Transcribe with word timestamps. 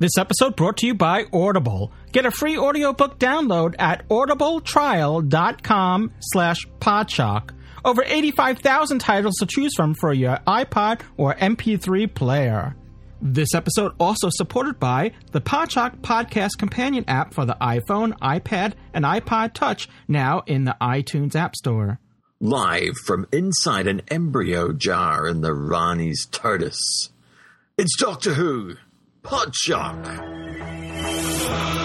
This 0.00 0.16
episode 0.16 0.54
brought 0.54 0.76
to 0.76 0.86
you 0.86 0.94
by 0.94 1.24
Audible. 1.32 1.90
Get 2.12 2.24
a 2.24 2.30
free 2.30 2.56
audiobook 2.56 3.18
download 3.18 3.74
at 3.80 4.08
audibletrial.com 4.08 6.12
slash 6.20 6.68
podshock. 6.78 7.50
Over 7.84 8.04
85,000 8.06 9.00
titles 9.00 9.34
to 9.40 9.46
choose 9.46 9.72
from 9.74 9.94
for 9.94 10.12
your 10.12 10.38
iPod 10.46 11.00
or 11.16 11.34
MP3 11.34 12.14
player. 12.14 12.76
This 13.20 13.54
episode 13.54 13.90
also 13.98 14.28
supported 14.30 14.78
by 14.78 15.14
the 15.32 15.40
Podshock 15.40 15.98
Podcast 15.98 16.58
Companion 16.58 17.04
app 17.08 17.34
for 17.34 17.44
the 17.44 17.56
iPhone, 17.60 18.16
iPad, 18.20 18.74
and 18.94 19.04
iPod 19.04 19.52
Touch, 19.52 19.88
now 20.06 20.44
in 20.46 20.62
the 20.62 20.76
iTunes 20.80 21.34
App 21.34 21.56
Store. 21.56 21.98
Live 22.38 22.94
from 23.04 23.26
inside 23.32 23.88
an 23.88 24.02
embryo 24.06 24.72
jar 24.72 25.26
in 25.26 25.40
the 25.40 25.52
Rani's 25.52 26.24
TARDIS. 26.30 26.78
It's 27.76 27.98
Doctor 27.98 28.34
Who, 28.34 28.76
Podshock. 29.30 31.77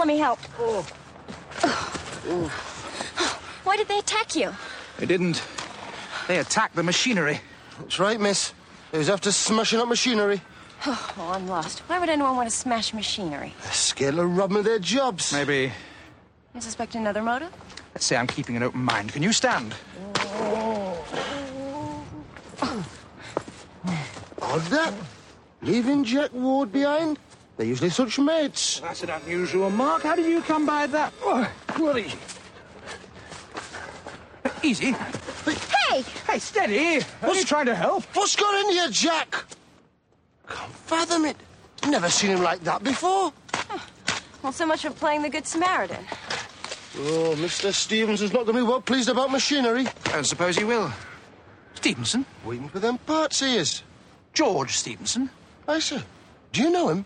Let 0.00 0.08
me 0.08 0.16
help. 0.16 0.38
Why 3.64 3.76
did 3.76 3.86
they 3.86 3.98
attack 3.98 4.34
you? 4.34 4.50
They 4.96 5.04
didn't. 5.04 5.42
They 6.26 6.38
attacked 6.38 6.74
the 6.74 6.82
machinery. 6.82 7.40
That's 7.78 7.98
right, 7.98 8.18
miss. 8.18 8.54
They 8.92 8.98
was 8.98 9.10
after 9.10 9.30
smashing 9.30 9.78
up 9.78 9.88
machinery. 9.88 10.40
Oh, 10.86 11.32
I'm 11.34 11.46
lost. 11.46 11.80
Why 11.80 11.98
would 11.98 12.08
anyone 12.08 12.34
want 12.34 12.48
to 12.48 12.56
smash 12.56 12.94
machinery? 12.94 13.52
They're 13.62 13.72
scared 13.72 14.14
of 14.14 14.34
robbing 14.34 14.56
of 14.56 14.64
their 14.64 14.78
jobs. 14.78 15.34
Maybe. 15.34 15.70
You 16.54 16.60
suspect 16.62 16.94
another 16.94 17.20
motive? 17.20 17.52
Let's 17.94 18.06
say 18.06 18.16
I'm 18.16 18.26
keeping 18.26 18.56
an 18.56 18.62
open 18.62 18.82
mind. 18.82 19.12
Can 19.12 19.22
you 19.22 19.34
stand? 19.34 19.74
Odd 24.40 24.62
that. 24.70 24.94
Leaving 25.60 26.04
Jack 26.04 26.32
Ward 26.32 26.72
behind? 26.72 27.18
They're 27.60 27.68
usually 27.68 27.90
such 27.90 28.18
mates. 28.18 28.80
That's 28.80 29.02
an 29.02 29.10
unusual 29.10 29.68
mark. 29.68 30.04
How 30.04 30.16
did 30.16 30.24
you 30.24 30.40
come 30.40 30.64
by 30.64 30.86
that? 30.86 31.12
Oh, 31.20 31.46
bloody. 31.76 32.10
Easy. 34.62 34.92
Hey! 34.92 36.02
Hey, 36.26 36.38
steady. 36.38 37.04
I 37.20 37.28
was 37.28 37.44
trying 37.44 37.66
to 37.66 37.74
help. 37.74 38.04
What's 38.16 38.34
got 38.34 38.64
in 38.64 38.72
here, 38.72 38.88
Jack? 38.88 39.44
Can't 40.48 40.72
fathom 40.72 41.26
it. 41.26 41.36
Never 41.86 42.08
seen 42.08 42.30
him 42.30 42.42
like 42.42 42.60
that 42.60 42.82
before. 42.82 43.30
Well, 44.42 44.52
so 44.52 44.64
much 44.64 44.80
for 44.80 44.90
playing 44.92 45.20
the 45.20 45.28
Good 45.28 45.46
Samaritan. 45.46 46.02
Oh, 46.96 47.34
Mr. 47.36 47.74
Stephenson's 47.74 48.32
not 48.32 48.46
going 48.46 48.56
to 48.56 48.62
be 48.64 48.66
well 48.66 48.80
pleased 48.80 49.10
about 49.10 49.30
machinery. 49.30 49.84
Don't 50.04 50.24
suppose 50.24 50.56
he 50.56 50.64
will. 50.64 50.90
Stephenson? 51.74 52.24
Waiting 52.42 52.70
for 52.70 52.78
them 52.78 52.96
parts 52.96 53.40
he 53.40 53.56
is. 53.56 53.82
George 54.32 54.78
Stephenson? 54.78 55.28
I 55.68 55.78
sir. 55.78 56.02
do 56.52 56.62
you 56.62 56.70
know 56.70 56.88
him? 56.88 57.04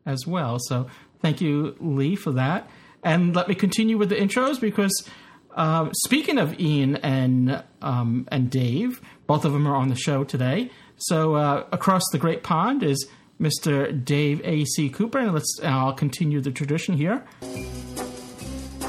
as 0.05 0.25
well. 0.27 0.57
So 0.59 0.87
thank 1.21 1.39
you, 1.39 1.75
Lee, 1.79 2.15
for 2.15 2.31
that. 2.31 2.69
And 3.03 3.35
let 3.35 3.47
me 3.47 3.55
continue 3.55 3.97
with 3.97 4.09
the 4.09 4.15
intros 4.15 4.59
because 4.59 5.07
uh, 5.55 5.89
speaking 6.05 6.37
of 6.37 6.59
Ian 6.59 6.97
and 6.97 7.63
um, 7.81 8.27
and 8.31 8.49
Dave, 8.49 9.01
both 9.27 9.45
of 9.45 9.53
them 9.53 9.67
are 9.67 9.75
on 9.75 9.89
the 9.89 9.95
show 9.95 10.23
today. 10.23 10.71
So 10.97 11.35
uh, 11.35 11.65
across 11.71 12.03
the 12.11 12.17
Great 12.17 12.43
Pond 12.43 12.83
is 12.83 13.07
Mr. 13.39 14.03
Dave 14.03 14.41
A. 14.43 14.65
C. 14.65 14.89
Cooper, 14.89 15.19
and 15.19 15.33
let's 15.33 15.59
I'll 15.63 15.93
continue 15.93 16.41
the 16.41 16.51
tradition 16.51 16.97
here. 16.97 17.23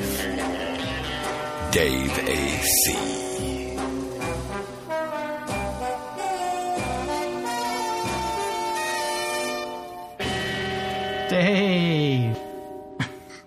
Dave 1.70 2.18
AC. 2.28 2.94
Dave. 11.28 11.63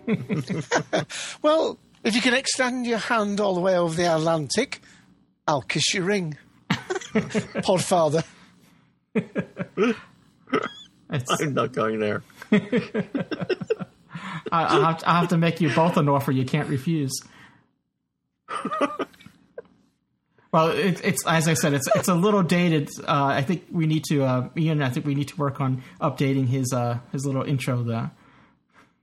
Well, 1.42 1.78
if 2.04 2.16
you 2.16 2.22
can 2.22 2.34
extend 2.34 2.86
your 2.88 2.98
hand 2.98 3.40
all 3.40 3.54
the 3.54 3.62
way 3.62 3.78
over 3.78 3.94
the 3.94 4.14
Atlantic, 4.14 4.82
I'll 5.48 5.62
kiss 5.62 5.94
your 5.94 6.06
ring. 6.06 6.38
Podfather. 6.70 8.24
It's, 11.10 11.42
I'm 11.42 11.54
not 11.54 11.74
going 11.74 12.00
there. 12.00 12.24
I, 12.52 12.60
I, 14.52 14.92
have, 14.92 15.04
I 15.06 15.20
have 15.20 15.30
to 15.30 15.38
make 15.38 15.62
you 15.62 15.74
both 15.74 15.98
an 15.98 16.10
offer 16.10 16.32
you 16.32 16.46
can't 16.46 16.70
refuse. 16.70 17.14
well, 20.52 20.70
it, 20.70 21.02
it's 21.04 21.26
as 21.26 21.48
I 21.48 21.54
said, 21.54 21.74
it's 21.74 21.88
it's 21.96 22.08
a 22.08 22.16
little 22.16 22.44
dated. 22.44 22.90
Uh, 23.00 23.26
I 23.26 23.42
think 23.42 23.66
we 23.72 23.88
need 23.88 24.04
to, 24.06 24.24
uh, 24.24 24.50
Ian. 24.58 24.82
I 24.82 24.90
think 24.90 25.06
we 25.06 25.16
need 25.16 25.28
to 25.30 25.36
work 25.38 25.60
on 25.60 25.84
updating 26.02 26.48
his 26.48 26.72
uh, 26.74 27.00
his 27.12 27.26
little 27.26 27.44
intro 27.44 27.84
there. 27.84 28.12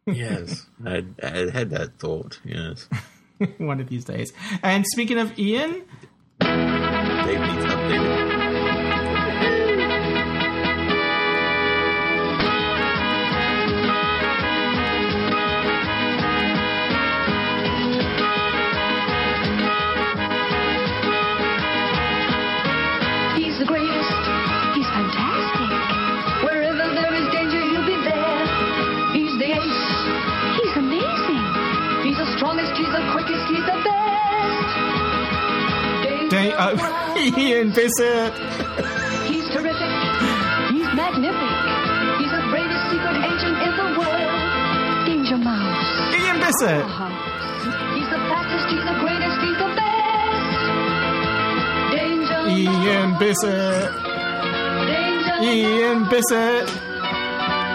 Yes, 0.06 0.66
I, 0.86 1.04
I 1.22 1.50
had 1.50 1.70
that 1.70 1.98
thought. 1.98 2.40
Yes, 2.44 2.88
one 3.58 3.80
of 3.80 3.88
these 3.88 4.04
days. 4.04 4.32
And 4.62 4.84
speaking 4.86 5.18
of 5.18 5.38
Ian, 5.38 5.82
Dave 6.40 7.40
needs 7.40 7.64
updated. 7.66 8.24
Uh, 36.64 37.14
Ian 37.37 37.72
Bisset. 37.72 38.32
He's 39.28 39.44
terrific. 39.52 39.93
He's 40.72 40.88
magnific. 40.96 41.52
He's 42.16 42.32
the 42.32 42.40
greatest 42.49 42.88
secret 42.88 43.20
agent 43.20 43.56
in 43.69 43.72
the 43.76 43.88
world. 44.00 44.32
Danger 45.05 45.37
Mouse. 45.37 46.14
Ian 46.16 46.40
Bisset. 46.40 46.81
Uh-huh. 46.88 47.12
He's 47.94 48.08
the 48.08 48.16
fastest. 48.32 48.64
He's 48.72 48.81
the 48.81 48.96
greatest. 49.05 49.37
He's 49.44 49.58
the 49.61 49.69
best. 49.76 50.64
Danger 51.93 52.40
Ian 52.49 53.11
Mouse. 53.11 53.20
Bisset. 53.20 53.93
Danger 54.88 55.37
Ian 55.44 56.00
Mouse. 56.00 56.12
Bisset. 56.12 56.66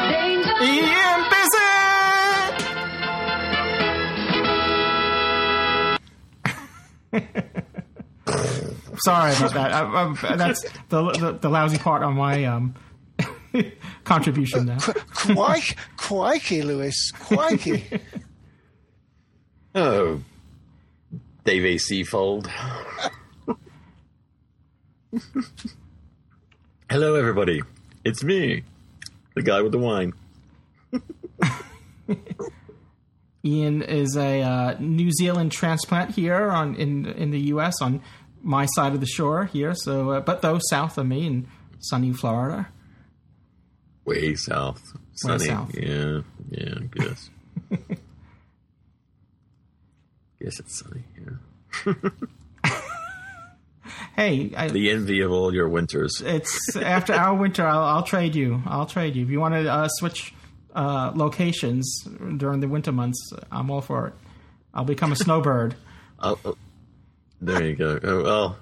Danger 0.10 0.56
Ian 0.66 1.22
Bisset. 7.14 7.46
Sorry 9.00 9.34
about 9.36 9.54
that. 9.54 9.72
I, 9.72 10.16
I, 10.34 10.36
that's 10.36 10.62
the, 10.90 11.12
the 11.12 11.32
the 11.34 11.50
lousy 11.50 11.78
part 11.78 12.04
on 12.04 12.16
my 12.16 12.44
um 12.46 12.76
contribution 14.04 14.66
there. 14.66 14.78
Quike, 14.80 15.78
quikey, 15.98 16.64
Lewis. 16.64 17.12
Quikey. 17.14 18.02
Oh, 19.76 20.20
Dave 21.44 21.64
AC 21.64 22.04
fold. 22.04 22.50
Hello, 26.90 27.14
everybody. 27.14 27.62
It's 28.04 28.24
me, 28.24 28.64
the 29.36 29.44
guy 29.44 29.62
with 29.62 29.72
the 29.74 29.78
wine. 29.78 30.14
Ian 33.46 33.84
is 33.84 34.18
a 34.18 34.42
uh, 34.42 34.76
New 34.80 35.12
Zealand 35.12 35.52
transplant 35.52 36.16
here 36.16 36.50
on 36.50 36.76
in 36.76 37.06
in 37.06 37.30
the 37.30 37.40
U.S. 37.54 37.76
on 37.82 38.02
my 38.42 38.66
side 38.68 38.94
of 38.94 39.00
the 39.00 39.08
shore 39.08 39.46
here. 39.46 39.74
So, 39.76 40.12
uh, 40.12 40.20
but 40.22 40.42
though 40.42 40.60
south 40.70 40.98
of 40.98 41.06
me 41.08 41.28
in 41.28 41.48
sunny 41.80 42.14
Florida. 42.14 42.68
Way 44.06 44.36
south. 44.36 44.82
Sunny. 45.14 45.46
south. 45.46 45.76
Yeah, 45.76 46.22
yeah, 46.50 46.74
I 46.78 46.98
guess. 46.98 47.30
guess 50.42 50.60
it's 50.60 50.80
sunny 50.80 51.04
here. 51.16 51.40
Hey, 54.16 54.52
I, 54.56 54.68
The 54.68 54.92
envy 54.92 55.22
of 55.22 55.32
all 55.32 55.54
your 55.54 55.70
winters. 55.70 56.22
it's 56.26 56.76
after 56.76 57.14
our 57.14 57.34
winter. 57.34 57.66
I'll, 57.66 57.84
I'll 57.84 58.04
trade 58.04 58.36
you. 58.36 58.62
I'll 58.66 58.86
trade 58.86 59.16
you 59.16 59.24
if 59.24 59.30
you 59.30 59.40
want 59.40 59.54
to 59.54 59.72
uh, 59.72 59.88
switch 59.88 60.34
uh, 60.76 61.12
locations 61.16 62.04
during 62.38 62.60
the 62.60 62.68
winter 62.68 62.92
months. 62.92 63.32
I'm 63.52 63.70
all 63.72 63.82
for 63.82 64.08
it. 64.08 64.14
I'll 64.74 64.84
become 64.84 65.12
a 65.12 65.16
snowbird. 65.16 65.76
Oh, 66.20 66.38
oh, 66.44 66.58
there 67.42 67.64
you 67.64 67.76
go. 67.76 68.00
Oh, 68.04 68.24
well, 68.24 68.58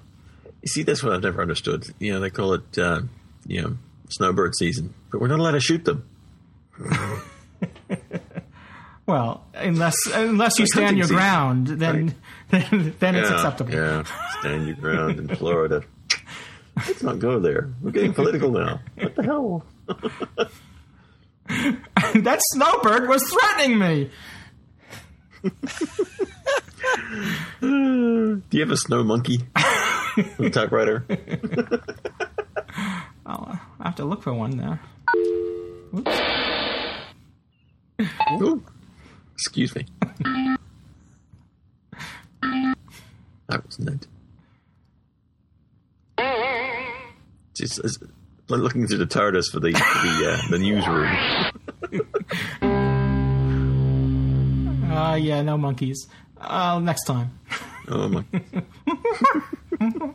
you 0.62 0.68
see, 0.68 0.82
that's 0.82 1.02
what 1.02 1.12
I've 1.12 1.22
never 1.22 1.42
understood. 1.42 1.84
You 1.98 2.14
know, 2.14 2.20
they 2.20 2.30
call 2.30 2.54
it, 2.54 2.78
uh, 2.78 3.02
you 3.46 3.62
know, 3.62 3.76
snowbird 4.10 4.54
season, 4.56 4.94
but 5.10 5.20
we're 5.20 5.28
not 5.28 5.38
allowed 5.38 5.52
to 5.52 5.60
shoot 5.60 5.84
them. 5.84 6.08
Well, 9.08 9.46
unless 9.54 9.96
unless 10.12 10.58
you 10.58 10.64
Like 10.64 10.68
stand 10.72 10.98
your 10.98 11.06
season, 11.06 11.16
ground, 11.16 11.66
then 11.68 12.14
then, 12.50 12.94
then 12.98 13.16
it's 13.16 13.30
acceptable. 13.30 13.72
Yeah, 13.72 14.02
stand 14.40 14.66
your 14.66 14.76
ground 14.76 15.18
in 15.18 15.34
Florida. 15.34 15.82
Let's 16.76 17.02
not 17.02 17.18
go 17.18 17.38
there. 17.40 17.72
We're 17.80 17.92
getting 17.92 18.12
political 18.12 18.50
now. 18.50 18.80
What 18.98 19.14
the 19.16 19.22
hell? 19.22 19.64
that 21.48 22.40
snowbird 22.52 23.08
was 23.08 23.24
threatening 23.32 23.78
me. 23.78 24.10
Do 27.60 28.42
you 28.50 28.60
have 28.60 28.70
a 28.70 28.76
snow 28.76 29.04
monkey? 29.04 29.40
The 30.36 30.50
typewriter. 30.50 31.04
I'll 33.24 33.60
have 33.80 33.94
to 33.96 34.04
look 34.04 34.20
for 34.20 34.34
one 34.34 34.56
there. 34.56 34.80
Oops. 35.94 36.20
Ooh. 38.42 38.64
Excuse 39.34 39.76
me. 39.76 39.86
That 43.48 43.64
was 43.64 43.78
neat. 43.78 44.06
Just 47.54 47.78
as, 47.82 47.98
looking 48.48 48.86
through 48.86 48.98
the 48.98 49.06
TARDIS 49.06 49.50
for 49.50 49.58
the 49.58 49.72
for 49.72 50.06
the 50.06 50.30
uh, 50.30 50.36
the 50.50 50.58
newsroom. 50.58 51.08
Uh, 54.90 55.18
yeah, 55.20 55.42
no 55.42 55.58
monkeys. 55.58 56.06
Uh, 56.40 56.78
next 56.78 57.04
time. 57.04 57.38
Oh 57.88 58.08
my! 58.08 58.24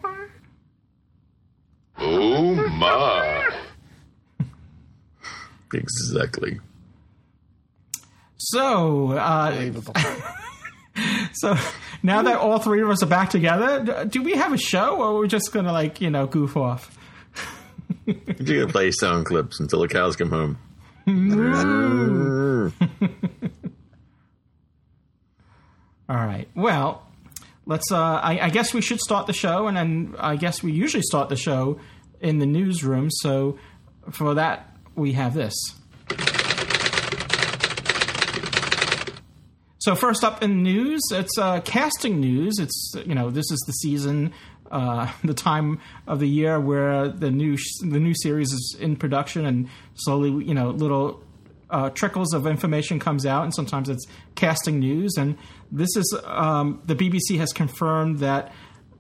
Oh 2.06 2.54
my. 2.70 3.50
Exactly. 5.74 6.60
So, 8.38 9.14
uh, 9.14 9.50
Unbelievable. 9.52 9.94
so 11.34 11.56
now 12.04 12.22
that 12.24 12.38
all 12.38 12.60
three 12.60 12.82
of 12.82 12.90
us 12.90 13.02
are 13.02 13.08
back 13.08 13.30
together, 13.30 14.06
do 14.06 14.22
we 14.22 14.34
have 14.34 14.54
a 14.54 14.58
show, 14.58 15.02
or 15.02 15.16
we're 15.16 15.22
we 15.22 15.28
just 15.28 15.52
gonna 15.54 15.72
like 15.72 16.02
you 16.02 16.10
know 16.10 16.28
goof 16.28 16.58
off? 16.58 16.98
You're 18.06 18.62
gonna 18.62 18.68
play 18.68 18.92
sound 18.92 19.26
clips 19.26 19.60
until 19.60 19.80
the 19.80 19.88
cows 19.88 20.16
come 20.16 20.30
home. 20.30 20.58
All 26.10 26.18
right. 26.18 26.48
Well, 26.56 27.08
let's. 27.66 27.92
Uh, 27.92 27.98
I, 27.98 28.40
I 28.44 28.50
guess 28.50 28.74
we 28.74 28.82
should 28.82 29.00
start 29.00 29.28
the 29.28 29.34
show, 29.34 29.68
and 29.68 29.78
then 29.78 30.16
I 30.20 30.36
guess 30.36 30.62
we 30.62 30.72
usually 30.72 31.04
start 31.04 31.30
the 31.30 31.36
show 31.36 31.80
in 32.20 32.40
the 32.40 32.46
newsroom. 32.46 33.10
So 33.10 33.58
for 34.12 34.34
that, 34.34 34.76
we 34.96 35.14
have 35.14 35.34
this. 35.34 35.54
So 39.80 39.96
first 39.96 40.24
up 40.24 40.42
in 40.42 40.64
news, 40.64 41.02
it's 41.12 41.38
uh, 41.38 41.60
casting 41.62 42.22
news. 42.22 42.58
It's 42.58 42.94
you 43.06 43.16
know 43.16 43.30
this 43.30 43.52
is 43.52 43.60
the 43.68 43.74
season, 43.74 44.34
uh, 44.72 45.12
the 45.24 45.34
time 45.34 45.80
of 46.08 46.20
the 46.20 46.28
year 46.28 46.60
where 46.60 47.10
the 47.10 47.32
new 47.32 47.58
the 47.82 48.00
new 48.00 48.14
series 48.14 48.52
is 48.52 48.78
in 48.80 48.96
production, 48.96 49.46
and 49.46 49.70
slowly 49.96 50.46
you 50.46 50.54
know 50.54 50.70
little 50.70 51.22
uh, 51.74 51.90
trickles 51.90 52.34
of 52.34 52.46
information 52.46 53.00
comes 53.00 53.26
out, 53.26 53.44
and 53.44 53.54
sometimes 53.54 53.90
it's 53.90 54.06
casting 54.36 54.80
news. 54.80 55.16
And 55.18 55.38
this 55.72 55.90
is 55.98 56.16
um, 56.26 56.82
the 56.86 56.96
BBC 56.96 57.38
has 57.40 57.52
confirmed 57.52 58.20
that 58.20 58.54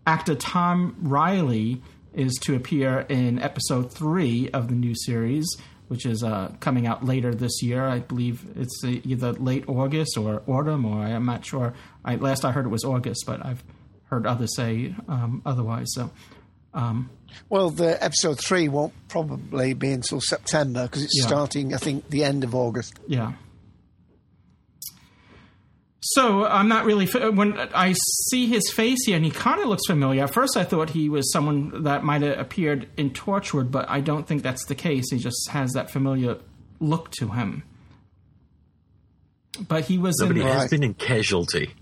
actor 0.07 0.35
Tom 0.35 0.95
Riley 0.99 1.81
is 2.13 2.33
to 2.41 2.55
appear 2.55 3.05
in 3.09 3.39
episode 3.39 3.93
three 3.93 4.49
of 4.49 4.67
the 4.67 4.75
new 4.75 4.95
series, 4.95 5.45
which 5.87 6.05
is 6.05 6.23
uh, 6.23 6.51
coming 6.59 6.87
out 6.87 7.05
later 7.05 7.33
this 7.33 7.61
year. 7.61 7.85
I 7.85 7.99
believe 7.99 8.45
it's 8.55 8.81
uh, 8.83 8.87
either 9.03 9.33
late 9.33 9.65
August 9.67 10.17
or 10.17 10.41
autumn, 10.47 10.85
or 10.85 11.03
I'm 11.03 11.25
not 11.25 11.45
sure. 11.45 11.73
I, 12.03 12.15
last 12.15 12.43
I 12.43 12.51
heard 12.51 12.65
it 12.65 12.69
was 12.69 12.83
August, 12.83 13.23
but 13.27 13.45
I've 13.45 13.63
heard 14.05 14.25
others 14.25 14.55
say 14.55 14.95
um, 15.07 15.43
otherwise. 15.45 15.87
So, 15.93 16.09
um, 16.73 17.09
Well, 17.49 17.69
the 17.69 18.01
episode 18.03 18.39
three 18.39 18.67
won't 18.67 18.93
probably 19.07 19.73
be 19.73 19.91
until 19.91 20.21
September 20.21 20.83
because 20.83 21.03
it's 21.03 21.17
Yeah. 21.19 21.27
starting, 21.27 21.73
I 21.73 21.77
think, 21.77 22.09
the 22.09 22.23
end 22.23 22.43
of 22.43 22.53
August. 22.55 22.93
yeah. 23.07 23.33
So 26.05 26.45
I'm 26.45 26.67
not 26.67 26.83
really 26.83 27.05
when 27.07 27.57
I 27.57 27.93
see 28.27 28.45
his 28.47 28.69
face 28.73 29.05
here, 29.05 29.15
and 29.15 29.23
he 29.23 29.31
kind 29.31 29.61
of 29.61 29.67
looks 29.69 29.85
familiar. 29.87 30.25
At 30.25 30.33
first, 30.33 30.57
I 30.57 30.65
thought 30.65 30.89
he 30.89 31.07
was 31.07 31.31
someone 31.31 31.83
that 31.83 32.03
might 32.03 32.21
have 32.23 32.37
appeared 32.37 32.89
in 32.97 33.11
Torchwood, 33.11 33.71
but 33.71 33.89
I 33.89 34.01
don't 34.01 34.27
think 34.27 34.43
that's 34.43 34.65
the 34.65 34.75
case. 34.75 35.05
He 35.11 35.17
just 35.17 35.49
has 35.51 35.71
that 35.71 35.89
familiar 35.89 36.39
look 36.81 37.11
to 37.11 37.29
him. 37.29 37.63
But 39.65 39.85
he 39.85 39.97
was 39.97 40.17
No, 40.19 40.27
but 40.27 40.35
he 40.35 40.41
in 40.41 40.47
has 40.49 40.57
Right. 40.63 40.69
been 40.71 40.83
in 40.83 40.93
Casualty. 40.95 41.73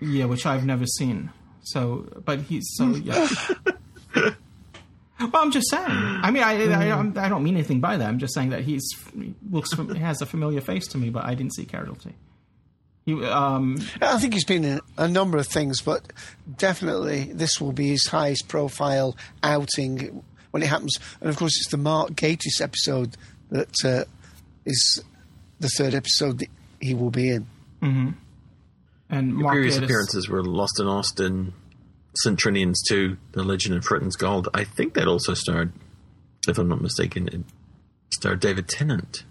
yeah, 0.00 0.26
which 0.26 0.46
I've 0.46 0.64
never 0.64 0.86
seen. 0.86 1.30
So, 1.62 2.06
but 2.24 2.42
he's 2.42 2.68
so 2.74 2.90
yeah. 2.90 3.26
well, 4.14 5.30
I'm 5.34 5.50
just 5.50 5.70
saying. 5.70 5.84
I 5.88 6.30
mean, 6.30 6.42
I, 6.42 6.52
I, 6.52 6.88
don't- 6.88 7.16
I 7.18 7.28
don't 7.28 7.42
mean 7.42 7.54
anything 7.54 7.80
by 7.80 7.96
that. 7.96 8.06
I'm 8.08 8.18
just 8.18 8.34
saying 8.34 8.50
that 8.50 8.62
he's 8.62 8.82
he 9.14 9.34
looks 9.50 9.72
has 9.72 10.20
a 10.22 10.26
familiar 10.26 10.60
face 10.60 10.86
to 10.88 10.98
me, 10.98 11.10
but 11.10 11.24
I 11.24 11.34
didn't 11.34 11.54
see 11.54 11.64
Casualty. 11.64 12.14
He, 13.06 13.24
um, 13.24 13.78
I 14.02 14.18
think 14.18 14.34
he's 14.34 14.44
been 14.44 14.62
in 14.64 14.80
a 14.98 15.08
number 15.08 15.38
of 15.38 15.46
things, 15.46 15.80
but 15.80 16.12
definitely 16.58 17.24
this 17.32 17.60
will 17.60 17.72
be 17.72 17.88
his 17.88 18.06
highest 18.06 18.46
profile 18.48 19.16
outing 19.42 20.22
when 20.50 20.62
it 20.62 20.66
happens. 20.68 20.98
And 21.20 21.30
of 21.30 21.36
course, 21.36 21.56
it's 21.58 21.70
the 21.70 21.78
Mark 21.78 22.10
Gatiss 22.10 22.60
episode 22.60 23.16
that 23.50 23.74
uh, 23.84 24.04
is 24.66 25.02
the 25.60 25.68
third 25.68 25.94
episode 25.94 26.40
that 26.40 26.48
he 26.80 26.92
will 26.94 27.10
be 27.10 27.30
in. 27.30 27.46
and 27.82 29.34
Mark 29.34 29.54
Previous 29.54 29.78
Gatiss- 29.78 29.84
appearances 29.84 30.28
were 30.28 30.44
Lost 30.44 30.78
in 30.80 30.86
Austen, 30.86 31.54
St 32.16 32.38
Trinian's 32.38 32.82
2, 32.88 33.16
The 33.32 33.42
Legend 33.44 33.76
of 33.76 33.84
Fritton's 33.84 34.16
Gold. 34.16 34.48
I 34.52 34.64
think 34.64 34.94
that 34.94 35.06
also 35.06 35.34
starred, 35.34 35.72
if 36.48 36.58
I'm 36.58 36.68
not 36.68 36.80
mistaken, 36.80 37.28
it 37.28 37.40
starred 38.12 38.40
David 38.40 38.68
Tennant. 38.68 39.24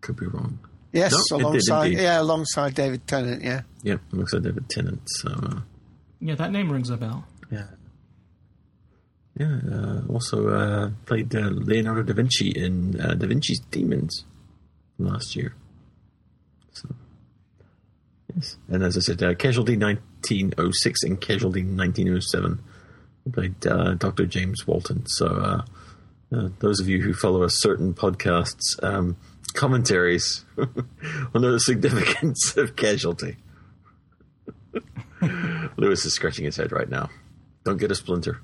Could 0.00 0.16
be 0.16 0.26
wrong. 0.26 0.58
Yes, 0.92 1.12
No, 1.30 1.36
it 1.38 1.38
did 1.38 1.68
alongside 1.68 1.92
yeah, 1.92 2.20
alongside 2.20 2.74
David 2.74 3.06
Tennant. 3.06 3.42
Yeah, 3.42 3.62
Yep, 3.82 4.00
it 4.12 4.16
looks 4.16 4.32
like 4.32 4.42
David 4.42 4.68
Tennant. 4.68 5.00
So, 5.06 5.30
uh, 5.30 5.60
Yeah, 6.20 6.34
that 6.36 6.52
name 6.52 6.70
rings 6.70 6.90
a 6.90 6.96
bell. 6.96 7.26
yeah. 7.50 7.66
Yeah, 9.36 9.58
uh, 9.72 10.02
also 10.08 10.48
uh, 10.48 10.90
played 11.06 11.34
uh, 11.34 11.48
Leonardo 11.50 12.04
da 12.04 12.12
Vinci 12.12 12.50
in 12.50 13.00
uh, 13.00 13.14
Da 13.14 13.26
Vinci's 13.26 13.58
Demons 13.72 14.24
last 14.96 15.34
year. 15.34 15.56
And 18.68 18.82
as 18.82 18.96
I 18.96 19.00
said, 19.00 19.22
uh, 19.22 19.34
Casualty 19.34 19.76
1906 19.76 21.02
and 21.04 21.20
Casualty 21.20 21.62
1907. 21.62 22.60
He 23.24 23.30
played 23.30 23.66
uh, 23.66 23.94
Dr. 23.94 24.26
James 24.26 24.66
Walton. 24.66 25.06
So, 25.06 25.26
uh, 25.26 25.64
uh, 26.34 26.48
those 26.58 26.80
of 26.80 26.88
you 26.88 27.00
who 27.00 27.14
follow 27.14 27.42
a 27.42 27.50
certain 27.50 27.94
podcast's 27.94 28.76
um, 28.82 29.16
commentaries 29.54 30.44
will 30.56 31.40
know 31.40 31.52
the 31.52 31.60
significance 31.60 32.56
of 32.56 32.76
Casualty. 32.76 33.36
Lewis 35.76 36.04
is 36.04 36.14
scratching 36.14 36.44
his 36.44 36.56
head 36.56 36.72
right 36.72 36.88
now. 36.88 37.08
Don't 37.64 37.78
get 37.78 37.90
a 37.90 37.94
splinter. 37.94 38.40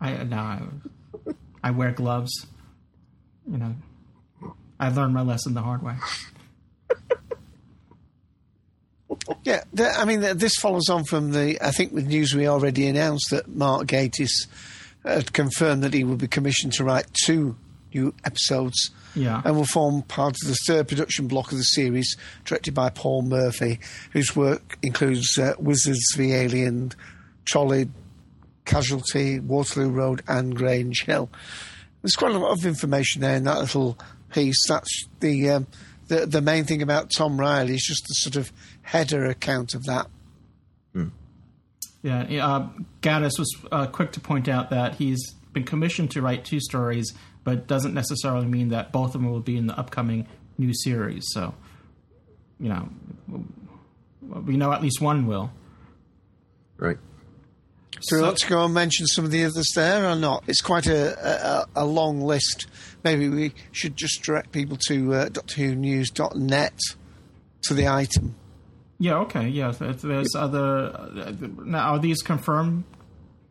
I 0.00 0.24
no, 0.24 0.36
I, 0.36 0.62
I 1.62 1.70
wear 1.70 1.92
gloves. 1.92 2.46
You 3.50 3.58
know, 3.58 3.76
I 4.80 4.88
learned 4.88 5.14
my 5.14 5.22
lesson 5.22 5.54
the 5.54 5.62
hard 5.62 5.82
way. 5.82 5.94
Yeah. 9.44 9.64
The, 9.72 9.88
I 9.90 10.04
mean, 10.04 10.20
th- 10.20 10.36
this 10.36 10.56
follows 10.56 10.88
on 10.88 11.04
from 11.04 11.32
the 11.32 11.58
I 11.64 11.70
think 11.70 11.94
the 11.94 12.02
news 12.02 12.34
we 12.34 12.46
already 12.46 12.86
announced 12.86 13.30
that 13.30 13.48
Mark 13.48 13.86
Gatiss 13.86 14.46
had 15.04 15.32
confirmed 15.32 15.82
that 15.82 15.94
he 15.94 16.04
will 16.04 16.16
be 16.16 16.28
commissioned 16.28 16.72
to 16.74 16.84
write 16.84 17.06
two 17.24 17.56
new 17.92 18.14
episodes. 18.24 18.90
Yeah. 19.16 19.42
and 19.44 19.54
will 19.54 19.64
form 19.64 20.02
part 20.02 20.34
of 20.42 20.48
the 20.48 20.56
third 20.66 20.88
production 20.88 21.28
block 21.28 21.52
of 21.52 21.58
the 21.58 21.62
series, 21.62 22.16
directed 22.44 22.74
by 22.74 22.90
Paul 22.90 23.22
Murphy, 23.22 23.78
whose 24.10 24.34
work 24.34 24.76
includes 24.82 25.38
uh, 25.38 25.54
Wizards 25.56 26.04
the 26.16 26.32
Alien, 26.34 26.90
Trolley, 27.44 27.88
Casualty, 28.64 29.38
Waterloo 29.38 29.90
Road, 29.90 30.24
and 30.26 30.56
Grange 30.56 31.04
Hill. 31.04 31.30
There's 32.02 32.16
quite 32.16 32.34
a 32.34 32.38
lot 32.38 32.58
of 32.58 32.66
information 32.66 33.20
there 33.20 33.36
in 33.36 33.44
that 33.44 33.60
little 33.60 33.96
piece. 34.32 34.66
That's 34.68 35.06
the 35.20 35.50
um, 35.50 35.66
the, 36.08 36.26
the 36.26 36.42
main 36.42 36.64
thing 36.64 36.82
about 36.82 37.10
Tom 37.10 37.38
Riley 37.38 37.74
is 37.74 37.84
just 37.84 38.06
the 38.08 38.14
sort 38.14 38.36
of 38.36 38.52
header 38.84 39.26
account 39.26 39.74
of 39.74 39.84
that. 39.84 40.06
Yeah, 42.04 42.46
uh, 42.46 42.68
Gatiss 43.00 43.38
was 43.38 43.50
uh, 43.72 43.86
quick 43.86 44.12
to 44.12 44.20
point 44.20 44.46
out 44.46 44.68
that 44.68 44.96
he's 44.96 45.32
been 45.54 45.64
commissioned 45.64 46.10
to 46.10 46.20
write 46.20 46.44
two 46.44 46.60
stories, 46.60 47.14
but 47.44 47.66
doesn't 47.66 47.94
necessarily 47.94 48.46
mean 48.46 48.68
that 48.68 48.92
both 48.92 49.14
of 49.14 49.22
them 49.22 49.30
will 49.30 49.40
be 49.40 49.56
in 49.56 49.68
the 49.68 49.78
upcoming 49.78 50.28
new 50.58 50.74
series. 50.74 51.24
So, 51.28 51.54
you 52.60 52.68
know, 52.68 52.90
we 54.20 54.58
know 54.58 54.70
at 54.72 54.82
least 54.82 55.00
one 55.00 55.26
will. 55.26 55.50
Right. 56.76 56.98
Do 58.10 58.16
we 58.16 58.22
want 58.22 58.36
to 58.38 58.48
go 58.48 58.66
and 58.66 58.74
mention 58.74 59.06
some 59.06 59.24
of 59.24 59.30
the 59.30 59.44
others 59.44 59.72
there 59.74 60.06
or 60.06 60.14
not? 60.14 60.44
It's 60.46 60.60
quite 60.60 60.86
a, 60.86 61.64
a, 61.74 61.84
a 61.84 61.84
long 61.86 62.20
list. 62.20 62.66
Maybe 63.02 63.30
we 63.30 63.54
should 63.72 63.96
just 63.96 64.22
direct 64.22 64.52
people 64.52 64.76
to 64.88 65.14
uh, 65.14 65.28
DoctorWhoNews.net 65.30 66.78
to 67.62 67.74
the 67.74 67.88
item. 67.88 68.34
Yeah, 68.98 69.18
okay, 69.20 69.48
yeah. 69.48 69.72
There's, 69.72 70.02
there's 70.02 70.34
other. 70.34 70.86
Uh, 70.94 71.32
now, 71.64 71.94
are 71.94 71.98
these 71.98 72.22
confirmed 72.22 72.84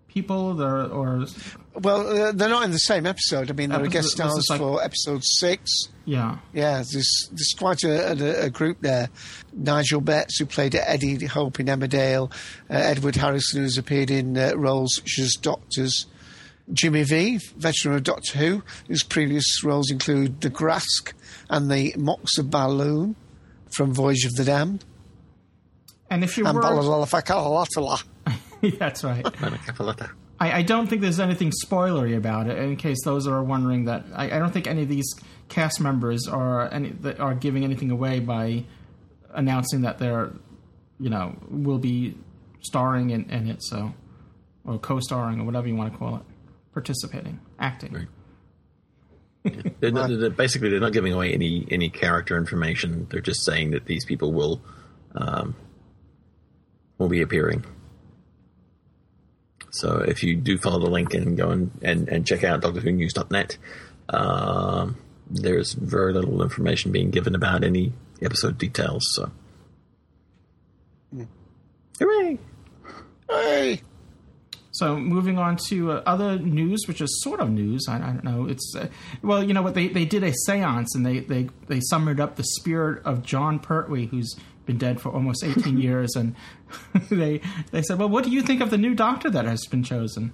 people, 0.07 0.53
there, 0.53 0.85
or 0.85 1.25
Well, 1.73 2.07
uh, 2.07 2.31
they're 2.31 2.49
not 2.49 2.63
in 2.65 2.71
the 2.71 2.77
same 2.77 3.05
episode. 3.05 3.49
I 3.49 3.53
mean, 3.53 3.71
there 3.71 3.81
are 3.83 3.87
guest 3.87 4.09
stars 4.09 4.45
like- 4.49 4.59
for 4.59 4.81
episode 4.83 5.23
six. 5.23 5.69
yeah? 6.05 6.37
Yeah, 6.53 6.83
there's, 6.91 7.29
there's 7.31 7.53
quite 7.57 7.83
a, 7.83 8.11
a, 8.11 8.45
a 8.45 8.49
group 8.49 8.77
there. 8.81 9.09
Nigel 9.51 10.01
Betts, 10.01 10.37
who 10.37 10.45
played 10.45 10.75
Eddie 10.75 11.25
Hope 11.25 11.59
in 11.59 11.65
Emmerdale, 11.65 12.31
uh, 12.69 12.73
Edward 12.75 13.15
Harrison, 13.15 13.61
who's 13.63 13.77
appeared 13.77 14.11
in 14.11 14.37
uh, 14.37 14.53
roles 14.55 14.95
such 14.97 15.17
as 15.19 15.33
Doctors, 15.33 16.05
Jimmy 16.71 17.03
Vee, 17.03 17.39
veteran 17.57 17.95
of 17.95 18.03
Doctor 18.03 18.37
Who, 18.37 18.63
whose 18.87 19.03
previous 19.03 19.63
roles 19.63 19.89
include 19.91 20.41
The 20.41 20.49
Graske 20.49 21.13
and 21.49 21.69
the 21.71 21.93
Moxa 21.97 22.43
Balloon 22.43 23.15
from 23.75 23.93
Voyage 23.93 24.25
of 24.25 24.33
the 24.35 24.45
Damned, 24.45 24.85
And 26.13 26.23
if 26.23 26.37
you 26.37 26.45
and 26.45 26.55
were, 26.55 26.61
Balalalafakalala. 26.61 28.03
that's 28.77 29.03
right. 29.03 29.25
I, 30.39 30.59
I 30.59 30.61
don't 30.61 30.85
think 30.85 31.01
there's 31.01 31.19
anything 31.19 31.51
spoilery 31.65 32.15
about 32.15 32.47
it. 32.47 32.59
In 32.59 32.75
case 32.75 33.03
those 33.03 33.25
are 33.25 33.41
wondering 33.43 33.85
that, 33.85 34.05
I, 34.13 34.25
I 34.25 34.37
don't 34.37 34.51
think 34.51 34.67
any 34.67 34.83
of 34.83 34.89
these 34.89 35.11
cast 35.49 35.81
members 35.81 36.27
are 36.27 36.71
any 36.71 36.91
that 37.01 37.19
are 37.19 37.33
giving 37.33 37.63
anything 37.63 37.89
away 37.89 38.19
by 38.19 38.63
announcing 39.33 39.81
that 39.81 39.97
they're, 39.97 40.33
you 40.99 41.09
know, 41.09 41.35
will 41.49 41.79
be 41.79 42.15
starring 42.61 43.09
in, 43.09 43.27
in 43.31 43.47
it. 43.47 43.63
So, 43.63 43.91
or 44.65 44.77
co-starring 44.77 45.41
or 45.41 45.45
whatever 45.45 45.67
you 45.67 45.75
want 45.75 45.93
to 45.93 45.97
call 45.97 46.17
it, 46.17 46.21
participating, 46.73 47.39
acting. 47.57 48.07
Right. 49.43 49.79
They're 49.79 49.91
not, 49.91 50.11
they're- 50.11 50.29
basically, 50.29 50.69
they're 50.69 50.79
not 50.79 50.93
giving 50.93 51.11
away 51.11 51.33
any 51.33 51.67
any 51.71 51.89
character 51.89 52.37
information. 52.37 53.07
They're 53.09 53.19
just 53.19 53.43
saying 53.43 53.71
that 53.71 53.85
these 53.85 54.05
people 54.05 54.31
will 54.31 54.61
um, 55.15 55.55
will 57.03 57.09
be 57.09 57.21
appearing. 57.21 57.63
So 59.71 59.97
if 59.97 60.23
you 60.23 60.35
do 60.35 60.57
follow 60.57 60.79
the 60.79 60.89
link 60.89 61.13
and 61.13 61.35
go 61.35 61.49
and, 61.49 61.71
and, 61.81 62.07
and 62.07 62.25
check 62.25 62.43
out 62.43 62.61
DoctorWhoNews.net, 62.61 63.57
um, 64.09 64.97
there's 65.29 65.73
very 65.73 66.13
little 66.13 66.41
information 66.41 66.91
being 66.91 67.09
given 67.09 67.35
about 67.35 67.63
any 67.63 67.91
episode 68.21 68.57
details. 68.57 69.03
So, 69.15 69.31
hooray! 71.99 72.39
Hey! 73.29 73.81
So 74.71 74.97
moving 74.97 75.37
on 75.37 75.57
to 75.69 75.91
uh, 75.91 76.03
other 76.05 76.39
news, 76.39 76.85
which 76.87 76.99
is 76.99 77.21
sort 77.21 77.39
of 77.39 77.49
news. 77.51 77.85
I, 77.87 77.97
I 77.97 78.11
don't 78.11 78.23
know. 78.23 78.47
It's 78.47 78.75
uh, 78.75 78.87
well, 79.21 79.43
you 79.43 79.53
know 79.53 79.61
what 79.61 79.75
they 79.75 79.87
they 79.87 80.05
did 80.05 80.23
a 80.23 80.33
séance 80.47 80.87
and 80.95 81.05
they 81.05 81.19
they 81.19 81.49
they 81.67 81.79
summoned 81.79 82.19
up 82.19 82.35
the 82.35 82.43
spirit 82.43 83.03
of 83.05 83.23
Jon 83.23 83.59
Pertwee, 83.59 84.07
who's 84.07 84.35
been 84.65 84.77
dead 84.77 85.01
for 85.01 85.09
almost 85.09 85.43
eighteen 85.43 85.77
years, 85.81 86.15
and 86.15 86.35
they 87.09 87.41
they 87.71 87.81
said, 87.81 87.99
well, 87.99 88.09
what 88.09 88.23
do 88.23 88.31
you 88.31 88.41
think 88.41 88.61
of 88.61 88.69
the 88.69 88.77
new 88.77 88.95
Doctor 88.95 89.29
that 89.29 89.45
has 89.45 89.65
been 89.65 89.83
chosen? 89.83 90.33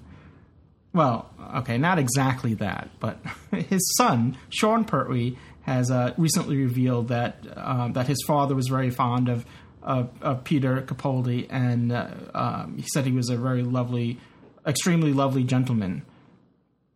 Well, 0.93 1.29
okay, 1.57 1.77
not 1.77 1.99
exactly 1.99 2.55
that, 2.55 2.89
but 2.99 3.19
his 3.51 3.81
son 3.97 4.37
Sean 4.49 4.85
Pertwee 4.85 5.35
has 5.61 5.91
uh, 5.91 6.13
recently 6.17 6.57
revealed 6.57 7.09
that 7.09 7.45
um, 7.55 7.93
that 7.93 8.07
his 8.07 8.23
father 8.25 8.55
was 8.55 8.67
very 8.67 8.89
fond 8.89 9.29
of 9.29 9.45
of, 9.81 10.09
of 10.21 10.43
Peter 10.43 10.81
Capaldi, 10.81 11.47
and 11.49 11.91
uh, 11.91 12.07
um, 12.33 12.75
he 12.77 12.85
said 12.93 13.05
he 13.05 13.11
was 13.11 13.29
a 13.29 13.37
very 13.37 13.61
lovely 13.61 14.19
extremely 14.65 15.13
lovely 15.13 15.43
gentleman, 15.43 16.03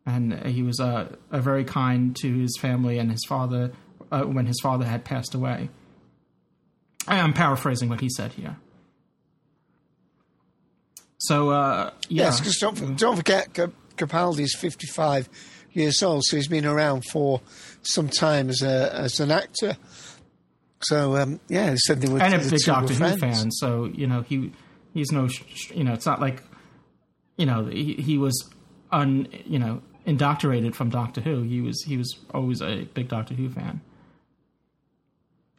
and 0.06 0.34
he 0.46 0.63
was 0.63 0.80
uh, 0.80 1.16
a 1.32 1.40
very 1.40 1.63
kind 1.63 2.16
to 2.18 2.34
his 2.34 2.58
family 2.60 2.98
and 2.98 3.12
his 3.12 3.24
father 3.28 3.72
uh, 4.12 4.24
when 4.24 4.48
his 4.48 4.60
father 4.62 4.86
had 4.86 5.06
passed 5.06 5.34
away. 5.34 5.70
I 7.07 7.17
am 7.17 7.33
paraphrasing 7.33 7.89
what 7.89 8.00
he 8.01 8.10
said 8.10 8.33
here. 8.33 8.57
So 11.17 11.50
uh, 11.51 11.91
yeah, 12.10 12.25
Yes, 12.25 12.39
because 12.39 12.57
don't, 12.57 12.98
don't 12.98 13.15
forget, 13.15 13.53
Cap- 13.53 13.72
Capaldi's 13.95 14.55
55 14.55 15.29
years 15.72 16.03
old, 16.03 16.24
so 16.25 16.36
he's 16.36 16.48
been 16.48 16.65
around 16.65 17.03
for 17.12 17.41
some 17.81 18.10
time 18.10 18.50
as 18.50 18.62
a 18.62 18.93
as 18.93 19.19
an 19.19 19.31
actor. 19.31 19.77
So 20.81 21.15
um, 21.17 21.39
yeah, 21.48 21.72
he 21.72 21.77
said 21.77 22.01
they 22.01 22.12
were 22.12 22.22
and 22.22 22.33
a 22.33 22.50
big 22.50 22.60
Doctor 22.62 22.93
Who 22.93 23.17
fan. 23.17 23.51
So 23.51 23.86
you 23.86 24.05
know 24.07 24.22
he 24.22 24.51
he's 24.93 25.12
no 25.12 25.29
you 25.74 25.83
know 25.83 25.93
it's 25.93 26.05
not 26.05 26.19
like 26.19 26.43
you 27.38 27.45
know 27.45 27.65
he, 27.65 27.93
he 27.93 28.17
was 28.17 28.50
un 28.91 29.27
you 29.45 29.60
know 29.60 29.81
indoctrinated 30.05 30.75
from 30.75 30.89
Doctor 30.89 31.22
Who. 31.22 31.43
He 31.43 31.62
was 31.62 31.81
he 31.83 31.95
was 31.98 32.17
always 32.33 32.62
a 32.62 32.83
big 32.93 33.07
Doctor 33.07 33.33
Who 33.33 33.50
fan. 33.50 33.79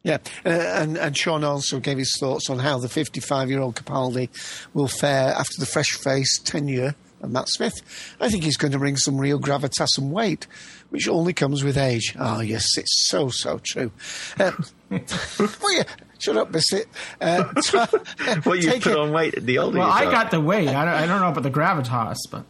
Yeah, 0.05 0.19
uh, 0.45 0.49
and 0.49 0.97
and 0.97 1.17
Sean 1.17 1.43
also 1.43 1.79
gave 1.79 1.97
his 1.97 2.15
thoughts 2.19 2.47
on 2.51 2.59
how 2.59 2.77
the 2.77 2.87
55 2.87 3.49
year 3.49 3.59
old 3.59 3.75
Capaldi 3.75 4.29
will 4.75 4.87
fare 4.87 5.33
after 5.33 5.59
the 5.59 5.65
fresh 5.65 5.93
face 5.93 6.37
tenure 6.37 6.93
of 7.21 7.31
Matt 7.31 7.49
Smith. 7.49 7.73
I 8.21 8.29
think 8.29 8.43
he's 8.43 8.55
going 8.55 8.71
to 8.73 8.77
bring 8.77 8.97
some 8.97 9.19
real 9.19 9.39
gravitas 9.39 9.97
and 9.97 10.11
weight, 10.11 10.45
which 10.91 11.07
only 11.09 11.33
comes 11.33 11.63
with 11.63 11.75
age. 11.75 12.15
Oh 12.19 12.39
yes, 12.41 12.77
it's 12.77 13.07
so 13.09 13.29
so 13.29 13.59
true. 13.63 13.91
Uh, 14.39 14.51
well, 14.91 15.75
yeah, 15.75 15.83
shut 16.19 16.37
up, 16.37 16.51
Biscuit. 16.51 16.87
Uh, 17.19 17.51
t- 17.63 17.79
Well, 18.45 18.55
you 18.57 18.73
put 18.73 18.85
it- 18.87 18.97
on 18.97 19.11
weight 19.11 19.43
the 19.43 19.57
older 19.57 19.79
Well, 19.79 19.87
you 19.87 19.93
I 19.93 20.03
got. 20.03 20.11
got 20.11 20.29
the 20.31 20.39
weight. 20.39 20.67
I 20.69 20.85
don't, 20.85 20.93
I 20.93 21.07
don't 21.07 21.19
know 21.21 21.29
about 21.29 21.41
the 21.41 21.49
gravitas, 21.49 22.17
but. 22.29 22.45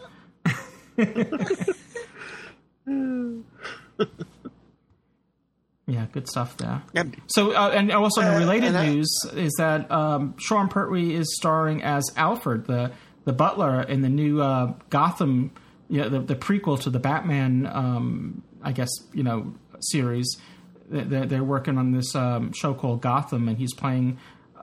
yeah, 5.88 6.06
good 6.12 6.27
stuff 6.27 6.58
there. 6.58 6.82
Yep. 6.94 7.08
So, 7.27 7.51
uh, 7.51 7.70
and 7.74 7.92
also 7.92 8.22
in 8.22 8.27
Uh, 8.27 8.39
related 8.39 8.75
I- 8.75 8.88
news 8.88 9.10
is 9.34 9.54
that 9.58 9.89
um, 9.92 10.34
Sean 10.38 10.68
Pertwee 10.68 11.13
is 11.13 11.36
starring 11.36 11.84
as 11.84 12.04
Alfred, 12.15 12.65
the 12.65 12.92
the 13.25 13.34
butler, 13.34 13.82
in 13.82 14.01
the 14.01 14.10
new 14.10 14.42
uh, 14.42 14.74
Gotham, 14.92 15.51
you 15.89 16.01
know, 16.01 16.10
the, 16.10 16.20
the 16.20 16.36
prequel 16.36 16.80
to 16.82 16.89
the 16.92 17.00
Batman, 17.00 17.65
um, 17.72 18.44
I 18.63 18.72
guess 18.72 18.89
you 19.13 19.24
know, 19.24 19.54
series. 19.80 20.27
They're, 20.88 21.25
they're 21.25 21.44
working 21.44 21.80
on 21.80 21.92
this 21.94 22.13
um, 22.15 22.51
show 22.54 22.75
called 22.75 23.01
Gotham, 23.01 23.48
and 23.48 23.58
he's 23.58 23.74
playing 23.74 24.20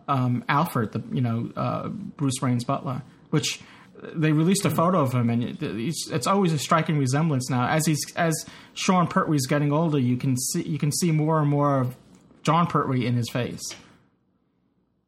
um, 0.06 0.44
Alfred, 0.48 0.92
the 0.92 1.02
you 1.12 1.20
know 1.20 1.50
uh, 1.56 1.88
Bruce 1.88 2.40
Wayne's 2.40 2.64
butler, 2.64 3.02
which 3.30 3.60
they 4.02 4.32
released 4.32 4.64
a 4.64 4.70
photo 4.70 5.00
of 5.00 5.12
him, 5.12 5.30
and 5.30 5.62
it's, 5.62 6.10
it's 6.10 6.26
always 6.26 6.52
a 6.52 6.58
striking 6.58 6.98
resemblance 6.98 7.48
now. 7.48 7.66
As 7.68 7.86
he's 7.86 8.00
as 8.16 8.34
Sean 8.74 9.06
Pertwee's 9.06 9.46
getting 9.46 9.72
older, 9.72 9.98
you 9.98 10.16
can 10.16 10.36
see 10.36 10.62
you 10.62 10.78
can 10.78 10.90
see 10.90 11.12
more 11.12 11.38
and 11.38 11.48
more 11.48 11.80
of 11.80 11.96
Jon 12.42 12.66
Pertwee 12.66 13.06
in 13.06 13.14
his 13.14 13.30
face. 13.30 13.62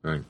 Right. 0.02 0.22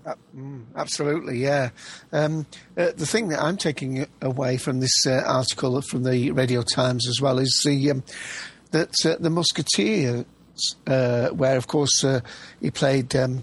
Absolutely, 0.77 1.39
yeah. 1.39 1.71
Um, 2.13 2.47
uh, 2.79 2.93
the 2.97 3.07
thing 3.07 3.29
that 3.29 3.43
I'm 3.43 3.57
taking 3.57 4.07
away 4.23 4.57
from 4.57 4.79
this 4.79 5.05
uh, 5.05 5.23
article 5.27 5.81
from 5.83 6.05
the 6.05 6.31
Radio 6.31 6.63
Times 6.63 7.09
as 7.09 7.21
well 7.21 7.41
is 7.41 7.61
the 7.67 7.91
um, 7.91 8.05
that 8.71 8.95
uh, 9.05 9.17
the 9.19 9.31
Musketeers, 9.31 10.25
uh, 10.87 11.29
where 11.31 11.57
of 11.57 11.67
course 11.67 12.05
uh, 12.05 12.21
he 12.61 12.71
played. 12.71 13.15
Um, 13.17 13.43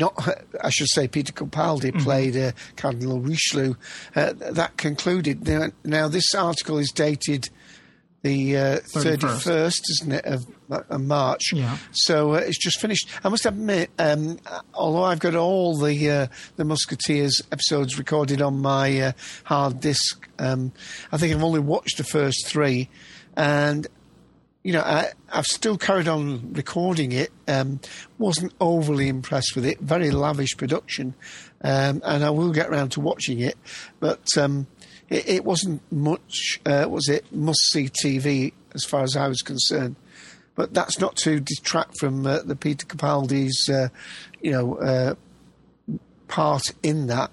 not, 0.00 0.28
I 0.64 0.70
should 0.70 0.88
say, 0.88 1.06
Peter 1.06 1.32
Capaldi 1.32 1.96
played 2.02 2.36
uh, 2.36 2.52
Cardinal 2.76 3.20
Richelieu. 3.20 3.74
Uh, 4.16 4.32
that 4.32 4.76
concluded. 4.76 5.46
Now, 5.46 5.68
now, 5.84 6.08
this 6.08 6.34
article 6.34 6.78
is 6.78 6.90
dated 6.90 7.50
the 8.22 8.56
uh, 8.56 8.78
31st. 8.80 9.18
31st, 9.18 9.82
isn't 9.90 10.12
it, 10.12 10.24
of, 10.26 10.46
of 10.68 11.00
March. 11.00 11.52
Yeah. 11.52 11.78
So 11.92 12.34
uh, 12.34 12.38
it's 12.38 12.58
just 12.58 12.80
finished. 12.80 13.08
I 13.24 13.28
must 13.28 13.46
admit, 13.46 13.90
um, 13.98 14.38
although 14.74 15.04
I've 15.04 15.20
got 15.20 15.34
all 15.34 15.76
the 15.76 16.10
uh, 16.10 16.26
the 16.56 16.64
Musketeers 16.64 17.42
episodes 17.50 17.98
recorded 17.98 18.42
on 18.42 18.60
my 18.60 19.00
uh, 19.00 19.12
hard 19.44 19.80
disk, 19.80 20.28
um, 20.38 20.72
I 21.12 21.16
think 21.16 21.34
I've 21.34 21.42
only 21.42 21.60
watched 21.60 21.96
the 21.96 22.04
first 22.04 22.46
three, 22.46 22.90
and 23.36 23.86
you 24.62 24.72
know 24.72 24.80
I, 24.80 25.12
I've 25.32 25.46
still 25.46 25.76
carried 25.76 26.08
on 26.08 26.52
recording 26.52 27.12
it. 27.12 27.30
Um, 27.48 27.80
wasn't 28.18 28.52
overly 28.60 29.08
impressed 29.08 29.54
with 29.54 29.64
it. 29.64 29.80
Very 29.80 30.10
lavish 30.10 30.56
production, 30.56 31.14
um, 31.62 32.02
and 32.04 32.24
I 32.24 32.30
will 32.30 32.52
get 32.52 32.70
round 32.70 32.92
to 32.92 33.00
watching 33.00 33.40
it, 33.40 33.56
but. 33.98 34.24
Um, 34.36 34.66
it, 35.10 35.28
it 35.28 35.44
wasn't 35.44 35.82
much, 35.92 36.60
uh, 36.64 36.86
was 36.88 37.08
it, 37.08 37.30
must 37.32 37.60
see 37.72 37.88
TV 37.88 38.52
as 38.74 38.84
far 38.84 39.02
as 39.02 39.16
I 39.16 39.28
was 39.28 39.42
concerned. 39.42 39.96
But 40.54 40.72
that's 40.72 40.98
not 40.98 41.16
to 41.18 41.40
detract 41.40 41.98
from 41.98 42.26
uh, 42.26 42.40
the 42.42 42.56
Peter 42.56 42.86
Capaldi's, 42.86 43.68
uh, 43.68 43.88
you 44.40 44.52
know, 44.52 44.76
uh, 44.76 45.14
part 46.28 46.62
in 46.82 47.06
that. 47.08 47.30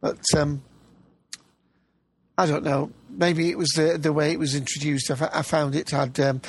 But 0.00 0.22
um, 0.36 0.62
I 2.36 2.46
don't 2.46 2.64
know. 2.64 2.90
Maybe 3.16 3.50
it 3.50 3.58
was 3.58 3.70
the 3.70 3.98
the 3.98 4.12
way 4.12 4.32
it 4.32 4.38
was 4.38 4.54
introduced. 4.54 5.10
I, 5.10 5.42
found 5.42 5.74
it 5.74 5.90
had. 5.90 6.18
Um, 6.20 6.42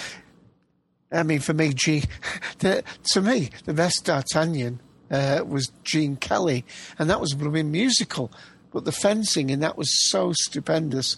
I 1.12 1.24
mean, 1.24 1.40
for 1.40 1.54
me, 1.54 1.74
G, 1.74 2.04
the, 2.60 2.84
to 3.12 3.22
me, 3.22 3.50
the 3.66 3.74
best 3.74 4.06
D'Artagnan 4.06 4.82
uh, 5.12 5.44
was 5.48 5.72
Gene 5.84 6.16
Kelly, 6.16 6.66
and 6.98 7.10
that 7.10 7.22
was 7.22 7.34
a 7.34 7.38
blooming 7.38 7.72
musical. 7.72 8.32
But 8.72 8.86
the 8.86 8.92
fencing 8.92 9.52
and 9.52 9.64
that 9.64 9.78
was 9.78 10.10
so 10.10 10.34
stupendous. 10.34 11.16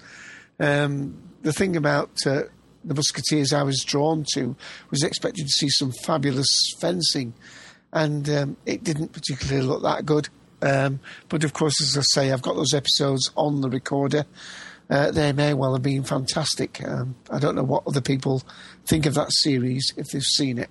Um, 0.59 1.17
the 1.41 1.53
thing 1.53 1.75
about 1.75 2.11
uh, 2.25 2.43
the 2.83 2.93
Musketeers 2.93 3.53
I 3.53 3.63
was 3.63 3.83
drawn 3.83 4.25
to 4.33 4.55
was 4.91 5.03
expecting 5.03 5.45
to 5.45 5.51
see 5.51 5.69
some 5.69 5.91
fabulous 6.03 6.73
fencing, 6.79 7.33
and 7.93 8.29
um, 8.29 8.57
it 8.65 8.83
didn't 8.83 9.13
particularly 9.13 9.65
look 9.65 9.83
that 9.83 10.05
good. 10.05 10.29
Um, 10.61 10.99
but 11.29 11.43
of 11.43 11.53
course, 11.53 11.81
as 11.81 11.97
I 11.97 12.01
say, 12.13 12.31
I've 12.31 12.41
got 12.41 12.55
those 12.55 12.73
episodes 12.73 13.31
on 13.35 13.61
the 13.61 13.69
recorder. 13.69 14.25
Uh, 14.89 15.11
they 15.11 15.33
may 15.33 15.53
well 15.53 15.73
have 15.73 15.83
been 15.83 16.03
fantastic. 16.03 16.81
Um, 16.83 17.15
I 17.29 17.39
don't 17.39 17.55
know 17.55 17.63
what 17.63 17.83
other 17.87 17.99
people 18.01 18.41
think 18.85 19.05
of 19.05 19.15
that 19.15 19.31
series 19.33 19.93
if 19.97 20.07
they've 20.07 20.21
seen 20.23 20.57
it. 20.57 20.69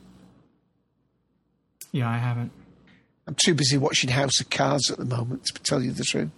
Yeah, 1.93 2.09
I 2.09 2.17
haven't. 2.17 2.51
I'm 3.27 3.37
too 3.45 3.55
busy 3.55 3.77
watching 3.77 4.11
House 4.11 4.41
of 4.41 4.49
Cards 4.51 4.91
at 4.91 4.99
the 4.99 5.05
moment, 5.05 5.45
to 5.47 5.63
tell 5.63 5.83
you 5.83 5.93
the 5.93 6.05
truth. 6.05 6.31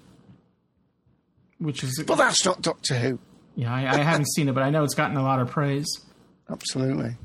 Which 1.58 1.82
is 1.84 2.02
But 2.06 2.16
that's 2.16 2.44
not 2.44 2.62
Doctor 2.62 2.94
Who. 2.96 3.18
yeah, 3.56 3.72
I, 3.74 3.98
I 3.98 4.02
haven't 4.02 4.28
seen 4.32 4.48
it, 4.48 4.54
but 4.54 4.62
I 4.62 4.70
know 4.70 4.84
it's 4.84 4.94
gotten 4.94 5.16
a 5.16 5.22
lot 5.22 5.40
of 5.40 5.48
praise. 5.50 5.86
Absolutely. 6.50 7.16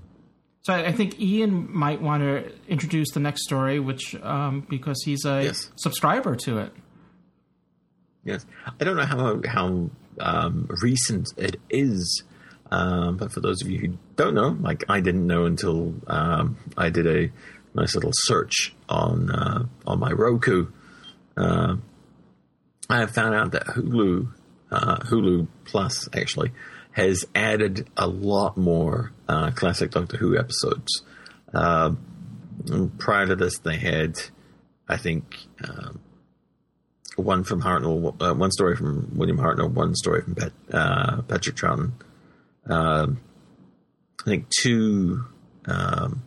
So 0.63 0.73
I, 0.73 0.87
I 0.87 0.91
think 0.91 1.19
Ian 1.19 1.73
might 1.75 2.01
want 2.01 2.23
to 2.23 2.51
introduce 2.67 3.11
the 3.11 3.19
next 3.19 3.43
story, 3.43 3.79
which 3.79 4.15
um, 4.21 4.65
because 4.69 5.01
he's 5.03 5.23
a 5.25 5.43
Yes. 5.45 5.69
subscriber 5.75 6.35
to 6.37 6.57
it. 6.59 6.73
Yes, 8.23 8.45
I 8.79 8.83
don't 8.83 8.95
know 8.95 9.05
how 9.05 9.41
how 9.47 9.89
um, 10.19 10.67
recent 10.82 11.30
it 11.38 11.60
is, 11.69 12.23
um, 12.71 13.17
but 13.17 13.32
for 13.32 13.39
those 13.39 13.62
of 13.62 13.69
you 13.69 13.80
who 13.80 13.97
don't 14.15 14.34
know, 14.34 14.58
like 14.60 14.84
I 14.89 14.99
didn't 14.99 15.28
know 15.28 15.45
until 15.45 15.95
um, 16.08 16.58
I 16.78 16.89
did 16.89 17.08
a 17.08 17.32
nice 17.73 17.95
little 17.95 18.12
search 18.13 18.73
on 18.89 19.32
uh, 19.32 19.65
on 19.86 19.99
my 19.99 20.12
Roku. 20.12 20.67
Uh, 21.36 21.78
I 22.89 23.06
found 23.08 23.36
out 23.36 23.52
that 23.52 23.65
Hulu, 23.65 24.28
uh, 24.71 24.97
Hulu 24.97 25.47
Plus, 25.65 26.10
actually 26.13 26.52
has 26.91 27.26
added 27.34 27.89
a 27.97 28.08
lot 28.08 28.56
more 28.56 29.13
uh, 29.28 29.52
classic 29.52 29.91
Doctor 29.91 30.17
Who 30.17 30.38
episodes. 30.38 31.02
Uh, 31.54 31.93
prior 32.99 33.26
to 33.26 33.36
this, 33.36 33.58
they 33.60 33.78
had, 33.78 34.19
I 34.88 34.97
think. 34.97 35.38
Um, 35.63 36.02
one 37.15 37.43
from 37.43 37.62
Hartnell, 37.62 38.15
uh, 38.21 38.34
one 38.34 38.52
story 38.52 38.76
from 38.76 39.12
William 39.15 39.38
Hartnell, 39.38 39.69
one 39.69 39.95
story 39.95 40.21
from 40.21 40.36
Pet, 40.36 40.52
uh, 40.71 41.21
Patrick 41.23 41.56
Troughton. 41.56 41.91
Um, 42.65 43.19
I 44.21 44.23
think 44.26 44.49
two 44.49 45.26
um, 45.65 46.23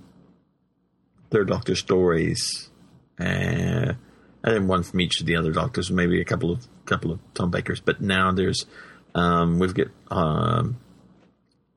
Third 1.30 1.48
Doctor 1.48 1.74
stories, 1.74 2.70
and 3.18 3.96
then 4.42 4.68
one 4.68 4.82
from 4.82 5.00
each 5.00 5.20
of 5.20 5.26
the 5.26 5.36
other 5.36 5.52
Doctors, 5.52 5.90
maybe 5.90 6.20
a 6.20 6.24
couple 6.24 6.52
of 6.52 6.66
couple 6.84 7.10
of 7.10 7.20
Tom 7.34 7.50
Bakers. 7.50 7.80
But 7.80 8.00
now 8.00 8.32
there's 8.32 8.66
um, 9.14 9.58
we've 9.58 9.74
got 9.74 9.88
um, 10.10 10.78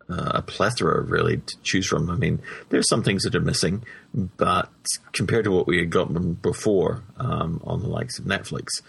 uh, 0.10 0.32
a 0.36 0.42
plethora 0.42 1.02
really 1.02 1.38
to 1.38 1.58
choose 1.62 1.88
from. 1.88 2.10
I 2.10 2.16
mean, 2.16 2.42
there's 2.70 2.90
some 2.90 3.04
things 3.04 3.24
that 3.24 3.36
are 3.36 3.42
missing, 3.42 3.84
but 4.14 4.70
compared 5.14 5.46
to 5.46 5.52
what 5.52 5.68
we 5.68 5.78
had 5.78 5.90
gotten 5.90 6.34
before 6.34 7.04
um, 7.18 7.62
on 7.64 7.82
the 7.82 7.88
likes 7.88 8.20
of 8.20 8.26
Netflix, 8.26 8.82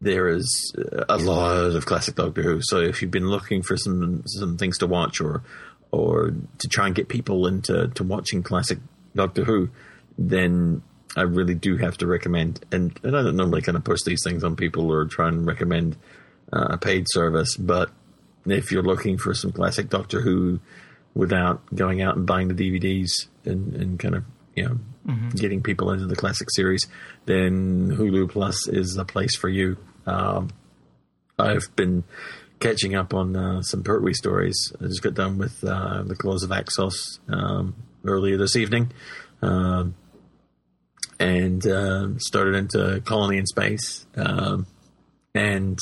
there 0.00 0.28
is 0.28 0.74
a 1.08 1.16
lot 1.16 1.56
of 1.74 1.86
classic 1.86 2.16
Doctor 2.16 2.42
Who. 2.42 2.60
So 2.62 2.80
if 2.80 3.00
you've 3.00 3.10
been 3.10 3.30
looking 3.30 3.62
for 3.62 3.76
some 3.76 4.22
some 4.26 4.58
things 4.58 4.78
to 4.78 4.86
watch 4.86 5.20
or 5.20 5.42
or 5.90 6.34
to 6.58 6.68
try 6.68 6.86
and 6.86 6.94
get 6.94 7.08
people 7.08 7.46
into 7.46 7.88
to 7.88 8.04
watching 8.04 8.42
classic 8.42 8.78
Doctor 9.14 9.44
Who, 9.44 9.70
then 10.18 10.82
I 11.16 11.22
really 11.22 11.54
do 11.54 11.78
have 11.78 11.96
to 11.98 12.06
recommend. 12.06 12.64
And, 12.70 12.98
and 13.02 13.16
I 13.16 13.22
don't 13.22 13.36
normally 13.36 13.62
kind 13.62 13.76
of 13.76 13.84
post 13.84 14.04
these 14.04 14.22
things 14.22 14.44
on 14.44 14.54
people 14.54 14.90
or 14.90 15.06
try 15.06 15.28
and 15.28 15.46
recommend 15.46 15.96
uh, 16.52 16.68
a 16.70 16.78
paid 16.78 17.06
service, 17.08 17.56
but 17.56 17.90
if 18.46 18.70
you're 18.70 18.82
looking 18.82 19.18
for 19.18 19.34
some 19.34 19.52
classic 19.52 19.88
Doctor 19.88 20.20
Who 20.20 20.60
without 21.14 21.74
going 21.74 22.02
out 22.02 22.16
and 22.16 22.26
buying 22.26 22.48
the 22.48 22.54
DVDs 22.54 23.26
and, 23.44 23.74
and 23.74 23.98
kind 23.98 24.14
of 24.14 24.24
you 24.54 24.64
know 24.64 24.78
getting 25.34 25.62
people 25.62 25.92
into 25.92 26.06
the 26.06 26.16
classic 26.16 26.48
series, 26.50 26.86
then 27.26 27.90
Hulu 27.96 28.30
Plus 28.30 28.68
is 28.68 28.94
the 28.94 29.04
place 29.04 29.36
for 29.36 29.48
you. 29.48 29.76
Um, 30.06 30.50
I've 31.38 31.74
been 31.76 32.04
catching 32.60 32.94
up 32.94 33.14
on 33.14 33.36
uh, 33.36 33.62
some 33.62 33.82
Pertwee 33.82 34.14
stories. 34.14 34.72
I 34.80 34.84
just 34.84 35.02
got 35.02 35.14
done 35.14 35.38
with 35.38 35.62
uh, 35.62 36.02
the 36.02 36.16
Claws 36.16 36.42
of 36.42 36.50
Axos 36.50 37.18
um, 37.28 37.74
earlier 38.04 38.36
this 38.36 38.56
evening, 38.56 38.92
um, 39.42 39.94
and 41.18 41.66
um 41.66 42.20
started 42.20 42.54
into 42.54 43.00
Colony 43.04 43.38
in 43.38 43.46
Space. 43.46 44.06
Um, 44.16 44.66
and 45.34 45.78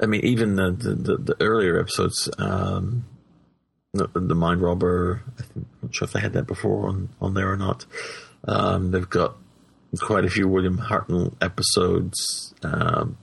I 0.00 0.06
mean, 0.06 0.24
even 0.24 0.56
the 0.56 0.70
the, 0.70 0.94
the, 0.94 1.16
the 1.16 1.36
earlier 1.40 1.78
episodes, 1.78 2.28
um, 2.38 3.04
the, 3.92 4.08
the 4.14 4.34
Mind 4.34 4.60
Robber. 4.60 5.22
I 5.38 5.42
think, 5.42 5.66
I'm 5.82 5.88
not 5.88 5.94
sure 5.94 6.06
if 6.06 6.12
they 6.12 6.20
had 6.20 6.32
that 6.34 6.46
before 6.46 6.88
on 6.88 7.10
on 7.20 7.34
there 7.34 7.50
or 7.50 7.56
not. 7.56 7.86
Um, 8.46 8.90
they've 8.90 9.08
got 9.08 9.36
quite 10.00 10.24
a 10.24 10.30
few 10.30 10.48
William 10.48 10.78
Hartnell 10.78 11.34
episodes. 11.40 12.54
Um, 12.62 13.18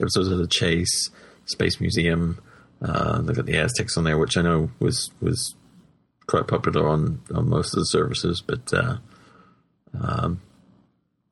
episodes 0.00 0.28
of 0.28 0.38
the 0.38 0.46
Chase, 0.46 1.10
Space 1.46 1.80
Museum. 1.80 2.40
Uh, 2.80 3.20
they've 3.22 3.36
got 3.36 3.46
the 3.46 3.56
Aztecs 3.56 3.96
on 3.96 4.04
there, 4.04 4.18
which 4.18 4.36
I 4.36 4.42
know 4.42 4.70
was 4.80 5.10
was 5.20 5.54
quite 6.26 6.48
popular 6.48 6.88
on, 6.88 7.22
on 7.34 7.48
most 7.48 7.74
of 7.74 7.80
the 7.80 7.86
services. 7.86 8.42
But 8.44 8.72
uh, 8.72 8.96
um, 10.00 10.40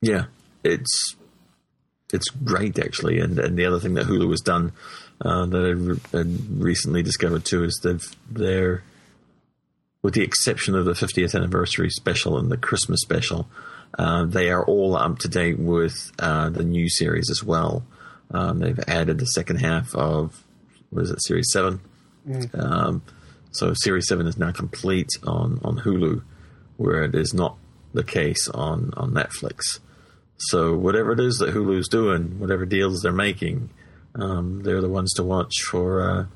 yeah, 0.00 0.26
it's 0.62 1.16
it's 2.12 2.28
great 2.28 2.78
actually. 2.78 3.20
And, 3.20 3.38
and 3.38 3.58
the 3.58 3.66
other 3.66 3.80
thing 3.80 3.94
that 3.94 4.06
Hulu 4.06 4.30
has 4.30 4.40
done 4.40 4.72
uh, 5.20 5.46
that 5.46 5.58
I 5.58 5.70
re- 5.70 6.00
had 6.12 6.62
recently 6.62 7.02
discovered 7.02 7.44
too 7.44 7.64
is 7.64 7.80
they've 7.82 8.16
they're 8.30 8.82
with 10.02 10.14
the 10.14 10.22
exception 10.22 10.74
of 10.74 10.86
the 10.86 10.92
50th 10.92 11.34
anniversary 11.34 11.90
special 11.90 12.38
and 12.38 12.50
the 12.50 12.56
Christmas 12.56 13.00
special, 13.02 13.48
uh, 13.98 14.24
they 14.24 14.50
are 14.50 14.64
all 14.64 14.96
up 14.96 15.18
to 15.18 15.28
date 15.28 15.58
with 15.58 16.10
uh, 16.18 16.48
the 16.48 16.64
new 16.64 16.88
series 16.88 17.28
as 17.30 17.44
well. 17.44 17.84
Um, 18.30 18.60
they've 18.60 18.80
added 18.86 19.18
the 19.18 19.26
second 19.26 19.56
half 19.56 19.94
of 19.94 20.42
what 20.88 21.02
is 21.02 21.10
it, 21.10 21.22
Series 21.22 21.50
Seven. 21.52 21.80
Um, 22.54 23.02
so 23.50 23.74
Series 23.74 24.06
Seven 24.06 24.26
is 24.26 24.38
now 24.38 24.52
complete 24.52 25.10
on 25.26 25.60
on 25.64 25.78
Hulu, 25.80 26.22
where 26.76 27.02
it 27.02 27.14
is 27.14 27.34
not 27.34 27.56
the 27.92 28.04
case 28.04 28.48
on 28.48 28.92
on 28.96 29.12
Netflix. 29.12 29.80
So 30.48 30.74
whatever 30.74 31.12
it 31.12 31.20
is 31.20 31.36
that 31.36 31.54
Hulu's 31.54 31.88
doing, 31.88 32.38
whatever 32.38 32.64
deals 32.64 33.00
they're 33.02 33.12
making, 33.12 33.70
um, 34.14 34.62
they're 34.62 34.80
the 34.80 34.88
ones 34.88 35.12
to 35.14 35.22
watch 35.22 35.52
for 35.70 36.00
uh, 36.02 36.26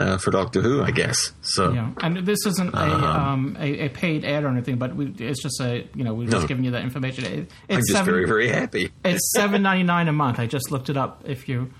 uh, 0.00 0.16
for 0.18 0.30
Doctor 0.30 0.62
Who, 0.62 0.82
I 0.82 0.90
guess. 0.90 1.32
So 1.42 1.72
Yeah, 1.72 1.90
and 2.00 2.18
this 2.18 2.46
isn't 2.46 2.72
a, 2.72 2.78
Uh-huh. 2.78 3.06
um, 3.30 3.56
a 3.60 3.86
a 3.86 3.88
paid 3.90 4.24
ad 4.24 4.44
or 4.44 4.48
anything, 4.48 4.76
but 4.78 4.94
we, 4.96 5.06
it's 5.18 5.42
just 5.42 5.60
a 5.60 5.86
you 5.94 6.04
know 6.04 6.14
we're 6.14 6.28
just 6.28 6.42
No. 6.42 6.48
giving 6.48 6.64
you 6.64 6.70
that 6.70 6.82
information. 6.82 7.24
It, 7.24 7.50
I'm 7.68 7.78
it's 7.78 7.88
just 7.88 7.98
seven, 7.98 8.14
very 8.14 8.26
very 8.26 8.48
happy. 8.48 8.90
It's 9.04 9.32
seven 9.36 9.62
ninety 9.62 9.82
nine 9.82 10.08
a 10.08 10.12
month. 10.12 10.38
I 10.38 10.46
just 10.46 10.70
looked 10.70 10.88
it 10.88 10.96
up. 10.96 11.24
If 11.26 11.48
you 11.48 11.72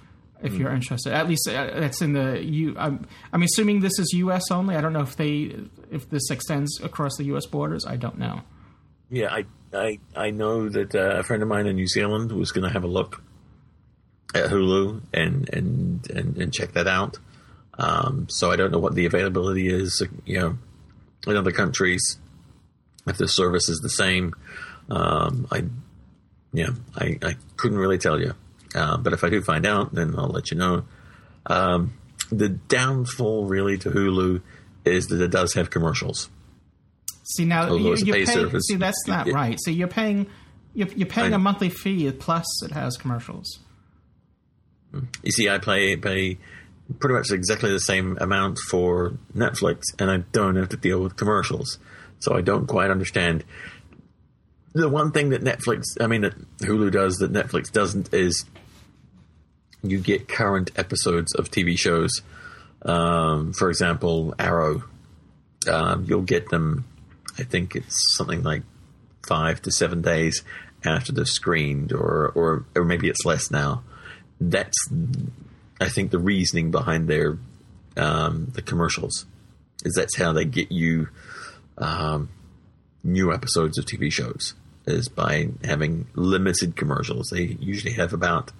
if 0.43 0.55
you're 0.55 0.73
interested, 0.75 1.13
at 1.13 1.29
least 1.29 1.49
uh, 1.49 1.53
that's 1.79 2.03
in 2.03 2.15
the 2.15 2.43
U. 2.45 2.75
I'm, 2.77 3.07
I'm 3.33 3.45
assuming 3.45 3.79
this 3.79 3.97
is 4.01 4.13
U.S. 4.15 4.51
only. 4.51 4.75
I 4.75 4.81
don't 4.81 4.93
know 4.93 5.03
if 5.03 5.15
they 5.15 5.55
if 5.93 6.11
this 6.11 6.31
extends 6.31 6.81
across 6.83 7.17
the 7.17 7.23
U.S. 7.27 7.47
borders. 7.47 7.87
I 7.87 7.95
don't 7.97 8.19
know. 8.19 8.41
Yeah, 9.09 9.33
I 9.33 9.45
I 9.73 9.99
I 10.15 10.31
know 10.31 10.69
that 10.69 10.95
uh, 10.95 11.19
a 11.19 11.23
friend 11.23 11.43
of 11.43 11.49
mine 11.49 11.67
in 11.67 11.77
New 11.77 11.87
Zealand 11.87 12.33
was 12.33 12.53
going 12.53 12.65
to 12.67 12.73
have 12.73 12.85
a 12.85 12.89
look 12.89 13.23
at 14.35 14.51
Hulu 14.51 15.03
and 15.13 15.49
and 15.53 16.11
and, 16.11 16.37
and 16.37 16.53
check 16.53 16.73
that 16.73 16.87
out. 16.87 17.19
Um, 17.79 18.27
so 18.29 18.51
I 18.51 18.57
don't 18.57 18.71
know 18.71 18.79
what 18.79 18.95
the 18.95 19.07
availability 19.07 19.69
is. 19.69 20.03
You 20.25 20.39
know, 20.39 20.59
in 21.27 21.37
other 21.37 21.53
countries, 21.53 22.19
if 23.07 23.17
the 23.17 23.29
service 23.29 23.69
is 23.69 23.81
the 23.81 23.91
same, 23.91 24.35
um, 24.91 25.47
I 25.51 25.65
yeah, 26.53 26.71
I, 26.97 27.19
I 27.23 27.37
couldn't 27.57 27.79
really 27.79 27.99
tell 27.99 28.21
you. 28.21 28.35
Uh, 28.75 28.97
but 28.97 29.13
if 29.13 29.25
I 29.25 29.31
do 29.31 29.43
find 29.43 29.67
out, 29.67 29.95
then 29.95 30.15
I'll 30.17 30.29
let 30.29 30.51
you 30.51 30.57
know. 30.57 30.85
Um, 31.47 31.95
the 32.31 32.49
downfall 32.49 33.47
really 33.47 33.77
to 33.79 33.91
Hulu 33.91 34.43
is 34.85 35.09
that 35.09 35.21
it 35.21 35.31
does 35.31 35.55
have 35.55 35.71
commercials. 35.71 36.31
See 37.25 37.45
now 37.45 37.67
Hulu 37.69 37.81
you, 37.85 37.93
is 37.93 38.03
a 38.03 38.07
you're 38.07 38.17
paid 38.17 38.27
paying. 38.29 38.61
See 38.61 38.77
that's 38.77 39.07
not 39.07 39.27
Yeah. 39.27 39.35
right. 39.35 39.59
So 39.61 39.71
you're 39.71 39.89
paying 39.89 40.27
you're, 40.75 40.89
you're 40.89 41.07
paying 41.07 41.33
I 41.33 41.37
a 41.37 41.39
monthly 41.39 41.69
fee 41.69 42.11
plus 42.13 42.45
it 42.65 42.73
has 42.73 42.97
commercials. 42.97 43.59
You 45.23 45.31
see, 45.33 45.49
I 45.49 45.59
pay 45.59 45.97
pay 45.97 46.39
pretty 46.99 47.15
much 47.15 47.31
exactly 47.31 47.71
the 47.71 47.81
same 47.81 48.19
amount 48.21 48.59
for 48.69 49.15
Netflix, 49.35 49.83
and 49.99 50.11
I 50.11 50.19
don't 50.33 50.57
have 50.57 50.69
to 50.71 50.77
deal 50.77 51.01
with 51.01 51.17
commercials. 51.17 51.79
So 52.19 52.37
I 52.37 52.41
don't 52.41 52.67
quite 52.67 52.91
understand. 52.91 53.45
The 54.75 54.89
one 54.89 55.13
thing 55.13 55.31
that 55.31 55.43
Netflix, 55.43 55.85
I 56.01 56.07
mean, 56.07 56.23
that 56.23 56.35
Hulu 56.59 56.91
does 56.93 57.19
that 57.19 57.33
Netflix 57.33 57.71
doesn't 57.71 58.13
is 58.15 58.45
you 59.83 59.99
get 59.99 60.29
current 60.29 60.71
episodes 60.77 61.35
of 61.35 61.51
TV 61.51 61.79
shows. 61.79 62.11
Um, 62.83 63.53
for 63.53 63.69
example, 63.71 64.35
Arrow. 64.39 64.85
Um, 65.71 66.05
you'll 66.09 66.23
get 66.23 66.49
them. 66.49 66.85
I 67.38 67.45
think 67.45 67.75
it's 67.77 68.16
something 68.16 68.42
like 68.42 68.62
five 69.27 69.62
to 69.62 69.71
seven 69.71 70.03
days 70.03 70.42
after 70.85 71.12
they've 71.12 71.29
screened, 71.29 71.92
or 71.92 72.33
or 72.35 72.64
or 72.75 72.85
maybe 72.85 73.09
it's 73.09 73.25
less 73.25 73.51
now. 73.51 73.83
That's 74.40 74.77
I 75.81 75.88
think 75.88 76.11
the 76.11 76.18
reasoning 76.18 76.71
behind 76.71 77.09
their 77.09 77.38
um, 77.97 78.49
the 78.55 78.62
commercials 78.62 79.27
is 79.85 79.95
that's 79.95 80.16
how 80.16 80.33
they 80.33 80.45
get 80.45 80.71
you 80.71 81.09
um, 81.79 82.29
new 83.05 83.33
episodes 83.33 83.79
of 83.79 83.85
TV 83.85 84.12
shows 84.12 84.55
is 84.87 85.09
by 85.09 85.49
having 85.64 86.07
limited 86.14 86.77
commercials. 86.77 87.29
They 87.31 87.57
usually 87.61 87.95
have 87.95 88.12
about 88.12 88.53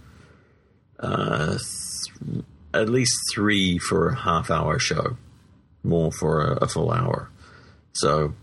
uh, 1.01 1.59
th- 1.59 2.45
at 2.75 2.89
least 2.89 3.13
three 3.33 3.79
for 3.79 4.11
a 4.11 4.17
half 4.17 4.51
hour 4.51 4.79
show, 4.79 5.17
more 5.83 6.13
for 6.13 6.43
a, 6.43 6.53
a 6.65 6.69
full 6.69 6.91
hour. 6.91 7.29
So, 7.93 8.35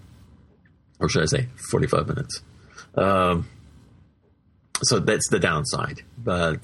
or 0.99 1.09
should 1.09 1.23
I 1.23 1.25
say, 1.25 1.47
forty 1.71 1.87
five 1.87 2.07
minutes. 2.07 2.41
Um, 2.95 3.47
so 4.81 4.99
that's 4.99 5.29
the 5.29 5.39
downside, 5.39 6.01
but. 6.17 6.63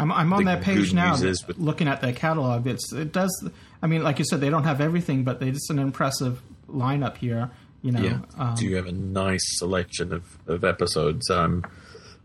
I'm, 0.00 0.12
I'm 0.12 0.32
on 0.32 0.44
that 0.44 0.62
page 0.62 0.92
now, 0.94 1.20
with- 1.20 1.58
looking 1.58 1.88
at 1.88 2.00
their 2.00 2.12
catalog. 2.12 2.68
It's 2.68 2.92
it 2.92 3.12
does. 3.12 3.48
I 3.82 3.88
mean, 3.88 4.04
like 4.04 4.20
you 4.20 4.24
said, 4.24 4.40
they 4.40 4.48
don't 4.50 4.62
have 4.62 4.80
everything, 4.80 5.24
but 5.24 5.42
it's 5.42 5.70
an 5.70 5.80
impressive 5.80 6.40
lineup 6.68 7.16
here. 7.16 7.50
You 7.82 7.92
know, 7.92 8.00
Yeah, 8.00 8.18
um, 8.36 8.54
do 8.54 8.64
you 8.66 8.76
have 8.76 8.86
a 8.86 8.92
nice 8.92 9.58
selection 9.58 10.12
of, 10.12 10.24
of 10.46 10.64
episodes? 10.64 11.30
I'm, 11.30 11.64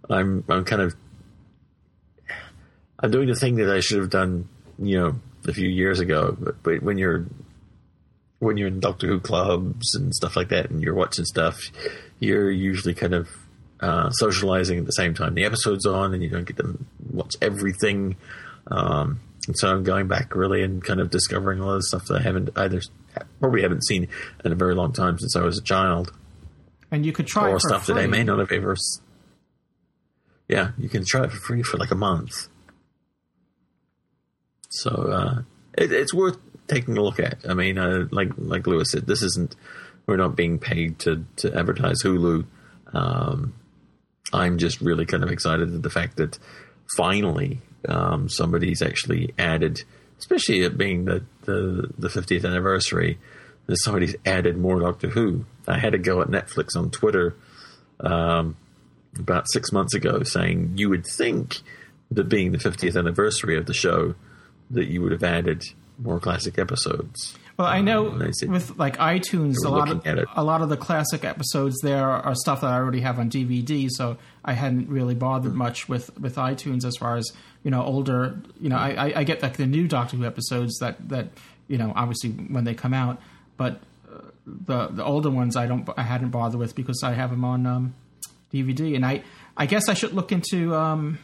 I'm, 0.10 0.44
I'm 0.50 0.66
kind 0.66 0.82
of, 0.84 0.96
I'm 3.00 3.12
doing 3.12 3.28
the 3.28 3.36
thing 3.36 3.56
that 3.56 3.70
I 3.70 3.80
should 3.80 4.00
have 4.00 4.10
done, 4.10 4.48
you 4.80 5.00
know, 5.00 5.16
a 5.48 5.54
few 5.54 5.68
years 5.70 6.00
ago. 6.00 6.36
But, 6.40 6.64
but 6.64 6.82
when 6.84 6.98
you're, 6.98 7.26
when 8.44 8.58
you're 8.58 8.68
in 8.68 8.80
Doctor 8.80 9.08
Who 9.08 9.20
clubs 9.20 9.96
and 9.96 10.14
stuff 10.14 10.36
like 10.36 10.50
that, 10.50 10.70
and 10.70 10.82
you're 10.82 10.94
watching 10.94 11.26
stuff, 11.26 11.60
you're 12.20 12.52
usually 12.52 12.94
kind 12.94 13.14
of 13.14 13.30
uh, 13.80 14.10
socializing 14.12 14.80
at 14.80 14.86
the 14.86 14.92
same 14.92 15.14
time 15.14 15.34
the 15.34 15.46
episode's 15.46 15.86
on, 15.86 16.14
and 16.14 16.22
you 16.22 16.30
don't 16.30 16.46
get 16.46 16.58
to 16.58 16.78
watch 17.12 17.36
everything. 17.42 18.16
Um, 18.68 19.20
and 19.48 19.58
so 19.58 19.70
I'm 19.70 19.84
going 19.84 20.08
back 20.08 20.36
really 20.36 20.64
and 20.64 20.84
kind 20.84 21.02
of 21.02 21.10
discovering 21.10 21.60
a 21.60 21.66
lot 21.66 21.76
of 21.76 21.84
stuff 21.84 22.06
that 22.06 22.20
I 22.20 22.22
haven't 22.22 22.50
either 22.56 22.82
probably 23.40 23.62
haven't 23.62 23.86
seen 23.86 24.08
in 24.46 24.52
a 24.52 24.56
very 24.56 24.74
long 24.74 24.94
time 24.94 25.20
since 25.20 25.36
I 25.36 25.42
was 25.42 25.58
a 25.58 25.64
child, 25.64 26.14
and 26.92 27.06
you 27.06 27.12
could 27.12 27.28
try 27.28 27.50
or 27.50 27.50
it 27.50 27.54
for 27.54 27.68
stuff 27.70 27.86
free. 27.86 27.96
that 27.96 28.02
I 28.02 28.08
may 28.08 28.24
not 28.24 28.40
have 28.40 28.52
ever. 28.52 28.76
Yeah, 30.48 30.72
you 30.78 30.90
can 30.90 31.04
try 31.06 31.24
it 31.24 31.32
for 31.32 31.38
free 31.38 31.64
for 31.64 31.78
like 31.78 31.92
a 31.92 31.96
month. 31.96 32.48
So 34.70 34.90
uh, 34.92 35.42
it, 35.78 35.92
it's 35.92 36.14
worth 36.14 36.38
taking 36.68 36.98
a 36.98 37.02
look 37.02 37.20
at. 37.20 37.40
I 37.48 37.54
mean, 37.54 37.78
uh, 37.78 38.08
like 38.12 38.32
like 38.38 38.68
Lewis 38.68 38.92
said, 38.92 39.08
this 39.08 39.22
isn't 39.22 39.56
we're 40.06 40.18
not 40.18 40.36
being 40.36 40.60
paid 40.60 41.00
to 41.00 41.26
to 41.38 41.56
advertise 41.58 42.02
Hulu. 42.04 42.46
Um, 42.94 43.54
I'm 44.32 44.58
just 44.58 44.82
really 44.82 45.06
kind 45.06 45.24
of 45.24 45.32
excited 45.32 45.74
at 45.74 45.84
the 45.84 45.90
fact 45.90 46.18
that 46.18 46.40
finally 46.98 47.62
um, 47.88 48.30
somebody's 48.30 48.82
actually 48.82 49.34
added, 49.38 49.84
especially 50.20 50.62
it 50.62 50.78
being 50.78 51.06
the, 51.06 51.24
the, 51.44 51.90
the 51.98 52.08
50th 52.08 52.46
anniversary, 52.46 53.20
that 53.68 53.78
somebody's 53.78 54.16
added 54.26 54.58
more 54.58 54.80
Doctor 54.80 55.10
Who. 55.10 55.46
I 55.68 55.78
had 55.78 55.94
a 55.94 56.00
go 56.00 56.22
at 56.22 56.28
Netflix 56.28 56.76
on 56.76 56.90
Twitter 56.90 57.36
um, 58.00 58.58
about 59.18 59.46
six 59.52 59.72
months 59.72 59.94
ago 59.94 60.24
saying 60.24 60.74
you 60.76 60.90
would 60.90 61.06
think 61.06 61.58
that 62.12 62.26
being 62.26 62.52
the 62.52 62.58
50th 62.58 62.98
anniversary 62.98 63.58
of 63.58 63.66
the 63.66 63.74
show 63.74 64.16
that 64.72 64.86
you 64.86 65.02
would 65.02 65.12
have 65.12 65.24
added 65.24 65.64
more 66.04 66.20
classic 66.20 66.58
episodes. 66.60 67.36
Well, 67.58 67.68
I 67.68 67.82
know 67.82 68.08
Um, 68.10 68.32
with 68.48 68.78
like 68.80 68.98
iTunes, 68.98 69.56
a 69.64 69.70
lot 69.70 69.88
of 69.90 69.98
looking 69.98 70.12
at 70.12 70.18
it. 70.18 70.28
a 70.36 70.44
lot 70.44 70.62
of 70.62 70.70
the 70.70 70.78
classic 70.78 71.24
episodes 71.24 71.76
there 71.84 72.10
are 72.10 72.34
stuff 72.34 72.62
that 72.62 72.72
I 72.72 72.76
already 72.78 73.02
have 73.02 73.20
on 73.20 73.30
DVD, 73.30 73.88
so 73.92 74.18
I 74.44 74.54
hadn't 74.54 74.90
really 74.90 75.14
bothered 75.16 75.52
Hmm. 75.52 75.60
much 75.60 75.88
with 75.88 76.18
with 76.20 76.36
iTunes 76.36 76.84
as 76.84 76.96
far 76.98 77.16
as 77.16 77.32
you 77.64 77.70
know 77.72 77.84
older. 77.84 78.40
You 78.60 78.70
know, 78.70 78.78
I, 78.78 78.90
I, 78.90 79.14
I 79.20 79.24
get 79.24 79.42
like 79.44 79.58
the 79.58 79.68
new 79.68 79.88
Doctor 79.88 80.18
Who 80.18 80.26
episodes 80.26 80.80
that 80.80 81.10
that 81.10 81.28
you 81.68 81.78
know 81.78 81.94
obviously 81.96 82.32
when 82.32 82.64
they 82.64 82.74
come 82.74 82.94
out, 82.94 83.22
but 83.56 83.82
uh, 84.12 84.22
the 84.46 84.88
the 84.88 85.04
older 85.04 85.30
ones 85.30 85.56
I 85.56 85.68
don't 85.68 85.88
I 85.96 86.02
hadn't 86.02 86.30
bothered 86.32 86.60
with 86.60 86.74
because 86.76 87.04
I 87.04 87.14
have 87.14 87.30
them 87.30 87.46
on 87.46 87.68
um, 87.68 87.94
DVD, 88.52 88.96
and 88.96 89.06
I 89.06 89.22
I 89.56 89.68
guess 89.68 89.88
I 89.90 89.94
should 89.94 90.14
look 90.14 90.32
into 90.32 90.74
um, 90.76 91.20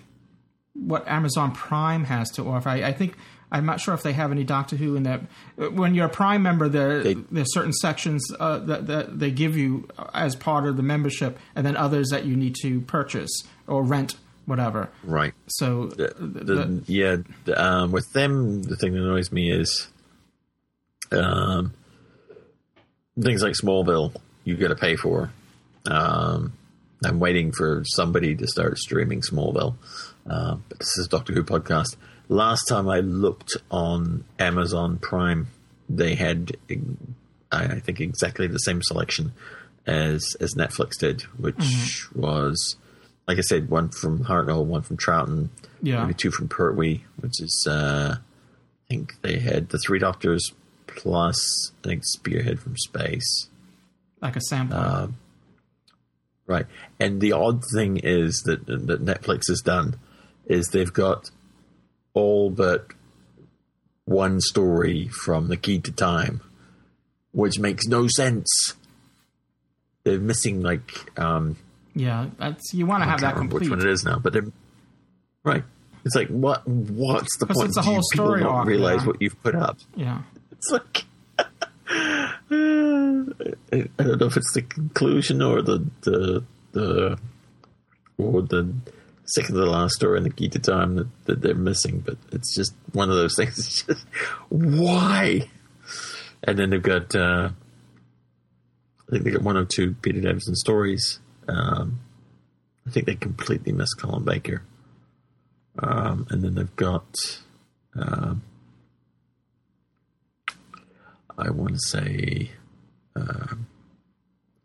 what 0.75 1.07
Amazon 1.07 1.53
Prime 1.53 2.03
has 2.05 2.29
to 2.33 2.43
offer. 2.47 2.69
I, 2.69 2.83
I 2.89 2.93
think 2.93 3.17
I'm 3.51 3.65
not 3.65 3.79
sure 3.79 3.93
if 3.95 4.03
they 4.03 4.13
have 4.13 4.31
any 4.31 4.43
Doctor 4.43 4.75
Who 4.75 4.95
in 4.95 5.03
that. 5.03 5.21
When 5.55 5.95
you're 5.95 6.05
a 6.05 6.09
Prime 6.09 6.43
member, 6.43 6.69
there 6.69 7.01
They- 7.03 7.13
there's 7.15 7.51
certain 7.53 7.73
sections 7.73 8.23
uh, 8.39 8.59
that 8.59 8.88
that 8.88 9.19
they 9.19 9.31
give 9.31 9.57
you 9.57 9.88
as 10.13 10.35
part 10.35 10.67
of 10.67 10.77
the 10.77 10.83
membership, 10.83 11.38
and 11.55 11.65
then 11.65 11.75
others 11.75 12.09
that 12.09 12.25
you 12.25 12.35
need 12.35 12.55
to 12.62 12.81
purchase 12.81 13.31
or 13.65 13.83
rent, 13.83 14.15
whatever. 14.45 14.89
Right. 15.03 15.33
So 15.47 15.88
The, 15.88 16.13
the- 16.19 16.43
the, 16.43 16.83
yeah, 16.85 17.17
um, 17.55 17.91
with 17.91 18.12
them, 18.13 18.62
the 18.63 18.75
thing 18.75 18.93
that 18.93 18.99
annoys 19.01 19.31
me 19.31 19.51
is 19.51 19.88
um, 21.12 21.73
things 23.19 23.41
like 23.41 23.53
Smallville, 23.53 24.15
You've 24.45 24.59
got 24.59 24.69
to 24.69 24.75
pay 24.75 24.95
for. 24.95 25.31
Um, 25.85 26.53
I'm 27.05 27.19
waiting 27.19 27.51
for 27.51 27.83
somebody 27.85 28.35
to 28.35 28.47
start 28.47 28.77
streaming 28.77 29.21
Smallville. 29.21 29.75
Um, 30.25 30.63
but 30.69 30.79
this 30.79 30.97
is 30.97 31.07
Doctor 31.07 31.33
Who 31.33 31.43
podcast. 31.43 31.95
Last 32.29 32.67
time 32.67 32.87
I 32.87 32.99
looked 32.99 33.57
on 33.71 34.23
Amazon 34.37 34.97
Prime, 34.99 35.47
they 35.89 36.13
had, 36.15 36.55
I 37.51 37.79
think, 37.79 37.99
exactly 37.99 38.45
the 38.47 38.59
same 38.59 38.81
selection 38.83 39.33
as 39.87 40.35
as 40.39 40.53
Netflix 40.55 40.99
did, 40.99 41.21
which 41.39 42.07
was, 42.13 42.75
like 43.27 43.39
I 43.39 43.41
said, 43.41 43.69
one 43.69 43.89
from 43.89 44.25
Hartnell, 44.25 44.63
one 44.63 44.83
from 44.83 44.97
Troughton, 44.97 45.49
Yeah. 45.81 46.01
maybe 46.03 46.13
two 46.13 46.29
from 46.29 46.47
Pertwee, 46.47 47.01
which 47.19 47.41
is, 47.41 47.65
uh, 47.67 48.17
I 48.19 48.87
think 48.87 49.15
they 49.23 49.39
had 49.39 49.69
the 49.69 49.79
Three 49.79 49.97
Doctors 49.99 50.51
plus, 50.85 51.71
I 51.83 51.87
think, 51.87 52.03
Spearhead 52.05 52.59
from 52.59 52.75
Space. 52.77 53.47
like 54.21 54.35
a 54.35 54.41
sampler. 54.41 55.09
Right. 56.45 56.65
And 56.99 57.21
the 57.21 57.31
odd 57.31 57.63
thing 57.73 57.97
is 58.03 58.41
that 58.45 58.65
that 58.67 59.03
Netflix 59.05 59.47
has 59.47 59.61
done 59.61 59.95
is 60.45 60.67
they've 60.67 60.91
got 60.91 61.29
all 62.13 62.50
but 62.50 62.88
one 64.06 64.41
story 64.41 65.08
from 65.08 65.48
the 65.48 65.58
Key 65.58 65.80
to 65.80 65.91
Time, 65.91 66.41
which 67.32 67.60
makes 67.60 67.86
no 67.88 68.08
sense. 68.08 68.74
They're 70.04 70.19
missing 70.19 70.62
like 70.62 71.17
um 71.19 71.58
yeah, 71.95 72.28
that's 72.38 72.74
you 72.74 72.86
want 72.86 73.04
to 73.04 73.10
have 73.10 73.22
that 73.22 73.36
complete. 73.36 73.62
which 73.62 73.69
one 73.69 73.80
it 73.80 73.88
is 73.88 74.04
now, 74.04 74.19
but 74.19 74.34
they're 74.34 74.45
right. 75.43 75.63
It's 76.06 76.15
like 76.15 76.30
what 76.30 76.67
what's 76.67 77.38
the 77.38 77.45
point? 77.48 77.69
it's 77.69 77.78
a 77.78 77.82
Do 77.82 77.86
whole 77.88 78.02
story 78.13 78.43
arc, 78.43 78.65
realize 78.67 79.02
yeah. 79.02 79.08
what 79.08 79.22
you've 79.22 79.41
put 79.43 79.56
up. 79.56 79.78
Yeah. 79.95 80.22
It's 80.52 80.69
like 80.72 81.06
I 82.52 83.95
don't 83.98 84.19
know 84.19 84.26
if 84.28 84.38
it's 84.38 84.54
the 84.54 84.62
conclusion 84.62 85.41
or 85.41 85.62
the 85.62 85.86
the 86.02 86.43
the 86.72 87.19
or 88.17 88.41
the 88.41 88.74
second 89.29 89.55
to 89.55 89.61
the 89.61 89.69
last 89.69 89.95
story 89.95 90.17
in 90.17 90.23
the 90.23 90.49
to 90.49 90.59
time 90.59 90.95
that, 90.95 91.07
that 91.25 91.41
they're 91.41 91.55
missing, 91.55 91.99
but 91.99 92.17
it's 92.31 92.53
just 92.55 92.73
one 92.93 93.09
of 93.09 93.15
those 93.15 93.35
things. 93.37 93.57
It's 93.57 93.83
just 93.83 94.05
why? 94.49 95.49
And 96.43 96.57
then 96.57 96.69
they've 96.69 96.81
got 96.81 97.15
uh, 97.15 97.49
I 99.07 99.11
think 99.11 99.23
they 99.23 99.31
got 99.31 99.41
one 99.41 99.57
or 99.57 99.65
two 99.65 99.95
Peter 100.01 100.21
Davison 100.21 100.55
stories. 100.55 101.19
Um, 101.47 101.99
I 102.87 102.91
think 102.91 103.05
they 103.05 103.15
completely 103.15 103.71
missed 103.71 103.99
Colin 103.99 104.23
Baker. 104.23 104.63
Um, 105.77 106.27
and 106.29 106.43
then 106.43 106.55
they've 106.55 106.75
got 106.75 107.15
um, 107.95 108.43
I 111.37 111.49
want 111.51 111.75
to 111.75 111.79
say 111.79 112.51
um, 113.15 113.67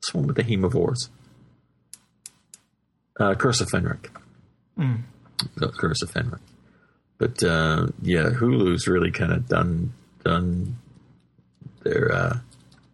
this 0.01 0.13
one 0.13 0.27
with 0.27 0.37
the 0.37 0.43
Haemovores. 0.43 1.09
Uh, 3.19 3.35
Curse 3.35 3.61
of 3.61 3.69
Fenric. 3.69 4.09
The 4.77 5.69
Curse 5.69 6.03
of 6.03 6.13
Fenric. 6.13 6.41
But 7.19 7.43
uh, 7.43 7.89
yeah, 8.03 8.31
Hulu's 8.31 8.87
really 8.87 9.11
kind 9.11 9.33
of 9.33 9.49
done 9.49 9.93
done 10.25 10.77
their 11.83 12.13
uh, 12.13 12.39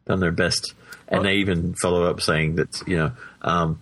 done 0.07 0.21
their 0.21 0.33
best, 0.33 0.75
and 1.09 1.25
they 1.25 1.37
even 1.37 1.75
follow 1.75 2.05
up 2.05 2.21
saying 2.21 2.57
that 2.57 2.83
you 2.87 2.97
know 2.97 3.13
um, 3.43 3.81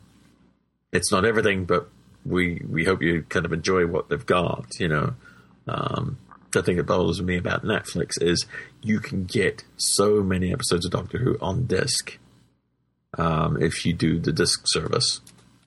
it's 0.92 1.10
not 1.10 1.24
everything, 1.24 1.64
but 1.64 1.88
we 2.24 2.62
we 2.68 2.84
hope 2.84 3.02
you 3.02 3.24
kind 3.28 3.46
of 3.46 3.52
enjoy 3.52 3.86
what 3.86 4.08
they've 4.08 4.24
got. 4.24 4.78
You 4.78 4.88
know, 4.88 5.14
um, 5.66 6.18
the 6.52 6.62
thing 6.62 6.76
that 6.76 6.84
bothers 6.86 7.20
me 7.20 7.36
about 7.36 7.64
Netflix 7.64 8.12
is 8.20 8.46
you 8.82 9.00
can 9.00 9.24
get 9.24 9.64
so 9.76 10.22
many 10.22 10.52
episodes 10.52 10.86
of 10.86 10.92
Doctor 10.92 11.18
Who 11.18 11.36
on 11.40 11.66
disc 11.66 12.18
um, 13.16 13.60
if 13.62 13.86
you 13.86 13.92
do 13.92 14.18
the 14.18 14.32
disc 14.32 14.64
service, 14.66 15.20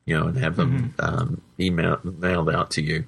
you 0.06 0.18
know, 0.20 0.28
and 0.28 0.38
have 0.38 0.56
them 0.56 0.94
um, 1.00 1.42
email 1.60 2.00
mailed 2.04 2.50
out 2.50 2.72
to 2.72 2.82
you. 2.82 3.06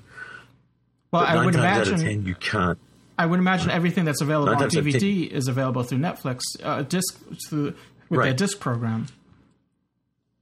Well, 1.11 1.23
But 1.23 1.29
I 1.29 1.45
would 1.45 1.53
times 1.53 1.65
out 1.65 1.81
of 1.81 1.87
imagine. 1.99 2.07
ten, 2.19 2.25
you 2.25 2.35
can't. 2.35 2.77
I 3.17 3.25
would 3.27 3.39
imagine 3.39 3.69
everything 3.69 4.05
that's 4.05 4.21
available 4.21 4.49
on 4.53 4.59
times 4.59 4.75
out 4.75 4.79
of 4.79 4.85
DVD 4.85 5.29
is 5.29 5.47
available 5.47 5.83
through 5.83 5.99
Netflix 5.99 6.41
uh, 6.63 6.81
disc 6.81 7.19
through, 7.47 7.75
with 8.09 8.21
their 8.21 8.33
disc 8.33 8.59
program. 8.59 9.07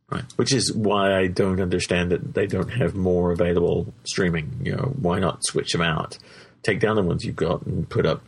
Right. 0.09 0.23
Which 0.35 0.53
is 0.53 0.73
why 0.73 1.17
I 1.17 1.27
don't 1.27 1.61
understand 1.61 2.11
that 2.11 2.33
they 2.33 2.45
don't 2.45 2.69
have 2.69 2.95
more 2.95 3.31
available 3.31 3.93
streaming. 4.03 4.59
You 4.61 4.75
know, 4.75 4.93
why 4.99 5.19
not 5.19 5.39
switch 5.45 5.71
them 5.71 5.81
out? 5.81 6.17
Take 6.63 6.81
down 6.81 6.97
the 6.97 7.01
ones 7.01 7.23
you've 7.23 7.37
got 7.37 7.65
and 7.65 7.87
put 7.89 8.05
up 8.05 8.21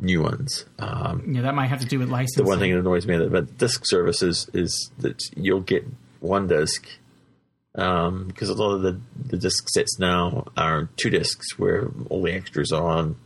new 0.00 0.22
ones. 0.22 0.64
Um, 0.78 1.34
Yeah, 1.34 1.42
that 1.42 1.54
might 1.56 1.66
have 1.66 1.80
to 1.80 1.86
do 1.86 1.98
with 1.98 2.08
licensing. 2.08 2.44
the 2.44 2.48
one 2.48 2.58
thing 2.60 2.72
that 2.72 2.78
annoys 2.78 3.06
me 3.06 3.14
about 3.16 3.58
disc 3.58 3.82
services 3.84 4.48
is 4.54 4.90
that 4.98 5.20
you'll 5.36 5.60
get 5.60 5.84
one 6.20 6.46
disc 6.46 6.86
um, 7.76 8.26
because 8.28 8.48
a 8.48 8.54
lot 8.54 8.74
of 8.74 8.82
the, 8.82 9.00
the 9.26 9.36
disc 9.36 9.68
sets 9.68 9.98
now 9.98 10.46
are 10.56 10.88
two 10.96 11.10
discs 11.10 11.58
where 11.58 11.88
all 12.10 12.22
the 12.22 12.32
extras 12.32 12.70
are 12.72 12.88
on 12.88 13.16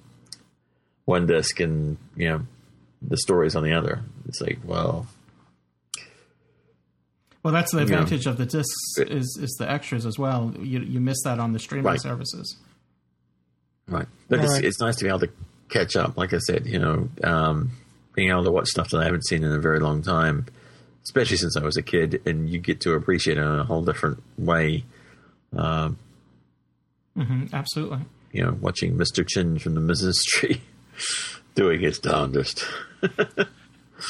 one 1.04 1.26
disc 1.26 1.58
and 1.60 1.96
you 2.16 2.28
know 2.28 2.42
the 3.02 3.16
stories 3.16 3.54
on 3.56 3.62
the 3.62 3.72
other. 3.72 4.00
It's 4.26 4.40
like, 4.40 4.58
well, 4.64 5.06
Well, 7.42 7.52
that's 7.54 7.70
the 7.72 7.78
Yeah. 7.78 7.84
advantage 7.84 8.26
of 8.26 8.36
the 8.36 8.46
discs 8.46 8.98
is 8.98 9.38
is 9.40 9.56
the 9.58 9.70
extras 9.70 10.04
as 10.04 10.18
well. 10.18 10.52
You 10.60 10.80
you 10.80 11.00
miss 11.00 11.18
that 11.24 11.38
on 11.38 11.52
the 11.52 11.58
streaming 11.58 11.86
Right. 11.86 12.00
services. 12.02 12.56
Right. 13.86 14.06
But 14.28 14.40
it's, 14.40 14.52
Right. 14.52 14.64
it's 14.64 14.80
nice 14.80 14.96
to 14.96 15.04
be 15.04 15.08
able 15.08 15.20
to 15.20 15.30
catch 15.70 15.96
up. 15.96 16.16
Like 16.18 16.34
I 16.34 16.38
said, 16.38 16.66
you 16.66 16.78
know, 16.78 17.08
um, 17.24 17.70
being 18.14 18.30
able 18.30 18.44
to 18.44 18.50
watch 18.50 18.66
stuff 18.68 18.90
that 18.90 18.98
I 19.00 19.04
haven't 19.04 19.26
seen 19.26 19.44
in 19.44 19.52
a 19.52 19.58
very 19.58 19.78
long 19.80 20.02
time, 20.02 20.46
especially 21.08 21.38
since 21.38 21.56
I 21.56 21.62
was 21.62 21.78
a 21.78 21.82
kid, 21.82 22.20
and 22.26 22.50
you 22.50 22.58
get 22.58 22.80
to 22.82 22.92
appreciate 22.92 23.38
it 23.38 23.40
in 23.40 23.46
a 23.46 23.64
whole 23.64 23.82
different 23.82 24.22
way. 24.36 24.84
Um, 25.56 25.96
hmm 27.16 27.46
absolutely. 27.54 28.00
you 28.32 28.44
know, 28.44 28.58
watching 28.60 28.98
Mr. 28.98 29.26
Chinn 29.26 29.58
from 29.58 29.72
the 29.74 29.80
Ministry 29.80 30.60
doing 31.54 31.80
his 31.80 31.98
darndest. 31.98 32.66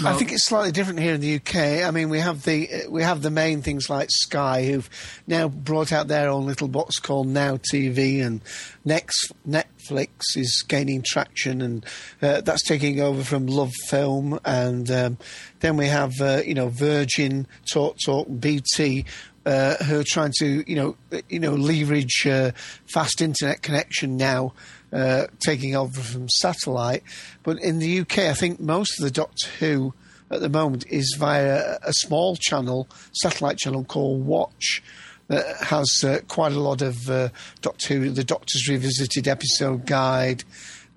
I 0.05 0.13
think 0.15 0.33
it's 0.33 0.45
slightly 0.45 0.73
different 0.73 1.01
here 1.01 1.15
in 1.15 1.21
the 1.21 1.37
UK. 1.37 1.87
I 1.87 1.91
mean, 1.91 2.11
we 2.11 2.19
have 2.21 2.43
the 2.43 2.69
uh, 2.69 2.91
we 2.91 3.03
have 3.03 3.23
the 3.23 3.31
main 3.31 3.63
things 3.63 3.89
like 3.89 4.09
Sky, 4.11 4.65
who've 4.65 4.89
now 5.27 5.49
brought 5.49 5.93
out 5.93 6.09
their 6.09 6.29
own 6.29 6.47
little 6.47 6.69
box 6.69 6.99
called 6.99 7.27
Now 7.27 7.57
TV, 7.57 8.25
and 8.25 8.43
next 8.85 9.33
Netflix 9.49 10.37
is 10.37 10.63
gaining 10.69 11.03
traction, 11.03 11.63
and 11.63 11.87
uh, 12.21 12.43
that's 12.43 12.63
taking 12.63 13.01
over 13.01 13.25
from 13.25 13.47
Love 13.47 13.73
Film, 13.87 14.39
and 14.45 14.91
um, 14.91 15.19
then 15.61 15.77
we 15.77 15.87
have 15.87 16.13
uh, 16.21 16.43
you 16.45 16.55
know 16.55 16.69
Virgin, 16.69 17.47
Talk 17.73 17.97
Talk, 18.05 18.29
BT. 18.39 19.05
Uh, 19.47 19.83
who 19.85 20.01
are 20.01 20.05
trying 20.07 20.33
to, 20.39 20.63
you 20.71 20.77
know, 20.77 20.95
uh, 21.11 21.23
you 21.31 21.39
know, 21.39 21.55
leverage 21.55 22.27
uh, 22.27 22.51
fast 22.93 23.23
internet 23.23 23.63
connection 23.63 24.19
now, 24.19 24.53
uh, 24.93 25.27
taking 25.41 25.77
over 25.77 26.01
from 26.01 26.29
satellite. 26.29 27.03
But 27.43 27.63
in 27.63 27.79
the 27.79 28.01
UK, 28.01 28.19
I 28.19 28.35
think 28.35 28.61
most 28.61 28.99
of 28.99 29.05
the 29.05 29.11
Doctor 29.11 29.49
Who 29.59 29.95
at 30.31 30.41
the 30.41 30.49
moment 30.49 30.85
is 30.89 31.17
via 31.19 31.79
a 31.83 31.93
small 31.93 32.37
channel, 32.37 32.89
satellite 33.13 33.59
channel 33.59 33.85
called 33.85 34.27
Watch, 34.27 34.83
that 35.29 35.57
has 35.65 35.89
uh, 36.05 36.21
quite 36.29 36.53
a 36.53 36.61
lot 36.61 36.83
of 36.83 37.09
uh, 37.11 37.29
Doctor 37.61 37.95
Who, 37.95 38.11
the 38.11 38.25
Doctor's 38.25 38.69
Revisited 38.69 39.29
episode 39.29 39.87
guide. 39.87 40.45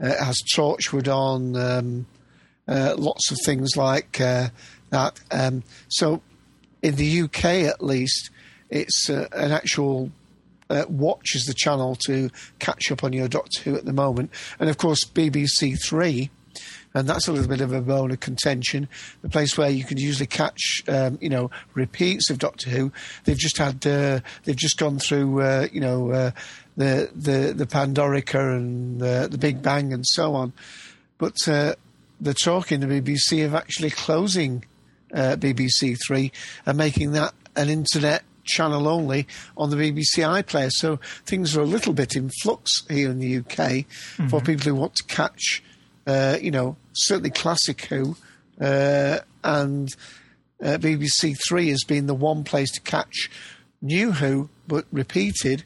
Uh, 0.02 0.08
it 0.08 0.20
has 0.20 0.42
Torchwood 0.56 1.08
on, 1.08 1.56
um, 1.56 2.06
uh, 2.68 2.96
lots 2.98 3.30
of 3.32 3.38
things 3.46 3.76
like 3.76 4.14
that. 4.18 5.20
Um, 5.32 5.64
so 5.90 6.22
in 6.82 6.96
the 6.96 7.24
UK, 7.24 7.46
at 7.46 7.84
least, 7.84 8.30
it's 8.70 9.10
an 9.10 9.52
actual 9.52 10.12
uh, 10.72 10.86
watch 10.88 11.36
is 11.36 11.44
the 11.44 11.54
channel 11.54 11.96
to 12.08 12.30
catch 12.60 12.92
up 12.92 13.04
on 13.04 13.14
your 13.14 13.28
Doctor 13.28 13.62
Who 13.62 13.76
at 13.76 13.86
the 13.86 13.94
moment, 13.94 14.32
and 14.60 14.70
of 14.70 14.78
course 14.78 15.04
BBC 15.04 15.78
Three, 15.84 16.30
and 16.94 17.08
that's 17.08 17.28
a 17.28 17.32
little 17.32 17.48
bit 17.48 17.62
of 17.62 17.74
a 17.74 17.82
bone 17.82 18.12
of 18.12 18.20
contention. 18.20 18.88
The 19.22 19.30
place 19.30 19.58
where 19.58 19.70
you 19.70 19.84
can 19.84 19.98
usually 19.98 20.28
catch, 20.28 20.84
um, 20.88 21.18
you 21.22 21.30
know, 21.30 21.52
repeats 21.74 22.30
of 22.30 22.40
Doctor 22.40 22.70
Who. 22.70 22.92
They've 23.24 23.38
just 23.38 23.58
had, 23.58 23.86
uh, 23.86 24.20
they've 24.44 24.56
just 24.56 24.78
gone 24.78 25.00
through, 25.00 25.42
uh, 25.42 25.68
you 25.72 25.82
know, 25.82 26.12
uh, 26.12 26.32
the 26.78 27.10
the 27.14 27.54
the 27.54 27.66
Pandorica 27.66 28.56
and 28.56 29.00
the, 29.00 29.28
the 29.30 29.38
Big 29.38 29.62
Bang 29.62 29.94
and 29.94 30.06
so 30.06 30.36
on. 30.36 30.54
But 31.18 31.36
uh, 31.48 31.76
they're 32.20 32.34
talking 32.34 32.80
the 32.80 32.88
BBC 32.88 33.46
of 33.46 33.56
actually 33.56 33.92
closing 33.92 34.66
uh, 35.14 35.36
BBC 35.38 35.98
Three 36.06 36.32
and 36.66 36.78
making 36.78 37.12
that 37.12 37.34
an 37.56 37.70
internet 37.70 38.24
channel 38.44 38.88
only 38.88 39.28
on 39.58 39.70
the 39.70 39.76
BBC 39.76 40.20
iPlayer. 40.20 40.72
So 40.72 41.00
things 41.26 41.56
are 41.56 41.62
a 41.62 41.66
little 41.66 41.94
bit 41.94 42.16
in 42.16 42.30
flux 42.42 42.86
here 42.90 43.10
in 43.10 43.20
the 43.20 43.38
UK 43.38 43.86
for 44.30 44.42
people 44.42 44.66
who 44.66 44.76
want 44.76 44.96
to 44.96 45.04
catch, 45.04 45.64
uh, 46.08 46.38
you 46.42 46.52
know, 46.52 46.78
certainly 46.94 47.30
classic 47.30 47.86
Who 47.86 48.16
uh, 48.60 49.20
and 49.44 49.90
uh, 50.62 50.78
BBC 50.78 51.38
Three 51.48 51.70
has 51.70 51.84
been 51.84 52.08
the 52.08 52.14
one 52.14 52.44
place 52.44 52.72
to 52.72 52.82
catch 52.82 53.30
new 53.82 54.12
Who, 54.12 54.50
but 54.68 54.86
repeated. 54.92 55.64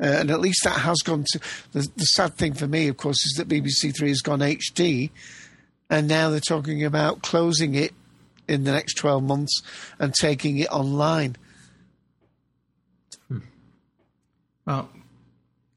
Uh, 0.00 0.06
and 0.06 0.30
at 0.30 0.40
least 0.40 0.62
that 0.62 0.78
has 0.78 0.98
gone 1.04 1.24
to. 1.32 1.40
The, 1.72 1.88
the 1.96 2.04
sad 2.04 2.34
thing 2.34 2.54
for 2.54 2.68
me, 2.68 2.86
of 2.86 2.96
course, 2.96 3.24
is 3.26 3.34
that 3.36 3.48
BBC 3.48 3.96
Three 3.96 4.10
has 4.10 4.20
gone 4.22 4.40
HD, 4.40 5.10
and 5.90 6.06
now 6.06 6.30
they're 6.30 6.40
talking 6.40 6.84
about 6.84 7.22
closing 7.22 7.74
it 7.74 7.92
in 8.46 8.64
the 8.64 8.72
next 8.72 8.94
12 8.94 9.22
months 9.22 9.62
and 9.98 10.14
taking 10.14 10.58
it 10.58 10.70
online. 10.70 11.36
Uh, 14.68 14.84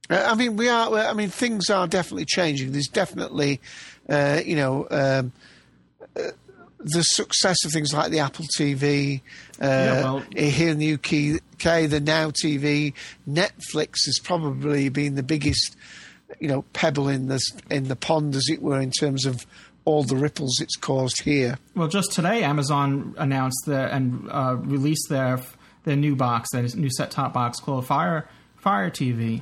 I 0.09 0.35
mean, 0.35 0.57
we 0.57 0.67
are. 0.67 0.93
I 0.93 1.13
mean, 1.13 1.29
things 1.29 1.69
are 1.69 1.87
definitely 1.87 2.25
changing. 2.25 2.73
There's 2.73 2.87
definitely, 2.87 3.61
uh, 4.09 4.41
you 4.45 4.57
know, 4.57 4.87
um, 4.91 5.31
uh, 6.17 6.31
the 6.79 7.03
success 7.03 7.63
of 7.63 7.71
things 7.71 7.93
like 7.93 8.11
the 8.11 8.19
Apple 8.19 8.45
TV 8.57 9.21
uh, 9.61 9.65
Yeah, 9.65 10.01
well- 10.01 10.23
here 10.35 10.69
in 10.71 10.79
the 10.79 10.93
UK, 10.95 11.89
the 11.89 12.01
Now 12.01 12.31
TV, 12.31 12.93
Netflix 13.29 14.05
has 14.05 14.19
probably 14.21 14.89
been 14.89 15.15
the 15.15 15.23
biggest, 15.23 15.77
you 16.39 16.47
know, 16.49 16.63
pebble 16.73 17.07
in 17.07 17.27
the 17.27 17.39
in 17.69 17.87
the 17.87 17.95
pond, 17.95 18.35
as 18.35 18.47
it 18.49 18.61
were, 18.61 18.81
in 18.81 18.91
terms 18.91 19.25
of 19.25 19.45
all 19.85 20.03
the 20.03 20.15
ripples 20.15 20.59
it's 20.59 20.75
caused 20.75 21.21
here. 21.21 21.57
Well, 21.75 21.87
just 21.87 22.11
today, 22.11 22.43
Amazon 22.43 23.15
announced 23.17 23.67
and 23.67 24.27
uh, 24.29 24.57
released 24.59 25.07
their 25.09 25.39
their 25.85 25.95
new 25.95 26.15
box, 26.15 26.49
their 26.51 26.63
new 26.63 26.89
set 26.91 27.11
top 27.11 27.33
box 27.33 27.59
called 27.59 27.85
Fire 27.87 28.27
Fire 28.61 28.89
TV, 28.89 29.41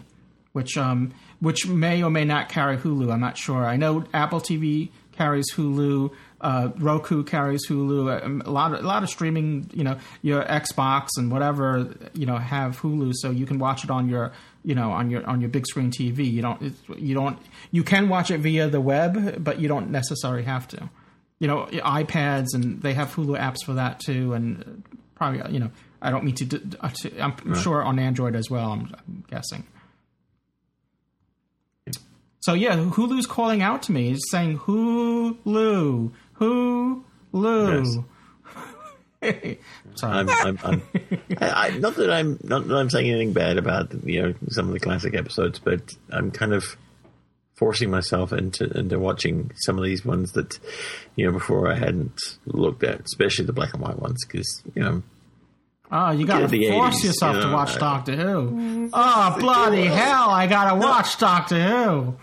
which 0.54 0.78
um 0.78 1.14
which 1.40 1.68
may 1.68 2.02
or 2.04 2.10
may 2.10 2.26
not 2.26 2.50
carry 2.50 2.78
Hulu. 2.78 3.12
I'm 3.12 3.22
not 3.22 3.38
sure. 3.38 3.66
I 3.66 3.78
know 3.78 4.04
Apple 4.14 4.42
TV 4.42 4.90
carries 5.12 5.54
Hulu. 5.54 6.12
Uh, 6.42 6.70
Roku 6.78 7.24
carries 7.24 7.68
Hulu. 7.68 8.24
Um, 8.24 8.42
A 8.46 8.50
lot 8.50 8.74
of 8.74 8.84
a 8.84 8.88
lot 8.88 9.04
of 9.04 9.10
streaming. 9.10 9.70
You 9.74 9.84
know, 9.84 9.98
your 10.22 10.44
Xbox 10.44 11.10
and 11.18 11.32
whatever 11.32 11.94
you 12.14 12.26
know 12.26 12.38
have 12.38 12.80
Hulu, 12.82 13.14
so 13.16 13.30
you 13.30 13.46
can 13.46 13.60
watch 13.60 13.84
it 13.84 13.90
on 13.90 14.08
your 14.08 14.32
you 14.64 14.76
know 14.76 14.92
on 14.92 15.10
your 15.10 15.26
on 15.28 15.42
your 15.42 15.50
big 15.50 15.68
screen 15.68 15.92
TV. 15.92 16.32
You 16.32 16.42
don't 16.42 16.74
you 16.98 17.14
don't 17.14 17.38
you 17.72 17.84
can 17.84 18.08
watch 18.08 18.32
it 18.32 18.40
via 18.40 18.70
the 18.70 18.82
web, 18.82 19.44
but 19.44 19.60
you 19.60 19.68
don't 19.68 19.92
necessarily 19.92 20.44
have 20.44 20.68
to 20.70 20.90
you 21.40 21.48
know 21.48 21.66
iPads 21.72 22.54
and 22.54 22.82
they 22.82 22.94
have 22.94 23.14
Hulu 23.14 23.38
apps 23.38 23.66
for 23.66 23.74
that 23.74 24.00
too, 24.00 24.34
and 24.34 24.84
probably 25.16 25.42
you 25.52 25.60
know 25.60 25.72
I 26.02 26.12
don't 26.12 26.24
mean 26.24 26.36
to. 26.36 26.46
d- 26.46 26.78
uh, 26.80 26.90
to 26.90 27.20
I'm 27.20 27.56
sure 27.56 27.84
on 27.84 28.00
Android 28.00 28.36
as 28.36 28.50
well. 28.50 28.72
I'm, 28.72 28.94
I'm 29.08 29.24
guessing. 29.30 29.64
So 32.42 32.54
yeah, 32.54 32.78
Hulu's 32.78 33.28
calling 33.28 33.62
out 33.62 33.84
to 33.84 33.92
me, 33.92 34.10
He's 34.10 34.22
saying 34.30 34.60
Hulu, 34.60 36.12
Hulu. 36.40 37.04
Sorry. 39.22 39.58
I'm, 40.02 40.30
I'm, 40.30 40.60
I'm 40.64 40.82
I, 41.42 41.50
I, 41.50 41.78
not 41.78 41.96
that 41.96 42.10
I'm 42.10 42.40
not 42.42 42.66
that 42.68 42.76
I'm 42.76 42.90
saying 42.90 43.10
anything 43.10 43.34
bad 43.34 43.58
about 43.58 43.94
you 44.06 44.22
know 44.22 44.34
some 44.50 44.68
of 44.68 44.74
the 44.74 44.80
classic 44.80 45.14
episodes, 45.14 45.60
but 45.60 45.94
I'm 46.10 46.32
kind 46.32 46.54
of 46.54 46.78
forcing 47.58 47.92
myself 47.92 48.32
into 48.32 48.66
into 48.78 48.98
watching 48.98 49.52
some 49.66 49.78
of 49.78 49.84
these 49.84 50.06
ones 50.06 50.32
that 50.32 50.58
you 51.18 51.26
know 51.26 51.34
before 51.34 51.70
I 51.70 51.76
hadn't 51.76 52.18
looked 52.46 52.84
at, 52.86 53.02
especially 53.02 53.46
the 53.46 53.54
black 53.54 53.74
and 53.74 53.82
white 53.82 54.00
ones, 54.00 54.24
because 54.26 54.64
you 54.74 54.82
know 54.82 55.04
Oh, 55.92 56.12
you 56.12 56.26
gotta 56.28 56.48
the 56.48 56.70
force 56.70 57.00
80s, 57.02 57.04
yourself 57.06 57.36
you 57.38 57.42
to 57.44 57.52
watch 57.52 57.76
I- 57.76 57.80
Doctor 57.80 58.16
Who. 58.16 58.90
Oh, 58.94 59.36
bloody 59.40 59.86
hell! 59.86 60.30
I 60.30 60.46
gotta 60.48 60.76
watch 60.76 61.18
Doctor 61.18 61.62
Who. 61.68 62.16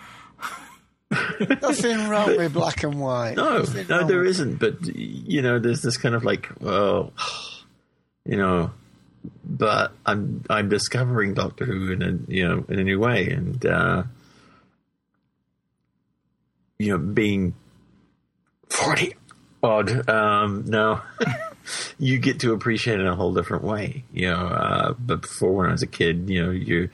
Nothing 1.63 2.09
wrong 2.09 2.37
with 2.37 2.53
black 2.53 2.83
and 2.83 3.01
white. 3.01 3.37
no, 3.37 3.59
Nothing 3.59 3.87
no, 3.89 3.99
wrong 3.99 4.07
there 4.09 4.19
with- 4.21 4.29
isn't. 4.31 4.59
But 4.61 4.85
you 4.87 5.43
know, 5.43 5.59
there's 5.59 5.83
this 5.83 5.97
kind 5.97 6.15
of 6.15 6.25
like, 6.25 6.49
well, 6.61 7.13
you 8.25 8.37
know, 8.37 8.71
but 9.45 9.93
I'm 10.05 10.45
I'm 10.49 10.69
discovering 10.69 11.35
Doctor 11.35 11.65
Who 11.65 11.91
in 11.93 12.03
a 12.03 12.33
you 12.33 12.47
know 12.47 12.65
in 12.69 12.79
a 12.79 12.85
new 12.85 13.01
way, 13.01 13.29
and 13.31 13.65
uh, 13.67 14.03
you 16.79 16.91
know, 16.93 16.99
being 16.99 17.55
forty 18.71 19.15
odd 19.63 20.09
um, 20.09 20.65
now. 20.67 21.03
you 21.99 22.19
get 22.19 22.41
to 22.41 22.53
appreciate 22.53 22.99
it 22.99 23.03
in 23.03 23.07
a 23.07 23.17
whole 23.17 23.35
different 23.35 23.65
way, 23.65 24.05
you 24.13 24.29
know. 24.31 24.47
Uh, 24.47 24.95
but 24.99 25.23
before, 25.23 25.53
when 25.53 25.67
I 25.69 25.73
was 25.73 25.83
a 25.83 25.87
kid, 25.87 26.29
you 26.29 26.45
know, 26.45 26.51
you 26.51 26.89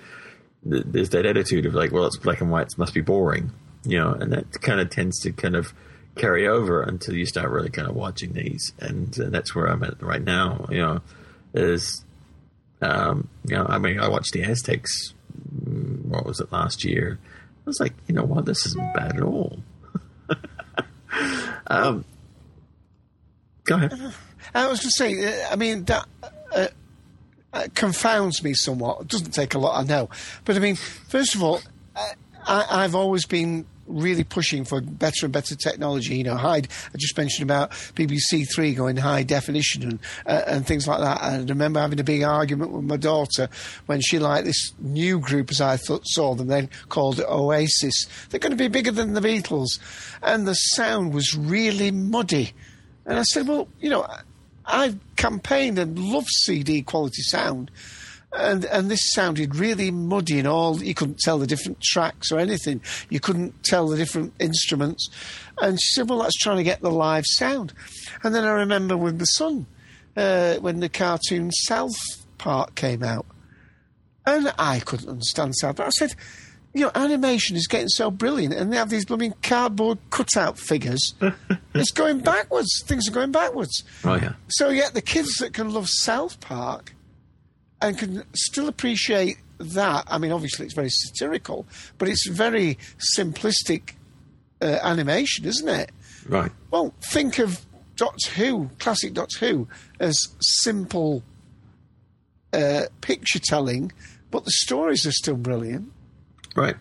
th- 0.68 0.84
there's 0.86 1.10
that 1.10 1.26
attitude 1.26 1.66
of 1.66 1.74
like, 1.74 1.92
well, 1.92 2.06
it's 2.06 2.16
black 2.18 2.40
and 2.40 2.50
white, 2.50 2.68
it 2.68 2.78
must 2.78 2.94
be 2.94 3.00
boring, 3.00 3.52
you 3.84 3.98
know, 3.98 4.12
and 4.12 4.32
that 4.32 4.50
kind 4.62 4.80
of 4.80 4.90
tends 4.90 5.20
to 5.20 5.32
kind 5.32 5.56
of 5.56 5.72
carry 6.16 6.46
over 6.46 6.82
until 6.82 7.14
you 7.14 7.24
start 7.26 7.50
really 7.50 7.70
kind 7.70 7.88
of 7.88 7.94
watching 7.94 8.32
these, 8.32 8.72
and 8.78 9.18
uh, 9.20 9.28
that's 9.30 9.54
where 9.54 9.66
I'm 9.66 9.82
at 9.82 10.02
right 10.02 10.22
now. 10.22 10.66
You 10.70 10.78
know, 10.78 11.00
is 11.54 12.04
um, 12.80 13.28
you 13.46 13.56
know, 13.56 13.66
I 13.68 13.78
mean, 13.78 13.98
I 14.00 14.08
watched 14.08 14.32
the 14.32 14.42
Aztecs. 14.42 15.14
mm, 15.64 16.04
What 16.06 16.26
was 16.26 16.40
it 16.40 16.50
last 16.52 16.84
year? 16.84 17.18
I 17.24 17.62
was 17.64 17.78
like, 17.78 17.94
you 18.08 18.14
know 18.14 18.24
what, 18.24 18.44
this 18.44 18.66
isn't 18.66 18.94
bad 18.94 19.16
at 19.16 19.22
all. 19.22 19.60
um, 21.68 22.04
go 23.64 23.76
ahead. 23.76 23.92
I 24.54 24.68
was 24.68 24.80
going 24.80 24.90
to 24.90 24.90
say, 24.90 25.42
uh, 25.44 25.52
I 25.52 25.56
mean, 25.56 25.84
that 25.84 26.06
uh, 26.54 26.66
uh, 27.52 27.68
confounds 27.74 28.42
me 28.42 28.54
somewhat. 28.54 29.02
It 29.02 29.08
doesn't 29.08 29.32
take 29.32 29.54
a 29.54 29.58
lot, 29.58 29.78
I 29.78 29.86
know. 29.86 30.10
But 30.44 30.56
I 30.56 30.58
mean, 30.58 30.76
first 30.76 31.34
of 31.34 31.42
all, 31.42 31.60
uh, 31.96 32.08
I, 32.46 32.84
I've 32.84 32.94
always 32.94 33.26
been 33.26 33.66
really 33.86 34.24
pushing 34.24 34.64
for 34.64 34.80
better 34.80 35.26
and 35.26 35.32
better 35.32 35.54
technology. 35.54 36.16
You 36.16 36.24
know, 36.24 36.36
high, 36.36 36.58
I 36.58 36.96
just 36.96 37.16
mentioned 37.16 37.42
about 37.42 37.70
BBC 37.70 38.46
Three 38.52 38.74
going 38.74 38.96
high 38.96 39.22
definition 39.22 39.82
and, 39.82 39.98
uh, 40.26 40.42
and 40.46 40.66
things 40.66 40.86
like 40.86 41.00
that. 41.00 41.20
And 41.22 41.50
I 41.50 41.52
remember 41.52 41.80
having 41.80 42.00
a 42.00 42.04
big 42.04 42.22
argument 42.22 42.72
with 42.72 42.84
my 42.84 42.96
daughter 42.96 43.48
when 43.86 44.00
she 44.00 44.18
liked 44.18 44.46
this 44.46 44.72
new 44.78 45.18
group, 45.18 45.50
as 45.50 45.60
I 45.60 45.76
thought, 45.76 46.06
saw 46.06 46.34
them 46.34 46.46
then 46.48 46.70
called 46.88 47.20
Oasis. 47.20 48.06
They're 48.30 48.40
going 48.40 48.52
to 48.52 48.56
be 48.56 48.68
bigger 48.68 48.92
than 48.92 49.14
the 49.14 49.20
Beatles. 49.20 49.78
And 50.22 50.46
the 50.46 50.54
sound 50.54 51.12
was 51.12 51.36
really 51.36 51.90
muddy. 51.90 52.52
And 53.04 53.18
I 53.18 53.22
said, 53.24 53.48
well, 53.48 53.68
you 53.80 53.90
know, 53.90 54.06
I've 54.72 54.98
campaigned 55.16 55.78
and 55.78 55.98
loved 55.98 56.30
CD 56.30 56.82
quality 56.82 57.22
sound. 57.22 57.70
And, 58.32 58.64
and 58.64 58.90
this 58.90 59.12
sounded 59.12 59.56
really 59.56 59.90
muddy 59.90 60.38
and 60.38 60.48
all. 60.48 60.82
You 60.82 60.94
couldn't 60.94 61.18
tell 61.18 61.38
the 61.38 61.46
different 61.46 61.82
tracks 61.82 62.32
or 62.32 62.38
anything. 62.38 62.80
You 63.10 63.20
couldn't 63.20 63.62
tell 63.62 63.88
the 63.88 63.96
different 63.98 64.32
instruments. 64.38 65.10
And 65.60 65.78
she 65.80 65.92
said, 65.92 66.08
well, 66.08 66.20
that's 66.20 66.38
trying 66.38 66.56
to 66.56 66.62
get 66.62 66.80
the 66.80 66.90
live 66.90 67.26
sound. 67.26 67.74
And 68.22 68.34
then 68.34 68.44
I 68.44 68.52
remember 68.52 68.96
with 68.96 69.18
the 69.18 69.26
son, 69.26 69.66
uh, 70.16 70.56
when 70.56 70.80
the 70.80 70.88
cartoon 70.88 71.52
South 71.52 71.96
Park 72.38 72.74
came 72.74 73.02
out. 73.02 73.26
And 74.24 74.52
I 74.58 74.80
couldn't 74.80 75.08
understand 75.08 75.54
South 75.56 75.76
Park. 75.76 75.88
I 75.88 75.90
said, 75.90 76.14
you 76.74 76.84
know, 76.84 76.90
animation 76.94 77.56
is 77.56 77.66
getting 77.66 77.88
so 77.88 78.10
brilliant, 78.10 78.54
and 78.54 78.72
they 78.72 78.76
have 78.76 78.90
these 78.90 79.04
blooming 79.04 79.34
cardboard 79.42 79.98
cutout 80.10 80.58
figures. 80.58 81.14
it's 81.74 81.90
going 81.90 82.20
backwards. 82.20 82.82
Things 82.86 83.08
are 83.08 83.12
going 83.12 83.32
backwards. 83.32 83.84
Oh 84.04 84.14
yeah. 84.14 84.32
So 84.48 84.70
yet 84.70 84.94
the 84.94 85.02
kids 85.02 85.36
that 85.40 85.52
can 85.52 85.70
love 85.70 85.88
South 85.88 86.40
Park 86.40 86.94
and 87.80 87.98
can 87.98 88.24
still 88.34 88.68
appreciate 88.68 89.36
that. 89.58 90.04
I 90.08 90.18
mean, 90.18 90.32
obviously 90.32 90.64
it's 90.64 90.74
very 90.74 90.90
satirical, 90.90 91.66
but 91.98 92.08
it's 92.08 92.26
very 92.28 92.78
simplistic 93.16 93.94
uh, 94.62 94.78
animation, 94.82 95.44
isn't 95.44 95.68
it? 95.68 95.90
Right. 96.26 96.52
Well, 96.70 96.94
think 97.10 97.38
of 97.38 97.66
Doctor 97.96 98.30
Who, 98.32 98.70
classic 98.78 99.12
Doctor 99.12 99.46
Who, 99.46 99.68
as 100.00 100.28
simple 100.40 101.22
uh, 102.52 102.84
picture 103.00 103.40
telling, 103.40 103.92
but 104.30 104.44
the 104.44 104.52
stories 104.52 105.06
are 105.06 105.12
still 105.12 105.36
brilliant. 105.36 105.91
Right. 106.56 106.76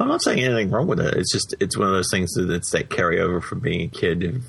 I'm 0.00 0.08
not 0.08 0.22
saying 0.22 0.40
anything 0.40 0.70
wrong 0.70 0.86
with 0.86 1.00
it. 1.00 1.14
It's 1.14 1.32
just 1.32 1.54
it's 1.60 1.76
one 1.76 1.88
of 1.88 1.94
those 1.94 2.10
things 2.10 2.32
that 2.32 2.50
it's 2.50 2.70
that 2.72 2.88
carryover 2.88 3.42
from 3.42 3.60
being 3.60 3.82
a 3.82 3.88
kid. 3.88 4.24
Of, 4.24 4.42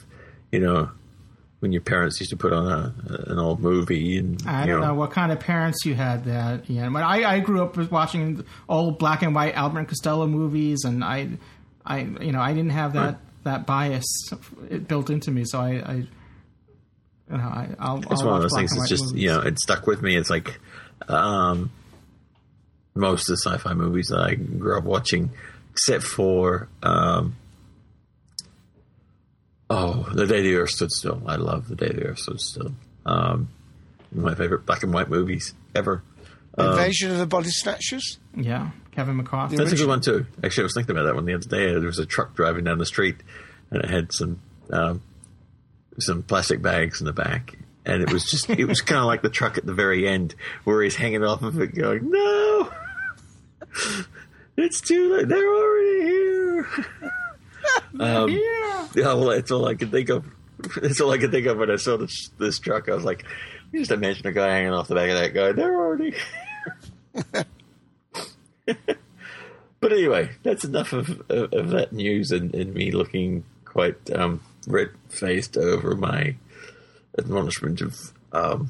you 0.51 0.59
know, 0.59 0.89
when 1.59 1.71
your 1.71 1.81
parents 1.81 2.19
used 2.19 2.31
to 2.31 2.37
put 2.37 2.51
on 2.51 2.67
a, 2.67 3.31
an 3.31 3.39
old 3.39 3.59
movie, 3.59 4.17
and 4.17 4.41
I 4.47 4.65
don't 4.65 4.81
know 4.81 4.95
what 4.95 5.11
kind 5.11 5.31
of 5.31 5.39
parents 5.39 5.85
you 5.85 5.95
had 5.95 6.25
there, 6.25 6.61
Ian. 6.69 6.91
But 6.91 7.03
I, 7.03 7.35
I 7.35 7.39
grew 7.39 7.63
up 7.63 7.77
watching 7.91 8.43
old 8.67 8.97
black 8.97 9.21
and 9.21 9.35
white 9.35 9.55
Abbott 9.55 9.77
and 9.77 9.87
Costello 9.87 10.27
movies, 10.27 10.83
and 10.83 11.03
I, 11.03 11.29
I, 11.85 11.99
you 11.99 12.31
know, 12.31 12.41
I 12.41 12.53
didn't 12.53 12.71
have 12.71 12.93
that 12.93 13.19
that 13.43 13.65
bias 13.65 14.05
built 14.87 15.09
into 15.09 15.31
me, 15.31 15.43
so 15.45 15.59
I, 15.59 15.69
I 15.69 15.93
you 15.93 16.07
know, 17.29 17.37
I, 17.37 17.69
I'll. 17.79 17.99
It's 17.99 18.21
I'll 18.21 18.27
one 18.27 18.35
of 18.35 18.41
those 18.41 18.55
things 18.55 18.75
white 18.75 18.89
just 18.89 19.05
movies. 19.05 19.23
you 19.23 19.29
know 19.29 19.39
it 19.41 19.59
stuck 19.59 19.87
with 19.87 20.01
me. 20.01 20.17
It's 20.17 20.29
like, 20.29 20.59
um, 21.07 21.71
most 22.95 23.29
of 23.29 23.37
the 23.37 23.37
sci-fi 23.37 23.73
movies 23.73 24.07
that 24.07 24.19
I 24.19 24.35
grew 24.35 24.77
up 24.77 24.83
watching, 24.83 25.31
except 25.71 26.03
for 26.03 26.67
um, 26.81 27.35
oh, 29.69 30.07
The 30.13 30.27
Day 30.27 30.41
the 30.41 30.55
Earth 30.55 30.71
Stood 30.71 30.91
Still. 30.91 31.21
I 31.25 31.35
love 31.35 31.67
The 31.67 31.75
Day 31.75 31.89
the 31.89 32.05
Earth 32.07 32.19
Stood 32.19 32.41
Still. 32.41 32.71
Um, 33.05 33.49
my 34.11 34.35
favorite 34.35 34.65
black 34.65 34.83
and 34.83 34.93
white 34.93 35.09
movies 35.09 35.53
ever. 35.75 36.03
Invasion 36.57 37.11
of 37.11 37.17
the 37.17 37.25
Body 37.25 37.49
Snatchers. 37.49 38.19
Yeah, 38.37 38.69
Kevin 38.91 39.17
McCarthy. 39.17 39.55
That's 39.55 39.71
a 39.71 39.75
good 39.75 39.87
one 39.87 40.01
too. 40.01 40.27
Actually, 40.43 40.63
I 40.63 40.65
was 40.65 40.73
thinking 40.75 40.95
about 40.95 41.05
that 41.05 41.15
one 41.15 41.25
the 41.25 41.33
other 41.33 41.47
day. 41.47 41.71
There 41.71 41.81
was 41.81 41.97
a 41.97 42.05
truck 42.05 42.35
driving 42.35 42.63
down 42.63 42.77
the 42.77 42.85
street, 42.85 43.15
and 43.71 43.83
it 43.83 43.89
had 43.89 44.13
some 44.13 44.39
um, 44.71 45.01
some 45.97 46.21
plastic 46.21 46.61
bags 46.61 47.01
in 47.01 47.05
the 47.05 47.13
back, 47.13 47.57
and 47.87 48.03
it 48.03 48.13
was 48.13 48.25
just 48.25 48.51
it 48.51 48.65
was 48.65 48.81
kind 48.81 48.99
of 48.99 49.05
like 49.05 49.23
the 49.23 49.29
truck 49.31 49.57
at 49.57 49.65
the 49.65 49.73
very 49.73 50.07
end 50.07 50.35
where 50.63 50.83
he's 50.83 50.95
hanging 50.95 51.23
off 51.23 51.41
of 51.41 51.59
it, 51.59 51.73
going, 51.73 52.11
"No, 52.11 52.19
it's 54.57 54.81
too 54.81 55.13
late. 55.13 55.27
They're 55.27 55.55
already 55.55 56.01
here." 56.01 56.67
um, 57.99 58.29
yeah, 58.29 59.13
well, 59.13 59.29
that's 59.29 59.51
all 59.51 59.67
I 59.67 59.75
could 59.75 59.91
think 59.91 60.09
of. 60.09 60.25
That's 60.81 61.01
all 61.01 61.11
I 61.11 61.17
could 61.17 61.31
think 61.31 61.45
of 61.47 61.57
when 61.57 61.69
I 61.69 61.75
saw 61.75 61.97
this 61.97 62.29
this 62.37 62.57
truck. 62.57 62.87
I 62.87 62.95
was 62.95 63.03
like, 63.03 63.25
you 63.73 63.79
just 63.79 63.91
imagine 63.91 64.27
a 64.27 64.31
guy 64.31 64.49
hanging 64.49 64.71
off 64.71 64.87
the 64.87 64.95
back 64.95 65.09
of 65.09 65.17
that 65.17 65.33
guy. 65.33 65.51
They're 65.51 65.75
already. 65.75 66.13
here. 67.13 67.45
but 69.79 69.91
anyway, 69.91 70.29
that's 70.43 70.63
enough 70.63 70.93
of, 70.93 71.21
of, 71.29 71.51
of 71.53 71.69
that 71.71 71.91
news 71.91 72.31
and, 72.31 72.53
and 72.55 72.73
me 72.73 72.91
looking 72.91 73.43
quite 73.65 73.97
um, 74.15 74.41
red 74.67 74.91
faced 75.09 75.57
over 75.57 75.95
my 75.95 76.35
admonishment 77.17 77.81
of 77.81 78.13
um, 78.31 78.69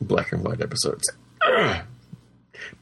black 0.00 0.32
and 0.32 0.44
white 0.44 0.60
episodes. 0.60 1.08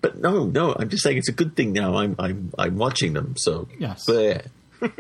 But 0.01 0.19
no, 0.21 0.45
no, 0.47 0.75
I'm 0.79 0.89
just 0.89 1.03
saying 1.03 1.19
it's 1.19 1.29
a 1.29 1.33
good 1.33 1.55
thing 1.57 1.73
now. 1.73 1.97
I'm 1.97 2.15
I'm 2.19 2.53
I'm 2.59 2.77
watching 2.77 3.13
them, 3.15 3.35
so 3.37 3.69
Yes. 3.79 4.05
bleh. 4.09 4.47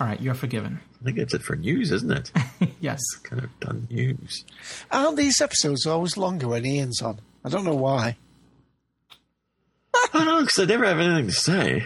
All 0.00 0.06
right, 0.06 0.20
you're 0.20 0.34
forgiven. 0.34 0.80
I 1.00 1.04
think 1.04 1.18
that's 1.18 1.34
it 1.34 1.42
for 1.42 1.56
news, 1.56 1.92
isn't 1.92 2.10
it? 2.10 2.32
yes. 2.80 3.00
kind 3.22 3.44
of 3.44 3.60
done 3.60 3.86
news. 3.90 4.44
Aren't 4.90 5.16
these 5.18 5.40
episodes 5.42 5.84
always 5.86 6.16
longer 6.16 6.48
when 6.48 6.64
Ian's 6.64 7.02
on? 7.02 7.20
I 7.44 7.50
don't 7.50 7.64
know 7.64 7.74
why. 7.74 8.16
I 9.94 10.08
don't 10.12 10.24
know 10.26 10.40
because 10.40 10.58
I 10.58 10.64
never 10.64 10.86
have 10.86 10.98
anything 11.00 11.26
to 11.26 11.32
say. 11.32 11.84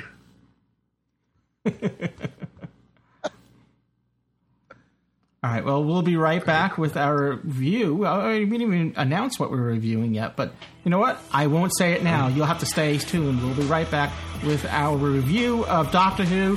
All 5.45 5.51
right. 5.51 5.62
Well, 5.62 5.84
we'll 5.84 6.01
be 6.01 6.16
right 6.16 6.42
back 6.42 6.78
with 6.78 6.97
our 6.97 7.32
review. 7.32 8.07
Uh, 8.07 8.28
We 8.30 8.47
didn't 8.47 8.62
even 8.62 8.95
announce 8.97 9.38
what 9.38 9.51
we're 9.51 9.59
reviewing 9.61 10.14
yet, 10.14 10.36
but 10.36 10.55
you 10.84 10.90
know 10.90 10.99
what? 10.99 11.20
I 11.30 11.49
won't 11.49 11.76
say 11.76 11.92
it 11.92 12.03
now. 12.03 12.28
You'll 12.28 12.47
have 12.47 12.61
to 12.61 12.66
stay 12.66 12.97
tuned. 12.97 13.42
We'll 13.45 13.55
be 13.55 13.64
right 13.64 13.90
back 13.90 14.11
with 14.42 14.64
our 14.64 14.97
review 14.97 15.66
of 15.66 15.92
Doctor 15.92 16.24
Who. 16.24 16.57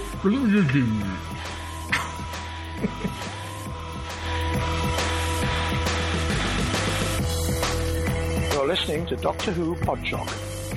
You're 8.53 8.67
listening 8.67 9.05
to 9.07 9.15
Doctor 9.17 9.51
Who 9.51 9.75
Podshock. 9.75 10.27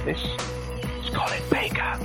This 0.05 0.21
is 0.23 1.15
Colin 1.15 1.43
Baker. 1.51 1.99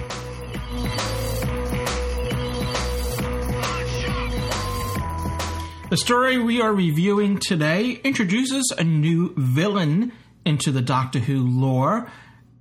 The 5.88 5.98
story 5.98 6.40
we 6.40 6.62
are 6.62 6.74
reviewing 6.74 7.38
today 7.38 8.02
introduces 8.04 8.74
a 8.76 8.84
new 8.84 9.36
villain 9.38 10.14
into 10.44 10.72
the 10.72 10.82
Doctor 10.82 11.20
Who 11.20 11.48
lore, 11.48 12.12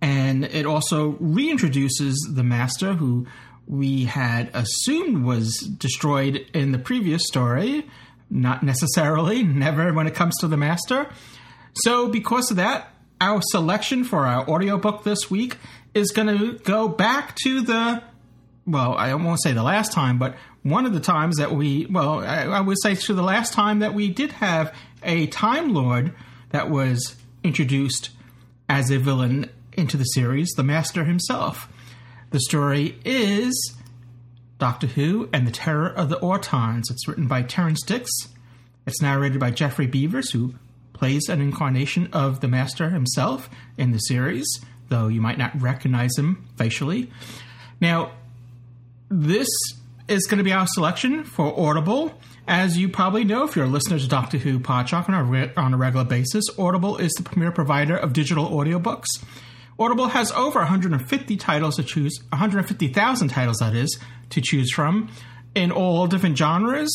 and 0.02 0.44
it 0.44 0.66
also 0.66 1.12
reintroduces 1.12 2.16
the 2.28 2.42
Master, 2.42 2.92
who 2.92 3.26
we 3.66 4.04
had 4.04 4.50
assumed 4.52 5.24
was 5.24 5.56
destroyed 5.56 6.46
in 6.52 6.72
the 6.72 6.78
previous 6.78 7.26
story. 7.26 7.88
Not 8.28 8.62
necessarily, 8.62 9.42
never 9.42 9.90
when 9.94 10.06
it 10.06 10.14
comes 10.14 10.36
to 10.40 10.46
the 10.46 10.58
Master. 10.58 11.08
So, 11.76 12.08
because 12.08 12.50
of 12.50 12.58
that, 12.58 12.90
our 13.22 13.40
selection 13.42 14.04
for 14.04 14.26
our 14.26 14.46
audiobook 14.46 15.02
this 15.02 15.30
week 15.30 15.56
is 15.94 16.10
going 16.10 16.28
to 16.28 16.58
go 16.58 16.88
back 16.88 17.36
to 17.36 17.62
the 17.62 18.02
well, 18.66 18.94
I 18.94 19.14
won't 19.14 19.42
say 19.42 19.52
the 19.52 19.62
last 19.62 19.92
time, 19.92 20.18
but 20.18 20.36
one 20.64 20.86
of 20.86 20.94
the 20.94 21.00
times 21.00 21.36
that 21.36 21.52
we, 21.52 21.86
well, 21.86 22.20
I, 22.20 22.44
I 22.44 22.60
would 22.60 22.78
say 22.82 22.94
to 22.94 23.14
the 23.14 23.22
last 23.22 23.52
time 23.52 23.78
that 23.80 23.94
we 23.94 24.08
did 24.08 24.32
have 24.32 24.74
a 25.02 25.26
Time 25.28 25.72
Lord 25.72 26.14
that 26.50 26.70
was 26.70 27.16
introduced 27.44 28.10
as 28.68 28.90
a 28.90 28.98
villain 28.98 29.50
into 29.74 29.96
the 29.96 30.04
series, 30.04 30.48
the 30.56 30.62
Master 30.62 31.04
himself. 31.04 31.68
The 32.30 32.40
story 32.40 32.98
is 33.04 33.76
Doctor 34.58 34.86
Who 34.86 35.28
and 35.32 35.46
the 35.46 35.52
Terror 35.52 35.88
of 35.88 36.08
the 36.08 36.16
Autons. 36.16 36.90
It's 36.90 37.06
written 37.06 37.28
by 37.28 37.42
Terrance 37.42 37.82
Dicks. 37.82 38.10
It's 38.86 39.02
narrated 39.02 39.38
by 39.38 39.50
Geoffrey 39.50 39.86
Beevers, 39.86 40.32
who 40.32 40.54
plays 40.94 41.28
an 41.28 41.42
incarnation 41.42 42.08
of 42.12 42.40
the 42.40 42.48
Master 42.48 42.88
himself 42.88 43.50
in 43.76 43.92
the 43.92 43.98
series, 43.98 44.46
though 44.88 45.08
you 45.08 45.20
might 45.20 45.36
not 45.36 45.60
recognize 45.60 46.16
him 46.16 46.46
facially. 46.56 47.10
Now, 47.80 48.12
this 49.10 49.48
is 50.08 50.26
going 50.26 50.38
to 50.38 50.44
be 50.44 50.52
our 50.52 50.66
selection 50.66 51.24
for 51.24 51.58
Audible. 51.58 52.12
As 52.46 52.76
you 52.76 52.88
probably 52.88 53.24
know, 53.24 53.44
if 53.44 53.56
you're 53.56 53.64
a 53.64 53.68
listener 53.68 53.98
to 53.98 54.06
Doctor 54.06 54.36
Who 54.36 54.58
Podshock 54.60 55.08
on 55.08 55.14
a, 55.14 55.24
re- 55.24 55.52
on 55.56 55.72
a 55.72 55.76
regular 55.78 56.04
basis, 56.04 56.44
Audible 56.58 56.98
is 56.98 57.12
the 57.12 57.22
premier 57.22 57.50
provider 57.50 57.96
of 57.96 58.12
digital 58.12 58.50
audiobooks. 58.50 59.06
Audible 59.78 60.08
has 60.08 60.30
over 60.32 60.60
150 60.60 61.36
titles 61.36 61.76
to 61.76 61.82
choose, 61.82 62.18
150,000 62.28 63.28
titles 63.28 63.56
that 63.58 63.74
is, 63.74 63.98
to 64.30 64.40
choose 64.40 64.72
from 64.72 65.10
in 65.54 65.72
all 65.72 66.06
different 66.06 66.36
genres, 66.36 66.90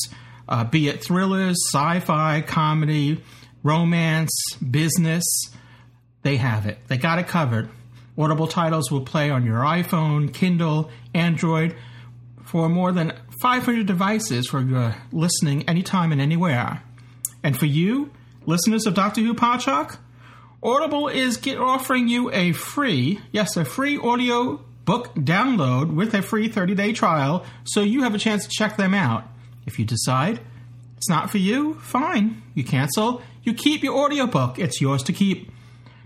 uh, 0.47 0.64
be 0.64 0.88
it 0.88 1.03
thrillers, 1.03 1.57
sci-fi, 1.72 2.41
comedy, 2.41 3.24
romance, 3.64 4.32
business. 4.55 5.24
They 6.22 6.38
have 6.38 6.66
it. 6.66 6.80
They 6.88 6.97
got 6.97 7.20
it 7.20 7.28
covered. 7.28 7.70
Audible 8.18 8.47
titles 8.47 8.91
will 8.91 9.01
play 9.01 9.30
on 9.30 9.45
your 9.45 9.60
iPhone, 9.60 10.34
Kindle, 10.34 10.89
Android, 11.14 11.76
for 12.50 12.68
more 12.68 12.91
than 12.91 13.14
500 13.43 13.86
devices 13.86 14.47
for 14.47 14.60
your 14.60 14.95
listening 15.12 15.70
anytime 15.70 16.12
and 16.12 16.20
anywhere. 16.20 16.82
And 17.43 17.56
for 17.56 17.68
you, 17.68 18.10
listeners 18.47 18.88
of 18.88 18.95
Doctor 18.95 19.22
Who 19.22 19.36
Podshock, 19.36 20.00
Audible 20.64 21.10
is 21.10 21.39
offering 21.47 22.08
you 22.08 22.32
a 22.34 22.54
free, 22.54 23.20
yes, 23.32 23.56
a 23.56 23.64
free 23.64 24.00
audio 24.00 24.66
book 24.84 25.14
download 25.14 25.93
with 25.93 26.16
a 26.16 26.24
free 26.24 26.47
30 26.47 26.74
day 26.74 26.91
trial 26.91 27.45
so 27.66 27.82
you 27.82 28.02
have 28.02 28.16
a 28.16 28.18
chance 28.18 28.45
to 28.45 28.50
check 28.50 28.78
them 28.78 28.95
out. 28.95 29.26
If 29.68 29.78
you 29.78 29.86
decide 29.86 30.39
it's 30.97 31.08
not 31.08 31.30
for 31.30 31.38
you, 31.38 31.76
fine. 31.76 32.41
You 32.56 32.64
cancel, 32.64 33.22
you 33.43 33.54
keep 33.54 33.84
your 33.84 33.95
audiobook. 33.95 34.58
It's 34.58 34.82
yours 34.82 35.04
to 35.04 35.14
keep. 35.14 35.52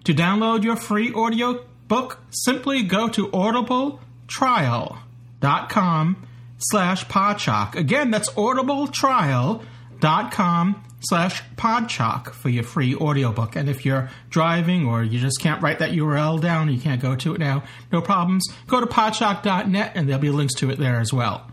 To 0.04 0.14
download 0.14 0.66
your 0.66 0.76
free 0.76 1.14
audio 1.14 1.64
book, 1.88 2.20
simply 2.30 2.84
go 2.84 3.08
to 3.08 3.30
audibletrial.com 3.30 6.28
slash 6.64 7.06
podshock. 7.08 7.76
Again, 7.76 8.12
that's 8.12 8.30
audibletrial.com 8.32 10.84
slash 11.02 11.44
podshock 11.56 12.32
for 12.32 12.50
your 12.50 12.64
free 12.64 12.96
audiobook. 12.96 13.56
And 13.56 13.70
if 13.70 13.86
you're 13.86 14.10
driving 14.30 14.88
or 14.88 15.04
you 15.04 15.20
just 15.20 15.40
can't 15.42 15.62
write 15.62 15.80
that 15.80 15.92
URL 15.92 16.42
down, 16.42 16.72
you 16.72 16.80
can't 16.80 17.02
go 17.02 17.16
to 17.16 17.36
it 17.36 17.40
now, 17.40 17.64
no 17.92 18.02
problems. 18.02 18.46
Go 18.68 18.80
to 18.80 18.86
podshock.net 18.86 19.92
and 19.96 20.08
there'll 20.08 20.22
be 20.22 20.30
links 20.30 20.54
to 20.56 20.70
it 20.70 20.80
there 20.80 21.00
as 21.00 21.14
well. 21.14 21.50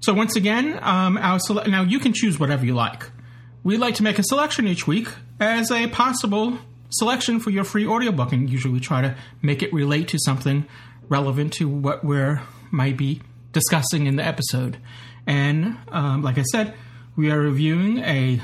So 0.00 0.12
once 0.12 0.36
again, 0.36 0.78
um, 0.82 1.16
our 1.18 1.38
sele- 1.38 1.68
now 1.68 1.82
you 1.82 1.98
can 1.98 2.12
choose 2.12 2.38
whatever 2.38 2.64
you 2.64 2.74
like. 2.74 3.04
We 3.64 3.76
like 3.76 3.96
to 3.96 4.02
make 4.02 4.18
a 4.18 4.22
selection 4.22 4.66
each 4.66 4.86
week 4.86 5.08
as 5.40 5.70
a 5.70 5.88
possible 5.88 6.58
selection 6.90 7.40
for 7.40 7.50
your 7.50 7.64
free 7.64 7.86
audiobook, 7.86 8.32
and 8.32 8.48
usually 8.48 8.80
try 8.80 9.02
to 9.02 9.16
make 9.42 9.62
it 9.62 9.72
relate 9.72 10.08
to 10.08 10.18
something 10.18 10.66
relevant 11.08 11.52
to 11.54 11.68
what 11.68 12.04
we're 12.04 12.42
might 12.70 12.96
be 12.96 13.20
discussing 13.52 14.06
in 14.06 14.16
the 14.16 14.24
episode. 14.24 14.78
And 15.26 15.76
um, 15.88 16.22
like 16.22 16.38
I 16.38 16.42
said, 16.42 16.74
we 17.16 17.30
are 17.30 17.38
reviewing 17.38 17.98
a 17.98 18.40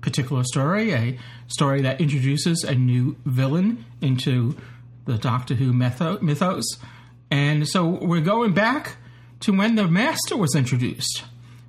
particular 0.00 0.44
story, 0.44 0.92
a 0.92 1.18
story 1.48 1.82
that 1.82 2.00
introduces 2.00 2.64
a 2.64 2.74
new 2.74 3.16
villain 3.24 3.84
into 4.00 4.56
the 5.04 5.18
Doctor 5.18 5.54
Who 5.54 5.72
mytho- 5.72 6.20
mythos. 6.22 6.64
And 7.30 7.68
so 7.68 7.86
we're 7.86 8.20
going 8.20 8.54
back 8.54 8.96
to 9.40 9.52
when 9.52 9.74
the 9.74 9.86
Master 9.86 10.36
was 10.36 10.54
introduced. 10.54 11.24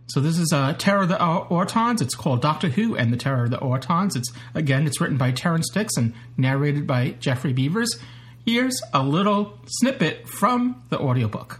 So 0.08 0.22
this 0.22 0.40
is 0.40 0.54
uh, 0.54 0.74
Terror 0.78 1.04
of 1.04 1.10
the 1.10 1.18
Autons. 1.18 2.02
It's 2.02 2.16
called 2.16 2.42
Doctor 2.42 2.70
Who 2.70 2.96
and 2.96 3.12
the 3.12 3.18
Terror 3.18 3.44
of 3.44 3.52
the 3.52 3.58
Autons. 3.58 4.16
It's 4.16 4.32
again, 4.56 4.88
it's 4.88 5.02
written 5.02 5.18
by 5.18 5.32
Terrance 5.32 5.70
Dicks 5.70 5.98
and 5.98 6.14
narrated 6.38 6.88
by 6.88 7.12
Geoffrey 7.20 7.54
Beevers. 7.54 8.00
Here's 8.46 8.82
a 8.94 9.04
little 9.04 9.60
snippet 9.66 10.30
from 10.30 10.82
the 10.90 10.98
audiobook. 10.98 11.60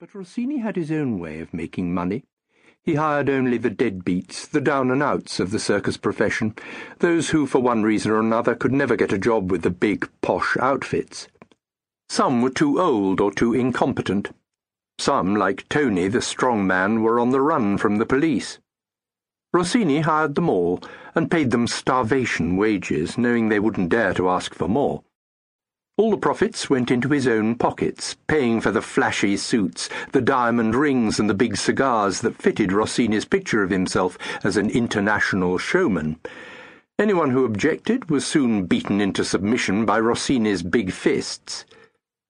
But 0.00 0.14
Rossini 0.14 0.58
had 0.58 0.76
his 0.76 0.92
own 0.92 1.18
way 1.18 1.40
of 1.40 1.52
making 1.52 1.92
money. 1.92 2.22
He 2.84 2.94
hired 2.94 3.28
only 3.28 3.58
the 3.58 3.68
deadbeats, 3.68 4.46
the 4.46 4.60
down 4.60 4.92
and 4.92 5.02
outs 5.02 5.40
of 5.40 5.50
the 5.50 5.58
circus 5.58 5.96
profession, 5.96 6.54
those 7.00 7.30
who, 7.30 7.46
for 7.46 7.58
one 7.58 7.82
reason 7.82 8.12
or 8.12 8.20
another, 8.20 8.54
could 8.54 8.70
never 8.70 8.94
get 8.94 9.12
a 9.12 9.18
job 9.18 9.50
with 9.50 9.62
the 9.62 9.70
big, 9.70 10.08
posh 10.20 10.56
outfits. 10.58 11.26
Some 12.08 12.42
were 12.42 12.50
too 12.50 12.80
old 12.80 13.20
or 13.20 13.32
too 13.32 13.52
incompetent. 13.52 14.30
Some, 14.98 15.34
like 15.34 15.68
Tony, 15.68 16.06
the 16.06 16.22
strong 16.22 16.64
man, 16.64 17.02
were 17.02 17.18
on 17.18 17.30
the 17.30 17.40
run 17.40 17.76
from 17.76 17.96
the 17.96 18.06
police. 18.06 18.60
Rossini 19.52 20.02
hired 20.02 20.36
them 20.36 20.48
all 20.48 20.80
and 21.16 21.28
paid 21.28 21.50
them 21.50 21.66
starvation 21.66 22.56
wages, 22.56 23.18
knowing 23.18 23.48
they 23.48 23.58
wouldn't 23.58 23.88
dare 23.88 24.14
to 24.14 24.28
ask 24.28 24.54
for 24.54 24.68
more. 24.68 25.02
All 25.98 26.12
the 26.12 26.16
profits 26.16 26.70
went 26.70 26.92
into 26.92 27.08
his 27.08 27.26
own 27.26 27.56
pockets, 27.56 28.14
paying 28.28 28.60
for 28.60 28.70
the 28.70 28.80
flashy 28.80 29.36
suits, 29.36 29.88
the 30.12 30.20
diamond 30.20 30.76
rings, 30.76 31.18
and 31.18 31.28
the 31.28 31.34
big 31.34 31.56
cigars 31.56 32.20
that 32.20 32.40
fitted 32.40 32.70
Rossini's 32.70 33.24
picture 33.24 33.64
of 33.64 33.70
himself 33.70 34.16
as 34.44 34.56
an 34.56 34.70
international 34.70 35.58
showman. 35.58 36.20
Anyone 37.00 37.30
who 37.30 37.44
objected 37.44 38.10
was 38.10 38.24
soon 38.24 38.66
beaten 38.66 39.00
into 39.00 39.24
submission 39.24 39.84
by 39.84 39.98
Rossini's 39.98 40.62
big 40.62 40.92
fists. 40.92 41.64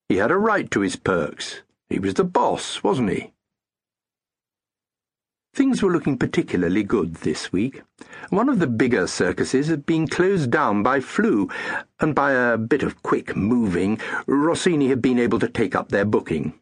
He 0.07 0.15
had 0.15 0.31
a 0.31 0.37
right 0.37 0.71
to 0.71 0.79
his 0.79 0.95
perks. 0.95 1.61
He 1.91 1.99
was 1.99 2.15
the 2.15 2.23
boss, 2.23 2.83
wasn't 2.83 3.11
he? 3.11 3.33
Things 5.53 5.81
were 5.81 5.91
looking 5.91 6.17
particularly 6.17 6.83
good 6.83 7.15
this 7.15 7.51
week. 7.51 7.81
One 8.29 8.49
of 8.49 8.59
the 8.59 8.67
bigger 8.67 9.07
circuses 9.07 9.67
had 9.67 9.85
been 9.85 10.07
closed 10.07 10.51
down 10.51 10.83
by 10.83 10.99
flu, 10.99 11.49
and 11.99 12.13
by 12.13 12.31
a 12.31 12.57
bit 12.57 12.83
of 12.83 13.01
quick 13.03 13.35
moving, 13.35 13.99
Rossini 14.27 14.87
had 14.87 15.01
been 15.01 15.19
able 15.19 15.39
to 15.39 15.49
take 15.49 15.75
up 15.75 15.89
their 15.89 16.05
booking. 16.05 16.53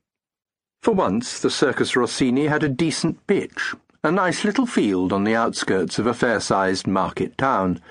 For 0.81 0.93
once, 0.93 1.39
the 1.39 1.49
Circus 1.49 1.95
Rossini 1.95 2.47
had 2.47 2.63
a 2.63 2.69
decent 2.69 3.27
pitch, 3.27 3.75
a 4.03 4.11
nice 4.11 4.45
little 4.45 4.65
field 4.65 5.11
on 5.11 5.25
the 5.25 5.35
outskirts 5.35 5.99
of 5.99 6.07
a 6.07 6.13
fair-sized 6.13 6.87
market 6.87 7.37
town. 7.37 7.81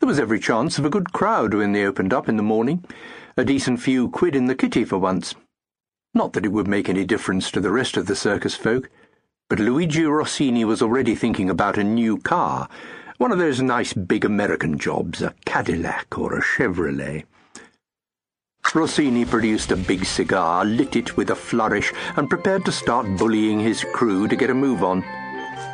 There 0.00 0.08
was 0.08 0.18
every 0.18 0.40
chance 0.40 0.78
of 0.78 0.84
a 0.84 0.90
good 0.90 1.12
crowd 1.12 1.54
when 1.54 1.72
they 1.72 1.84
opened 1.84 2.14
up 2.14 2.28
in 2.28 2.36
the 2.36 2.42
morning, 2.42 2.84
a 3.36 3.44
decent 3.44 3.80
few 3.80 4.08
quid 4.08 4.34
in 4.34 4.46
the 4.46 4.54
kitty 4.54 4.84
for 4.84 4.98
once. 4.98 5.34
Not 6.14 6.32
that 6.32 6.46
it 6.46 6.52
would 6.52 6.66
make 6.66 6.88
any 6.88 7.04
difference 7.04 7.50
to 7.50 7.60
the 7.60 7.70
rest 7.70 7.96
of 7.96 8.06
the 8.06 8.16
circus 8.16 8.54
folk. 8.54 8.88
But 9.48 9.60
Luigi 9.60 10.04
Rossini 10.04 10.64
was 10.64 10.82
already 10.82 11.14
thinking 11.14 11.48
about 11.48 11.78
a 11.78 11.84
new 11.84 12.18
car, 12.18 12.68
one 13.18 13.30
of 13.30 13.38
those 13.38 13.62
nice 13.62 13.92
big 13.92 14.24
American 14.24 14.76
jobs, 14.76 15.22
a 15.22 15.34
Cadillac 15.44 16.18
or 16.18 16.36
a 16.36 16.42
Chevrolet. 16.42 17.24
Rossini 18.74 19.24
produced 19.24 19.70
a 19.70 19.76
big 19.76 20.04
cigar, 20.04 20.64
lit 20.64 20.96
it 20.96 21.16
with 21.16 21.30
a 21.30 21.36
flourish, 21.36 21.92
and 22.16 22.28
prepared 22.28 22.64
to 22.64 22.72
start 22.72 23.16
bullying 23.16 23.60
his 23.60 23.84
crew 23.94 24.26
to 24.26 24.34
get 24.34 24.50
a 24.50 24.54
move 24.54 24.82
on. 24.82 25.02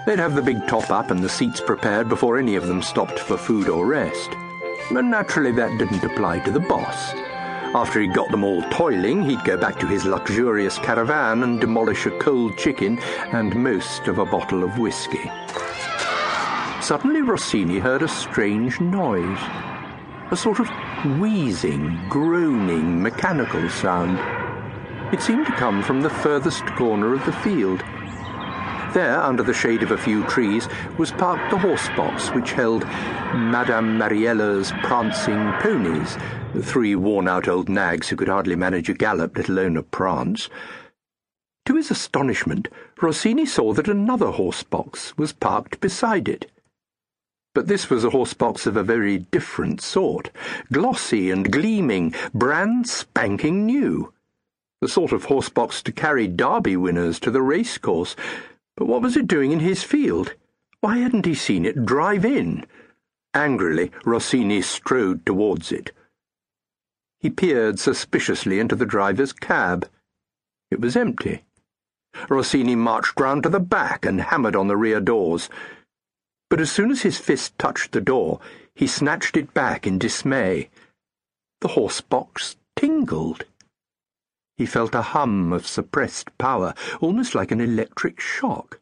They'd 0.05 0.19
have 0.19 0.35
the 0.35 0.43
big 0.43 0.69
top 0.69 0.91
up 0.91 1.11
and 1.11 1.21
the 1.21 1.29
seats 1.31 1.61
prepared 1.61 2.11
before 2.11 2.39
any 2.39 2.57
of 2.57 2.69
them 2.69 2.83
stopped 2.83 3.19
for 3.19 3.39
food 3.39 3.71
or 3.71 3.87
rest. 3.87 4.31
But 4.93 5.07
naturally, 5.07 5.53
that 5.53 5.79
didn't 5.79 6.05
apply 6.05 6.41
to 6.41 6.51
the 6.51 6.61
boss. 6.61 7.15
After 7.75 8.01
he'd 8.01 8.13
got 8.13 8.31
them 8.31 8.45
all 8.45 8.63
toiling, 8.69 9.23
he'd 9.25 9.45
go 9.45 9.57
back 9.57 9.81
to 9.81 9.87
his 9.87 10.05
luxurious 10.05 10.77
caravan 10.77 11.43
and 11.43 11.59
demolish 11.59 12.05
a 12.05 12.11
cold 12.19 12.59
chicken 12.59 12.99
and 13.33 13.57
most 13.57 14.09
of 14.09 14.19
a 14.19 14.27
bottle 14.27 14.63
of 14.63 14.79
whisky. 14.79 15.31
Suddenly 16.83 17.23
Rossini 17.23 17.79
heard 17.79 18.03
a 18.03 18.09
strange 18.09 18.79
noise. 18.79 19.39
A 20.31 20.37
sort 20.37 20.61
of 20.61 20.69
wheezing, 21.19 21.99
groaning, 22.11 23.03
mechanical 23.03 23.67
sound. 23.71 24.19
It 25.11 25.23
seemed 25.23 25.47
to 25.47 25.53
come 25.53 25.83
from 25.83 26.03
the 26.03 26.11
furthest 26.11 26.67
corner 26.77 27.15
of 27.15 27.25
the 27.25 27.33
field. 27.33 27.83
There, 28.93 29.19
under 29.19 29.43
the 29.43 29.55
shade 29.55 29.83
of 29.83 29.93
a 29.93 29.97
few 29.97 30.25
trees, 30.25 30.69
was 30.99 31.13
parked 31.13 31.51
the 31.51 31.59
horse 31.59 31.89
box 31.97 32.29
which 32.31 32.53
held 32.53 32.85
Madame 33.33 33.97
Mariella's 33.97 34.73
prancing 34.83 35.53
ponies, 35.61 36.19
three 36.61 36.95
worn-out 36.95 37.49
old 37.49 37.69
nags 37.69 38.09
who 38.09 38.17
could 38.17 38.29
hardly 38.29 38.57
manage 38.57 38.89
a 38.89 38.95
gallop, 38.95 39.37
let 39.39 39.49
alone 39.49 39.77
a 39.77 39.83
prance. 39.83 40.51
To 41.67 41.77
his 41.77 41.91
astonishment, 41.91 42.69
Rossini 43.01 43.47
saw 43.47 43.73
that 43.75 43.89
another 43.89 44.33
horse 44.33 44.63
box 44.63 45.17
was 45.17 45.33
parked 45.33 45.81
beside 45.81 46.29
it. 46.29 46.51
But 47.55 47.69
this 47.69 47.89
was 47.89 48.03
a 48.03 48.11
horse 48.11 48.35
box 48.35 48.67
of 48.67 48.77
a 48.77 48.83
very 48.83 49.19
different 49.19 49.81
sort, 49.81 50.31
glossy 50.73 51.31
and 51.31 51.53
gleaming, 51.53 52.15
brand 52.35 52.89
spanking 52.89 53.67
new. 53.67 54.13
The 54.81 54.89
sort 54.89 55.13
of 55.13 55.25
horse 55.25 55.49
box 55.49 55.83
to 55.85 55.93
carry 55.93 56.27
Derby 56.27 56.77
winners 56.77 57.21
to 57.21 57.31
the 57.31 57.43
racecourse, 57.43 58.17
but 58.77 58.87
what 58.87 59.03
was 59.03 59.17
it 59.17 59.29
doing 59.29 59.53
in 59.53 59.61
his 59.61 59.83
field? 59.83 60.35
Why 60.81 60.99
hadn't 60.99 61.27
he 61.27 61.35
seen 61.35 61.65
it 61.65 61.87
drive 61.87 62.25
in? 62.25 62.67
Angrily, 63.35 63.93
Rossini 64.05 64.63
strode 64.63 65.25
towards 65.25 65.71
it. 65.71 65.93
He 67.23 67.31
peered 67.31 67.79
suspiciously 67.79 68.59
into 68.59 68.75
the 68.75 68.85
driver's 68.85 69.33
cab. 69.33 69.89
It 70.73 70.81
was 70.81 70.97
empty. 70.97 71.45
Rossini 72.29 72.75
marched 72.75 73.19
round 73.19 73.45
to 73.45 73.49
the 73.49 73.61
back 73.61 74.05
and 74.05 74.21
hammered 74.21 74.57
on 74.57 74.67
the 74.67 74.77
rear 74.77 75.01
doors. 75.01 75.49
But 76.51 76.61
as 76.61 76.73
soon 76.73 76.91
as 76.91 77.03
his 77.03 77.19
fist 77.19 77.57
touched 77.59 77.93
the 77.93 78.01
door, 78.01 78.41
he 78.75 78.89
snatched 78.89 79.37
it 79.37 79.55
back 79.55 79.87
in 79.87 79.99
dismay. 79.99 80.69
The 81.61 81.69
horse 81.69 82.01
box 82.01 82.57
tingled. 82.75 83.45
He 84.57 84.67
felt 84.67 84.95
a 84.95 85.03
hum 85.03 85.53
of 85.53 85.67
suppressed 85.67 86.37
power, 86.39 86.75
almost 87.01 87.37
like 87.37 87.53
an 87.53 87.61
electric 87.61 88.19
shock. 88.19 88.81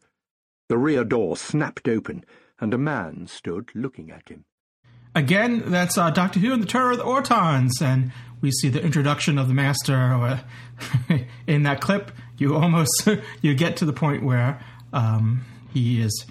The 0.70 0.78
rear 0.78 1.04
door 1.04 1.36
snapped 1.36 1.88
open, 1.88 2.24
and 2.58 2.72
a 2.72 2.78
man 2.78 3.26
stood 3.26 3.70
looking 3.74 4.10
at 4.10 4.30
him. 4.30 4.44
Again, 5.14 5.70
that's 5.70 5.98
uh, 5.98 6.10
Doctor 6.10 6.38
Who 6.38 6.52
and 6.52 6.62
the 6.62 6.66
Terror 6.66 6.92
of 6.92 6.98
the 6.98 7.04
Autons, 7.04 7.82
and 7.82 8.12
we 8.40 8.50
see 8.50 8.68
the 8.68 8.82
introduction 8.82 9.38
of 9.38 9.46
the 9.48 9.54
Master 9.54 9.94
uh, 9.94 10.40
in 11.46 11.62
that 11.64 11.80
clip. 11.80 12.12
You 12.38 12.56
almost 12.56 13.08
you 13.42 13.54
get 13.54 13.76
to 13.78 13.84
the 13.84 13.92
point 13.92 14.22
where 14.22 14.62
um, 14.92 15.44
he 15.72 16.00
is 16.00 16.26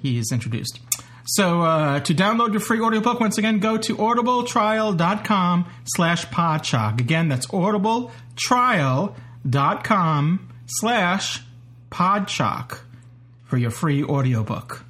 he 0.00 0.18
is 0.18 0.30
introduced. 0.32 0.80
So 1.26 1.62
uh, 1.62 2.00
to 2.00 2.14
download 2.14 2.52
your 2.52 2.60
free 2.60 2.80
audiobook, 2.80 3.20
once 3.20 3.38
again, 3.38 3.60
go 3.60 3.76
to 3.76 3.96
audibletrial.com 3.96 5.66
slash 5.84 6.26
podshock. 6.26 7.00
Again, 7.00 7.28
that's 7.28 7.46
audibletrial.com 7.48 10.48
slash 10.66 11.42
podshock 11.90 12.80
for 13.44 13.58
your 13.58 13.70
free 13.70 14.02
audiobook. 14.02 14.84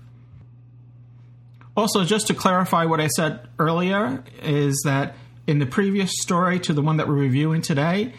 Also, 1.76 2.04
just 2.04 2.28
to 2.28 2.34
clarify 2.34 2.84
what 2.84 3.00
I 3.00 3.08
said 3.08 3.48
earlier, 3.58 4.22
is 4.42 4.80
that 4.84 5.16
in 5.47 5.59
the 5.59 5.66
previous 5.66 6.12
story 6.20 6.61
to 6.61 6.72
the 6.72 6.82
one 6.82 6.97
that 6.99 7.09
we're 7.09 7.14
reviewing 7.14 7.62
today, 7.62 8.12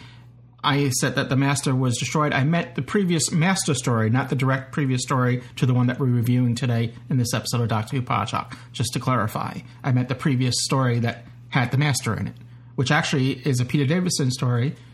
I 0.64 0.90
said 0.90 1.16
that 1.16 1.30
the 1.30 1.36
master 1.36 1.74
was 1.74 1.98
destroyed. 1.98 2.34
I 2.34 2.44
meant 2.44 2.76
the 2.76 2.82
previous 2.82 3.32
master 3.32 3.74
story, 3.74 4.10
not 4.10 4.30
the 4.30 4.36
direct 4.36 4.72
previous 4.72 5.02
story 5.02 5.42
to 5.56 5.66
the 5.66 5.74
one 5.74 5.88
that 5.88 6.00
we're 6.00 6.06
reviewing 6.08 6.56
today 6.56 6.94
in 7.10 7.18
this 7.18 7.34
episode 7.34 7.62
of 7.62 7.68
Doctor 7.68 7.96
Who 7.96 8.04
Podshock. 8.04 8.56
Just 8.72 8.94
to 8.94 9.00
clarify, 9.00 9.60
I 9.84 9.92
meant 9.92 10.08
the 10.08 10.16
previous 10.16 10.56
story 10.64 11.00
that 11.00 11.26
had 11.50 11.72
the 11.72 11.78
master 11.78 12.16
in 12.16 12.28
it, 12.28 12.36
which 12.76 12.92
actually 12.92 13.32
is 13.32 13.60
a 13.60 13.66
Peter 13.66 13.86
Davison 13.86 14.32
story. 14.32 14.76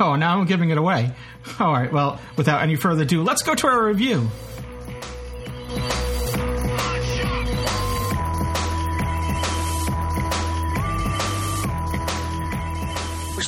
Oh, 0.00 0.16
now 0.16 0.40
I'm 0.40 0.46
giving 0.46 0.70
it 0.70 0.78
away. 0.78 1.12
All 1.60 1.72
right, 1.72 1.92
well, 1.92 2.20
without 2.36 2.62
any 2.62 2.74
further 2.74 3.02
ado, 3.02 3.22
let's 3.22 3.42
go 3.42 3.54
to 3.54 3.68
our 3.68 3.84
review. 3.86 4.28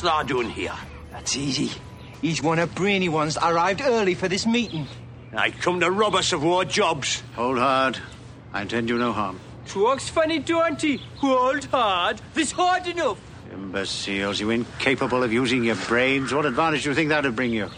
What's 0.01 0.15
Law 0.15 0.23
doing 0.23 0.49
here? 0.49 0.73
That's 1.11 1.37
easy. 1.37 1.69
He's 2.21 2.41
one 2.41 2.57
of 2.57 2.73
brainy 2.73 3.07
ones 3.07 3.35
that 3.35 3.47
arrived 3.47 3.81
early 3.81 4.15
for 4.15 4.27
this 4.27 4.47
meeting. 4.47 4.87
I 5.31 5.51
come 5.51 5.79
to 5.79 5.91
rob 5.91 6.15
us 6.15 6.33
of 6.33 6.43
our 6.43 6.65
jobs. 6.65 7.21
Hold 7.35 7.59
hard. 7.59 7.99
I 8.51 8.63
intend 8.63 8.89
you 8.89 8.97
no 8.97 9.13
harm. 9.13 9.39
Talks 9.67 10.09
funny, 10.09 10.39
don't 10.39 10.81
he? 10.81 10.97
Hold 11.17 11.65
hard. 11.65 12.19
This 12.33 12.51
hard 12.51 12.87
enough. 12.87 13.19
Imbeciles, 13.53 14.39
you 14.39 14.49
incapable 14.49 15.21
of 15.21 15.31
using 15.31 15.63
your 15.63 15.75
brains. 15.75 16.33
What 16.33 16.47
advantage 16.47 16.81
do 16.81 16.89
you 16.89 16.95
think 16.95 17.09
that'd 17.09 17.35
bring 17.35 17.53
you? 17.53 17.69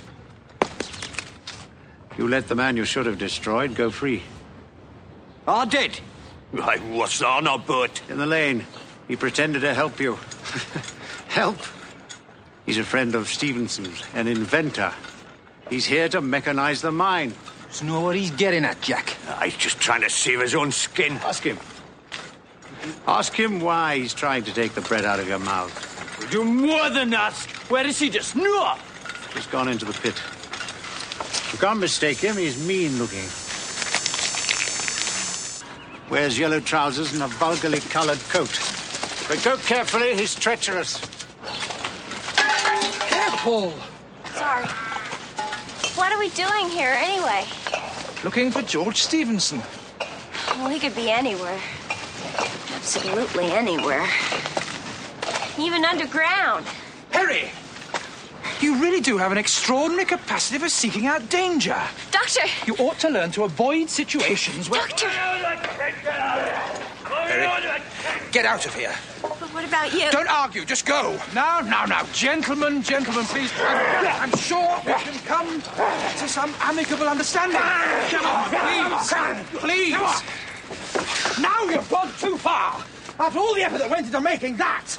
You 2.17 2.29
let 2.29 2.47
the 2.47 2.55
man 2.55 2.77
you 2.77 2.85
should 2.85 3.05
have 3.05 3.17
destroyed 3.17 3.75
go 3.75 3.91
free. 3.91 4.23
I 5.45 5.65
did. 5.65 5.99
Why, 6.51 6.77
what's 6.77 7.21
on 7.21 7.47
a 7.47 7.57
but? 7.57 8.01
In 8.07 8.17
the 8.17 8.25
lane. 8.25 8.65
He 9.09 9.17
pretended 9.17 9.63
to 9.63 9.73
help 9.73 9.99
you. 9.99 10.17
help? 11.27 11.57
He's 12.65 12.77
a 12.77 12.83
friend 12.83 13.13
of 13.15 13.27
Stephenson's, 13.27 14.03
an 14.13 14.27
inventor. 14.27 14.93
He's 15.69 15.85
here 15.85 16.07
to 16.09 16.21
mechanize 16.21 16.81
the 16.81 16.91
mine. 16.91 17.33
So 17.69 17.85
know 17.85 18.01
what 18.01 18.15
he's 18.15 18.31
getting 18.31 18.63
at, 18.65 18.79
Jack? 18.81 19.17
Uh, 19.27 19.41
he's 19.41 19.57
just 19.57 19.79
trying 19.79 20.01
to 20.01 20.09
save 20.09 20.39
his 20.41 20.55
own 20.55 20.71
skin. 20.71 21.13
Ask 21.23 21.43
him. 21.43 21.57
Ask 23.07 23.33
him 23.33 23.59
why 23.59 23.97
he's 23.97 24.13
trying 24.13 24.43
to 24.43 24.53
take 24.53 24.73
the 24.73 24.81
bread 24.81 25.05
out 25.05 25.19
of 25.19 25.27
your 25.27 25.39
mouth. 25.39 26.29
Do 26.31 26.43
more 26.43 26.89
than 26.89 27.13
ask. 27.13 27.49
Where 27.69 27.85
is 27.85 27.99
he 27.99 28.09
just 28.09 28.35
now? 28.35 28.77
He's 29.33 29.47
gone 29.47 29.67
into 29.67 29.85
the 29.85 29.93
pit. 29.93 30.21
You 31.51 31.59
can't 31.59 31.79
mistake 31.79 32.17
him. 32.17 32.37
He's 32.37 32.65
mean 32.65 32.97
looking. 32.99 33.25
Wears 36.09 36.37
yellow 36.37 36.59
trousers 36.59 37.13
and 37.13 37.23
a 37.23 37.27
vulgarly 37.27 37.79
coloured 37.79 38.19
coat. 38.29 38.59
But 39.27 39.41
go 39.43 39.57
carefully, 39.57 40.15
he's 40.15 40.35
treacherous. 40.35 41.01
Careful! 43.43 43.73
Sorry. 44.35 44.65
What 45.95 46.13
are 46.13 46.17
we 46.17 46.29
doing 46.29 46.69
here 46.69 46.95
anyway? 46.97 47.43
Looking 48.23 48.51
for 48.51 48.61
George 48.61 49.01
Stephenson. 49.01 49.61
Well, 50.55 50.69
he 50.69 50.79
could 50.79 50.95
be 50.95 51.11
anywhere. 51.11 51.59
Absolutely 52.73 53.51
anywhere. 53.51 54.07
Even 55.59 55.83
underground. 55.83 56.65
Peri! 57.11 57.49
You 58.61 58.77
really 58.77 59.01
do 59.01 59.17
have 59.17 59.33
an 59.33 59.37
extraordinary 59.37 60.05
capacity 60.05 60.57
for 60.57 60.69
seeking 60.69 61.05
out 61.05 61.29
danger. 61.29 61.81
Doctor! 62.11 62.47
You 62.65 62.75
ought 62.75 62.97
to 62.99 63.09
learn 63.09 63.31
to 63.31 63.43
avoid 63.43 63.89
situations 63.89 64.69
where. 64.69 64.87
Doctor! 64.87 65.09
Peri, 67.03 67.81
get 68.31 68.45
out 68.45 68.65
of 68.65 68.73
here. 68.73 68.95
But 69.53 69.61
what 69.61 69.69
about 69.69 69.93
you? 69.93 70.09
Don't 70.09 70.29
argue, 70.29 70.65
just 70.65 70.83
go. 70.83 71.15
Now, 71.35 71.59
now, 71.59 71.85
now. 71.85 72.03
Gentlemen, 72.11 72.81
gentlemen, 72.81 73.23
please. 73.25 73.51
I'm, 73.59 74.31
I'm 74.31 74.37
sure 74.37 74.81
we 74.83 74.93
can 74.93 75.19
come 75.25 75.61
to 75.61 76.27
some 76.27 76.51
amicable 76.59 77.07
understanding. 77.07 77.59
Come 77.59 78.25
on, 78.25 78.49
please. 78.49 79.93
Please. 79.93 81.39
Now 81.39 81.63
you've 81.65 81.87
gone 81.87 82.11
too 82.19 82.35
far. 82.37 82.83
After 83.19 83.37
all 83.37 83.53
the 83.53 83.61
effort 83.61 83.77
that 83.77 83.91
went 83.91 84.07
into 84.07 84.21
making 84.21 84.57
that. 84.57 84.97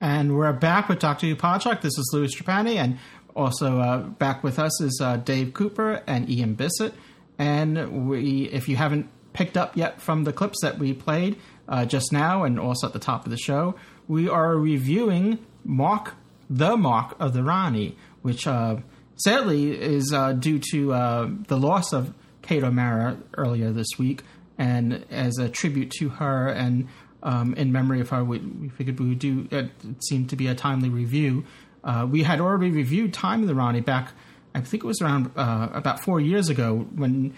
And 0.00 0.36
we're 0.36 0.52
back 0.52 0.88
with 0.88 0.98
Doctor 0.98 1.26
Who 1.26 1.36
Podshock. 1.36 1.80
This 1.80 1.96
is 1.96 2.10
Louis 2.12 2.34
Trapani, 2.34 2.74
and 2.76 2.98
also 3.36 3.78
uh, 3.78 3.98
back 3.98 4.42
with 4.42 4.58
us 4.58 4.80
is 4.80 5.00
uh, 5.00 5.18
Dave 5.18 5.54
Cooper 5.54 6.02
and 6.08 6.28
Ian 6.28 6.56
Bisset. 6.56 6.92
And 7.38 8.08
we, 8.08 8.44
if 8.46 8.68
you 8.68 8.76
haven't 8.76 9.08
picked 9.34 9.58
up 9.58 9.76
yet 9.76 10.00
from 10.00 10.24
the 10.24 10.32
clips 10.32 10.60
that 10.62 10.78
we 10.78 10.94
played 10.94 11.36
uh, 11.68 11.84
just 11.84 12.12
now, 12.12 12.44
and 12.44 12.58
also 12.58 12.86
at 12.86 12.94
the 12.94 12.98
top 12.98 13.26
of 13.26 13.30
the 13.30 13.36
show, 13.36 13.74
we 14.08 14.28
are 14.28 14.56
reviewing 14.56 15.38
Mock 15.64 16.14
the 16.48 16.76
Mark 16.76 17.14
of 17.20 17.34
the 17.34 17.42
Rani, 17.42 17.96
which 18.22 18.46
uh, 18.46 18.76
sadly 19.16 19.78
is 19.78 20.12
uh, 20.12 20.32
due 20.32 20.60
to 20.72 20.92
uh, 20.92 21.28
the 21.48 21.58
loss 21.58 21.92
of 21.92 22.14
Kate 22.42 22.62
O'Mara 22.62 23.18
earlier 23.36 23.70
this 23.72 23.88
week, 23.98 24.22
and 24.56 25.04
as 25.10 25.38
a 25.38 25.48
tribute 25.48 25.90
to 25.98 26.08
her 26.10 26.48
and 26.48 26.88
um, 27.22 27.54
in 27.54 27.72
memory 27.72 28.00
of 28.00 28.10
her, 28.10 28.22
we, 28.22 28.38
we 28.38 28.68
figured 28.68 29.00
we 29.00 29.08
would 29.08 29.18
do. 29.18 29.48
It 29.50 29.70
seemed 30.06 30.28
to 30.30 30.36
be 30.36 30.46
a 30.46 30.54
timely 30.54 30.90
review. 30.90 31.44
Uh, 31.82 32.06
we 32.08 32.22
had 32.22 32.40
already 32.40 32.70
reviewed 32.70 33.12
Time 33.14 33.40
and 33.40 33.48
the 33.48 33.54
Rani 33.54 33.80
back, 33.80 34.12
I 34.54 34.60
think 34.60 34.84
it 34.84 34.86
was 34.86 35.00
around 35.02 35.30
uh, 35.36 35.68
about 35.72 36.00
four 36.00 36.20
years 36.20 36.48
ago 36.48 36.86
when 36.94 37.34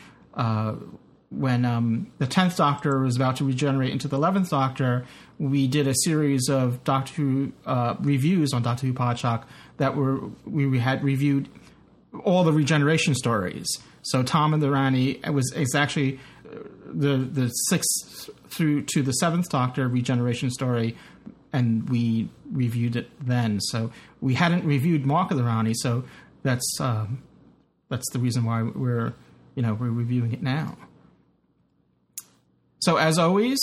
when 1.30 1.64
um, 1.64 2.12
the 2.18 2.26
tenth 2.26 2.56
Doctor 2.56 3.00
was 3.00 3.16
about 3.16 3.36
to 3.36 3.44
regenerate 3.44 3.90
into 3.90 4.08
the 4.08 4.16
eleventh 4.16 4.50
Doctor. 4.50 5.04
We 5.38 5.66
did 5.66 5.86
a 5.86 5.94
series 6.04 6.48
of 6.48 6.82
Doctor 6.84 7.14
Who 7.14 7.52
uh, 7.66 7.96
reviews 8.00 8.52
on 8.52 8.62
Doctor 8.62 8.86
Who 8.86 8.94
Podshock 8.94 9.44
that 9.76 9.96
were 9.96 10.20
we 10.44 10.78
had 10.78 11.02
reviewed 11.02 11.48
all 12.24 12.44
the 12.44 12.52
regeneration 12.52 13.14
stories. 13.14 13.66
So 14.02 14.22
Time 14.22 14.54
and 14.54 14.62
the 14.62 14.70
Rani 14.70 15.20
was 15.30 15.52
is 15.52 15.74
actually 15.74 16.20
uh, 16.44 16.58
the 16.86 17.16
the 17.16 17.48
sixth 17.48 18.30
through 18.48 18.82
to 18.82 19.02
the 19.02 19.12
seventh 19.12 19.50
Doctor 19.50 19.88
regeneration 19.88 20.50
story, 20.50 20.96
and 21.52 21.88
we 21.90 22.28
reviewed 22.50 22.96
it 22.96 23.10
then. 23.20 23.60
So 23.60 23.90
we 24.20 24.34
hadn't 24.34 24.64
reviewed 24.64 25.04
Mark 25.04 25.30
of 25.32 25.36
the 25.36 25.44
Rani, 25.44 25.74
so 25.74 26.04
that's 26.42 26.80
um, 26.80 27.22
that's 27.88 28.08
the 28.12 28.20
reason 28.20 28.44
why 28.44 28.62
we're 28.62 29.14
you 29.56 29.62
know 29.62 29.74
we're 29.74 29.90
reviewing 29.90 30.32
it 30.32 30.42
now. 30.42 30.76
So 32.80 32.96
as 32.96 33.18
always, 33.18 33.58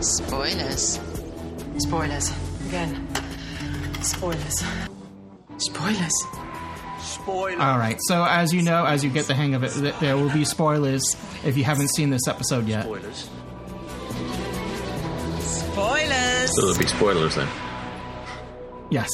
Spoilers. 0.00 0.98
Spoilers. 1.78 2.32
Again. 2.68 3.08
Spoilers. 4.02 4.64
Spoilers. 5.58 6.12
Spoilers. 7.00 7.58
all 7.60 7.78
right. 7.78 7.98
So 8.02 8.24
as 8.24 8.52
you 8.52 8.62
know, 8.62 8.86
as 8.86 9.04
you 9.04 9.10
get 9.10 9.26
the 9.26 9.34
hang 9.34 9.54
of 9.54 9.62
it, 9.64 9.72
th- 9.72 9.94
there 9.98 10.16
will 10.16 10.30
be 10.30 10.44
spoilers 10.44 11.16
if 11.44 11.56
you 11.56 11.64
haven't 11.64 11.88
seen 11.88 12.10
this 12.10 12.26
episode 12.28 12.66
yet. 12.66 12.84
Spoilers. 12.84 13.28
Spoilers. 15.40 16.54
So 16.54 16.60
there'll 16.62 16.78
be 16.78 16.86
spoilers 16.86 17.34
then. 17.36 17.48
Yes, 18.90 19.10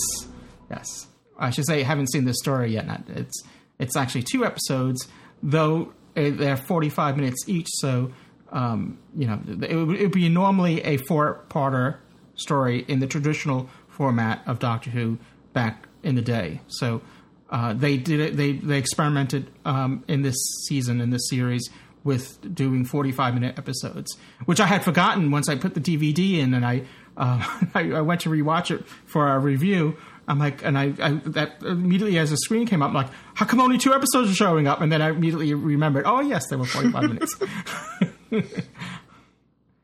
yes. 0.71 1.07
I 1.39 1.51
should 1.51 1.67
say, 1.67 1.83
haven't 1.83 2.11
seen 2.13 2.25
this 2.25 2.39
story 2.39 2.73
yet. 2.73 2.87
Not, 2.87 3.03
it's 3.09 3.43
it's 3.79 3.97
actually 3.97 4.23
two 4.23 4.45
episodes, 4.45 5.07
though 5.43 5.93
they're 6.17 6.57
forty 6.57 6.89
five 6.89 7.17
minutes 7.17 7.45
each. 7.47 7.69
So 7.75 8.13
um, 8.53 8.99
you 9.15 9.27
know, 9.27 9.41
it 9.47 9.75
would, 9.75 9.97
it 9.97 10.03
would 10.03 10.13
be 10.13 10.29
normally 10.29 10.83
a 10.83 10.97
four 10.97 11.45
parter 11.49 11.99
story 12.37 12.85
in 12.89 13.01
the 13.01 13.07
traditional 13.07 13.69
format 13.89 14.43
of 14.47 14.59
Doctor 14.59 14.91
Who 14.91 15.19
back 15.53 15.87
in 16.03 16.15
the 16.15 16.23
day. 16.23 16.61
So 16.69 17.03
uh, 17.51 17.73
they 17.75 17.97
did 17.97 18.21
it. 18.21 18.37
They 18.37 18.53
they 18.53 18.79
experimented 18.79 19.51
um, 19.65 20.05
in 20.09 20.23
this 20.23 20.37
season 20.67 21.01
in 21.01 21.11
this 21.11 21.29
series 21.29 21.69
with 22.05 22.55
doing 22.55 22.85
45 22.85 23.35
minute 23.35 23.59
episodes, 23.59 24.17
which 24.45 24.61
I 24.61 24.67
had 24.67 24.85
forgotten 24.85 25.33
once 25.33 25.49
I 25.49 25.57
put 25.57 25.75
the 25.75 25.81
DVD 25.81 26.39
in 26.39 26.55
and 26.55 26.65
I 26.65 26.83
uh, 27.17 27.59
I, 27.75 27.93
I 27.93 28.01
went 28.03 28.23
to 28.23 28.31
rewatch 28.31 28.71
it 28.71 28.87
for 29.07 29.29
a 29.29 29.39
review. 29.39 29.97
I'm 30.29 30.39
like, 30.39 30.65
and 30.65 30.77
I, 30.77 30.93
I 31.01 31.13
that 31.27 31.63
immediately 31.63 32.19
as 32.19 32.31
the 32.31 32.37
screen 32.37 32.67
came 32.67 32.83
up, 32.83 32.89
I'm 32.89 32.95
like, 32.95 33.11
how 33.35 33.47
come 33.47 33.61
only 33.61 33.79
two 33.79 33.95
episodes 33.95 34.31
are 34.31 34.35
showing 34.35 34.67
up? 34.67 34.81
And 34.81 34.91
then 34.91 35.01
I 35.01 35.11
immediately 35.11 35.55
remembered, 35.55 36.05
oh 36.07 36.21
yes, 36.21 36.49
they 36.49 36.57
were 36.57 36.65
45 36.65 37.03
minutes. 37.09 37.37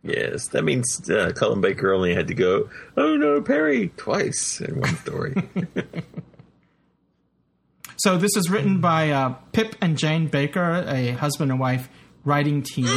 Yes, 0.03 0.49
that 0.49 0.64
means 0.64 1.09
uh, 1.09 1.30
Colin 1.36 1.61
Baker 1.61 1.93
only 1.93 2.12
had 2.12 2.26
to 2.26 2.34
go, 2.34 2.68
oh 2.97 3.16
no, 3.16 3.40
Peri, 3.40 3.93
twice 3.97 4.61
in 4.61 4.80
one 4.80 4.97
story. 4.97 5.34
So 8.03 8.16
this 8.18 8.36
is 8.36 8.51
written 8.51 8.80
by 8.80 9.11
uh, 9.11 9.34
Pip 9.53 9.76
and 9.80 9.97
Jane 9.97 10.26
Baker, 10.26 10.84
a 10.88 11.12
husband 11.12 11.53
and 11.53 11.61
wife 11.61 11.88
writing 12.24 12.62
team. 12.62 12.86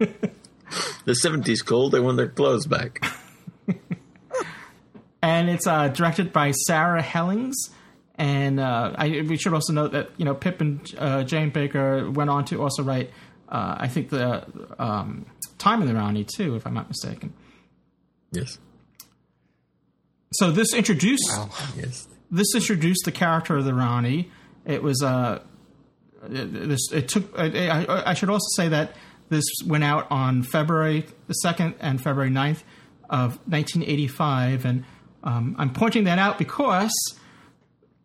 the 0.00 0.16
70s 1.06 1.64
cold, 1.64 1.92
they 1.92 2.00
want 2.00 2.16
their 2.16 2.28
clothes 2.28 2.66
back. 2.66 3.04
And 5.20 5.50
it's 5.50 5.66
uh, 5.66 5.88
directed 5.88 6.32
by 6.32 6.52
Sarah 6.52 7.02
Hellings. 7.02 7.56
And 8.14 8.60
uh, 8.60 8.94
I, 8.96 9.08
we 9.28 9.36
should 9.36 9.52
also 9.52 9.72
note 9.72 9.92
that 9.92 10.10
you 10.16 10.24
know 10.24 10.34
Pip 10.34 10.60
and 10.60 10.80
uh, 10.96 11.24
Jane 11.24 11.50
Baker 11.50 12.10
went 12.10 12.30
on 12.30 12.44
to 12.46 12.62
also 12.62 12.82
write, 12.82 13.10
uh, 13.48 13.76
I 13.78 13.88
think 13.88 14.10
the 14.10 14.44
um, 14.78 15.26
Time 15.58 15.80
and 15.80 15.88
the 15.90 15.94
Rani 15.94 16.24
too, 16.24 16.54
if 16.56 16.66
I'm 16.66 16.74
not 16.74 16.88
mistaken. 16.88 17.32
Yes. 18.32 18.58
So 20.34 20.50
this 20.50 20.74
introduced 20.74 21.30
Yes. 21.76 22.06
this 22.30 22.54
introduced 22.54 23.04
the 23.04 23.12
character 23.12 23.56
of 23.56 23.64
the 23.64 23.74
Rani. 23.74 24.30
It 24.64 24.82
was 24.82 25.02
uh, 25.02 25.40
it, 26.30 26.68
this 26.68 26.92
it 26.92 27.08
took. 27.08 27.36
I, 27.38 27.68
I, 27.68 28.10
I 28.10 28.14
should 28.14 28.30
also 28.30 28.46
say 28.56 28.68
that 28.68 28.94
this 29.30 29.44
went 29.66 29.84
out 29.84 30.06
on 30.10 30.42
February 30.42 31.06
the 31.26 31.34
second 31.34 31.74
and 31.80 32.00
February 32.00 32.30
9th 32.30 32.62
of 33.10 33.38
1985, 33.46 34.64
and 34.64 34.84
um, 35.22 35.56
I'm 35.58 35.72
pointing 35.72 36.04
that 36.04 36.18
out 36.18 36.38
because 36.38 36.92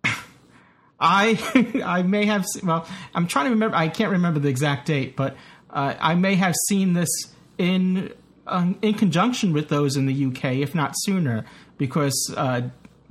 I 0.99 1.81
I 1.85 2.01
may 2.03 2.25
have 2.25 2.45
well 2.63 2.87
I'm 3.13 3.27
trying 3.27 3.45
to 3.45 3.51
remember 3.51 3.75
I 3.75 3.87
can't 3.87 4.11
remember 4.11 4.39
the 4.39 4.49
exact 4.49 4.87
date, 4.87 5.15
but 5.15 5.35
uh, 5.69 5.95
I 5.99 6.15
may 6.15 6.35
have 6.35 6.55
seen 6.67 6.93
this 6.93 7.09
in 7.57 8.13
um, 8.47 8.77
in 8.81 8.93
conjunction 8.93 9.53
with 9.53 9.69
those 9.69 9.95
in 9.95 10.05
the 10.05 10.25
UK, 10.25 10.55
if 10.55 10.75
not 10.75 10.93
sooner, 10.95 11.45
because 11.77 12.33
uh, 12.35 12.61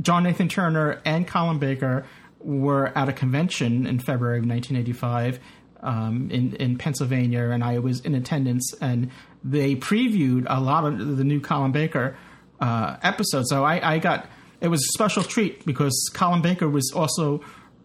John 0.01 0.25
Nathan 0.25 0.49
Turner 0.49 1.01
and 1.05 1.27
Colin 1.27 1.59
Baker 1.59 2.07
were 2.41 2.87
at 2.97 3.09
a 3.09 3.13
convention 3.13 3.87
in 3.87 3.99
February 3.99 4.39
of 4.39 4.47
1985 4.47 5.39
um, 5.83 6.31
in 6.31 6.55
in 6.57 6.79
Pennsylvania, 6.79 7.51
and 7.51 7.63
I 7.63 7.79
was 7.79 8.01
in 8.01 8.15
attendance, 8.15 8.75
and 8.81 9.11
they 9.45 9.75
previewed 9.77 10.47
a 10.49 10.61
lot 10.61 10.85
of 10.85 11.17
the 11.17 11.25
new 11.25 11.41
Colin 11.41 11.73
Baker 11.73 12.17
uh, 12.61 12.97
episodes. 13.03 13.49
So 13.51 13.65
I, 13.65 13.95
I 13.95 13.99
got 13.99 14.27
it 14.61 14.69
was 14.69 14.81
a 14.81 14.93
special 14.93 15.23
treat 15.25 15.67
because 15.67 16.11
Colin 16.15 16.43
Baker 16.43 16.69
was 16.69 16.93
also 16.95 17.43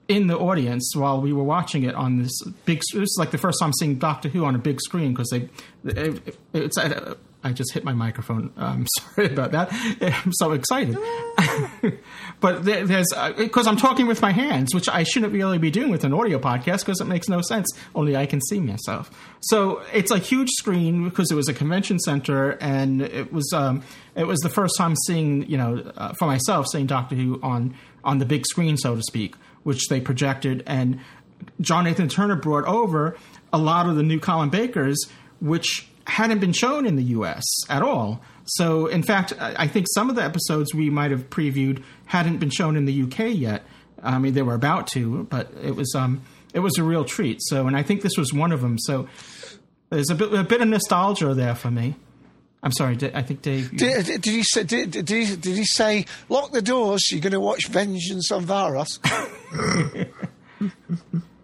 in 0.07 0.27
the 0.27 0.37
audience 0.37 0.93
while 0.95 1.19
we 1.19 1.33
were 1.33 1.43
watching 1.43 1.83
it 1.83 1.95
on 1.95 2.21
this 2.21 2.41
big. 2.65 2.81
It 2.93 2.99
was 2.99 3.15
like 3.17 3.31
the 3.31 3.37
first 3.37 3.59
time 3.59 3.73
seeing 3.73 3.97
Doctor 3.97 4.29
Who 4.29 4.45
on 4.45 4.55
a 4.55 4.59
big 4.59 4.79
screen 4.79 5.13
because 5.13 5.29
they 5.29 5.49
it, 5.83 6.37
it's 6.53 6.77
at 6.77 6.91
a, 6.91 7.17
I 7.43 7.53
just 7.53 7.73
hit 7.73 7.83
my 7.83 7.93
microphone. 7.93 8.51
I'm 8.57 8.85
sorry 8.97 9.31
about 9.31 9.51
that. 9.51 9.69
I'm 10.01 10.33
so 10.33 10.51
excited. 10.51 10.97
but 12.39 12.65
there's 12.65 13.07
because 13.37 13.67
I'm 13.67 13.77
talking 13.77 14.07
with 14.07 14.21
my 14.21 14.31
hands, 14.31 14.73
which 14.73 14.89
I 14.89 15.03
shouldn't 15.03 15.33
really 15.33 15.57
be 15.57 15.71
doing 15.71 15.89
with 15.89 16.03
an 16.03 16.13
audio 16.13 16.39
podcast 16.39 16.79
because 16.79 16.99
it 16.99 17.05
makes 17.05 17.29
no 17.29 17.41
sense. 17.41 17.67
Only 17.95 18.15
I 18.15 18.25
can 18.25 18.41
see 18.41 18.59
myself. 18.59 19.11
So 19.41 19.81
it's 19.93 20.11
a 20.11 20.17
huge 20.17 20.49
screen 20.51 21.03
because 21.03 21.31
it 21.31 21.35
was 21.35 21.47
a 21.47 21.53
convention 21.53 21.99
center, 21.99 22.51
and 22.61 23.01
it 23.01 23.31
was 23.31 23.51
um, 23.53 23.83
it 24.15 24.25
was 24.25 24.39
the 24.39 24.49
first 24.49 24.75
time 24.77 24.95
seeing 25.05 25.49
you 25.49 25.57
know 25.57 25.91
uh, 25.95 26.13
for 26.17 26.25
myself 26.25 26.67
seeing 26.71 26.87
Doctor 26.87 27.15
Who 27.15 27.39
on 27.43 27.75
on 28.03 28.17
the 28.17 28.25
big 28.25 28.45
screen, 28.45 28.77
so 28.77 28.95
to 28.95 29.01
speak, 29.03 29.35
which 29.63 29.87
they 29.89 30.01
projected, 30.01 30.63
and 30.65 30.99
John 31.61 31.83
Nathan 31.83 32.09
Turner 32.09 32.35
brought 32.35 32.65
over 32.65 33.15
a 33.53 33.57
lot 33.57 33.87
of 33.87 33.95
the 33.95 34.03
new 34.03 34.19
Colin 34.19 34.49
Bakers, 34.49 34.97
which 35.39 35.87
hadn't 36.07 36.39
been 36.39 36.53
shown 36.53 36.85
in 36.85 36.95
the 36.95 37.03
U.S. 37.03 37.43
at 37.69 37.81
all. 37.81 38.21
So, 38.45 38.87
in 38.87 39.03
fact, 39.03 39.33
I 39.39 39.67
think 39.67 39.87
some 39.93 40.09
of 40.09 40.15
the 40.15 40.23
episodes 40.23 40.73
we 40.73 40.89
might 40.89 41.11
have 41.11 41.29
previewed 41.29 41.83
hadn't 42.05 42.37
been 42.37 42.49
shown 42.49 42.77
in 42.77 42.85
the 42.85 43.03
UK 43.03 43.35
yet. 43.35 43.63
I 44.01 44.17
mean, 44.17 44.33
they 44.33 44.41
were 44.41 44.53
about 44.53 44.87
to, 44.87 45.25
but 45.25 45.51
it 45.61 45.75
was 45.75 45.93
um, 45.95 46.21
it 46.53 46.59
was 46.59 46.77
a 46.77 46.83
real 46.83 47.03
treat. 47.03 47.39
So, 47.41 47.67
and 47.67 47.75
I 47.75 47.83
think 47.83 48.01
this 48.01 48.17
was 48.17 48.33
one 48.33 48.51
of 48.51 48.61
them. 48.61 48.79
So, 48.79 49.09
there's 49.89 50.09
a 50.09 50.15
bit 50.15 50.33
a 50.33 50.43
bit 50.43 50.61
of 50.61 50.69
nostalgia 50.69 51.33
there 51.33 51.55
for 51.55 51.71
me. 51.71 51.95
I'm 52.63 52.71
sorry, 52.71 52.97
I 53.13 53.21
think 53.21 53.41
Dave. 53.41 53.71
You... 53.73 53.77
Did, 53.77 54.21
did, 54.21 54.25
he 54.25 54.43
say? 54.43 54.63
Did, 54.63 54.91
did, 54.91 55.09
he, 55.09 55.35
did 55.35 55.57
he 55.57 55.65
say 55.65 56.05
lock 56.29 56.51
the 56.51 56.61
doors? 56.61 57.11
You're 57.11 57.21
going 57.21 57.33
to 57.33 57.39
watch 57.39 57.67
Vengeance 57.67 58.31
on 58.31 58.45
Varos. 58.45 58.99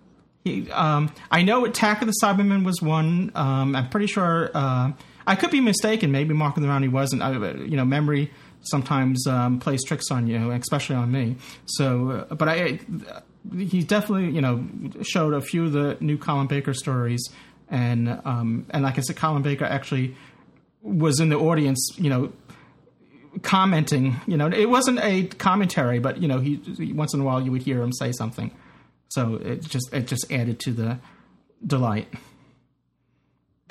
um, 0.72 1.12
I 1.32 1.44
know 1.44 1.66
Attack 1.66 2.02
of 2.02 2.08
the 2.08 2.14
Cybermen 2.22 2.66
was 2.66 2.82
one. 2.82 3.32
Um, 3.36 3.76
I'm 3.76 3.90
pretty 3.90 4.08
sure. 4.08 4.52
Uh, 4.54 4.92
I 5.26 5.36
could 5.36 5.52
be 5.52 5.62
mistaken. 5.62 6.12
Maybe 6.12 6.34
Mark 6.34 6.58
of 6.58 6.64
the 6.64 6.70
Rani 6.70 6.88
he 6.88 6.94
wasn't. 6.94 7.22
I, 7.22 7.32
you 7.32 7.78
know, 7.78 7.86
memory 7.86 8.32
sometimes 8.64 9.26
um, 9.28 9.60
plays 9.60 9.84
tricks 9.84 10.12
on 10.12 10.28
you, 10.28 10.52
especially 10.52 10.96
on 10.96 11.12
me. 11.12 11.38
So, 11.66 12.26
uh, 12.30 12.36
but 12.36 12.50
I, 12.50 12.80
he 13.58 13.84
definitely, 13.84 14.32
you 14.32 14.42
know, 14.42 14.66
showed 15.02 15.34
a 15.34 15.42
few 15.42 15.66
of 15.66 15.72
the 15.72 15.98
new 16.00 16.18
Colin 16.18 16.48
Baker 16.48 16.74
stories, 16.74 17.22
and 17.70 18.10
um, 18.26 18.66
and 18.70 18.84
like 18.84 18.98
I 18.98 19.02
said, 19.02 19.16
Colin 19.16 19.44
Baker 19.44 19.66
actually 19.66 20.16
was 20.82 21.20
in 21.22 21.30
the 21.30 21.38
audience, 21.38 21.92
you 21.98 22.10
know, 22.10 22.34
commenting. 23.42 24.18
You 24.28 24.38
know, 24.38 24.48
it 24.48 24.70
wasn't 24.70 25.00
a 25.00 25.28
commentary, 25.28 26.00
but 26.00 26.22
you 26.22 26.28
know, 26.28 26.40
he 26.40 26.60
once 26.94 27.14
in 27.14 27.22
a 27.22 27.24
while 27.24 27.42
you 27.42 27.52
would 27.52 27.64
hear 27.64 27.82
him 27.82 27.94
say 27.94 28.12
something. 28.12 28.52
So 29.14 29.36
it 29.36 29.62
just 29.62 29.94
it 29.94 30.08
just 30.08 30.32
added 30.32 30.60
to 30.62 30.72
the 30.72 31.00
delight 31.66 32.08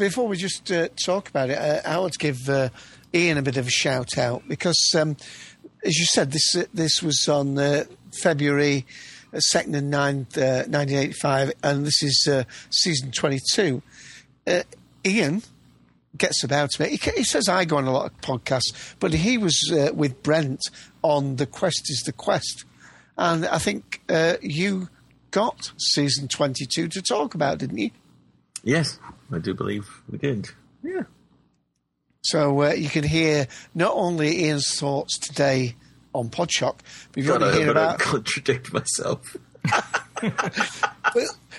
before 0.03 0.26
we 0.26 0.36
just 0.36 0.70
uh, 0.72 0.88
talk 1.05 1.28
about 1.28 1.51
it, 1.51 1.59
uh, 1.59 1.80
I 1.84 1.99
want 1.99 2.14
to 2.14 2.18
give 2.18 2.49
uh, 2.49 2.70
Ian 3.14 3.38
a 3.38 3.43
bit 3.43 3.57
of 3.57 3.66
a 3.66 3.70
shout 3.70 4.18
out 4.18 4.43
because, 4.49 4.93
um, 4.99 5.16
as 5.84 5.97
you 5.97 6.07
said, 6.07 6.32
this 6.32 6.57
uh, 6.57 6.64
this 6.74 7.03
was 7.03 7.28
on 7.28 7.59
uh, 7.59 7.84
February 8.20 8.84
uh, 9.32 9.38
second 9.38 9.74
and 9.74 9.93
9th, 9.93 10.36
1985, 10.36 11.53
and 11.62 11.86
this 11.86 12.03
is 12.03 12.28
season 12.70 13.12
twenty 13.12 13.38
two. 13.53 13.82
Ian 15.05 15.43
gets 16.16 16.43
about 16.43 16.78
me. 16.80 16.97
He, 16.97 17.11
he, 17.16 17.24
says 17.24 17.49
I 17.49 17.64
go 17.64 17.76
on 17.76 17.86
a 17.86 17.93
lot 17.93 18.07
of 18.07 18.20
podcasts, 18.20 18.95
but 18.99 19.12
he 19.12 19.38
was 19.38 19.57
with 19.95 20.22
Brent 20.22 20.61
on 21.03 21.36
The 21.36 21.47
Quest 21.47 21.90
is 21.90 22.03
the 22.05 22.12
Quest, 22.12 22.64
and 23.16 23.47
I 23.47 23.59
think 23.59 24.01
you 24.43 24.88
got 25.33 25.72
season 25.78 26.28
twenty 26.28 26.64
two 26.64 26.87
to 26.89 27.03
talk 27.03 27.35
about, 27.35 27.59
didn't 27.59 27.78
you? 27.78 27.91
Yes, 28.62 29.01
I 29.33 29.39
do 29.39 29.55
believe 29.55 29.89
we 30.09 30.18
did. 30.18 30.49
Yeah. 30.83 31.03
So 32.22 32.62
uh, 32.62 32.72
you 32.72 32.89
can 32.89 33.03
hear 33.03 33.49
not 33.74 33.93
only 33.95 34.45
Ian's 34.45 34.78
thoughts 34.78 35.18
today 35.18 35.74
on 36.14 36.28
Podshock, 36.28 36.78
but 37.12 37.16
you've 37.16 37.26
got 37.26 37.39
to 37.39 37.53
hear 37.53 37.70
about 37.70 37.99
contradict 37.99 38.72
myself. 38.72 39.37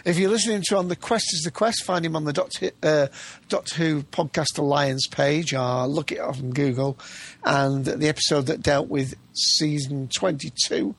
if 0.06 0.18
you're 0.18 0.30
listening 0.30 0.62
to 0.68 0.78
on 0.78 0.88
the 0.88 0.96
Quest 0.96 1.26
is 1.34 1.42
the 1.42 1.52
Quest, 1.52 1.84
find 1.84 2.06
him 2.06 2.16
on 2.16 2.24
the 2.24 2.34
Doctor, 2.34 2.72
uh, 2.82 3.08
Doctor 3.50 3.76
Who 3.76 4.04
Podcast 4.04 4.58
Alliance 4.58 5.08
page, 5.08 5.54
or 5.54 5.88
look 5.88 6.12
it 6.12 6.20
up 6.20 6.38
on 6.38 6.52
Google, 6.52 6.98
and 7.44 7.86
the 7.86 8.08
episode 8.08 8.46
that 8.48 8.62
dealt 8.62 8.88
with 8.88 9.16
season 9.34 10.08
22. 10.08 10.96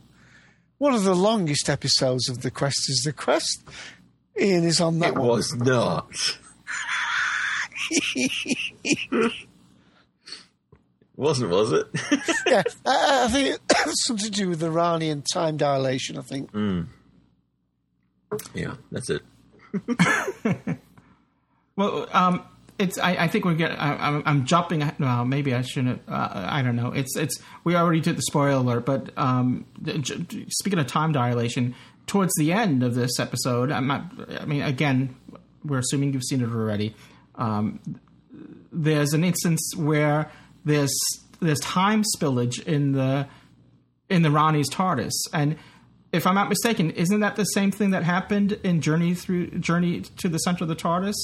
One 0.79 0.95
of 0.95 1.05
the 1.05 1.15
longest 1.15 1.69
episodes 1.71 2.29
of 2.29 2.43
the 2.43 2.51
Quest 2.51 2.89
is 2.89 3.03
the 3.05 3.13
Quest. 3.13 3.63
Ian 4.39 4.65
is 4.65 4.81
on 4.81 4.99
that. 4.99 5.11
It 5.11 5.15
one. 5.15 5.29
was 5.29 5.55
not. 5.55 6.11
wasn't, 11.17 11.51
was 11.51 11.73
it? 11.73 11.87
yeah, 12.47 12.63
I, 12.87 13.25
I 13.25 13.29
think 13.29 13.59
it's 13.71 14.05
something 14.07 14.25
to 14.25 14.31
do 14.31 14.49
with 14.49 14.61
the 14.61 14.71
Rani 14.71 15.15
time 15.33 15.57
dilation. 15.57 16.19
I 16.19 16.23
think. 16.23 16.51
Mm. 16.53 16.87
Yeah, 18.53 18.75
that's 18.91 19.11
it. 19.11 19.23
well, 21.77 22.09
um, 22.13 22.45
it's. 22.79 22.99
I, 22.99 23.17
I, 23.17 23.29
think 23.29 23.45
we're 23.45 23.55
getting. 23.55 23.77
I, 23.77 24.23
am 24.31 24.45
jumping. 24.45 24.91
Well, 24.99 25.25
maybe 25.25 25.55
I 25.55 25.63
shouldn't. 25.63 26.03
Uh, 26.09 26.47
I 26.49 26.63
don't 26.63 26.77
know. 26.77 26.93
It's. 26.93 27.17
It's. 27.17 27.41
We 27.63 27.77
already 27.77 28.01
did 28.01 28.17
the 28.17 28.23
spoiler 28.23 28.51
alert, 28.51 28.87
but 28.87 29.17
um, 29.17 29.67
speaking 30.49 30.79
of 30.79 30.87
time 30.87 31.13
dilation, 31.13 31.75
towards 32.07 32.33
the 32.39 32.53
end 32.53 32.83
of 32.83 32.95
this 32.95 33.19
episode, 33.21 33.71
I'm 33.71 33.87
not. 33.87 34.05
I 34.41 34.45
mean, 34.45 34.63
again, 34.63 35.15
we're 35.65 35.79
assuming 35.79 36.13
you've 36.13 36.25
seen 36.25 36.43
it 36.43 36.51
already. 36.51 36.95
Um, 37.37 37.81
there's 38.73 39.13
an 39.13 39.25
instance 39.25 39.73
where 39.77 40.31
there's 40.65 40.95
there's 41.41 41.61
time 41.61 42.03
spillage 42.17 42.63
in 42.65 42.93
the 42.93 43.29
in 44.09 44.23
the 44.23 44.31
Rani's 44.31 44.69
TARDIS, 44.71 45.13
and 45.33 45.57
if 46.13 46.27
I'm 46.27 46.35
not 46.35 46.49
mistaken, 46.49 46.91
isn't 46.93 47.21
that 47.21 47.37
the 47.37 47.45
same 47.45 47.71
thing 47.71 47.91
that 47.91 48.05
happened 48.05 48.53
in 48.63 48.81
Journey 48.81 49.15
through 49.15 49.59
Journey 49.59 50.03
to 50.19 50.29
the 50.29 50.39
Center 50.39 50.65
of 50.65 50.69
the 50.69 50.77
TARDIS? 50.77 51.15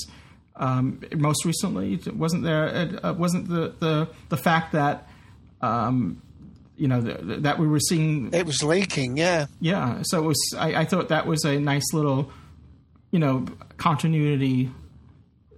Um, 0.57 1.01
most 1.17 1.45
recently, 1.45 1.99
wasn't 2.13 2.43
there? 2.43 2.91
Uh, 3.03 3.13
wasn't 3.15 3.49
the, 3.49 3.75
the 3.79 4.09
the 4.29 4.37
fact 4.37 4.73
that 4.73 5.09
um, 5.63 6.21
you 6.77 6.89
know 6.89 7.01
the, 7.01 7.37
that 7.37 7.59
we 7.59 7.67
were 7.67 7.81
seeing? 7.81 8.33
It 8.35 8.45
was 8.45 8.63
leaking. 8.63 9.17
Yeah, 9.17 9.47
yeah. 9.61 10.03
So 10.03 10.23
it 10.23 10.27
was. 10.27 10.55
I, 10.59 10.81
I 10.81 10.85
thought 10.85 11.09
that 11.09 11.27
was 11.27 11.45
a 11.45 11.59
nice 11.59 11.95
little, 11.95 12.31
you 13.11 13.19
know, 13.19 13.47
continuity 13.79 14.71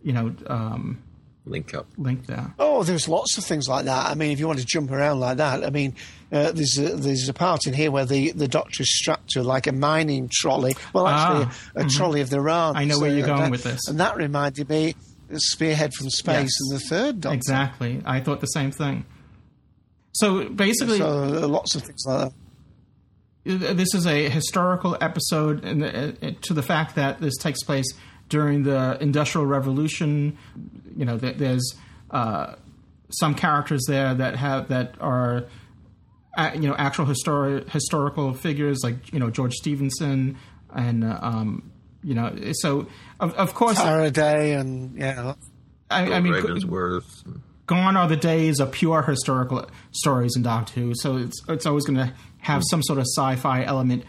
you 0.02 0.12
know, 0.12 0.34
um, 0.46 1.02
link 1.44 1.74
up, 1.74 1.86
link 1.96 2.26
there. 2.26 2.54
Oh, 2.58 2.82
there's 2.82 3.08
lots 3.08 3.36
of 3.38 3.44
things 3.44 3.68
like 3.68 3.84
that. 3.86 4.06
I 4.06 4.14
mean, 4.14 4.30
if 4.30 4.38
you 4.38 4.46
want 4.46 4.58
to 4.60 4.66
jump 4.66 4.90
around 4.90 5.20
like 5.20 5.38
that, 5.38 5.64
I 5.64 5.70
mean, 5.70 5.94
uh, 6.30 6.52
there's 6.52 6.78
a, 6.78 6.96
there's 6.96 7.28
a 7.28 7.34
part 7.34 7.66
in 7.66 7.74
here 7.74 7.90
where 7.90 8.04
the 8.04 8.32
the 8.32 8.48
doctor 8.48 8.82
is 8.82 8.94
strapped 8.94 9.30
to 9.30 9.42
like 9.42 9.66
a 9.66 9.72
mining 9.72 10.28
trolley. 10.32 10.76
Well, 10.92 11.06
actually, 11.06 11.44
ah, 11.44 11.70
a, 11.74 11.78
a 11.78 11.82
mm-hmm. 11.82 11.88
trolley 11.88 12.20
of 12.20 12.30
the 12.30 12.40
Ran. 12.40 12.76
I 12.76 12.84
know 12.84 12.98
where 12.98 13.14
you're 13.14 13.26
going 13.26 13.50
with 13.50 13.64
this, 13.64 13.88
and 13.88 14.00
that 14.00 14.16
reminded 14.16 14.68
me. 14.68 14.94
Spearhead 15.34 15.94
from 15.94 16.10
Space 16.10 16.36
yes, 16.36 16.50
and 16.60 16.78
the 16.78 16.84
third 16.90 17.20
Doctor. 17.22 17.34
Exactly. 17.34 18.02
I 18.04 18.20
thought 18.20 18.42
the 18.42 18.46
same 18.48 18.70
thing. 18.70 19.06
So 20.12 20.50
basically, 20.50 20.98
so 20.98 21.06
uh, 21.06 21.48
lots 21.48 21.74
of 21.74 21.82
things 21.82 22.04
like 22.06 22.32
that. 23.44 23.76
This 23.76 23.94
is 23.94 24.06
a 24.06 24.28
historical 24.28 24.96
episode, 25.00 25.64
and 25.64 25.82
uh, 25.82 26.32
to 26.42 26.52
the 26.52 26.62
fact 26.62 26.96
that 26.96 27.20
this 27.22 27.36
takes 27.38 27.62
place 27.62 27.86
during 28.32 28.62
the 28.62 28.96
Industrial 29.00 29.46
Revolution. 29.46 30.38
You 30.96 31.04
know, 31.04 31.18
there's 31.18 31.74
uh, 32.10 32.54
some 33.10 33.34
characters 33.34 33.82
there 33.86 34.14
that 34.14 34.36
have 34.36 34.68
that 34.68 34.94
are 35.00 35.44
you 36.54 36.66
know 36.66 36.74
actual 36.76 37.04
histori- 37.04 37.68
historical 37.68 38.32
figures 38.32 38.80
like 38.82 39.12
you 39.12 39.20
know 39.20 39.30
George 39.30 39.52
Stephenson 39.52 40.38
and 40.74 41.04
um, 41.04 41.70
you 42.02 42.14
know 42.14 42.34
so 42.52 42.86
of, 43.20 43.34
of 43.34 43.52
course 43.52 43.78
Faraday 43.78 44.54
and 44.54 44.96
yeah 44.96 45.34
I, 45.90 46.12
I 46.14 46.20
mean 46.20 46.32
Ravensworth. 46.32 47.40
Gone 47.66 47.96
are 47.96 48.08
the 48.08 48.16
days 48.16 48.60
of 48.60 48.72
pure 48.72 49.02
historical 49.02 49.68
stories 49.92 50.32
in 50.36 50.42
Doctor 50.42 50.80
Who, 50.80 50.94
so 50.94 51.18
it's 51.18 51.38
it's 51.48 51.66
always 51.66 51.84
going 51.84 51.98
to 51.98 52.14
have 52.38 52.62
some 52.70 52.82
sort 52.82 52.98
of 52.98 53.04
sci-fi 53.04 53.62
element 53.62 54.04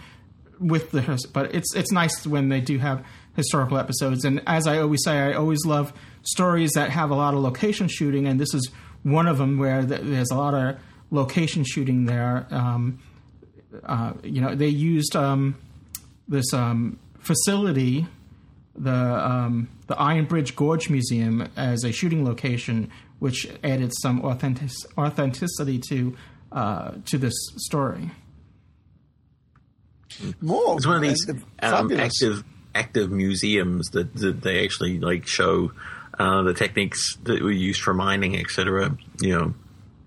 with 0.59 0.91
the 0.91 1.29
but 1.33 1.53
it's 1.53 1.75
it's 1.75 1.91
nice 1.91 2.25
when 2.25 2.49
they 2.49 2.61
do 2.61 2.77
have 2.77 3.05
historical 3.35 3.77
episodes. 3.77 4.25
And 4.25 4.41
as 4.47 4.67
I 4.67 4.79
always 4.79 5.03
say, 5.03 5.17
I 5.17 5.33
always 5.33 5.65
love 5.65 5.93
stories 6.23 6.71
that 6.75 6.89
have 6.89 7.09
a 7.09 7.15
lot 7.15 7.33
of 7.33 7.41
location 7.41 7.87
shooting, 7.87 8.27
and 8.27 8.39
this 8.39 8.53
is 8.53 8.69
one 9.03 9.27
of 9.27 9.37
them 9.37 9.57
where 9.57 9.83
there's 9.83 10.31
a 10.31 10.35
lot 10.35 10.53
of 10.53 10.77
location 11.11 11.63
shooting 11.63 12.05
there. 12.05 12.47
Um, 12.49 12.99
uh, 13.83 14.13
you 14.23 14.41
know, 14.41 14.55
they 14.55 14.67
used 14.67 15.15
um, 15.15 15.55
this 16.27 16.53
um, 16.53 16.99
facility, 17.19 18.07
the 18.75 18.91
um, 18.91 19.69
the 19.87 19.99
Iron 19.99 20.25
Bridge 20.25 20.55
Gorge 20.55 20.89
Museum, 20.89 21.49
as 21.57 21.83
a 21.83 21.91
shooting 21.91 22.23
location, 22.23 22.91
which 23.19 23.47
added 23.63 23.91
some 24.01 24.21
authentic- 24.23 24.69
authenticity 24.97 25.79
to 25.89 26.15
uh, 26.51 26.91
to 27.05 27.17
this 27.17 27.33
story. 27.57 28.11
More, 30.41 30.77
it's 30.77 30.85
one 30.85 30.97
of 30.97 31.01
these 31.01 31.27
um, 31.63 31.91
active 31.91 32.43
active 32.75 33.11
museums 33.11 33.89
that, 33.89 34.13
that 34.15 34.41
they 34.41 34.63
actually 34.63 34.99
like 34.99 35.27
show 35.27 35.71
uh, 36.19 36.43
the 36.43 36.53
techniques 36.53 37.17
that 37.23 37.41
were 37.41 37.51
used 37.51 37.81
for 37.81 37.93
mining, 37.93 38.37
etc. 38.37 38.97
You 39.21 39.37
know, 39.37 39.53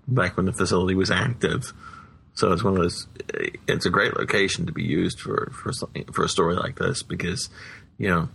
back 0.07 0.37
when 0.37 0.45
the 0.45 0.53
facility 0.53 0.95
was 0.95 1.11
active. 1.11 1.73
So 2.33 2.51
it's 2.51 2.63
one 2.63 2.75
of 2.75 2.81
those. 2.81 3.07
It's 3.67 3.85
a 3.85 3.89
great 3.89 4.15
location 4.15 4.67
to 4.67 4.71
be 4.71 4.83
used 4.83 5.19
for 5.19 5.51
for 5.51 5.73
something 5.73 6.05
for 6.13 6.23
a 6.23 6.29
story 6.29 6.55
like 6.55 6.77
this 6.77 7.03
because 7.03 7.49
you 7.97 8.09
know 8.09 8.29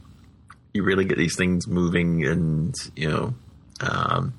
you 0.75 0.83
really 0.83 1.05
get 1.05 1.19
these 1.19 1.37
things 1.37 1.67
moving 1.67 2.25
and 2.27 2.75
you 2.97 3.09
know 3.09 3.35
um, 3.81 4.35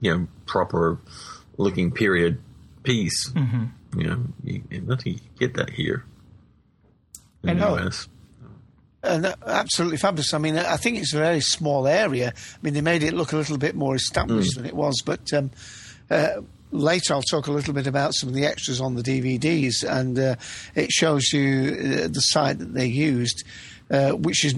you 0.00 0.12
know 0.12 0.26
proper 0.46 0.98
looking 1.56 1.92
period 1.92 2.40
piece. 2.82 3.30
Mm-hmm. 3.30 4.00
You 4.00 4.06
know, 4.06 4.22
you, 4.44 4.62
I 4.70 4.96
you 5.04 5.18
get 5.38 5.54
that 5.54 5.70
here 5.70 6.04
in 7.42 7.50
And 7.50 7.60
the 7.60 7.76
no. 7.76 7.90
And 9.02 9.26
uh, 9.26 9.34
absolutely 9.46 9.96
fabulous. 9.98 10.34
I 10.34 10.38
mean, 10.38 10.56
I 10.58 10.76
think 10.76 10.98
it's 10.98 11.14
a 11.14 11.18
very 11.18 11.40
small 11.40 11.86
area. 11.86 12.32
I 12.36 12.58
mean, 12.62 12.74
they 12.74 12.80
made 12.80 13.02
it 13.04 13.14
look 13.14 13.32
a 13.32 13.36
little 13.36 13.58
bit 13.58 13.74
more 13.76 13.94
established 13.94 14.52
Mm. 14.52 14.56
than 14.56 14.66
it 14.66 14.74
was. 14.74 15.02
But 15.04 15.32
um, 15.32 15.50
uh, 16.10 16.40
later, 16.72 17.14
I'll 17.14 17.22
talk 17.22 17.46
a 17.46 17.52
little 17.52 17.72
bit 17.74 17.86
about 17.86 18.12
some 18.14 18.28
of 18.28 18.34
the 18.34 18.44
extras 18.44 18.80
on 18.80 18.96
the 18.96 19.02
DVDs, 19.02 19.84
and 19.88 20.18
uh, 20.18 20.34
it 20.74 20.90
shows 20.90 21.32
you 21.32 21.70
uh, 22.04 22.08
the 22.08 22.20
site 22.20 22.58
that 22.58 22.74
they 22.74 22.86
used, 22.86 23.44
uh, 23.90 24.10
which 24.12 24.44
is 24.44 24.56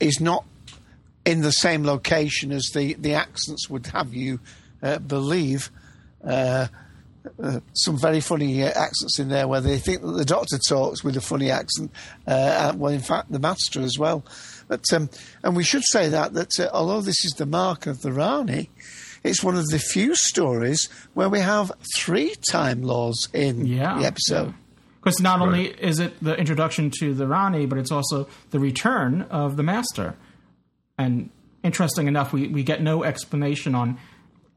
is 0.00 0.18
not 0.20 0.44
in 1.26 1.42
the 1.42 1.52
same 1.52 1.84
location 1.84 2.52
as 2.52 2.64
the 2.74 2.94
the 2.94 3.12
accents 3.14 3.68
would 3.68 3.86
have 3.88 4.14
you 4.14 4.40
uh, 4.82 4.98
believe. 4.98 5.70
Uh, 7.42 7.60
some 7.72 7.98
very 7.98 8.20
funny 8.20 8.62
uh, 8.62 8.68
accents 8.68 9.18
in 9.18 9.28
there 9.28 9.48
where 9.48 9.62
they 9.62 9.78
think 9.78 10.02
that 10.02 10.12
the 10.12 10.26
doctor 10.26 10.58
talks 10.58 11.02
with 11.02 11.16
a 11.16 11.22
funny 11.22 11.50
accent. 11.50 11.90
Uh, 12.28 12.68
and, 12.68 12.78
well, 12.78 12.92
in 12.92 13.00
fact, 13.00 13.32
the 13.32 13.38
master 13.38 13.80
as 13.80 13.98
well. 13.98 14.22
But 14.68 14.84
um, 14.92 15.08
and 15.42 15.56
we 15.56 15.64
should 15.64 15.84
say 15.84 16.10
that 16.10 16.34
that 16.34 16.60
uh, 16.60 16.68
although 16.72 17.00
this 17.00 17.24
is 17.24 17.32
the 17.32 17.46
mark 17.46 17.86
of 17.86 18.02
the 18.02 18.12
Rani, 18.12 18.68
it's 19.22 19.42
one 19.42 19.56
of 19.56 19.66
the 19.68 19.78
few 19.78 20.14
stories 20.14 20.88
where 21.14 21.30
we 21.30 21.40
have 21.40 21.72
three 21.96 22.34
Time 22.50 22.82
Lords 22.82 23.28
in 23.32 23.66
Yeah, 23.66 23.98
the 23.98 24.04
episode. 24.04 24.54
Because 25.00 25.20
not 25.20 25.40
only 25.40 25.66
is 25.66 25.98
it 26.00 26.14
the 26.22 26.34
introduction 26.36 26.90
to 27.00 27.14
the 27.14 27.26
Rani, 27.26 27.66
but 27.66 27.78
it's 27.78 27.90
also 27.90 28.26
the 28.50 28.58
return 28.58 29.22
of 29.30 29.56
the 29.56 29.62
Master. 29.62 30.14
And 30.98 31.30
interesting 31.62 32.06
enough, 32.06 32.32
we, 32.32 32.48
we 32.48 32.62
get 32.62 32.82
no 32.82 33.02
explanation 33.04 33.74
on 33.74 33.98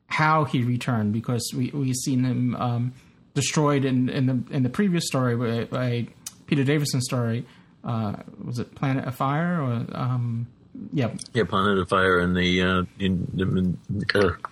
how 0.07 0.45
he 0.45 0.63
returned 0.63 1.13
because 1.13 1.51
we 1.55 1.69
we've 1.73 1.95
seen 1.95 2.23
him 2.23 2.55
um, 2.55 2.93
destroyed 3.33 3.85
in, 3.85 4.09
in 4.09 4.25
the 4.25 4.43
in 4.55 4.63
the 4.63 4.69
previous 4.69 5.05
story 5.05 5.35
by, 5.35 5.65
by 5.65 6.07
Peter 6.47 6.63
Davison 6.63 7.01
story. 7.01 7.45
Uh, 7.83 8.15
was 8.43 8.59
it 8.59 8.73
Planet 8.75 9.05
of 9.05 9.15
Fire 9.15 9.61
or 9.61 9.85
um, 9.91 10.47
yeah 10.91 11.11
Yeah, 11.33 11.43
Planet 11.43 11.77
of 11.77 11.89
Fire 11.89 12.19
and 12.19 12.35
the 12.35 12.61
uh, 12.61 12.83
in, 12.99 13.27
the, 13.33 13.77
uh, 14.15 14.47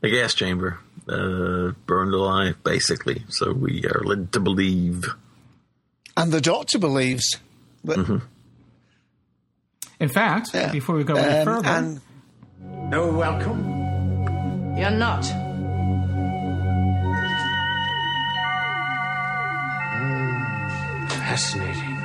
the 0.00 0.10
gas 0.10 0.34
chamber 0.34 0.78
uh, 1.08 1.72
burned 1.86 2.14
alive, 2.14 2.62
basically. 2.64 3.22
So 3.28 3.52
we 3.52 3.84
are 3.84 4.02
led 4.04 4.32
to 4.32 4.40
believe. 4.40 5.04
And 6.16 6.32
the 6.32 6.40
doctor 6.40 6.78
believes. 6.78 7.36
But, 7.84 7.98
Mm-hmm. 7.98 8.18
In 9.98 10.08
fact, 10.08 10.52
before 10.72 10.96
we 10.96 11.04
go 11.04 11.14
any 11.14 11.38
Um, 11.38 11.44
further, 11.44 11.68
and 11.68 12.00
No 12.90 13.12
welcome. 13.12 13.85
You're 14.76 14.90
not. 14.90 15.24
Fascinating. 21.08 21.98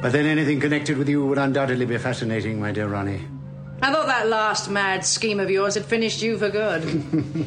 But 0.00 0.12
then 0.12 0.26
anything 0.26 0.60
connected 0.60 0.96
with 0.98 1.08
you 1.08 1.24
would 1.26 1.38
undoubtedly 1.38 1.86
be 1.86 1.98
fascinating, 1.98 2.60
my 2.60 2.72
dear 2.72 2.88
Rani. 2.88 3.20
I 3.82 3.92
thought 3.92 4.06
that 4.06 4.28
last 4.28 4.70
mad 4.70 5.04
scheme 5.04 5.40
of 5.40 5.50
yours 5.50 5.74
had 5.74 5.84
finished 5.84 6.22
you 6.22 6.38
for 6.38 6.48
good. 6.48 6.82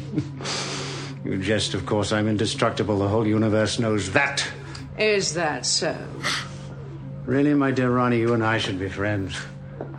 You 1.24 1.36
jest, 1.36 1.74
of 1.74 1.84
course. 1.84 2.12
I'm 2.12 2.26
indestructible. 2.28 2.98
The 2.98 3.08
whole 3.08 3.26
universe 3.26 3.78
knows 3.78 4.12
that. 4.12 4.46
Is 4.98 5.34
that 5.34 5.66
so? 5.66 5.94
Really, 7.26 7.52
my 7.54 7.70
dear 7.70 7.90
Rani, 7.90 8.18
you 8.18 8.32
and 8.32 8.42
I 8.42 8.56
should 8.56 8.78
be 8.78 8.88
friends. 8.88 9.36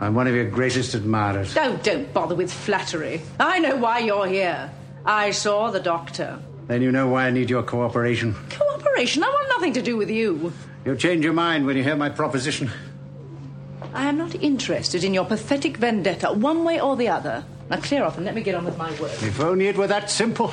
I'm 0.00 0.14
one 0.14 0.26
of 0.26 0.34
your 0.34 0.48
greatest 0.48 0.94
admirers. 0.94 1.54
Oh, 1.56 1.78
don't 1.82 2.10
bother 2.12 2.34
with 2.34 2.50
flattery. 2.50 3.20
I 3.38 3.58
know 3.58 3.76
why 3.76 3.98
you're 3.98 4.26
here. 4.26 4.70
I 5.04 5.30
saw 5.30 5.70
the 5.70 5.80
doctor. 5.80 6.38
Then 6.68 6.80
you 6.80 6.90
know 6.90 7.08
why 7.08 7.26
I 7.26 7.30
need 7.30 7.50
your 7.50 7.62
cooperation. 7.62 8.34
Cooperation? 8.48 9.22
I 9.22 9.28
want 9.28 9.48
nothing 9.50 9.74
to 9.74 9.82
do 9.82 9.96
with 9.96 10.08
you. 10.08 10.52
You'll 10.84 10.96
change 10.96 11.22
your 11.22 11.34
mind 11.34 11.66
when 11.66 11.76
you 11.76 11.82
hear 11.82 11.96
my 11.96 12.08
proposition. 12.08 12.70
I 13.92 14.06
am 14.06 14.16
not 14.16 14.34
interested 14.36 15.04
in 15.04 15.12
your 15.12 15.24
pathetic 15.24 15.76
vendetta, 15.76 16.32
one 16.32 16.64
way 16.64 16.80
or 16.80 16.96
the 16.96 17.08
other. 17.08 17.44
Now 17.68 17.76
clear 17.78 18.04
off 18.04 18.16
and 18.16 18.24
let 18.24 18.34
me 18.34 18.42
get 18.42 18.54
on 18.54 18.64
with 18.64 18.78
my 18.78 18.90
work. 19.00 19.12
If 19.22 19.40
only 19.40 19.66
it 19.66 19.76
were 19.76 19.88
that 19.88 20.10
simple. 20.10 20.52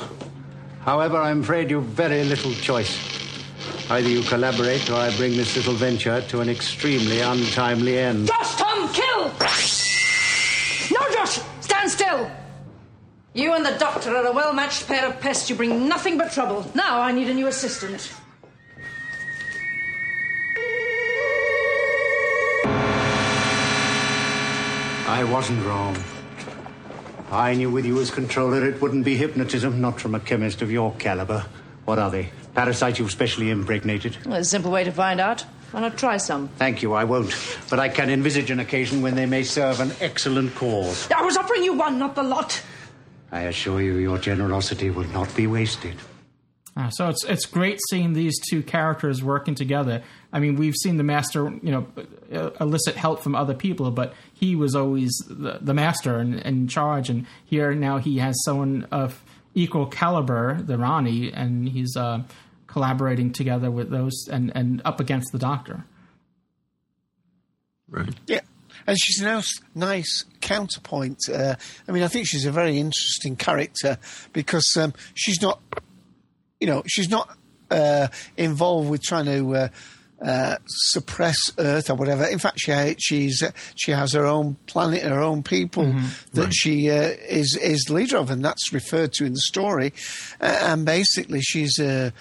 However, 0.80 1.16
I'm 1.16 1.40
afraid 1.40 1.70
you've 1.70 1.84
very 1.84 2.24
little 2.24 2.52
choice. 2.52 3.17
Either 3.90 4.08
you 4.08 4.22
collaborate 4.22 4.90
or 4.90 4.96
I 4.96 5.16
bring 5.16 5.36
this 5.36 5.56
little 5.56 5.74
venture 5.74 6.20
to 6.20 6.40
an 6.40 6.48
extremely 6.48 7.20
untimely 7.20 7.98
end. 7.98 8.26
Josh, 8.26 8.56
Tom, 8.56 8.92
kill! 8.92 9.24
No, 10.90 11.14
Josh! 11.14 11.40
Stand 11.60 11.90
still! 11.90 12.30
You 13.34 13.54
and 13.54 13.64
the 13.64 13.76
doctor 13.78 14.16
are 14.16 14.26
a 14.26 14.32
well 14.32 14.52
matched 14.52 14.86
pair 14.86 15.06
of 15.06 15.20
pests. 15.20 15.48
You 15.48 15.56
bring 15.56 15.88
nothing 15.88 16.18
but 16.18 16.32
trouble. 16.32 16.70
Now 16.74 17.00
I 17.00 17.12
need 17.12 17.28
a 17.28 17.34
new 17.34 17.46
assistant. 17.46 18.12
I 25.06 25.24
wasn't 25.24 25.64
wrong. 25.64 25.96
I 27.30 27.54
knew 27.54 27.70
with 27.70 27.84
you 27.84 28.00
as 28.00 28.10
controller 28.10 28.66
it 28.66 28.80
wouldn't 28.80 29.04
be 29.04 29.16
hypnotism, 29.16 29.80
not 29.80 30.00
from 30.00 30.14
a 30.14 30.20
chemist 30.20 30.62
of 30.62 30.70
your 30.70 30.94
caliber. 30.94 31.44
What 31.84 31.98
are 31.98 32.10
they? 32.10 32.30
Parasites 32.58 32.98
you've 32.98 33.12
specially 33.12 33.50
impregnated? 33.50 34.16
Well, 34.26 34.40
a 34.40 34.44
simple 34.44 34.72
way 34.72 34.82
to 34.82 34.90
find 34.90 35.20
out. 35.20 35.42
Why 35.70 35.80
not 35.80 35.96
try 35.96 36.16
some? 36.16 36.48
Thank 36.48 36.82
you, 36.82 36.92
I 36.92 37.04
won't. 37.04 37.32
But 37.70 37.78
I 37.78 37.88
can 37.88 38.10
envisage 38.10 38.50
an 38.50 38.58
occasion 38.58 39.00
when 39.00 39.14
they 39.14 39.26
may 39.26 39.44
serve 39.44 39.78
an 39.78 39.92
excellent 40.00 40.56
cause. 40.56 41.08
I 41.12 41.22
was 41.22 41.36
offering 41.36 41.62
you 41.62 41.74
one, 41.74 42.00
not 42.00 42.16
the 42.16 42.24
lot. 42.24 42.60
I 43.30 43.42
assure 43.42 43.80
you, 43.80 43.98
your 43.98 44.18
generosity 44.18 44.90
will 44.90 45.06
not 45.10 45.32
be 45.36 45.46
wasted. 45.46 45.94
Uh, 46.76 46.90
so 46.90 47.08
it's 47.08 47.24
it's 47.26 47.46
great 47.46 47.78
seeing 47.90 48.14
these 48.14 48.36
two 48.50 48.64
characters 48.64 49.22
working 49.22 49.54
together. 49.54 50.02
I 50.32 50.40
mean, 50.40 50.56
we've 50.56 50.76
seen 50.82 50.96
the 50.96 51.04
master, 51.04 51.52
you 51.62 51.70
know, 51.70 51.86
uh, 52.32 52.50
elicit 52.60 52.96
help 52.96 53.20
from 53.20 53.36
other 53.36 53.54
people, 53.54 53.92
but 53.92 54.14
he 54.34 54.56
was 54.56 54.74
always 54.74 55.12
the, 55.28 55.58
the 55.60 55.74
master 55.74 56.18
and 56.18 56.40
in 56.40 56.66
charge. 56.66 57.08
And 57.08 57.24
here 57.44 57.72
now 57.72 57.98
he 57.98 58.18
has 58.18 58.34
someone 58.42 58.88
of 58.90 59.22
equal 59.54 59.86
caliber, 59.86 60.60
the 60.60 60.78
Rani, 60.78 61.32
and 61.32 61.68
he's 61.68 61.96
uh, 61.96 62.22
collaborating 62.68 63.32
together 63.32 63.70
with 63.70 63.90
those 63.90 64.28
and 64.30 64.52
and 64.54 64.80
up 64.84 65.00
against 65.00 65.32
the 65.32 65.38
Doctor. 65.38 65.84
Right. 67.88 68.14
Yeah. 68.26 68.40
And 68.86 68.96
she's 69.00 69.20
a 69.20 69.24
nice, 69.24 69.60
nice 69.74 70.24
counterpoint. 70.40 71.18
Uh, 71.32 71.54
I 71.88 71.92
mean, 71.92 72.02
I 72.02 72.08
think 72.08 72.26
she's 72.26 72.46
a 72.46 72.52
very 72.52 72.78
interesting 72.78 73.34
character 73.36 73.98
because 74.32 74.76
um, 74.78 74.92
she's 75.14 75.42
not, 75.42 75.60
you 76.60 76.66
know, 76.66 76.82
she's 76.86 77.08
not 77.10 77.36
uh, 77.70 78.08
involved 78.36 78.88
with 78.88 79.02
trying 79.02 79.24
to 79.26 79.54
uh, 79.56 79.68
uh, 80.24 80.56
suppress 80.66 81.36
Earth 81.58 81.90
or 81.90 81.94
whatever. 81.96 82.24
In 82.24 82.38
fact, 82.38 82.60
she 82.60 82.94
she's 82.98 83.42
uh, 83.42 83.50
she 83.74 83.90
has 83.92 84.12
her 84.12 84.26
own 84.26 84.56
planet, 84.66 85.02
her 85.02 85.20
own 85.20 85.42
people 85.42 85.84
Mm-hmm. 85.84 86.06
that 86.34 86.44
Right. 86.44 86.54
she 86.54 86.90
uh, 86.90 87.10
is 87.28 87.58
is 87.60 87.90
leader 87.90 88.18
of, 88.18 88.30
and 88.30 88.44
that's 88.44 88.72
referred 88.72 89.12
to 89.14 89.24
in 89.24 89.32
the 89.32 89.40
story. 89.40 89.92
Uh, 90.40 90.56
and 90.62 90.84
basically, 90.84 91.40
she's 91.40 91.78
a, 91.78 92.12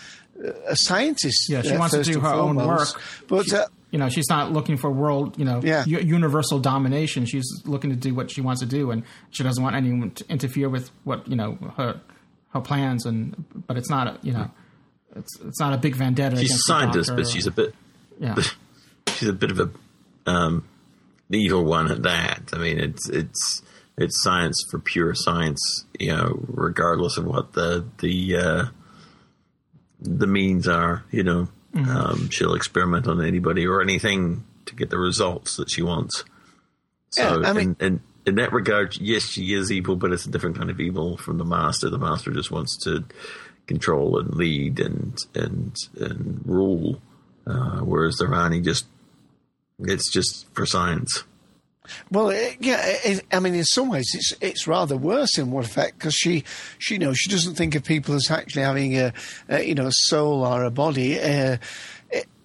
a 0.68 0.76
scientist. 0.76 1.50
Yeah, 1.50 1.62
she 1.62 1.72
uh, 1.72 1.80
wants 1.80 1.96
to 1.96 2.04
do 2.04 2.14
and 2.14 2.22
her 2.24 2.34
own 2.34 2.56
work. 2.56 2.90
but. 3.28 3.46
She- 3.46 3.56
uh, 3.56 3.66
you 3.90 3.98
know, 3.98 4.10
she's 4.10 4.30
not 4.30 4.52
looking 4.52 4.76
for 4.76 4.92
world, 4.92 5.40
you 5.40 5.46
know, 5.46 5.62
Yeah. 5.64 5.86
u- 5.86 6.00
universal 6.00 6.60
domination. 6.60 7.26
She's 7.26 7.46
looking 7.64 7.90
to 7.90 7.96
do 7.96 8.14
what 8.14 8.30
she 8.30 8.42
wants 8.42 8.60
to 8.60 8.68
do, 8.68 8.92
and 8.92 9.04
she 9.32 9.44
doesn't 9.44 9.64
want 9.64 9.78
anyone 9.78 10.12
to 10.12 10.30
interfere 10.30 10.68
with 10.68 10.92
what 11.06 11.26
you 11.26 11.38
know 11.38 11.58
her 11.78 12.02
her 12.50 12.60
plans. 12.60 13.06
And 13.06 13.46
but 13.66 13.78
it's 13.78 13.90
not, 13.90 14.08
a, 14.08 14.20
you 14.22 14.34
know, 14.34 14.52
it's 15.16 15.40
it's 15.40 15.60
not 15.62 15.72
a 15.72 15.78
big 15.78 15.96
vendetta. 15.96 16.36
She's 16.36 16.50
a 16.52 16.54
against 16.54 16.68
the 16.68 16.74
scientist, 16.74 17.16
but 17.16 17.28
she's 17.30 17.48
a 17.48 17.52
bit. 17.52 17.74
yeah. 18.20 18.36
she's 19.08 19.30
a 19.30 19.34
bit 19.34 19.52
of 19.52 19.60
a 19.62 20.30
um, 20.30 20.68
evil 21.32 21.64
one 21.64 21.90
at 21.90 22.04
that. 22.04 22.50
I 22.52 22.58
mean, 22.58 22.80
it's 22.80 23.08
it's 23.10 23.62
it's 23.98 24.22
science 24.22 24.62
for 24.70 24.80
pure 24.80 25.14
science, 25.16 25.86
you 25.98 26.14
know, 26.14 26.38
regardless 26.50 27.16
of 27.18 27.24
what 27.24 27.54
the 27.54 27.86
the 28.00 28.36
uh, 28.36 28.66
the 30.08 30.28
means 30.28 30.68
are. 30.68 31.03
You 31.12 31.24
know, 31.24 31.47
Mhm. 31.76 31.88
um, 31.88 32.30
she'll 32.30 32.53
experiment 32.55 33.08
on 33.08 33.22
anybody 33.22 33.68
or 33.68 33.82
anything 33.82 34.43
to 34.66 34.76
get 34.76 34.89
the 34.89 34.97
results 34.97 35.58
that 35.58 35.70
she 35.70 35.82
wants. 35.82 36.24
So, 37.12 37.41
Yeah, 37.41 37.49
I 37.49 37.53
mean- 37.53 37.76
in, 37.80 37.86
in 37.88 37.99
in 38.26 38.36
that 38.36 38.51
regard, 38.51 38.97
yes, 38.99 39.24
she 39.24 39.53
is 39.53 39.72
evil, 39.72 39.95
but 39.95 40.12
it's 40.12 40.26
a 40.26 40.30
different 40.30 40.58
kind 40.58 40.70
of 40.70 40.82
evil 40.82 41.16
from 41.16 41.38
the 41.38 41.45
master. 41.45 41.89
The 41.89 41.97
master 41.97 42.30
just 42.32 42.51
wants 42.51 42.76
to 42.84 43.05
control 43.68 44.20
and 44.20 44.36
lead 44.36 44.80
and 44.82 45.18
and 45.34 45.74
and 45.97 46.41
rule, 46.45 47.01
uh, 47.45 47.80
whereas 47.80 48.16
the 48.18 48.28
Rani 48.28 48.60
just 48.60 48.86
it's 49.80 50.12
just 50.12 50.45
for 50.53 50.66
science. 50.66 51.24
Well, 52.12 52.30
it, 52.30 52.58
yeah, 52.60 52.82
it, 52.84 53.26
I 53.32 53.40
mean, 53.40 53.56
in 53.56 53.64
some 53.64 53.90
ways, 53.90 54.10
it's 54.14 54.34
it's 54.42 54.68
rather 54.68 54.98
worse 54.98 55.38
in 55.38 55.52
one 55.52 55.64
effect 55.64 56.00
because 56.00 56.16
she, 56.16 56.44
she, 56.78 56.96
you 56.96 57.14
she 57.14 57.30
doesn't 57.30 57.56
think 57.56 57.76
of 57.76 57.84
people 57.84 58.16
as 58.16 58.30
actually 58.30 58.64
having 58.64 58.98
a, 58.98 59.14
a 59.50 59.64
you 59.64 59.76
know, 59.76 59.88
a 59.88 59.92
soul 59.92 60.46
or 60.46 60.64
a 60.64 60.72
body. 60.72 61.20
Uh, 61.20 61.58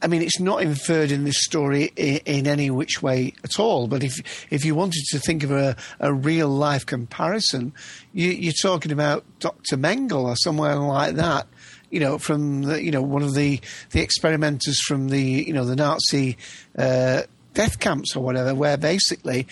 I 0.02 0.08
mean, 0.08 0.22
it's 0.22 0.40
not 0.40 0.62
inferred 0.62 1.12
in 1.12 1.24
this 1.24 1.44
story 1.44 1.92
in, 1.94 2.16
in, 2.26 2.46
any 2.48 2.70
which 2.70 3.02
way 3.02 3.34
at 3.44 3.60
all. 3.60 3.86
But 3.86 4.02
if 4.02 4.20
if 4.50 4.64
you 4.64 4.74
wanted 4.74 5.04
to 5.10 5.20
think 5.20 5.44
of 5.44 5.52
a, 5.52 5.76
a 6.00 6.12
real 6.12 6.48
life 6.48 6.84
comparison, 6.84 7.72
you, 8.12 8.50
are 8.50 8.52
talking 8.52 8.90
about 8.90 9.24
Doctor 9.38 9.76
Mengele 9.76 10.24
or 10.24 10.36
somewhere 10.36 10.76
like 10.76 11.14
that. 11.14 11.46
You 11.90 12.00
know, 12.00 12.18
from 12.18 12.62
the, 12.62 12.82
you 12.82 12.90
know 12.90 13.02
one 13.02 13.22
of 13.22 13.34
the 13.34 13.60
the 13.90 14.00
experimenters 14.00 14.80
from 14.80 15.08
the 15.08 15.22
you 15.22 15.52
know 15.52 15.64
the 15.64 15.76
Nazi. 15.76 16.36
Uh, 16.76 17.22
death 17.54 17.78
camps 17.78 18.16
or 18.16 18.22
whatever, 18.22 18.54
where 18.54 18.76
basically 18.76 19.46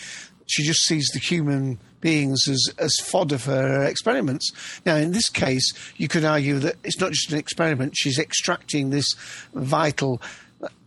she 0.46 0.62
just 0.62 0.84
sees 0.84 1.08
the 1.12 1.20
human 1.20 1.78
beings 2.00 2.48
as, 2.48 2.72
as 2.78 2.94
fodder 3.04 3.38
for 3.38 3.52
her 3.52 3.84
experiments. 3.84 4.50
Now, 4.84 4.96
in 4.96 5.12
this 5.12 5.28
case, 5.28 5.72
you 5.96 6.08
could 6.08 6.24
argue 6.24 6.58
that 6.60 6.76
it's 6.82 6.98
not 6.98 7.12
just 7.12 7.32
an 7.32 7.38
experiment, 7.38 7.94
she's 7.96 8.18
extracting 8.18 8.90
this 8.90 9.14
vital. 9.54 10.20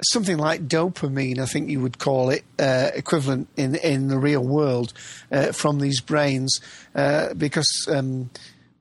Something 0.04 0.38
like 0.38 0.68
dopamine, 0.68 1.40
I 1.40 1.46
think 1.46 1.70
you 1.70 1.82
would 1.82 1.98
call 1.98 2.30
it, 2.30 2.44
uh, 2.60 2.92
equivalent 2.94 3.48
in 3.58 3.74
in 3.76 4.08
the 4.08 4.20
real 4.20 4.44
world 4.44 4.94
uh, 5.32 5.52
from 5.52 5.80
these 5.80 6.00
brains, 6.00 6.60
uh, 6.94 7.34
because 7.34 7.88
um, 7.90 8.30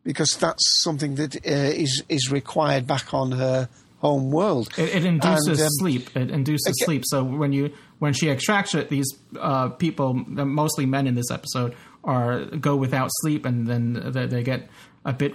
because 0.05 0.37
that's 0.37 0.83
something 0.83 1.14
that 1.14 1.37
uh, 1.37 1.49
is 1.49 2.03
is 2.11 2.30
required 2.30 2.87
back 2.87 3.14
on 3.14 3.33
her 3.33 3.70
home 4.01 4.30
world. 4.30 4.68
It, 4.76 4.97
it 4.97 5.05
induces 5.07 5.61
and, 5.61 5.61
um, 5.61 5.68
sleep. 5.78 6.14
It 6.14 6.30
induces 6.30 6.74
okay. 6.78 6.85
sleep. 6.85 7.05
So 7.07 7.24
when 7.24 7.53
you 7.53 7.72
when 8.03 8.12
she 8.12 8.28
extracts 8.28 8.74
it, 8.74 8.88
these 8.88 9.07
uh, 9.38 9.68
people, 9.68 10.12
mostly 10.12 10.86
men 10.86 11.07
in 11.07 11.14
this 11.14 11.30
episode, 11.30 11.72
are 12.03 12.46
go 12.46 12.74
without 12.74 13.09
sleep, 13.20 13.46
and 13.46 13.68
then 13.68 13.92
they, 14.11 14.26
they 14.26 14.42
get 14.42 14.68
a 15.05 15.12
bit 15.12 15.34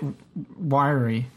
wiry. 0.59 1.27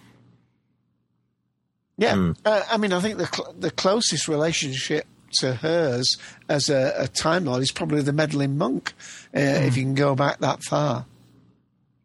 Yeah, 1.97 2.15
mm. 2.15 2.37
uh, 2.45 2.65
I 2.69 2.79
mean, 2.79 2.93
I 2.93 2.99
think 2.99 3.19
the 3.19 3.29
cl- 3.29 3.55
the 3.57 3.71
closest 3.71 4.27
relationship 4.27 5.07
to 5.35 5.55
hers 5.55 6.19
as 6.49 6.69
a, 6.69 6.95
a 6.99 7.07
Time 7.07 7.45
Lord 7.45 7.63
is 7.63 7.71
probably 7.71 8.03
the 8.03 8.13
meddling 8.13 8.59
monk, 8.59 8.93
uh, 9.33 9.39
mm. 9.39 9.69
if 9.69 9.77
you 9.77 9.85
can 9.85 9.95
go 9.95 10.17
back 10.17 10.41
that 10.41 10.65
far. 10.65 11.07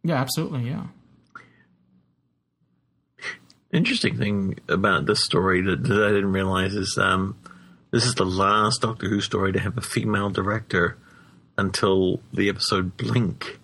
Yeah, 0.04 0.22
absolutely. 0.22 0.70
Yeah. 0.70 0.84
Interesting 3.74 4.20
thing 4.20 4.60
about 4.70 5.08
this 5.08 5.24
story 5.24 5.64
that, 5.64 5.82
that 5.82 6.04
I 6.04 6.10
didn't 6.10 6.32
realize 6.32 6.76
is 6.76 6.96
um, 7.02 7.36
this 7.96 8.06
is 8.06 8.16
the 8.16 8.26
last 8.26 8.82
Doctor 8.82 9.08
Who 9.08 9.22
story 9.22 9.54
to 9.54 9.60
have 9.60 9.78
a 9.78 9.82
female 9.82 10.30
director 10.30 10.98
until 11.58 12.20
the 12.34 12.50
episode 12.50 12.98
Blink. 12.98 13.58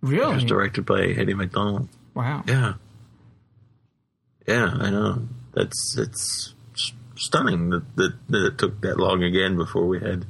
Really? 0.00 0.30
It 0.30 0.34
was 0.36 0.44
directed 0.44 0.86
by 0.86 1.12
Hettie 1.12 1.34
MacDonald. 1.34 1.88
Wow. 2.14 2.44
Yeah. 2.46 2.74
Yeah, 4.46 4.66
I 4.66 4.90
know. 4.90 5.26
That's 5.52 5.98
it's 5.98 6.54
stunning 7.16 7.70
that, 7.70 7.96
that, 7.96 8.14
that 8.28 8.46
it 8.46 8.58
took 8.58 8.80
that 8.82 8.98
long 8.98 9.24
again 9.24 9.56
before 9.56 9.88
we 9.88 9.98
had. 9.98 10.26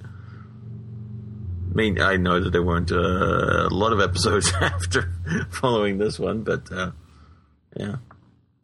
I 1.71 1.75
mean, 1.75 2.01
I 2.01 2.17
know 2.17 2.41
that 2.41 2.51
there 2.51 2.63
weren't 2.63 2.91
uh, 2.91 2.97
a 2.97 3.69
lot 3.69 3.93
of 3.93 4.01
episodes 4.01 4.51
after 4.63 5.13
following 5.51 5.99
this 5.99 6.19
one, 6.19 6.43
but 6.43 6.73
uh, 6.73 6.93
yeah. 7.77 7.97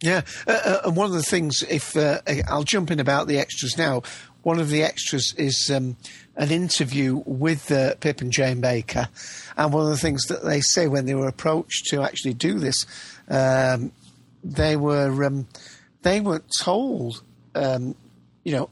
Yeah, 0.01 0.23
uh, 0.47 0.61
uh, 0.65 0.81
and 0.85 0.97
one 0.97 1.07
of 1.07 1.13
the 1.13 1.25
things, 1.25 1.65
if 1.69 1.97
uh, 1.97 2.21
I'll 2.49 2.63
jump 2.63 2.93
in 2.93 3.01
about 3.01 3.27
the 3.27 3.39
extras 3.39 3.77
now, 3.77 4.03
one 4.43 4.59
of 4.59 4.71
the 4.71 4.83
extras 4.83 5.35
is 5.37 5.71
um, 5.75 5.97
an 6.37 6.51
interview 6.51 7.23
with 7.27 7.71
uh, 7.71 7.95
Pip 7.97 8.21
and 8.21 8.33
Jane 8.33 8.61
Baker. 8.61 9.09
And 9.57 9.73
one 9.73 9.85
of 9.85 9.91
the 9.91 9.97
things 9.97 10.25
that 10.27 10.45
they 10.45 10.61
say 10.61 10.87
when 10.87 11.07
they 11.07 11.15
were 11.15 11.29
approached 11.29 11.87
to 11.87 12.03
actually 12.03 12.35
do 12.35 12.59
this, 12.59 12.87
um, 13.29 13.93
they 14.45 14.77
were 14.77 15.25
um, 15.25 15.49
they 16.03 16.21
weren't 16.21 16.51
told, 16.61 17.23
um, 17.55 17.95
you 18.45 18.53
know, 18.53 18.71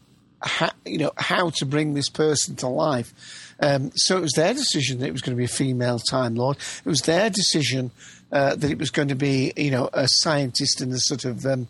you 0.85 0.99
know 0.99 1.13
how 1.17 1.51
to 1.51 1.67
bring 1.67 1.95
this 1.95 2.09
person 2.09 2.57
to 2.57 2.69
life. 2.69 3.13
Um, 3.59 3.91
so 3.95 4.19
it 4.19 4.21
was 4.21 4.33
their 4.33 4.55
decision 4.55 5.01
that 5.01 5.07
it 5.07 5.13
was 5.13 5.23
going 5.23 5.37
to 5.37 5.41
be 5.41 5.45
a 5.45 5.49
female 5.49 5.99
Time 5.99 6.35
Lord. 6.35 6.59
It 6.85 6.89
was 6.89 7.01
their 7.03 7.31
decision 7.31 7.91
uh, 8.31 8.55
that 8.55 8.71
it 8.71 8.79
was 8.79 8.91
going 8.91 9.09
to 9.09 9.15
be, 9.15 9.53
you 9.57 9.71
know, 9.71 9.89
a 9.93 10.07
scientist 10.09 10.81
in 10.81 10.93
a 10.93 10.99
sort 10.99 11.25
of, 11.25 11.47
um, 11.47 11.69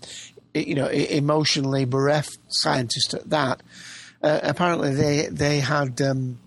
you 0.57 0.75
know, 0.75 0.89
emotionally 0.89 1.85
bereft 1.85 2.39
scientist 2.49 3.15
at 3.15 3.29
that 3.31 3.63
uh, 4.23 4.41
apparently 4.43 4.95
they 4.95 5.29
they 5.31 5.61
had. 5.61 6.01
Um, 6.01 6.39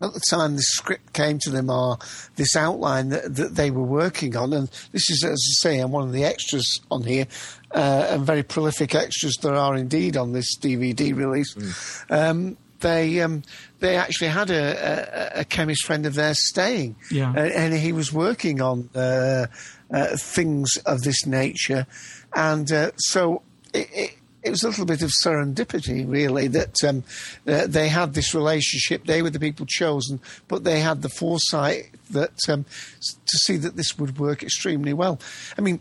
at 0.00 0.14
the 0.14 0.22
time 0.30 0.54
the 0.54 0.62
script 0.62 1.12
came 1.12 1.40
to 1.40 1.50
them 1.50 1.68
or 1.68 1.98
this 2.36 2.54
outline 2.54 3.08
that, 3.08 3.34
that, 3.34 3.56
they 3.56 3.72
were 3.72 3.82
working 3.82 4.36
on, 4.36 4.52
and 4.52 4.70
this 4.92 5.10
is, 5.10 5.24
as 5.24 5.32
I 5.32 5.54
say, 5.58 5.78
I'm 5.80 5.90
one 5.90 6.06
of 6.06 6.12
the 6.12 6.24
extras 6.24 6.78
on 6.88 7.02
here, 7.02 7.26
uh, 7.74 8.06
and 8.10 8.24
very 8.24 8.44
prolific 8.44 8.94
extras 8.94 9.36
there 9.42 9.56
are 9.56 9.74
indeed 9.74 10.16
on 10.16 10.30
this 10.30 10.56
DVD 10.56 11.16
release. 11.16 11.52
Mm. 11.52 12.10
Um, 12.12 12.56
they 12.78 13.20
um, 13.20 13.42
they 13.80 13.96
actually 13.96 14.28
had 14.28 14.50
a, 14.50 15.34
a, 15.36 15.40
a, 15.40 15.44
chemist 15.44 15.84
friend 15.84 16.06
of 16.06 16.14
theirs 16.14 16.48
staying, 16.48 16.94
yeah. 17.10 17.30
and, 17.30 17.52
and 17.52 17.74
he 17.74 17.92
was 17.92 18.12
working 18.12 18.60
on 18.60 18.88
uh, 18.94 19.46
uh, 19.90 20.16
things 20.16 20.76
of 20.86 21.00
this 21.02 21.26
nature, 21.26 21.88
and 22.34 22.70
uh, 22.70 22.90
so 22.96 23.42
it, 23.72 23.88
it, 23.92 24.14
it 24.42 24.50
was 24.50 24.62
a 24.62 24.68
little 24.68 24.86
bit 24.86 25.02
of 25.02 25.10
serendipity, 25.10 26.08
really, 26.08 26.48
that 26.48 26.82
um, 26.84 27.04
uh, 27.46 27.66
they 27.66 27.88
had 27.88 28.14
this 28.14 28.34
relationship. 28.34 29.04
They 29.04 29.20
were 29.22 29.30
the 29.30 29.40
people 29.40 29.66
chosen, 29.66 30.20
but 30.46 30.64
they 30.64 30.80
had 30.80 31.02
the 31.02 31.08
foresight 31.08 31.90
that 32.10 32.36
um, 32.48 32.64
to 32.64 33.38
see 33.38 33.56
that 33.56 33.76
this 33.76 33.98
would 33.98 34.18
work 34.18 34.42
extremely 34.42 34.92
well. 34.92 35.20
I 35.56 35.60
mean, 35.60 35.80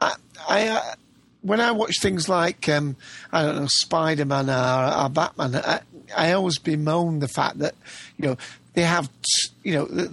I, 0.00 0.14
I 0.48 0.68
uh, 0.68 0.94
when 1.42 1.60
I 1.60 1.72
watch 1.72 2.00
things 2.00 2.28
like 2.28 2.68
um, 2.68 2.96
I 3.32 3.42
don't 3.42 3.56
know 3.56 3.68
Spider 3.68 4.24
Man 4.24 4.50
or, 4.50 5.04
or, 5.04 5.08
Batman, 5.08 5.56
I, 5.56 5.80
I, 6.16 6.32
always 6.32 6.58
bemoan 6.58 7.20
the 7.20 7.28
fact 7.28 7.58
that 7.58 7.74
you 8.16 8.28
know 8.28 8.36
they 8.74 8.82
have 8.82 9.10
you 9.62 9.74
know 9.74 10.08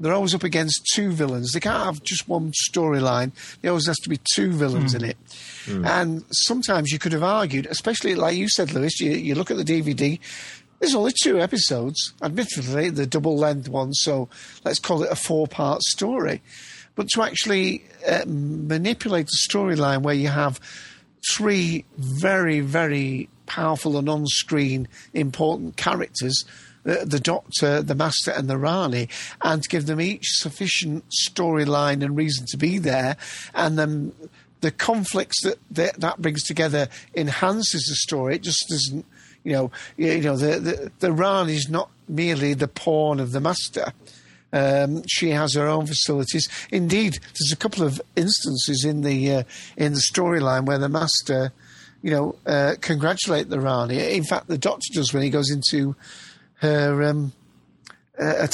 they're 0.00 0.14
always 0.14 0.34
up 0.34 0.44
against 0.44 0.86
two 0.94 1.12
villains. 1.12 1.52
They 1.52 1.60
can't 1.60 1.84
have 1.84 2.02
just 2.02 2.28
one 2.28 2.52
storyline. 2.70 3.32
There 3.60 3.70
always 3.70 3.86
has 3.86 3.98
to 3.98 4.08
be 4.08 4.18
two 4.34 4.52
villains 4.52 4.94
mm. 4.94 4.98
in 4.98 5.10
it. 5.10 5.16
Mm. 5.66 5.86
And 5.86 6.24
sometimes 6.30 6.90
you 6.90 6.98
could 6.98 7.12
have 7.12 7.22
argued, 7.22 7.66
especially 7.66 8.14
like 8.14 8.36
you 8.36 8.48
said, 8.48 8.72
Louis, 8.72 9.00
you, 9.00 9.12
you 9.12 9.34
look 9.34 9.50
at 9.50 9.56
the 9.56 9.64
DVD, 9.64 10.18
there's 10.80 10.94
only 10.96 11.12
two 11.22 11.40
episodes, 11.40 12.12
admittedly, 12.22 12.90
the 12.90 13.06
double 13.06 13.36
length 13.36 13.68
one, 13.68 13.92
so 13.92 14.28
let's 14.64 14.80
call 14.80 15.04
it 15.04 15.12
a 15.12 15.16
four 15.16 15.46
part 15.46 15.80
story. 15.82 16.42
But 16.96 17.08
to 17.10 17.22
actually 17.22 17.84
uh, 18.06 18.24
manipulate 18.26 19.28
a 19.28 19.48
storyline 19.48 20.02
where 20.02 20.14
you 20.14 20.26
have 20.28 20.60
three 21.30 21.84
very, 21.96 22.60
very 22.60 23.28
powerful 23.46 23.96
and 23.96 24.08
on 24.08 24.26
screen 24.26 24.88
important 25.14 25.76
characters 25.76 26.44
the, 26.84 27.04
the 27.04 27.20
Doctor, 27.20 27.82
the 27.82 27.94
Master, 27.94 28.30
and 28.30 28.48
the 28.48 28.58
Rani, 28.58 29.08
and 29.42 29.62
give 29.68 29.86
them 29.86 30.00
each 30.00 30.26
sufficient 30.38 31.04
storyline 31.28 32.02
and 32.02 32.16
reason 32.16 32.46
to 32.50 32.56
be 32.56 32.78
there, 32.78 33.16
and 33.54 33.78
then 33.78 34.12
the 34.60 34.70
conflicts 34.70 35.42
that, 35.42 35.58
that 35.70 36.00
that 36.00 36.22
brings 36.22 36.42
together 36.44 36.88
enhances 37.14 37.84
the 37.88 37.96
story. 37.96 38.36
It 38.36 38.42
just 38.42 38.68
doesn't, 38.68 39.04
you 39.44 39.52
know, 39.52 39.70
you 39.96 40.20
know, 40.20 40.36
the 40.36 40.60
the, 40.60 40.92
the 41.00 41.12
Rani 41.12 41.54
is 41.54 41.68
not 41.68 41.90
merely 42.08 42.54
the 42.54 42.68
pawn 42.68 43.20
of 43.20 43.32
the 43.32 43.40
Master. 43.40 43.92
Um, 44.52 45.02
she 45.08 45.30
has 45.30 45.54
her 45.54 45.66
own 45.66 45.86
facilities. 45.86 46.48
Indeed, 46.70 47.14
there's 47.14 47.52
a 47.52 47.56
couple 47.56 47.84
of 47.84 48.02
instances 48.16 48.84
in 48.84 49.00
the 49.00 49.32
uh, 49.32 49.42
in 49.76 49.94
the 49.94 50.00
storyline 50.00 50.66
where 50.66 50.78
the 50.78 50.90
master, 50.90 51.52
you 52.02 52.10
know, 52.10 52.36
uh, 52.44 52.74
congratulate 52.80 53.48
the 53.48 53.60
Rani. 53.60 54.14
In 54.14 54.24
fact, 54.24 54.48
the 54.48 54.58
Doctor 54.58 54.88
does 54.92 55.14
when 55.14 55.22
he 55.22 55.30
goes 55.30 55.50
into 55.50 55.96
her 56.62 57.02
um, 57.02 57.32
uh. 58.18 58.46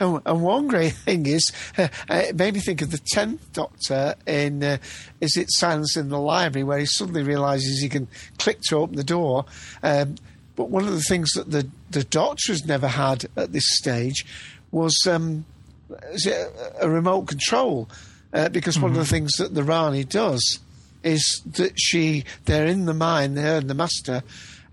And, 0.00 0.20
and, 0.26 0.42
one 0.42 0.68
great 0.68 0.92
thing 1.04 1.26
is, 1.26 1.52
uh, 1.78 1.88
it 2.08 2.36
made 2.36 2.54
me 2.54 2.60
think 2.60 2.82
of 2.82 2.90
the 2.90 3.00
tenth 3.12 3.52
Doctor 3.52 4.14
in 4.26 4.62
uh, 4.62 4.78
Is 5.20 5.36
It 5.36 5.48
Silence 5.50 5.96
in 5.96 6.08
the 6.08 6.18
Library, 6.18 6.64
where 6.64 6.78
he 6.78 6.86
suddenly 6.86 7.22
realizes 7.22 7.80
he 7.80 7.88
can 7.88 8.08
click 8.38 8.60
to 8.68 8.76
open 8.76 8.96
the 8.96 9.04
door. 9.04 9.46
Um, 9.82 10.16
but 10.54 10.70
one 10.70 10.84
of 10.84 10.92
the 10.92 11.02
things 11.02 11.30
that 11.32 11.50
the 11.50 11.68
the 11.90 12.04
Doctor 12.04 12.52
has 12.52 12.64
never 12.66 12.88
had 12.88 13.26
at 13.36 13.52
this 13.52 13.76
stage 13.76 14.26
was 14.70 15.06
um, 15.06 15.44
a, 15.90 16.46
a, 16.80 16.90
remote 16.90 17.28
control, 17.28 17.88
uh, 18.32 18.48
because 18.48 18.74
mm-hmm. 18.74 18.82
one 18.82 18.90
of 18.92 18.96
the 18.96 19.02
mm-hmm. 19.02 19.10
things 19.10 19.32
that 19.34 19.54
the 19.54 19.62
Rani 19.62 20.04
does 20.04 20.60
is 21.02 21.42
that 21.46 21.72
she 21.76 22.24
they're 22.46 22.66
in 22.66 22.86
the 22.86 22.94
mine, 22.94 23.34
they're 23.34 23.58
in 23.58 23.68
the 23.68 23.74
master 23.74 24.22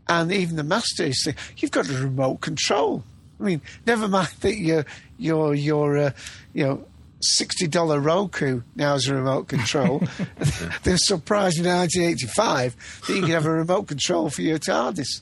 and 0.07 0.31
even 0.31 0.55
the 0.55 0.63
master 0.63 1.03
is 1.03 1.23
saying, 1.23 1.37
"You've 1.57 1.71
got 1.71 1.89
a 1.89 1.93
remote 1.93 2.41
control." 2.41 3.03
I 3.39 3.43
mean, 3.43 3.61
never 3.85 4.07
mind 4.07 4.29
that 4.41 4.57
your 4.57 4.85
your 5.17 5.55
your 5.55 5.97
uh, 5.97 6.11
you 6.53 6.65
know 6.65 6.85
sixty 7.21 7.67
dollar 7.67 7.99
Roku 7.99 8.61
now 8.75 8.93
has 8.93 9.07
a 9.07 9.15
remote 9.15 9.47
control. 9.47 9.99
They're 10.83 10.97
surprised 10.97 11.59
in 11.59 11.65
1985 11.65 13.01
that 13.07 13.13
you 13.13 13.21
can 13.21 13.31
have 13.31 13.45
a 13.45 13.51
remote 13.51 13.87
control 13.87 14.29
for 14.29 14.41
your 14.41 14.59
TARDIS. 14.59 15.21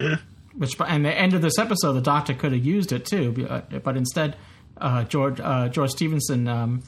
Yeah. 0.00 0.16
which 0.56 0.76
and 0.80 1.04
the 1.04 1.12
end 1.12 1.34
of 1.34 1.42
this 1.42 1.58
episode, 1.58 1.92
the 1.92 2.00
Doctor 2.00 2.34
could 2.34 2.52
have 2.52 2.64
used 2.64 2.92
it 2.92 3.04
too, 3.04 3.32
but, 3.32 3.82
but 3.82 3.96
instead, 3.96 4.36
uh, 4.78 5.04
George 5.04 5.40
uh, 5.40 5.68
George 5.68 5.90
Stephenson 5.90 6.48
um, 6.48 6.82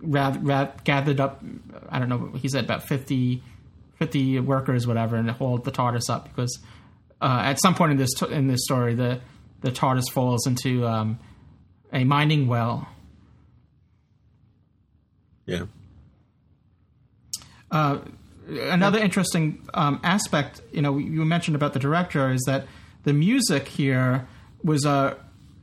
rad, 0.00 0.44
rad, 0.46 0.84
gathered 0.84 1.20
up. 1.20 1.42
I 1.88 1.98
don't 1.98 2.08
know. 2.08 2.32
He 2.36 2.48
said 2.48 2.64
about 2.64 2.88
50, 4.02 4.36
50 4.36 4.40
workers, 4.40 4.86
whatever, 4.86 5.16
and 5.16 5.30
hold 5.30 5.64
the 5.64 5.72
TARDIS 5.72 6.10
up 6.10 6.24
because 6.24 6.58
uh, 7.20 7.42
at 7.44 7.60
some 7.60 7.74
point 7.74 7.92
in 7.92 7.98
this 7.98 8.10
in 8.22 8.48
this 8.48 8.64
story, 8.64 8.94
the 8.94 9.20
the 9.60 9.70
TARDIS 9.70 10.10
falls 10.10 10.46
into 10.46 10.86
um, 10.86 11.18
a 11.92 12.04
mining 12.04 12.48
well. 12.48 12.88
Yeah. 15.46 15.66
Uh, 17.70 17.98
another 18.48 18.98
interesting 18.98 19.66
um, 19.74 20.00
aspect, 20.02 20.60
you 20.72 20.82
know, 20.82 20.98
you 20.98 21.24
mentioned 21.24 21.54
about 21.54 21.72
the 21.72 21.78
director 21.78 22.32
is 22.32 22.42
that 22.46 22.66
the 23.04 23.12
music 23.12 23.68
here 23.68 24.26
was 24.62 24.84
uh, 24.84 25.14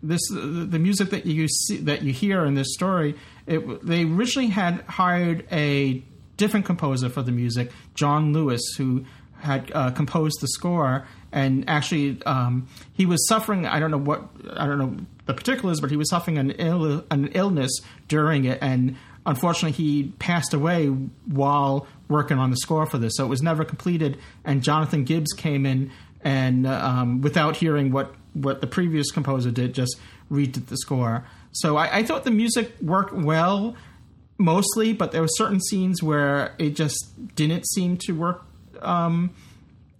this 0.01 0.21
the 0.29 0.79
music 0.79 1.09
that 1.09 1.25
you 1.25 1.47
see 1.47 1.77
that 1.77 2.03
you 2.03 2.13
hear 2.13 2.45
in 2.45 2.55
this 2.55 2.73
story. 2.73 3.15
It, 3.45 3.85
they 3.85 4.03
originally 4.03 4.49
had 4.49 4.81
hired 4.81 5.45
a 5.51 6.03
different 6.39 6.65
composer 6.65 7.09
for 7.09 7.21
the 7.21 7.31
music, 7.31 7.71
John 7.93 8.33
Lewis, 8.33 8.61
who 8.77 9.05
had 9.41 9.71
uh, 9.73 9.91
composed 9.91 10.41
the 10.41 10.47
score, 10.47 11.05
and 11.31 11.69
actually 11.69 12.21
um, 12.25 12.67
he 12.93 13.05
was 13.05 13.27
suffering. 13.27 13.67
I 13.67 13.79
don't 13.79 13.91
know 13.91 13.97
what 13.97 14.27
I 14.53 14.65
don't 14.65 14.79
know 14.79 14.97
the 15.27 15.33
particulars, 15.35 15.79
but 15.79 15.91
he 15.91 15.97
was 15.97 16.09
suffering 16.09 16.37
an 16.39 16.51
Ill, 16.51 17.05
an 17.11 17.27
illness 17.33 17.71
during 18.07 18.45
it, 18.45 18.57
and 18.61 18.95
unfortunately 19.25 19.71
he 19.71 20.11
passed 20.17 20.53
away 20.53 20.87
while 20.87 21.85
working 22.07 22.39
on 22.39 22.49
the 22.49 22.57
score 22.57 22.87
for 22.87 22.97
this. 22.97 23.13
So 23.17 23.25
it 23.25 23.29
was 23.29 23.43
never 23.43 23.63
completed, 23.63 24.17
and 24.43 24.63
Jonathan 24.63 25.03
Gibbs 25.03 25.33
came 25.33 25.65
in 25.65 25.91
and 26.21 26.67
um, 26.67 27.21
without 27.21 27.57
hearing 27.57 27.91
what 27.91 28.13
what 28.33 28.61
the 28.61 28.67
previous 28.67 29.11
composer 29.11 29.51
did, 29.51 29.73
just 29.73 29.97
redid 30.31 30.67
the 30.67 30.77
score. 30.77 31.25
So 31.51 31.77
I, 31.77 31.99
I 31.99 32.03
thought 32.03 32.23
the 32.23 32.31
music 32.31 32.73
worked 32.81 33.13
well 33.13 33.75
mostly, 34.39 34.93
but 34.93 35.11
there 35.11 35.21
were 35.21 35.27
certain 35.27 35.59
scenes 35.59 36.01
where 36.01 36.55
it 36.57 36.71
just 36.71 37.35
didn't 37.35 37.67
seem 37.67 37.97
to 37.97 38.13
work 38.13 38.43
um, 38.81 39.29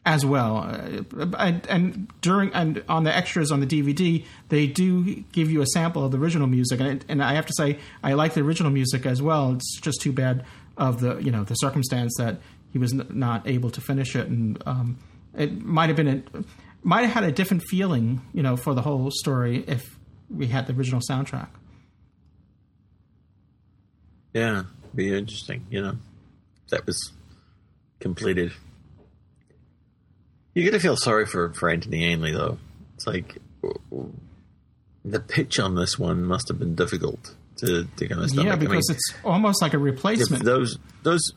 as 0.05 0.25
well. 0.25 0.57
Uh, 0.57 1.25
and, 1.37 1.67
and, 1.67 2.07
during 2.21 2.51
and 2.53 2.83
on 2.89 3.03
the 3.03 3.15
extras 3.15 3.51
on 3.51 3.59
the 3.59 3.67
DVD, 3.67 4.25
they 4.47 4.65
do 4.65 5.23
give 5.33 5.51
you 5.51 5.61
a 5.61 5.67
sample 5.67 6.03
of 6.05 6.11
the 6.11 6.17
original 6.17 6.47
music, 6.47 6.79
and, 6.79 6.89
it, 6.89 7.05
and 7.07 7.21
I 7.21 7.33
have 7.33 7.45
to 7.45 7.53
say 7.55 7.77
I 8.03 8.13
like 8.13 8.33
the 8.33 8.41
original 8.41 8.71
music 8.71 9.05
as 9.05 9.21
well. 9.21 9.53
It's 9.53 9.79
just 9.79 10.01
too 10.01 10.13
bad 10.13 10.45
of 10.77 11.01
the 11.01 11.17
you 11.19 11.31
know 11.31 11.43
the 11.43 11.55
circumstance 11.55 12.15
that 12.17 12.37
he 12.71 12.79
was 12.79 12.93
not 12.93 13.47
able 13.47 13.69
to 13.71 13.81
finish 13.81 14.15
it, 14.15 14.27
and 14.27 14.61
um, 14.65 14.97
it 15.37 15.63
might 15.63 15.89
have 15.89 15.97
been 15.97 16.07
a 16.07 16.43
might 16.81 17.01
have 17.01 17.11
had 17.11 17.23
a 17.25 17.31
different 17.31 17.63
feeling, 17.63 18.21
you 18.33 18.41
know, 18.41 18.55
for 18.55 18.73
the 18.73 18.81
whole 18.81 19.11
story 19.11 19.65
if 19.67 19.97
we 20.29 20.47
had 20.47 20.67
the 20.67 20.73
original 20.73 21.01
soundtrack. 21.09 21.49
Yeah, 24.33 24.63
be 24.93 25.15
interesting, 25.15 25.65
you 25.69 25.81
know. 25.81 25.97
That 26.69 26.85
was 26.85 27.11
completed. 27.99 28.51
You're 30.53 30.69
gonna 30.69 30.79
feel 30.79 30.97
sorry 30.97 31.25
for, 31.25 31.53
for 31.53 31.69
Anthony 31.69 32.05
Ainley, 32.05 32.31
though. 32.31 32.59
It's 32.95 33.07
like 33.07 33.37
the 35.05 35.19
pitch 35.19 35.59
on 35.59 35.75
this 35.75 35.97
one 35.97 36.23
must 36.23 36.47
have 36.49 36.59
been 36.59 36.75
difficult 36.75 37.35
to, 37.57 37.85
to 37.97 38.07
kind 38.07 38.21
of 38.21 38.29
stomach. 38.29 38.45
Yeah, 38.45 38.55
because 38.55 38.89
I 38.89 38.93
mean, 38.93 38.97
it's 38.97 39.13
almost 39.23 39.61
like 39.61 39.73
a 39.73 39.77
replacement. 39.77 40.43
Those 40.43 40.77
those 41.03 41.33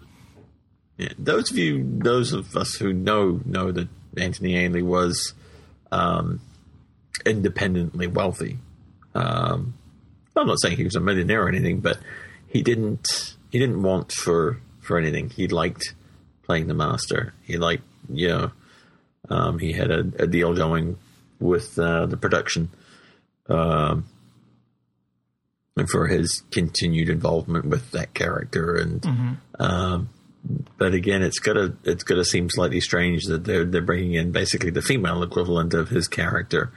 yeah, 0.99 1.13
those 1.19 1.51
of 1.51 1.59
you, 1.59 1.85
those 1.99 2.33
of 2.33 2.55
us 2.57 2.75
who 2.75 2.93
know 2.93 3.41
know 3.45 3.73
that 3.73 3.89
Anthony 4.17 4.57
Ainley 4.57 4.83
was 4.83 5.35
um, 5.91 6.41
independently 7.25 8.07
wealthy. 8.07 8.59
Um, 9.15 9.75
I'm 10.37 10.47
not 10.47 10.61
saying 10.61 10.77
he 10.77 10.85
was 10.85 10.97
a 10.97 11.01
millionaire 11.01 11.45
or 11.45 11.49
anything, 11.49 11.81
but 11.81 11.99
he 12.53 12.63
didn't 12.63 13.37
he 13.51 13.59
didn't 13.59 13.83
want 13.83 14.13
for 14.13 14.61
for 14.81 14.99
anything. 14.99 15.31
He 15.31 15.49
liked 15.49 15.95
playing 16.43 16.67
the 16.67 16.75
master. 16.75 17.35
He 17.43 17.57
liked 17.57 17.85
you 18.09 18.29
know 18.29 18.51
um, 19.29 19.59
he 19.59 19.73
had 19.73 19.91
a, 19.91 20.01
a, 20.19 20.27
deal 20.27 20.55
going 20.55 20.99
with 21.39 21.79
uh, 21.79 22.07
the 22.07 22.17
production. 22.17 22.71
Um, 23.49 24.07
and 25.77 25.89
for 25.89 26.07
his 26.07 26.43
continued 26.51 27.09
involvement 27.09 27.65
with 27.65 27.93
that 27.93 28.13
character 28.13 28.77
and 28.77 29.01
mm-hmm. 29.01 29.63
um, 29.63 30.11
but 30.77 30.93
again, 30.93 31.23
it's 31.23 31.39
gotta 31.39 31.77
it's 31.85 32.03
gotta 32.03 32.25
seem 32.25 32.51
slightly 32.51 32.81
strange 32.81 33.25
that 33.25 33.45
they're 33.45 33.65
they're 33.65 33.81
bringing 33.81 34.15
in 34.15 34.33
basically 34.33 34.71
the 34.71 34.83
female 34.83 35.23
equivalent 35.23 35.73
of 35.73 35.89
his 35.89 36.09
character. 36.09 36.73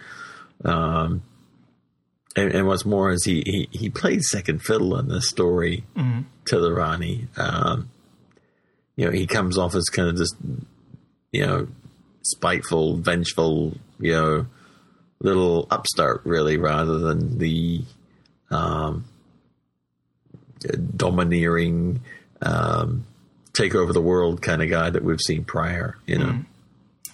Um, 0.64 1.24
and, 2.36 2.54
and 2.54 2.68
what's 2.68 2.86
more 2.86 3.12
is 3.12 3.24
he, 3.24 3.42
he 3.46 3.70
he 3.72 3.90
played 3.90 4.22
second 4.22 4.62
fiddle 4.62 4.98
in 4.98 5.08
this 5.08 5.30
story 5.30 5.84
mm-hmm. 5.96 6.22
to 6.46 6.60
the 6.60 6.74
Rani. 6.74 7.28
Um, 7.38 7.90
you 8.96 9.06
know, 9.06 9.12
he 9.12 9.28
comes 9.28 9.58
off 9.58 9.76
as 9.76 9.86
kind 9.86 10.10
of 10.10 10.18
this, 10.18 10.32
you 11.32 11.46
know, 11.46 11.68
spiteful, 12.24 12.98
vengeful, 12.98 13.76
you 14.00 14.12
know, 14.14 14.46
little 15.20 15.68
upstart, 15.70 16.22
really, 16.26 16.58
rather 16.58 16.98
than 17.00 17.38
the 17.38 17.84
um, 18.52 19.06
domineering. 20.96 22.02
Um, 22.42 23.06
take 23.54 23.74
over 23.74 23.94
the 23.94 24.02
world 24.02 24.42
kind 24.42 24.62
of 24.62 24.70
guy 24.70 24.90
that 24.90 25.04
we've 25.04 25.22
seen 25.22 25.46
prior. 25.46 25.98
You 26.06 26.20
know. 26.20 26.26
Mm. 26.26 26.46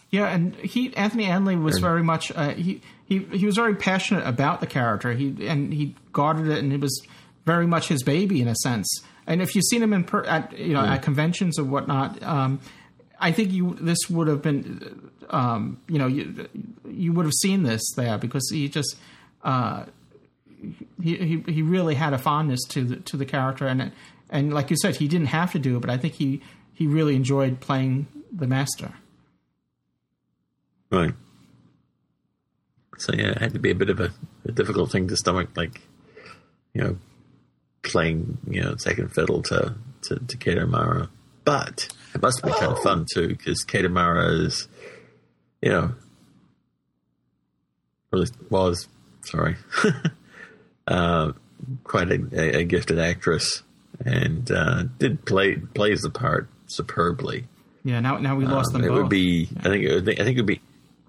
Yeah, 0.10 0.28
and 0.28 0.56
he 0.56 0.94
Anthony 0.96 1.26
Ainley 1.26 1.56
was 1.56 1.76
and, 1.76 1.84
very 1.84 2.04
much 2.04 2.32
uh, 2.36 2.50
he 2.50 2.82
he 3.12 3.20
he 3.38 3.46
was 3.46 3.56
very 3.56 3.76
passionate 3.76 4.26
about 4.26 4.62
the 4.62 4.68
character. 4.68 5.12
He 5.12 5.36
and 5.46 5.74
he 5.74 5.96
guarded 6.14 6.48
it, 6.48 6.60
and 6.60 6.72
it 6.72 6.80
was 6.80 7.06
very 7.46 7.68
much 7.68 7.90
his 7.90 8.04
baby 8.04 8.42
in 8.42 8.48
a 8.48 8.56
sense. 8.56 8.88
And 9.28 9.42
if 9.42 9.54
you've 9.54 9.66
seen 9.66 9.84
him 9.84 9.92
in 9.92 10.06
per, 10.06 10.24
at 10.24 10.58
you 10.58 10.74
know 10.74 10.80
mm. 10.80 10.88
at 10.88 11.02
conventions 11.02 11.60
or 11.60 11.66
whatnot, 11.66 12.24
um, 12.24 12.62
I 13.20 13.34
think 13.34 13.52
you 13.52 13.78
this 13.82 14.10
would 14.10 14.30
have 14.30 14.42
been 14.42 15.12
um, 15.30 15.82
you 15.90 16.00
know 16.00 16.08
you 16.08 16.48
you 16.88 17.12
would 17.12 17.26
have 17.26 17.34
seen 17.34 17.64
this 17.64 17.82
there 17.98 18.18
because 18.18 18.50
he 18.50 18.70
just. 18.70 18.96
Uh, 19.44 19.86
he, 21.02 21.18
he 21.18 21.44
he 21.52 21.62
really 21.64 21.96
had 21.96 22.14
a 22.14 22.20
fondness 22.20 22.62
to 22.70 22.84
the 22.84 22.96
to 22.98 23.18
the 23.18 23.26
character, 23.26 23.66
and 23.66 23.92
and 24.30 24.54
like 24.54 24.70
you 24.70 24.78
said, 24.78 24.96
he 24.96 25.08
didn't 25.08 25.28
have 25.28 25.52
to 25.54 25.60
do 25.60 25.78
it, 25.78 25.80
but 25.80 25.90
I 25.90 25.98
think 25.98 26.14
he 26.14 26.42
he 26.72 26.86
really 26.86 27.16
enjoyed 27.16 27.60
playing 27.60 28.06
the 28.32 28.46
master. 28.46 28.94
Right. 30.92 31.16
So 33.02 33.14
yeah, 33.14 33.32
it 33.32 33.40
had 33.40 33.54
to 33.54 33.60
be 33.60 33.72
a 33.72 33.76
bit 33.76 33.90
of 33.90 34.00
a, 34.00 34.12
a 34.46 34.52
difficult 34.52 34.92
thing 34.92 35.08
to 35.08 35.18
stomach, 35.18 35.50
like 35.56 35.82
you 36.74 36.82
know, 36.84 36.98
playing 37.82 38.38
you 38.48 38.62
know 38.62 38.76
second 38.78 39.12
fiddle 39.12 39.42
to 39.44 39.74
to, 40.04 40.20
to 40.20 40.38
Kate 40.38 40.60
O'Mara. 40.60 41.10
But 41.44 41.88
it 42.14 42.22
must 42.22 42.44
be 42.44 42.52
kind 42.52 42.72
of 42.72 42.80
fun 42.80 43.08
too, 43.12 43.30
because 43.30 43.64
Kate 43.64 43.86
O'Mara 43.86 44.28
is, 44.46 44.68
you 45.64 45.72
know, 45.72 45.94
really 48.12 48.28
was 48.52 48.88
sorry, 49.22 49.56
uh, 50.88 51.32
quite 51.84 52.12
a, 52.12 52.58
a, 52.60 52.64
gifted 52.64 53.00
actress 53.00 53.64
and 54.06 54.52
uh, 54.52 54.84
did 55.00 55.26
play 55.26 55.56
plays 55.56 56.02
the 56.02 56.12
part 56.12 56.50
superbly. 56.68 57.48
Yeah, 57.84 58.00
now 58.00 58.20
now 58.20 58.36
we 58.36 58.46
lost 58.46 58.76
um, 58.76 58.82
them. 58.82 58.84
It 58.84 58.94
both. 58.94 59.04
would 59.04 59.10
be. 59.10 59.50
Yeah. 59.52 59.60
I 59.60 59.64
think. 59.64 59.90
I 59.90 60.24
think 60.24 60.38
it 60.38 60.42
would 60.42 60.46
be. 60.46 60.62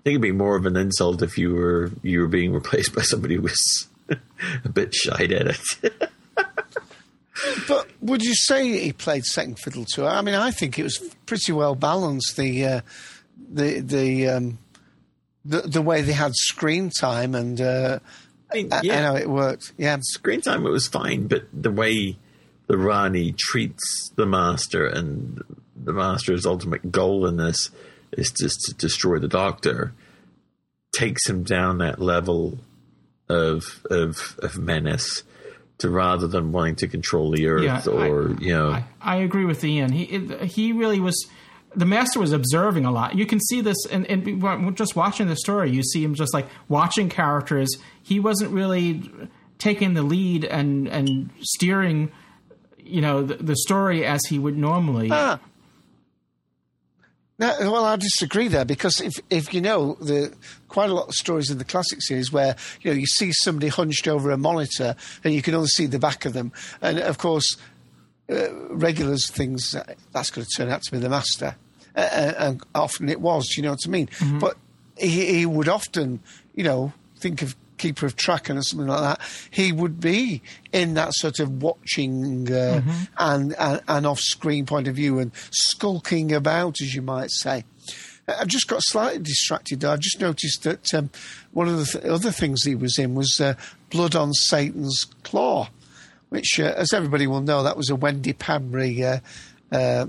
I 0.03 0.11
think 0.11 0.15
it'd 0.15 0.23
be 0.23 0.33
more 0.33 0.57
of 0.57 0.67
an 0.67 0.77
insult 0.77 1.23
if 1.23 1.39
you 1.39 1.55
were 1.55 1.93
you 2.03 2.21
were 2.21 2.27
being 2.27 2.53
replaced 2.53 2.93
by 2.93 3.03
somebody 3.03 3.37
who 3.37 3.43
was 3.43 3.89
a 4.65 4.69
bit 4.69 4.93
shy 4.93 5.25
at 5.25 5.31
it. 5.31 6.11
but 7.69 7.87
would 8.01 8.23
you 8.23 8.35
say 8.35 8.81
he 8.81 8.93
played 8.93 9.25
second 9.25 9.61
fiddle 9.61 9.85
to 9.95 10.03
her? 10.03 10.09
I 10.09 10.23
mean, 10.23 10.35
I 10.35 10.51
think 10.51 10.77
it 10.77 10.83
was 10.83 10.99
pretty 11.27 11.53
well 11.53 11.77
balanced. 11.77 12.37
The 12.37 12.65
uh, 12.65 12.81
the 13.49 13.79
the 13.79 14.29
um, 14.29 14.59
the 15.45 15.61
the 15.61 15.83
way 15.83 16.03
they 16.03 16.15
had 16.15 16.33
screen 16.35 16.91
time 16.91 17.37
and 17.37 17.61
uh, 17.61 18.01
I 18.51 18.55
mean, 18.57 18.71
yeah. 18.83 19.03
how 19.03 19.15
it 19.15 19.31
worked. 19.31 19.73
Yeah, 19.79 19.99
screen 20.01 20.41
time 20.41 20.67
it 20.67 20.71
was 20.71 20.89
fine, 20.89 21.29
but 21.29 21.47
the 21.53 21.71
way 21.71 22.17
the 22.67 22.77
Rani 22.77 23.37
treats 23.39 24.11
the 24.17 24.27
master, 24.27 24.85
and 24.85 25.43
the 25.77 25.93
master's 25.93 26.45
ultimate 26.45 26.91
goal 26.91 27.27
in 27.27 27.37
this 27.37 27.71
is 28.13 28.31
just 28.31 28.61
to 28.63 28.75
destroy 28.75 29.19
the 29.19 29.29
doctor, 29.29 29.93
takes 30.95 31.29
him 31.29 31.43
down 31.43 31.79
that 31.79 32.01
level 32.01 32.59
of 33.29 33.85
of, 33.91 34.39
of 34.41 34.59
menace 34.59 35.23
to 35.79 35.91
rather 35.91 36.27
than 36.27 36.53
wanting 36.53 36.77
to 36.77 36.89
control 36.89 37.31
the 37.31 37.47
earth 37.47 37.87
yeah, 37.87 37.93
or 37.93 38.31
I, 38.31 38.41
you 38.41 38.55
know. 38.55 38.71
I, 38.71 38.85
I, 39.01 39.17
agree 39.17 39.45
with 39.45 39.65
Ian. 39.65 39.93
He 39.93 40.05
he 40.47 40.73
really 40.73 41.01
was. 41.01 41.29
The 41.75 41.87
master 41.87 42.21
was 42.21 42.33
observing 42.33 42.85
a 42.85 42.91
lot. 42.91 43.17
You 43.17 43.25
can 43.25 43.41
see 43.41 43.63
this, 43.63 43.87
and, 43.87 44.07
and 44.07 44.77
just 44.77 44.95
watching 44.95 45.27
the 45.29 45.37
story, 45.37 45.71
you 45.71 45.83
see 45.83 46.05
him 46.05 46.15
just 46.15 46.35
like 46.35 46.47
watching 46.69 47.09
characters. 47.09 47.75
He 48.03 48.21
wasn't 48.21 48.51
really 48.51 49.11
taking 49.59 49.95
the 49.95 50.03
lead 50.03 50.45
and 50.45 50.87
and 50.89 51.31
steering 51.41 52.13
you 52.79 53.01
know 53.01 53.23
the, 53.23 53.37
the 53.37 53.57
story 53.57 54.05
as 54.05 54.21
he 54.29 54.39
would 54.39 54.57
normally. 54.57 55.09
Ah. 55.11 55.39
No, 57.43 57.73
well, 57.73 57.85
I 57.85 57.97
disagree 57.97 58.47
there 58.47 58.65
because 58.65 59.01
if 59.01 59.15
if 59.29 59.53
you 59.53 59.61
know 59.61 59.95
the 59.95 60.33
quite 60.69 60.91
a 60.91 60.95
lot 60.95 61.09
of 61.09 61.15
stories 61.15 61.51
in 61.51 61.59
the 61.59 61.65
classic 61.65 62.01
series 62.01 62.31
where 62.31 62.55
you 62.83 62.93
know 62.93 62.97
you 62.97 63.07
see 63.07 63.33
somebody 63.33 63.67
hunched 63.67 64.07
over 64.07 64.31
a 64.31 64.37
monitor 64.39 64.95
and 65.25 65.35
you 65.35 65.43
can 65.43 65.55
only 65.55 65.67
see 65.67 65.87
the 65.87 65.99
back 65.99 66.25
of 66.25 66.35
them, 66.35 66.53
and 66.81 67.01
of 67.01 67.19
course, 67.19 67.57
uh, 68.31 68.53
regulars 68.71 69.29
things 69.29 69.75
uh, 69.75 69.83
that's 70.13 70.31
going 70.31 70.47
to 70.47 70.51
turn 70.57 70.71
out 70.71 70.83
to 70.83 70.93
be 70.93 70.99
the 70.99 71.09
master, 71.09 71.57
uh, 71.97 72.33
and 72.39 72.63
often 72.77 73.09
it 73.09 73.21
was. 73.21 73.57
You 73.57 73.65
know 73.65 73.71
what 73.73 73.81
I 73.85 73.91
mean? 73.91 74.09
But 74.39 74.57
he, 74.97 75.39
he 75.39 75.47
would 75.47 75.69
often, 75.69 76.21
you 76.55 76.63
know, 76.63 76.93
think 77.19 77.43
of 77.43 77.57
keeper 77.83 78.07
of 78.07 78.17
Traken 78.17 78.57
or 78.57 78.63
something 78.63 78.87
like 78.87 79.01
that. 79.01 79.21
He 79.51 79.73
would 79.73 80.01
be 80.01 80.41
in 80.73 80.95
that 80.95 81.13
sort 81.15 81.41
of 81.41 81.63
watching 81.63 82.51
uh, 82.53 82.83
and, 83.19 83.55
and 83.59 83.81
and 83.89 84.07
off 84.07 84.21
screen 84.21 84.67
point 84.67 84.87
of 84.87 84.95
view 84.95 85.19
and 85.19 85.33
skulking 85.51 86.33
about, 86.33 86.81
as 86.81 86.95
you 86.95 87.03
might 87.03 87.31
say. 87.31 87.65
Uh, 88.29 88.37
I've 88.39 88.47
just 88.47 88.69
got 88.69 88.83
slightly 88.83 89.19
distracted. 89.19 89.85
I've 89.85 90.01
just 90.01 90.21
noticed 90.21 90.63
that 90.63 90.95
um, 90.95 91.11
one 91.53 91.69
of 91.69 91.77
the 91.79 91.85
th- 91.85 92.05
other 92.05 92.31
things 92.31 92.63
he 92.63 92.77
was 92.77 92.99
in 92.99 93.15
was 93.17 93.41
uh, 93.41 93.55
Blood 93.91 94.15
on 94.15 94.33
Satan's 94.33 95.05
Claw, 95.25 95.69
which, 96.29 96.61
uh, 96.61 96.75
as 96.77 96.93
everybody 96.93 97.27
will 97.27 97.41
know, 97.41 97.65
that 97.65 97.77
was 97.77 97.91
a 97.91 97.97
Wendy 97.97 98.33
Padbury 98.33 99.03
uh, 99.03 99.75
uh, 99.75 100.07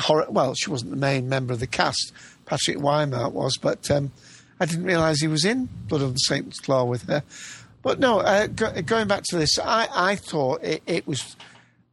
horror. 0.00 0.26
Well, 0.28 0.54
she 0.54 0.70
wasn't 0.70 0.90
the 0.90 0.96
main 0.96 1.28
member 1.28 1.52
of 1.52 1.60
the 1.60 1.68
cast. 1.68 2.12
Patrick 2.46 2.78
Wymark 2.78 3.32
was, 3.32 3.56
but 3.56 3.88
um, 3.92 4.10
I 4.60 4.66
didn't 4.66 4.84
realise 4.84 5.20
he 5.20 5.28
was 5.28 5.44
in 5.44 5.68
Blood 5.88 6.02
on 6.02 6.16
Satan's 6.18 6.60
Claw 6.60 6.84
with 6.84 7.04
her. 7.04 7.22
But 7.82 7.98
no, 7.98 8.20
uh, 8.20 8.46
go, 8.46 8.70
going 8.82 9.08
back 9.08 9.22
to 9.30 9.38
this, 9.38 9.58
I, 9.58 9.88
I 9.90 10.16
thought 10.16 10.62
it, 10.62 10.82
it 10.86 11.06
was 11.06 11.34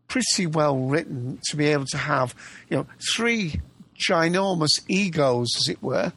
pretty 0.10 0.46
well 0.46 0.78
written 0.78 1.40
to 1.50 1.56
be 1.56 1.68
able 1.68 1.86
to 1.86 1.98
have, 1.98 2.36
you 2.70 2.78
know, 2.78 2.88
three 3.16 3.62
ginormous 3.98 4.82
egos, 4.88 5.48
as 5.56 5.70
it 5.70 5.82
were, 5.82 6.12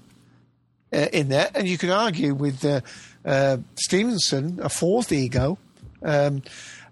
uh, 0.93 1.07
in 1.13 1.29
there, 1.29 1.51
and 1.55 1.69
you 1.69 1.79
could 1.79 1.91
argue 1.91 2.35
with 2.35 2.65
uh, 2.65 2.81
uh, 3.25 3.59
Stephenson 3.77 4.59
a 4.61 4.69
fourth 4.69 5.13
ego. 5.13 5.57
Um, 6.03 6.43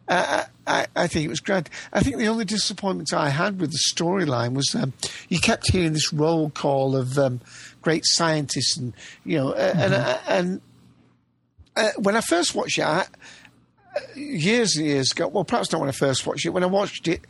I, 0.08 0.46
I, 0.66 0.86
I 0.96 1.06
think 1.06 1.26
it 1.26 1.28
was 1.28 1.40
great. 1.40 1.68
I 1.92 2.00
think 2.00 2.16
the 2.16 2.28
only 2.28 2.44
disappointment 2.44 3.12
I 3.12 3.28
had 3.28 3.60
with 3.60 3.72
the 3.72 3.80
storyline 3.94 4.54
was 4.54 4.74
um, 4.74 4.92
you 5.28 5.38
kept 5.38 5.70
hearing 5.70 5.92
this 5.92 6.12
roll 6.12 6.50
call 6.50 6.96
of 6.96 7.18
um, 7.18 7.40
great 7.82 8.04
scientists, 8.06 8.76
and 8.76 8.94
you 9.24 9.38
know, 9.38 9.52
uh, 9.52 9.74
and 9.76 9.94
uh, 9.94 10.18
and 10.26 10.60
uh, 11.76 11.90
when 11.98 12.16
I 12.16 12.20
first 12.20 12.54
watched 12.54 12.78
it, 12.78 12.84
I, 12.84 13.00
uh, 13.00 14.00
years 14.14 14.76
and 14.76 14.86
years 14.86 15.12
ago, 15.12 15.28
well, 15.28 15.44
perhaps 15.44 15.72
not 15.72 15.80
when 15.80 15.88
I 15.88 15.92
first 15.92 16.26
watched 16.26 16.46
it, 16.46 16.50
when 16.50 16.64
I 16.64 16.66
watched 16.66 17.06
it 17.08 17.20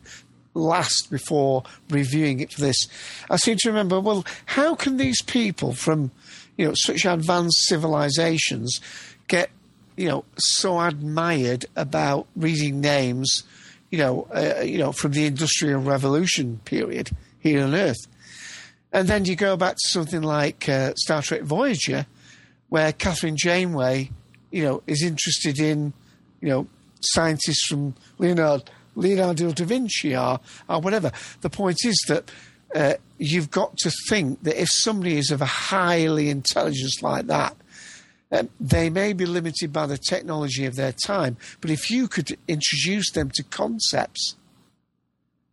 last 0.54 1.10
before 1.10 1.62
reviewing 1.90 2.40
it 2.40 2.52
for 2.52 2.60
this, 2.60 2.86
I 3.30 3.36
seem 3.36 3.56
to 3.58 3.68
remember, 3.68 4.00
well, 4.00 4.24
how 4.46 4.74
can 4.74 4.96
these 4.96 5.22
people 5.22 5.72
from, 5.72 6.10
you 6.56 6.66
know, 6.66 6.74
such 6.74 7.04
advanced 7.04 7.66
civilizations 7.66 8.80
get, 9.28 9.50
you 9.98 10.08
know, 10.08 10.24
so 10.36 10.80
admired 10.80 11.66
about 11.74 12.28
reading 12.36 12.80
names, 12.80 13.42
you 13.90 13.98
know, 13.98 14.28
uh, 14.32 14.62
you 14.62 14.78
know, 14.78 14.92
from 14.92 15.10
the 15.10 15.26
Industrial 15.26 15.80
Revolution 15.80 16.60
period 16.64 17.10
here 17.40 17.64
on 17.64 17.74
Earth? 17.74 18.06
And 18.92 19.08
then 19.08 19.24
you 19.24 19.34
go 19.34 19.56
back 19.56 19.74
to 19.74 19.88
something 19.88 20.22
like 20.22 20.68
uh, 20.68 20.94
Star 20.94 21.20
Trek 21.20 21.42
Voyager, 21.42 22.06
where 22.68 22.92
Kathryn 22.92 23.34
Janeway, 23.34 24.10
you 24.52 24.62
know, 24.62 24.82
is 24.86 25.02
interested 25.02 25.58
in, 25.58 25.92
you 26.40 26.48
know, 26.48 26.68
scientists 27.00 27.66
from 27.66 27.96
Leonardo, 28.18 28.64
Leonardo 28.94 29.50
da 29.50 29.64
Vinci 29.64 30.16
or, 30.16 30.38
or 30.68 30.80
whatever. 30.80 31.10
The 31.40 31.50
point 31.50 31.78
is 31.84 32.00
that 32.06 32.30
uh, 32.72 32.94
you've 33.18 33.50
got 33.50 33.76
to 33.78 33.90
think 34.08 34.44
that 34.44 34.60
if 34.60 34.68
somebody 34.70 35.18
is 35.18 35.32
of 35.32 35.42
a 35.42 35.46
highly 35.46 36.30
intelligence 36.30 37.02
like 37.02 37.26
that, 37.26 37.56
um, 38.30 38.48
they 38.60 38.90
may 38.90 39.12
be 39.12 39.26
limited 39.26 39.72
by 39.72 39.86
the 39.86 39.98
technology 39.98 40.66
of 40.66 40.76
their 40.76 40.92
time, 40.92 41.36
but 41.60 41.70
if 41.70 41.90
you 41.90 42.08
could 42.08 42.36
introduce 42.46 43.10
them 43.10 43.30
to 43.34 43.42
concepts 43.42 44.36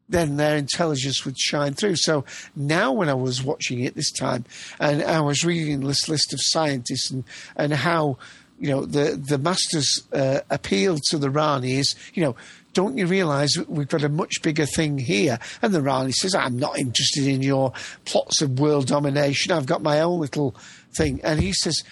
then 0.08 0.38
their 0.38 0.56
intelligence 0.56 1.26
would 1.26 1.38
shine 1.38 1.74
through. 1.74 1.96
So 1.96 2.26
now, 2.56 2.92
when 2.92 3.10
I 3.10 3.14
was 3.14 3.44
watching 3.44 3.82
it 3.82 3.96
this 3.96 4.12
time, 4.12 4.46
and 4.80 5.04
I 5.04 5.22
was 5.22 5.44
reading 5.44 5.82
this 5.82 6.08
list 6.08 6.34
of 6.34 6.40
scientists 6.42 7.12
and, 7.12 7.24
and 7.56 7.74
how 7.74 8.18
you 8.60 8.70
know 8.70 8.86
the 8.86 9.22
the 9.22 9.38
master's 9.38 10.04
uh, 10.14 10.42
appeal 10.50 10.98
to 11.10 11.18
the 11.18 11.30
Rani 11.30 11.74
is, 11.74 11.96
you 12.14 12.24
know, 12.24 12.36
don't 12.74 12.98
you 12.98 13.08
realise 13.08 13.58
we've 13.68 13.88
got 13.88 14.04
a 14.04 14.10
much 14.10 14.42
bigger 14.42 14.66
thing 14.66 14.98
here? 14.98 15.40
And 15.62 15.74
the 15.74 15.82
Rani 15.82 16.12
says, 16.12 16.36
I'm 16.36 16.58
not 16.58 16.78
interested 16.78 17.28
in 17.28 17.42
your 17.42 17.74
plots 18.06 18.42
of 18.42 18.60
world 18.60 18.88
domination. 18.88 19.52
I've 19.52 19.66
got 19.66 19.82
my 19.82 20.02
own 20.02 20.20
little 20.20 20.56
thing. 20.96 21.20
And 21.24 21.40
he 21.40 21.54
says, 21.54 21.84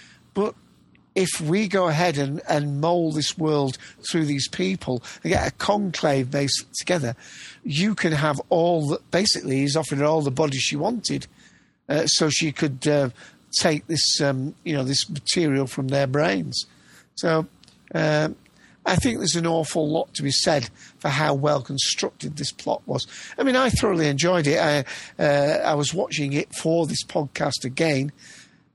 if 1.16 1.42
we 1.42 1.68
go 1.68 1.88
ahead 1.88 2.18
and, 2.18 2.42
and 2.48 2.82
mould 2.82 3.16
this 3.16 3.38
world 3.38 3.78
through 4.10 4.26
these 4.26 4.48
people 4.48 5.04
and 5.24 5.32
get 5.32 5.48
a 5.48 5.52
conclave 5.52 6.32
based 6.32 6.66
together, 6.80 7.16
you 7.64 7.96
can 7.96 8.12
have 8.12 8.42
all 8.50 8.88
the, 8.88 9.00
basically 9.12 9.58
he's 9.58 9.76
offered 9.76 10.02
all 10.02 10.22
the 10.22 10.32
body 10.32 10.58
she 10.58 10.76
wanted, 10.76 11.28
uh, 11.90 12.06
so 12.06 12.30
she 12.30 12.52
could 12.52 12.88
uh, 12.88 13.10
take 13.60 13.86
this 13.88 14.22
um, 14.22 14.56
you 14.64 14.74
know 14.74 14.84
this 14.84 15.10
material 15.10 15.68
from 15.68 15.90
their 15.90 16.08
brains. 16.08 16.66
So 17.16 17.46
um, 17.94 18.36
I 18.86 18.96
think 18.96 19.20
there's 19.20 19.36
an 19.36 19.48
awful 19.48 19.88
lot 19.88 20.14
to 20.16 20.24
be 20.24 20.32
said 20.32 20.70
for 20.98 21.10
how 21.10 21.36
well 21.36 21.62
constructed 21.62 22.38
this 22.38 22.52
plot 22.52 22.82
was. 22.86 23.08
I 23.38 23.44
mean, 23.44 23.56
I 23.56 23.70
thoroughly 23.70 24.08
enjoyed 24.08 24.48
it. 24.48 24.60
I 24.60 24.86
uh, 25.24 25.60
I 25.64 25.76
was 25.76 25.94
watching 25.94 26.34
it 26.34 26.54
for 26.56 26.88
this 26.88 27.04
podcast 27.04 27.66
again 27.66 28.12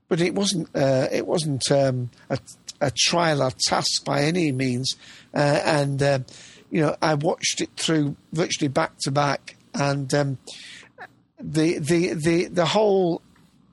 but 0.09 0.19
it 0.19 0.35
wasn't 0.35 0.67
uh, 0.75 1.07
it 1.11 1.25
wasn't 1.25 1.71
um, 1.71 2.09
a, 2.29 2.37
a 2.81 2.91
trial 2.91 3.41
or 3.41 3.51
task 3.67 4.03
by 4.03 4.23
any 4.23 4.51
means. 4.51 4.95
Uh, 5.33 5.61
and 5.63 6.03
uh, 6.03 6.19
you 6.69 6.81
know, 6.81 6.95
I 7.01 7.13
watched 7.13 7.61
it 7.61 7.69
through 7.77 8.17
virtually 8.33 8.67
back 8.67 8.93
to 9.03 9.11
back, 9.11 9.55
and 9.73 10.13
um, 10.13 10.37
the 11.39 11.79
the 11.79 12.13
the 12.15 12.45
the 12.45 12.65
whole 12.65 13.21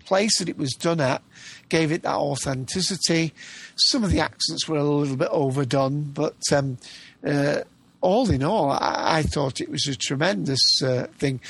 place 0.04 0.38
that 0.38 0.48
it 0.48 0.56
was 0.56 0.72
done 0.74 1.00
at 1.00 1.22
gave 1.68 1.90
it 1.90 2.02
that 2.02 2.14
authenticity. 2.14 3.32
Some 3.74 4.04
of 4.04 4.10
the 4.10 4.20
accents 4.20 4.68
were 4.68 4.78
a 4.78 4.84
little 4.84 5.16
bit 5.16 5.28
overdone, 5.30 6.02
but 6.02 6.36
um, 6.52 6.78
uh, 7.26 7.62
all 8.00 8.30
in 8.30 8.44
all, 8.44 8.70
I, 8.70 9.18
I, 9.18 9.22
thought 9.22 9.60
it 9.60 9.68
was 9.68 9.88
a 9.88 9.96
tremendous 9.96 10.80
uh, 10.80 11.08
thing. 11.18 11.40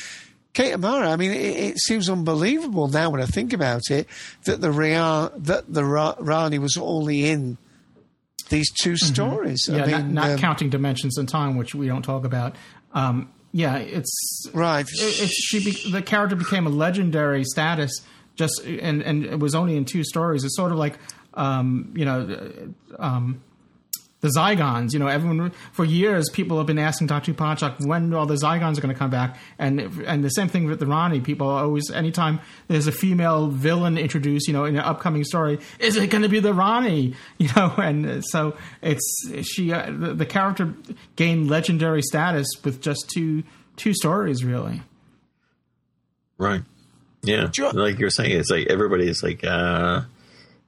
Kate 0.56 0.72
O'Mara, 0.72 1.10
I 1.10 1.16
mean, 1.16 1.32
it, 1.32 1.56
it, 1.74 1.78
seems 1.78 2.08
unbelievable 2.08 2.88
now 2.88 3.10
when 3.10 3.20
I 3.20 3.26
think 3.26 3.52
about 3.52 3.90
it 3.90 4.08
that 4.46 4.62
the 4.62 4.70
that 5.36 5.70
the 5.70 5.84
Ra- 5.84 6.14
Rani 6.18 6.58
was 6.58 6.78
only 6.78 7.28
in 7.28 7.58
these 8.48 8.72
2 8.72 8.92
Mm-hmm. 8.92 9.12
stories. 9.12 9.68
Yeah, 9.68 9.84
I 9.84 9.90
not, 9.90 10.02
mean, 10.02 10.14
not 10.14 10.30
um, 10.30 10.38
counting 10.38 10.70
Dimensions 10.70 11.18
in 11.18 11.26
Time, 11.26 11.58
which 11.58 11.74
we 11.74 11.88
don't 11.88 12.00
talk 12.00 12.24
about. 12.24 12.56
Um, 12.94 13.30
yeah, 13.52 13.76
it's 13.76 14.48
right. 14.54 14.86
It, 14.88 15.20
it's 15.24 15.34
she 15.34 15.62
be, 15.62 15.90
the 15.92 16.00
character 16.00 16.36
became 16.36 16.66
a 16.66 16.70
legendary 16.70 17.44
status 17.44 17.92
just 18.36 18.64
and 18.64 19.02
and 19.02 19.26
it 19.26 19.38
was 19.38 19.54
only 19.54 19.76
in 19.76 19.84
two 19.84 20.04
stories. 20.04 20.42
It's 20.42 20.56
sort 20.56 20.72
of 20.72 20.78
like 20.78 20.98
um, 21.34 21.92
you 21.94 22.06
know. 22.06 22.72
Um, 22.98 23.42
the 24.20 24.28
Zygons, 24.28 24.92
you 24.92 24.98
know, 24.98 25.08
everyone 25.08 25.52
for 25.72 25.84
years 25.84 26.28
people 26.32 26.56
have 26.56 26.66
been 26.66 26.78
asking 26.78 27.06
Dr. 27.06 27.34
Ponchak 27.34 27.84
when 27.86 28.14
all 28.14 28.26
the 28.26 28.34
Zygons 28.34 28.78
are 28.78 28.80
going 28.80 28.92
to 28.92 28.98
come 28.98 29.10
back, 29.10 29.36
and 29.58 29.80
and 30.06 30.24
the 30.24 30.30
same 30.30 30.48
thing 30.48 30.66
with 30.66 30.80
the 30.80 30.86
Rani. 30.86 31.20
People 31.20 31.48
always, 31.48 31.90
anytime 31.90 32.40
there's 32.68 32.86
a 32.86 32.92
female 32.92 33.48
villain 33.48 33.98
introduced, 33.98 34.48
you 34.48 34.54
know, 34.54 34.64
in 34.64 34.76
an 34.76 34.82
upcoming 34.82 35.22
story, 35.22 35.58
is 35.78 35.96
it 35.96 36.08
going 36.08 36.22
to 36.22 36.28
be 36.28 36.40
the 36.40 36.54
Rani? 36.54 37.14
You 37.38 37.50
know, 37.54 37.74
and 37.76 38.24
so 38.24 38.56
it's 38.80 39.30
she 39.42 39.72
uh, 39.72 39.90
the, 39.90 40.14
the 40.14 40.26
character 40.26 40.74
gained 41.16 41.50
legendary 41.50 42.00
status 42.02 42.46
with 42.64 42.80
just 42.80 43.10
two 43.10 43.42
two 43.76 43.92
stories, 43.92 44.42
really. 44.42 44.82
Right. 46.38 46.62
Yeah. 47.22 47.48
Like 47.72 47.98
you 47.98 48.06
were 48.06 48.10
saying, 48.10 48.32
it's 48.32 48.50
like 48.50 48.68
everybody 48.68 49.08
is 49.08 49.22
like 49.22 49.44
uh 49.44 50.02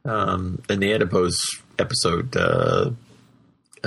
um 0.05 0.63
in 0.69 0.81
the 0.81 0.93
Adipose 0.93 1.39
episode, 1.79 2.37
uh 2.37 2.91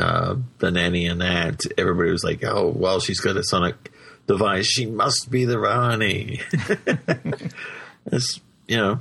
uh 0.01 0.35
the 0.59 0.71
nanny 0.71 1.05
and 1.07 1.21
that, 1.21 1.61
everybody 1.77 2.11
was 2.11 2.23
like, 2.23 2.43
Oh, 2.43 2.67
well 2.75 2.99
she's 2.99 3.19
got 3.19 3.37
a 3.37 3.43
sonic 3.43 3.91
device, 4.27 4.65
she 4.67 4.85
must 4.85 5.29
be 5.31 5.45
the 5.45 5.59
Rani. 5.59 6.41
it's 8.11 8.39
you 8.67 8.77
know 8.77 8.99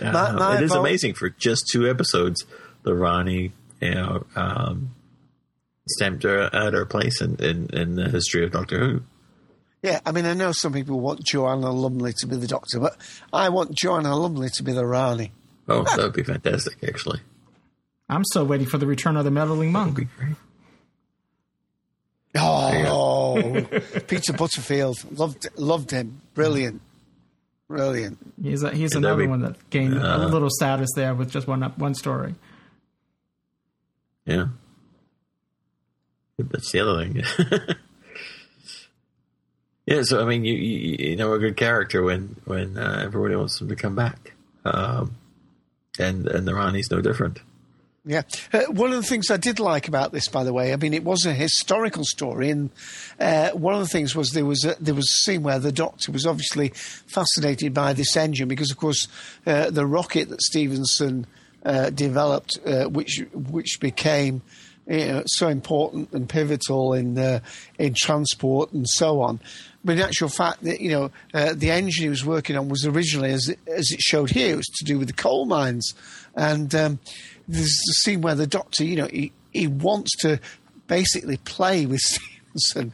uh, 0.00 0.12
My- 0.12 0.32
my 0.32 0.56
it 0.58 0.62
is 0.64 0.70
vote- 0.72 0.80
amazing 0.80 1.14
for 1.14 1.30
just 1.30 1.68
two 1.72 1.88
episodes 1.88 2.44
the 2.82 2.94
Rani, 2.94 3.52
you 3.80 3.94
know, 3.94 4.26
um 4.36 4.90
stamped 5.88 6.22
her 6.24 6.42
at 6.54 6.72
her 6.72 6.84
place 6.84 7.20
in, 7.20 7.36
in, 7.36 7.68
in 7.72 7.94
the 7.94 8.08
history 8.08 8.44
of 8.44 8.50
Doctor 8.50 8.78
Who. 8.80 9.02
Yeah, 9.82 10.00
I 10.04 10.10
mean, 10.10 10.24
I 10.24 10.34
know 10.34 10.50
some 10.50 10.72
people 10.72 10.98
want 10.98 11.22
Joanna 11.24 11.70
Lumley 11.70 12.12
to 12.18 12.26
be 12.26 12.34
the 12.36 12.48
Doctor, 12.48 12.80
but 12.80 12.96
I 13.32 13.50
want 13.50 13.70
Joanna 13.76 14.16
Lumley 14.16 14.48
to 14.54 14.62
be 14.64 14.72
the 14.72 14.84
Rani. 14.84 15.30
Oh, 15.68 15.82
that 15.96 15.98
would 15.98 16.12
be 16.12 16.24
fantastic, 16.24 16.82
actually. 16.82 17.20
I'm 18.08 18.24
still 18.24 18.46
waiting 18.46 18.66
for 18.66 18.78
the 18.78 18.86
return 18.86 19.16
of 19.16 19.24
the 19.24 19.30
meddling 19.30 19.72
monk. 19.72 20.00
Oh, 22.38 23.66
Peter 24.06 24.32
Butterworth 24.34 25.10
loved 25.18 25.48
loved 25.56 25.90
him, 25.90 26.20
brilliant. 26.34 26.82
Brilliant. 27.68 28.18
He's 28.40 28.62
a, 28.62 28.70
he's 28.70 28.94
And 28.94 29.04
another 29.04 29.22
we- 29.22 29.28
one 29.28 29.40
that 29.40 29.70
gained 29.70 29.94
a 29.96 30.14
uh, 30.22 30.28
little 30.28 30.50
status 30.50 30.88
there 30.94 31.14
with 31.14 31.30
just 31.30 31.48
one 31.48 31.62
one 31.62 31.94
story. 31.94 32.34
Yeah. 34.24 34.48
That's 36.38 36.70
the 36.70 36.80
other 36.80 37.04
thing. 37.04 37.22
yeah, 39.86 40.02
so 40.02 40.20
I 40.20 40.26
mean, 40.26 40.44
you, 40.44 40.54
you 40.54 40.96
you 41.10 41.16
know 41.16 41.32
a 41.32 41.38
good 41.38 41.56
character 41.56 42.02
when 42.02 42.36
when 42.44 42.76
uh, 42.76 43.00
everybody 43.02 43.34
wants 43.36 43.58
him 43.60 43.68
to 43.68 43.76
come 43.76 43.96
back, 43.96 44.34
um, 44.66 45.16
and 45.98 46.28
and 46.28 46.46
the 46.46 46.54
Rani's 46.54 46.90
no 46.90 47.00
different. 47.00 47.40
Yeah. 48.08 48.22
Uh, 48.52 48.62
one 48.66 48.92
of 48.92 48.96
the 48.96 49.08
things 49.08 49.32
I 49.32 49.36
did 49.36 49.58
like 49.58 49.88
about 49.88 50.12
this, 50.12 50.28
by 50.28 50.44
the 50.44 50.52
way, 50.52 50.72
I 50.72 50.76
mean, 50.76 50.94
it 50.94 51.02
was 51.02 51.26
a 51.26 51.34
historical 51.34 52.04
story, 52.04 52.50
and 52.50 52.70
uh, 53.18 53.50
one 53.50 53.74
of 53.74 53.80
the 53.80 53.88
things 53.88 54.14
was 54.14 54.30
there 54.30 54.44
was 54.44 54.64
a, 54.64 54.76
there 54.80 54.94
was 54.94 55.10
a 55.10 55.24
scene 55.24 55.42
where 55.42 55.58
the 55.58 55.72
Doctor 55.72 56.12
was 56.12 56.24
obviously 56.24 56.68
fascinated 56.68 57.74
by 57.74 57.92
this 57.94 58.16
engine 58.16 58.46
because, 58.46 58.70
of 58.70 58.76
course, 58.76 59.08
uh, 59.44 59.70
the 59.70 59.84
rocket 59.84 60.28
that 60.28 60.40
Stephenson 60.40 61.26
uh, 61.64 61.90
developed, 61.90 62.60
uh, 62.64 62.84
which 62.84 63.24
which 63.34 63.78
became 63.80 64.40
you 64.86 65.06
know, 65.06 65.22
so 65.26 65.48
important 65.48 66.12
and 66.12 66.28
pivotal 66.28 66.92
in 66.92 67.18
uh, 67.18 67.40
in 67.76 67.92
transport 67.96 68.72
and 68.72 68.88
so 68.88 69.20
on. 69.20 69.40
But 69.84 69.96
in 69.96 70.02
actual 70.02 70.28
fact, 70.28 70.62
that 70.62 70.80
you 70.80 70.90
know, 70.90 71.10
the 71.32 71.70
engine 71.72 72.04
he 72.04 72.08
was 72.08 72.24
working 72.24 72.56
on 72.56 72.68
was 72.68 72.86
originally, 72.86 73.32
as 73.32 73.48
it, 73.48 73.58
as 73.66 73.90
it 73.90 74.00
showed 74.00 74.30
here, 74.30 74.52
it 74.52 74.56
was 74.56 74.66
to 74.78 74.84
do 74.84 74.96
with 74.96 75.08
the 75.08 75.14
coal 75.14 75.46
mines. 75.46 75.94
And 76.36 76.74
um, 76.74 76.98
there's 77.48 77.66
a 77.90 77.94
scene 78.00 78.20
where 78.20 78.34
the 78.34 78.46
Doctor, 78.46 78.84
you 78.84 78.96
know, 78.96 79.06
he, 79.06 79.32
he 79.52 79.66
wants 79.66 80.10
to 80.20 80.40
basically 80.86 81.36
play 81.38 81.86
with 81.86 82.00
Stephenson 82.54 82.92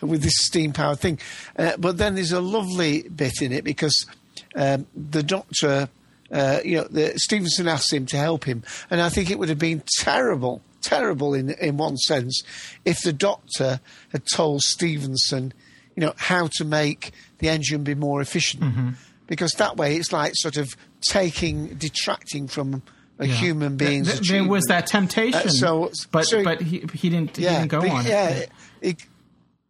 with 0.00 0.22
this 0.22 0.36
steam 0.36 0.72
powered 0.72 0.98
thing. 1.00 1.18
Uh, 1.58 1.76
but 1.78 1.98
then 1.98 2.14
there's 2.14 2.32
a 2.32 2.40
lovely 2.40 3.02
bit 3.02 3.42
in 3.42 3.52
it 3.52 3.64
because 3.64 4.06
um, 4.54 4.86
the 4.94 5.22
Doctor. 5.22 5.88
Uh, 6.32 6.58
you 6.64 6.76
know, 6.76 6.82
the, 6.90 7.12
Stephenson 7.18 7.68
asks 7.68 7.92
him 7.92 8.04
to 8.04 8.16
help 8.16 8.42
him, 8.42 8.64
and 8.90 9.00
I 9.00 9.10
think 9.10 9.30
it 9.30 9.38
would 9.38 9.48
have 9.48 9.60
been 9.60 9.84
terrible, 10.00 10.60
terrible 10.82 11.34
in 11.34 11.50
in 11.50 11.76
one 11.76 11.96
sense, 11.96 12.42
if 12.84 13.00
the 13.02 13.12
Doctor 13.12 13.78
had 14.08 14.24
told 14.34 14.62
Stephenson, 14.62 15.52
you 15.94 16.00
know, 16.00 16.14
how 16.16 16.48
to 16.56 16.64
make 16.64 17.12
the 17.38 17.48
engine 17.48 17.84
be 17.84 17.94
more 17.94 18.20
efficient, 18.20 18.64
Mm-hmm. 18.64 18.88
because 19.28 19.52
that 19.52 19.76
way 19.76 19.94
it's 19.94 20.12
like 20.12 20.32
sort 20.34 20.56
of 20.56 20.76
taking, 21.00 21.76
detracting 21.76 22.48
from 22.48 22.82
a 23.18 23.26
Yeah. 23.26 23.34
human 23.34 23.76
being's 23.76 24.08
Th- 24.08 24.18
th- 24.20 24.30
There 24.30 24.44
was 24.44 24.64
that 24.68 24.86
temptation, 24.86 25.48
Uh, 25.48 25.50
so- 25.50 25.90
but 26.10 26.24
so 26.24 26.38
he- 26.38 26.44
but 26.44 26.60
he 26.60 26.84
he 26.94 27.08
didn't 27.08 27.36
he 27.36 27.44
yeah, 27.44 27.60
didn't 27.60 27.70
go 27.70 27.80
but- 27.80 27.90
on 27.90 28.06
yeah, 28.06 28.28
it. 28.28 28.50
he- 28.82 28.96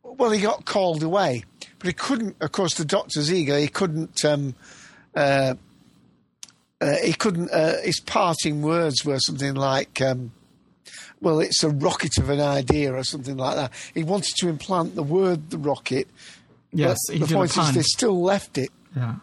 well, 0.02 0.30
he 0.30 0.40
got 0.40 0.64
called 0.64 1.02
away, 1.02 1.44
but 1.78 1.86
he 1.86 1.92
couldn't. 1.92 2.36
Of 2.40 2.52
course, 2.52 2.74
the 2.74 2.84
doctor's 2.84 3.32
ego. 3.32 3.58
He 3.58 3.68
couldn't. 3.68 4.24
Um, 4.24 4.54
uh, 5.14 5.54
uh, 6.80 6.96
he 7.04 7.12
couldn't. 7.12 7.50
Uh, 7.50 7.80
his 7.82 8.00
parting 8.00 8.62
words 8.62 9.04
were 9.04 9.18
something 9.20 9.54
like, 9.54 10.00
um, 10.00 10.32
"Well, 11.20 11.40
it's 11.40 11.62
a 11.62 11.70
rocket 11.70 12.18
of 12.18 12.28
an 12.30 12.40
idea," 12.40 12.92
or 12.94 13.04
something 13.04 13.36
like 13.36 13.56
that. 13.56 13.72
He 13.94 14.02
wanted 14.04 14.34
to 14.36 14.48
implant 14.48 14.94
the 14.94 15.02
word 15.02 15.50
"the 15.50 15.58
rocket." 15.58 16.08
Yes, 16.72 16.98
but 17.06 17.16
he 17.16 17.22
the 17.24 17.34
point 17.34 17.56
is, 17.56 17.72
they 17.72 17.82
still 17.82 18.20
left 18.22 18.58
it. 18.58 18.70
Yeah. 18.94 19.16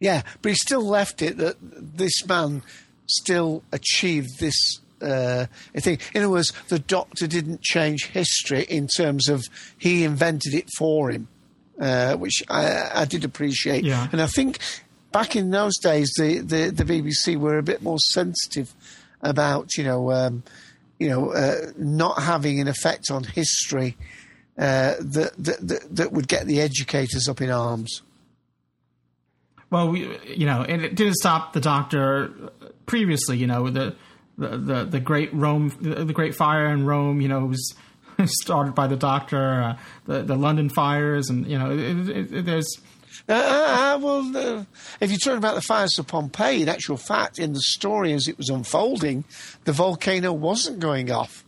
Yeah, 0.00 0.22
but 0.42 0.50
he 0.50 0.54
still 0.54 0.84
left 0.86 1.22
it 1.22 1.38
that 1.38 1.56
this 1.60 2.26
man 2.26 2.62
still 3.06 3.62
achieved 3.72 4.38
this 4.38 4.80
uh, 5.00 5.46
thing. 5.76 5.98
In 6.14 6.22
other 6.22 6.30
words, 6.30 6.52
the 6.68 6.78
doctor 6.78 7.26
didn't 7.26 7.62
change 7.62 8.06
history 8.06 8.64
in 8.64 8.88
terms 8.88 9.28
of 9.28 9.44
he 9.78 10.04
invented 10.04 10.54
it 10.54 10.68
for 10.78 11.10
him, 11.10 11.28
uh, 11.80 12.14
which 12.16 12.42
I, 12.48 12.90
I 12.94 13.04
did 13.04 13.24
appreciate. 13.24 13.84
Yeah. 13.84 14.08
And 14.12 14.20
I 14.20 14.26
think 14.26 14.58
back 15.12 15.36
in 15.36 15.50
those 15.50 15.76
days, 15.78 16.10
the, 16.18 16.38
the, 16.38 16.70
the 16.70 16.84
BBC 16.84 17.36
were 17.36 17.58
a 17.58 17.62
bit 17.62 17.82
more 17.82 17.98
sensitive 17.98 18.74
about, 19.22 19.76
you 19.76 19.84
know, 19.84 20.12
um, 20.12 20.42
you 20.98 21.08
know, 21.08 21.32
uh, 21.32 21.72
not 21.76 22.22
having 22.22 22.60
an 22.60 22.68
effect 22.68 23.10
on 23.10 23.24
history 23.24 23.96
uh, 24.56 24.94
that, 25.00 25.32
that, 25.36 25.68
that, 25.68 25.96
that 25.96 26.12
would 26.12 26.28
get 26.28 26.46
the 26.46 26.60
educators 26.60 27.28
up 27.28 27.40
in 27.40 27.50
arms. 27.50 28.02
Well, 29.70 29.88
we, 29.88 30.16
you 30.28 30.46
know, 30.46 30.62
and 30.62 30.82
it 30.84 30.94
didn't 30.94 31.14
stop 31.14 31.52
the 31.52 31.60
Doctor 31.60 32.30
previously. 32.86 33.38
You 33.38 33.46
know, 33.46 33.70
the 33.70 33.94
the 34.38 34.48
the, 34.56 34.84
the 34.84 35.00
great 35.00 35.32
Rome, 35.32 35.70
the, 35.80 36.04
the 36.04 36.12
great 36.12 36.34
fire 36.34 36.66
in 36.68 36.86
Rome. 36.86 37.20
You 37.20 37.28
know, 37.28 37.46
was 37.46 37.74
started 38.24 38.74
by 38.74 38.86
the 38.86 38.96
Doctor. 38.96 39.62
Uh, 39.62 39.78
the 40.06 40.22
the 40.22 40.36
London 40.36 40.68
fires, 40.68 41.30
and 41.30 41.46
you 41.46 41.58
know, 41.58 41.70
it, 41.72 42.08
it, 42.08 42.32
it, 42.32 42.44
there's 42.44 42.78
Uh, 43.28 43.32
uh, 43.32 43.98
well, 44.02 44.36
uh, 44.36 44.64
if 45.00 45.10
you're 45.10 45.18
talking 45.18 45.38
about 45.38 45.54
the 45.54 45.62
fires 45.62 45.98
of 45.98 46.06
Pompeii, 46.06 46.62
in 46.62 46.68
actual 46.68 46.96
fact, 46.96 47.38
in 47.38 47.52
the 47.52 47.60
story 47.60 48.12
as 48.12 48.28
it 48.28 48.36
was 48.36 48.50
unfolding, 48.50 49.24
the 49.64 49.72
volcano 49.72 50.32
wasn't 50.32 50.78
going 50.78 51.10
off. 51.10 51.44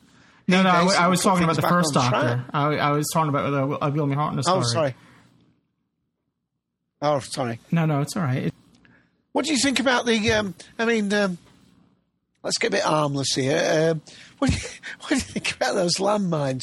no, 0.49 0.63
no. 0.63 0.71
I, 0.71 1.09
was 1.09 1.21
talking 1.23 1.45
about 1.45 1.57
the 1.57 1.63
first 1.63 1.93
Doctor. 1.93 2.45
I, 2.53 2.77
I 2.77 2.91
was 2.93 3.07
talking 3.13 3.29
about 3.29 3.51
the 3.51 3.85
uh, 3.85 3.91
William 3.91 4.19
Hartnell 4.19 4.43
story. 4.43 4.59
Oh, 4.59 4.63
sorry. 4.63 4.95
Oh, 7.03 7.19
sorry. 7.21 7.61
No, 7.71 7.85
no, 7.85 8.01
it's 8.01 8.17
all 8.17 8.23
right. 8.23 8.45
It, 8.45 8.55
What 9.37 9.45
do 9.45 9.53
you 9.53 9.59
think 9.59 9.81
about 9.81 10.07
the? 10.07 10.33
Um, 10.33 10.55
I 10.79 10.87
mean, 10.87 11.13
um, 11.13 11.37
let's 12.43 12.57
get 12.57 12.69
a 12.69 12.71
bit 12.71 12.87
armless 12.87 13.35
here. 13.35 13.91
Um, 13.93 14.01
what, 14.39 14.51
do 14.51 14.57
you, 14.57 14.63
what 15.01 15.09
do 15.11 15.15
you 15.17 15.21
think 15.21 15.55
about 15.57 15.75
those 15.75 15.97
landmines? 15.97 16.63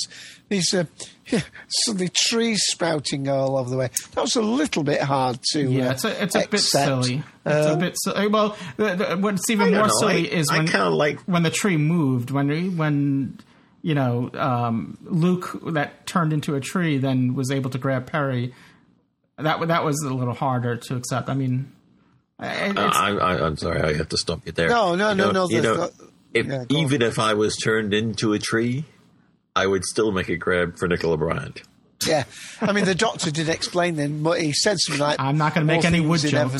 These 0.50 0.74
uh, 0.74 0.86
yeah, 1.28 1.42
suddenly 1.68 2.10
trees 2.10 2.64
sprouting 2.66 3.30
all 3.30 3.58
over 3.58 3.70
the 3.70 3.78
way. 3.78 3.90
That 4.16 4.22
was 4.22 4.36
a 4.36 4.42
little 4.42 4.82
bit 4.84 5.02
hard 5.02 5.38
to. 5.52 5.70
yeah, 5.72 5.90
uh, 5.90 5.92
it's 5.92 6.04
a, 6.04 6.24
it's 6.24 6.36
a 6.36 6.48
bit 6.48 6.60
silly. 6.62 7.24
It's 7.46 7.68
a 7.68 7.74
Um, 7.74 7.80
bit 7.80 7.96
silly. 8.04 8.26
Well, 8.28 8.58
the, 8.78 8.96
the, 8.96 9.18
what's 9.20 9.48
even 9.52 9.70
more 9.72 9.84
know. 9.86 9.94
silly 10.00 10.32
I- 10.32 10.34
is 10.34 10.52
when 10.52 10.66
like- 10.96 11.20
when 11.28 11.44
the 11.44 11.52
tree 11.52 11.78
moved. 11.78 12.32
When 12.32 12.76
when 12.76 13.38
you 13.84 13.94
know 13.94 14.32
um, 14.34 14.98
Luke 15.04 15.60
that 15.74 16.08
turned 16.08 16.34
into 16.34 16.56
a 16.56 16.60
tree 16.60 16.98
then 16.98 17.36
was 17.36 17.52
able 17.52 17.70
to 17.70 17.78
grab 17.78 18.08
Peri. 18.08 18.52
That 19.38 19.68
that 19.68 19.84
was 19.86 20.02
a 20.04 20.12
little 20.12 20.34
harder 20.34 20.76
to 20.78 20.96
accept. 20.96 21.30
I 21.30 21.36
mean, 21.36 21.72
Uh, 22.44 22.92
I, 22.94 23.12
I, 23.12 23.46
I'm 23.46 23.56
sorry, 23.58 23.82
I 23.82 23.94
have 23.94 24.10
to 24.10 24.18
stop 24.18 24.46
you 24.46 24.52
there. 24.52 24.68
No, 24.70 24.96
no, 24.96 25.12
You 25.12 25.16
no, 25.16 25.26
know- 25.32 25.32
no, 25.32 25.50
You 25.50 25.62
know, 25.62 25.76
not- 25.76 25.92
if, 26.34 26.46
yeah, 26.48 26.66
go 26.68 26.76
on. 26.78 26.84
even 26.84 27.02
if 27.02 27.20
I 27.20 27.36
was 27.36 27.56
turned 27.56 27.94
into 27.94 28.34
a 28.34 28.40
tree, 28.40 28.86
I 29.56 29.68
would 29.68 29.86
still 29.86 30.12
make 30.12 30.30
a 30.30 30.36
grab 30.36 30.78
for 30.78 30.88
Nicola 30.88 31.16
Bryant. 31.18 31.62
Yeah, 32.06 32.24
I 32.60 32.74
mean 32.74 32.84
the 32.86 32.96
doctor 32.96 33.32
did 33.32 33.48
explain 33.50 33.96
then. 33.96 34.24
but 34.24 34.42
He 34.42 34.52
said 34.52 34.78
something 34.80 35.00
like, 35.02 35.20
I'm 35.20 35.38
not 35.38 35.54
going 35.56 35.66
to 35.66 35.74
make 35.74 35.86
any 35.86 36.02
wood 36.02 36.24
in 36.26 36.32
jokes. 36.32 36.60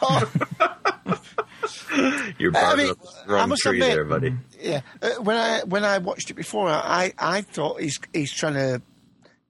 You're 2.38 2.56
I 2.56 2.76
mean, 2.76 2.90
up 2.90 2.98
the 3.26 3.32
wrong 3.32 3.40
I 3.42 3.46
must 3.46 3.62
tree 3.62 3.80
admit- 3.80 3.94
there, 3.94 4.04
buddy. 4.04 4.34
Yeah, 4.60 4.80
uh, 5.02 5.10
when 5.22 5.36
I 5.36 5.62
when 5.64 5.84
I 5.84 5.98
watched 5.98 6.30
it 6.30 6.34
before, 6.34 6.68
I 6.68 7.12
I 7.18 7.40
thought 7.42 7.80
he's 7.80 7.98
he's 8.12 8.32
trying 8.32 8.54
to, 8.54 8.82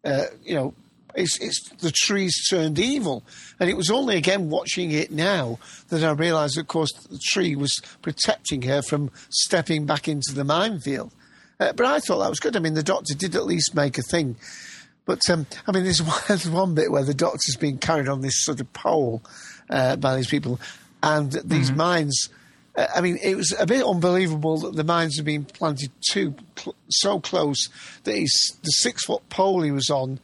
uh, 0.04 0.24
you 0.44 0.54
know, 0.54 0.74
it's 1.14 1.38
it's 1.40 1.68
the 1.80 1.92
trees 1.92 2.34
turned 2.48 2.78
evil, 2.78 3.22
and 3.58 3.70
it 3.70 3.76
was 3.76 3.90
only 3.90 4.16
again 4.16 4.50
watching 4.50 4.90
it 4.92 5.10
now 5.10 5.58
that 5.88 6.04
I 6.04 6.12
realised, 6.12 6.58
of 6.58 6.66
course, 6.66 6.92
the 6.92 7.20
tree 7.32 7.56
was 7.56 7.80
protecting 8.02 8.62
her 8.62 8.82
from 8.82 9.10
stepping 9.28 9.86
back 9.86 10.08
into 10.08 10.34
the 10.34 10.44
minefield. 10.44 11.12
Uh, 11.58 11.72
but 11.72 11.86
I 11.86 12.00
thought 12.00 12.18
that 12.20 12.30
was 12.30 12.40
good. 12.40 12.56
I 12.56 12.60
mean, 12.60 12.74
the 12.74 12.82
doctor 12.82 13.14
did 13.14 13.36
at 13.36 13.44
least 13.44 13.74
make 13.74 13.98
a 13.98 14.02
thing. 14.02 14.36
But 15.04 15.20
um, 15.28 15.46
I 15.66 15.72
mean, 15.72 15.84
there's 15.84 16.02
one, 16.02 16.20
there's 16.28 16.48
one 16.48 16.74
bit 16.74 16.90
where 16.90 17.04
the 17.04 17.14
doctor's 17.14 17.56
being 17.56 17.78
carried 17.78 18.08
on 18.08 18.20
this 18.20 18.42
sort 18.44 18.60
of 18.60 18.72
pole 18.72 19.22
uh, 19.68 19.96
by 19.96 20.16
these 20.16 20.28
people, 20.28 20.60
and 21.02 21.32
these 21.44 21.72
mines. 21.72 22.28
Uh, 22.76 22.86
I 22.94 23.00
mean, 23.00 23.18
it 23.22 23.34
was 23.34 23.52
a 23.58 23.66
bit 23.66 23.84
unbelievable 23.84 24.58
that 24.58 24.76
the 24.76 24.84
mines 24.84 25.16
had 25.16 25.24
been 25.24 25.44
planted 25.44 25.90
too 26.08 26.36
cl- 26.56 26.76
so 26.88 27.18
close 27.18 27.68
that 28.04 28.14
he's, 28.14 28.56
the 28.62 28.70
six 28.70 29.04
foot 29.04 29.28
pole 29.28 29.62
he 29.62 29.72
was 29.72 29.90
on, 29.90 30.20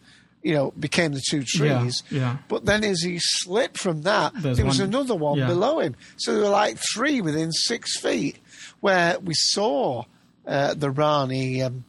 you 0.47 0.55
know, 0.55 0.71
became 0.79 1.13
the 1.13 1.23
two 1.29 1.43
trees. 1.45 2.03
yeah. 2.09 2.37
But 2.49 2.65
then 2.65 2.85
as 2.85 3.03
he 3.03 3.19
slipped 3.21 3.79
from 3.79 4.03
that, 4.03 4.33
There's 4.35 4.57
there 4.57 4.67
was 4.67 4.79
one- 4.79 4.89
another 4.89 5.15
one 5.17 5.39
yeah. 5.39 5.49
below 5.49 5.81
him. 5.81 5.97
So 6.17 6.35
there 6.35 6.43
were 6.45 6.49
like 6.49 6.79
three 6.95 7.21
within 7.21 7.51
six 7.51 7.99
feet, 7.99 8.39
where 8.81 9.19
we 9.19 9.35
saw 9.35 10.05
uh, 10.47 10.75
the 10.75 10.91
Rani. 10.91 11.63
Um, 11.63 11.85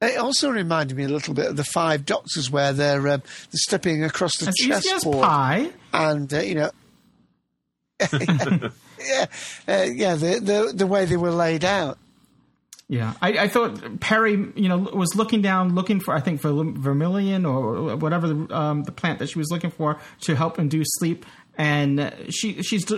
it 0.00 0.18
also 0.18 0.50
reminded 0.50 0.96
me 0.96 1.04
a 1.04 1.08
little 1.08 1.34
bit 1.34 1.46
of 1.46 1.56
the 1.56 1.62
Five 1.62 2.04
Doctors, 2.04 2.50
where 2.50 2.72
they're 2.72 3.06
um, 3.08 3.22
they're 3.50 3.60
stepping 3.68 4.02
across 4.02 4.36
the 4.38 4.48
As 4.48 4.54
chessboard, 4.56 5.72
and 5.92 6.34
uh, 6.34 6.40
you 6.40 6.54
know, 6.56 6.70
yeah, 8.12 9.26
uh, 9.68 9.86
yeah, 9.88 10.14
the, 10.16 10.40
the 10.42 10.72
the 10.74 10.86
way 10.88 11.04
they 11.04 11.16
were 11.16 11.30
laid 11.30 11.64
out. 11.64 11.98
Yeah, 12.88 13.14
I, 13.22 13.38
I 13.38 13.48
thought 13.48 14.00
Peri, 14.00 14.32
you 14.54 14.68
know, 14.68 14.76
was 14.76 15.14
looking 15.14 15.40
down, 15.40 15.74
looking 15.74 15.98
for 15.98 16.14
I 16.14 16.20
think 16.20 16.40
for 16.40 16.52
vermilion 16.52 17.46
or 17.46 17.96
whatever 17.96 18.28
the, 18.28 18.54
um, 18.54 18.82
the 18.82 18.92
plant 18.92 19.18
that 19.20 19.30
she 19.30 19.38
was 19.38 19.50
looking 19.50 19.70
for 19.70 19.98
to 20.22 20.36
help 20.36 20.58
induce 20.58 20.88
sleep. 20.98 21.24
And 21.56 22.12
she, 22.30 22.62
she's, 22.62 22.90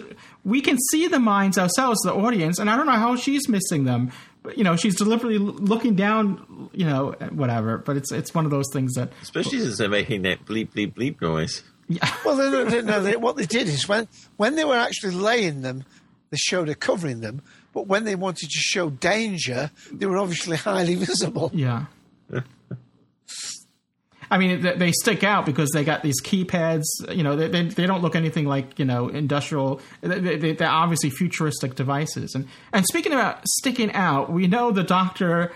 we 0.45 0.61
can 0.61 0.79
see 0.91 1.09
the 1.09 1.19
mines 1.19 1.59
ourselves, 1.59 1.99
the 2.05 2.15
audience, 2.15 2.59
and 2.59 2.71
I 2.71 2.77
don't 2.77 2.87
know 2.87 2.93
how 2.93 3.17
she's 3.17 3.49
missing 3.49 3.85
them. 3.85 4.13
But, 4.43 4.59
you 4.59 4.65
know, 4.65 4.77
she's 4.77 4.97
deliberately 4.97 5.39
looking 5.39 5.97
down, 5.97 6.71
you 6.73 6.87
know, 6.87 7.13
whatever. 7.31 7.79
But 7.79 7.97
it's 7.97 8.13
it's 8.13 8.35
one 8.35 8.45
of 8.45 8.51
those 8.51 8.67
things 8.73 8.95
that, 8.95 9.13
Especially 9.23 9.61
since 9.61 9.79
they're 9.79 9.89
making 9.89 10.23
that 10.23 10.45
bleep, 10.45 10.73
bleep, 10.73 10.95
bleep 10.95 11.21
noise. 11.21 11.63
Yeah. 11.89 12.15
well, 12.25 12.37
no, 12.37 12.51
no, 12.51 12.65
no, 12.65 12.81
no, 12.81 13.03
they, 13.03 13.17
what 13.17 13.37
they 13.37 13.47
did 13.47 13.69
is 13.69 13.89
when 13.89 14.07
when 14.37 14.55
they 14.57 14.65
were 14.65 14.77
actually 14.77 15.15
laying 15.15 15.63
them, 15.63 15.85
they 16.31 16.37
showed 16.37 16.69
her 16.69 16.75
covering 16.75 17.21
them. 17.21 17.43
But 17.75 17.89
when 17.89 18.05
they 18.05 18.15
wanted 18.15 18.49
to 18.49 18.59
show 18.59 18.89
danger, 18.89 19.71
they 19.93 20.07
were 20.07 20.17
obviously 20.17 20.57
highly 20.69 20.95
visible. 20.95 21.51
Yeah. 21.53 21.87
I 24.31 24.39
mean, 24.39 24.63
they, 24.63 24.75
they 24.75 24.93
stick 24.93 25.23
out 25.23 25.45
because 25.45 25.71
they 25.73 25.85
got 25.85 26.03
these 26.03 26.21
keypads. 26.23 26.85
You 27.15 27.23
know, 27.23 27.37
they, 27.37 27.49
they, 27.49 27.63
they 27.65 27.87
don't 27.87 28.03
look 28.03 28.17
anything 28.17 28.47
like 28.47 28.79
you 28.79 28.85
know 28.85 29.09
industrial. 29.09 29.81
They, 30.01 30.37
they, 30.37 30.53
they're 30.53 30.69
obviously 30.69 31.11
futuristic 31.11 31.75
devices. 31.75 32.35
And 32.35 32.49
and 32.73 32.87
speaking 32.87 33.13
about 33.13 33.47
sticking 33.59 33.93
out, 33.93 34.33
we 34.33 34.47
know 34.47 34.71
the 34.71 34.83
Doctor, 34.83 35.53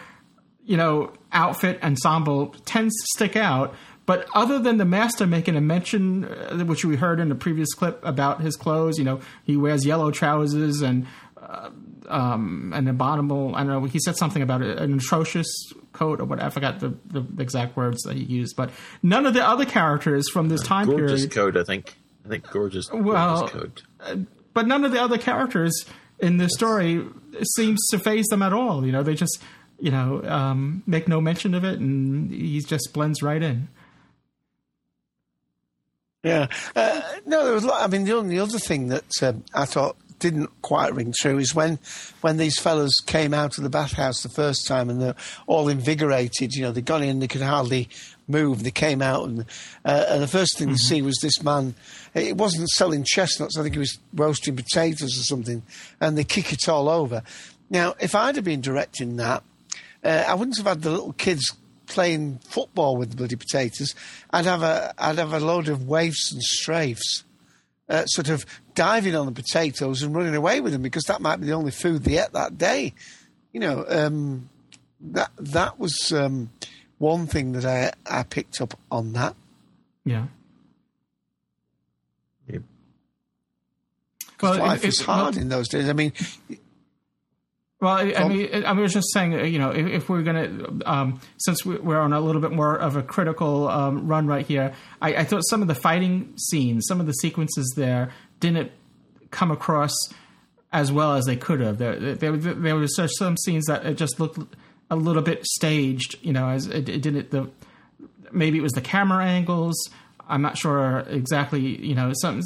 you 0.65 0.77
know, 0.77 1.12
outfit 1.32 1.82
ensemble 1.82 2.55
tends 2.66 2.95
to 2.95 3.07
stick 3.16 3.36
out. 3.36 3.74
But 4.07 4.27
other 4.35 4.59
than 4.59 4.78
the 4.78 4.86
master 4.86 5.27
making 5.27 5.57
a 5.57 5.61
mention, 5.61 6.24
uh, 6.24 6.65
which 6.65 6.85
we 6.85 6.97
heard 6.97 7.20
in 7.20 7.28
the 7.28 7.35
previous 7.35 7.74
clip 7.74 8.03
about 8.03 8.40
his 8.40 8.57
clothes, 8.57 8.97
you 8.97 9.05
know, 9.05 9.20
he 9.45 9.57
wears 9.57 9.85
yellow 9.85 10.11
trousers 10.11 10.81
and 10.81 11.07
uh, 11.36 11.70
um, 12.09 12.72
an 12.74 12.89
abominable. 12.89 13.55
I 13.55 13.59
don't 13.64 13.68
know. 13.68 13.85
He 13.85 13.98
said 14.01 14.16
something 14.16 14.43
about 14.43 14.62
an 14.62 14.94
atrocious 14.94 15.47
coat 15.93 16.20
or 16.20 16.24
what. 16.24 16.43
I 16.43 16.51
forgot 16.51 16.80
the, 16.80 16.94
the 17.06 17.24
exact 17.40 17.76
words 17.76 18.02
that 18.02 18.16
he 18.16 18.24
used. 18.24 18.56
But 18.56 18.70
none 19.02 19.26
of 19.26 19.35
the 19.35 19.47
other 19.47 19.64
characters 19.64 20.28
from 20.30 20.48
this 20.48 20.62
time 20.62 20.86
period. 20.86 21.09
gorgeous 21.09 21.26
period. 21.26 21.55
code, 21.55 21.60
I 21.60 21.64
think. 21.64 21.94
I 22.24 22.28
think 22.28 22.51
gorgeous. 22.51 22.86
Well, 22.93 23.40
gorgeous 23.40 23.52
code. 23.52 23.82
uh, 24.01 24.16
but 24.55 24.66
none 24.66 24.85
of 24.85 24.93
the 24.93 25.01
other 25.01 25.18
characters 25.18 25.85
in 26.18 26.39
this 26.39 26.52
story 26.55 27.05
seems 27.56 27.78
to 27.90 27.98
phase 27.98 28.26
them 28.26 28.43
at 28.43 28.52
all. 28.52 28.85
You 28.85 28.93
know, 28.93 29.02
they 29.02 29.14
just 29.14 29.43
you 29.78 29.90
know 29.90 30.22
um, 30.24 30.82
make 30.86 31.06
no 31.09 31.20
mention 31.20 31.55
of 31.55 31.64
it, 31.64 31.78
and 31.78 32.30
he 32.32 32.60
just 32.60 32.90
blends 32.93 33.22
right 33.22 33.43
in. 33.43 33.68
Yeah. 36.24 36.48
Uh, 36.74 37.01
no, 37.26 37.44
there 37.44 37.55
was. 37.55 37.64
a 37.64 37.68
lot- 37.68 37.82
I 37.82 37.86
mean, 37.86 38.05
the 38.05 38.12
only 38.16 38.39
other 38.39 38.59
thing 38.59 38.89
that 38.89 39.05
um, 39.22 39.44
I 39.55 39.64
thought 39.64 39.97
didn't 40.19 40.51
quite 40.62 40.95
ring 40.95 41.15
true 41.19 41.39
is 41.39 41.55
when 41.55 41.78
when 42.20 42.36
these 42.36 42.59
fellas 42.59 43.01
came 43.07 43.32
out 43.32 43.59
of 43.59 43.65
the 43.65 43.70
bathhouse 43.70 44.23
the 44.23 44.28
first 44.28 44.66
time 44.66 44.90
and 44.90 45.01
they're 45.01 45.16
all 45.47 45.69
invigorated. 45.69 46.53
You 46.55 46.62
know, 46.62 46.73
they 46.73 46.81
got 46.81 47.03
in, 47.03 47.20
they 47.20 47.28
could 47.28 47.43
hardly 47.43 47.89
move. 48.27 48.62
They 48.62 48.70
came 48.70 49.03
out, 49.03 49.28
and 49.28 49.40
uh, 49.85 50.07
and 50.09 50.23
the 50.23 50.28
first 50.28 50.59
thing 50.59 50.69
to 50.69 50.78
see 50.78 51.03
was 51.03 51.19
this 51.23 51.43
man. 51.43 51.74
It 52.15 52.36
wasn't 52.36 52.69
selling 52.70 53.05
chestnuts. 53.05 53.59
I 53.59 53.62
think 53.62 53.74
he 53.74 53.78
was 53.78 53.99
roasting 54.15 54.57
potatoes 54.57 55.19
or 55.19 55.23
something, 55.23 55.62
and 56.01 56.16
they 56.16 56.24
kick 56.24 56.53
it 56.53 56.69
all 56.69 56.89
over. 56.89 57.23
Now, 57.70 57.95
if 58.01 58.15
I'd 58.15 58.36
have 58.36 58.45
been 58.45 58.61
directing 58.61 59.16
that, 59.16 59.43
uh, 60.05 60.24
I 60.27 60.35
wouldn't 60.35 60.57
have 60.59 60.66
had 60.66 60.82
the 60.82 60.90
little 60.90 61.12
kids 61.12 61.55
playing 61.86 62.39
football 62.45 62.97
with 62.97 63.11
the 63.11 63.16
bloody 63.16 63.36
potatoes. 63.36 63.95
I'd 64.31 64.45
have 64.45 64.62
a 64.62 64.95
I'd 64.99 65.19
have 65.19 65.32
a 65.32 65.40
load 65.40 65.69
of 65.69 65.89
waifs 65.89 66.32
and 66.32 66.43
strafes. 66.43 67.24
Uh, 67.89 68.05
sort 68.05 68.28
of 68.28 68.45
diving 68.79 69.17
on 69.17 69.27
the 69.27 69.33
potatoes 69.33 70.03
and 70.03 70.15
running 70.15 70.37
away 70.37 70.61
with 70.61 70.73
them 70.73 70.83
because 70.83 71.03
that 71.05 71.21
might 71.21 71.41
be 71.41 71.47
the 71.47 71.53
only 71.53 71.73
food 71.73 72.05
they 72.05 72.17
ate 72.19 72.33
that 72.33 72.57
day. 72.57 72.95
You 73.53 73.59
know, 73.59 73.85
um, 73.89 74.49
that 75.01 75.31
that 75.39 75.81
was 75.81 76.13
um, 76.13 76.51
one 76.99 77.27
thing 77.27 77.53
that 77.53 77.65
I 77.65 77.93
I 78.09 78.23
picked 78.23 78.61
up 78.61 78.79
on 78.91 79.15
that. 79.15 79.35
Yeah. 80.05 80.27
Yep. 82.49 82.63
Well, 84.41 84.59
life 84.59 84.85
it- 84.85 84.87
was 84.87 85.01
it- 85.01 85.07
hard 85.07 85.37
in 85.37 85.49
those 85.49 85.67
days. 85.69 85.89
I 85.89 85.93
mean, 85.93 86.13
Well, 87.81 87.95
I, 87.95 88.13
I 88.17 88.29
mean, 88.29 88.65
I 88.65 88.73
was 88.73 88.93
just 88.93 89.13
saying, 89.13 89.35
uh, 89.35 89.43
you 89.45 89.59
know, 89.61 89.71
if, 89.71 89.87
if 89.87 90.09
we're 90.09 90.23
going 90.23 90.59
to, 90.81 90.91
um, 90.93 91.21
since 91.39 91.65
we- 91.65 91.77
we're 91.79 92.01
on 92.01 92.13
a 92.13 92.21
little 92.21 92.41
bit 92.41 92.51
more 92.51 92.77
of 92.77 92.97
a 92.97 93.03
critical 93.05 93.69
um, 93.69 94.09
run 94.09 94.27
right 94.27 94.45
here, 94.45 94.75
I, 95.01 95.15
I 95.19 95.25
thought 95.25 95.43
some 95.49 95.63
of 95.63 95.69
the 95.69 95.77
fighting 95.77 96.33
scenes, 96.37 96.87
some 96.89 96.99
of 97.01 97.07
the 97.07 97.13
sequences 97.13 97.73
there 97.77 98.11
didn't 98.40 98.73
come 99.31 99.51
across 99.51 99.93
as 100.73 100.93
well 100.93 101.15
as 101.15 101.24
they 101.24 101.36
could 101.36 101.60
have. 101.60 101.78
There, 101.78 102.15
there, 102.15 102.36
there 102.36 102.85
just 102.85 103.19
some 103.19 103.36
scenes 103.36 103.66
that 103.66 103.97
just 103.97 104.20
looked 104.20 104.56
a 104.90 104.97
little 104.97 105.23
bit 105.23 105.44
staged, 105.47 106.16
you 106.23 106.32
know, 106.32 106.48
as 106.48 106.66
it, 106.66 106.89
it 106.89 107.02
didn't, 107.02 107.31
the, 107.31 107.48
maybe 108.32 108.59
it 108.59 108.62
was 108.62 108.73
the 108.73 108.81
camera 108.81 109.24
angles. 109.24 109.77
I'm 110.28 110.43
not 110.43 110.59
sure 110.59 111.01
exactly, 111.09 111.60
you 111.60 111.94
know, 111.94 112.12
some, 112.20 112.43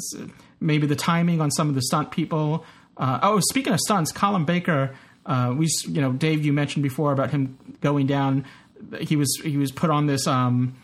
maybe 0.59 0.87
the 0.87 0.95
timing 0.95 1.41
on 1.41 1.51
some 1.51 1.69
of 1.69 1.75
the 1.75 1.81
stunt 1.81 2.11
people. 2.11 2.65
Uh, 2.95 3.19
oh, 3.21 3.39
speaking 3.49 3.73
of 3.73 3.79
stunts, 3.79 4.11
Colin 4.11 4.45
Baker, 4.45 4.95
uh, 5.25 5.53
we, 5.57 5.67
you 5.87 6.01
know, 6.01 6.11
Dave, 6.13 6.45
you 6.45 6.53
mentioned 6.53 6.83
before 6.83 7.11
about 7.11 7.31
him 7.31 7.57
going 7.81 8.07
down. 8.07 8.45
He 8.99 9.15
was 9.15 9.39
he 9.43 9.57
was 9.57 9.71
put 9.71 9.89
on 9.89 10.07
this 10.07 10.27
um, 10.27 10.75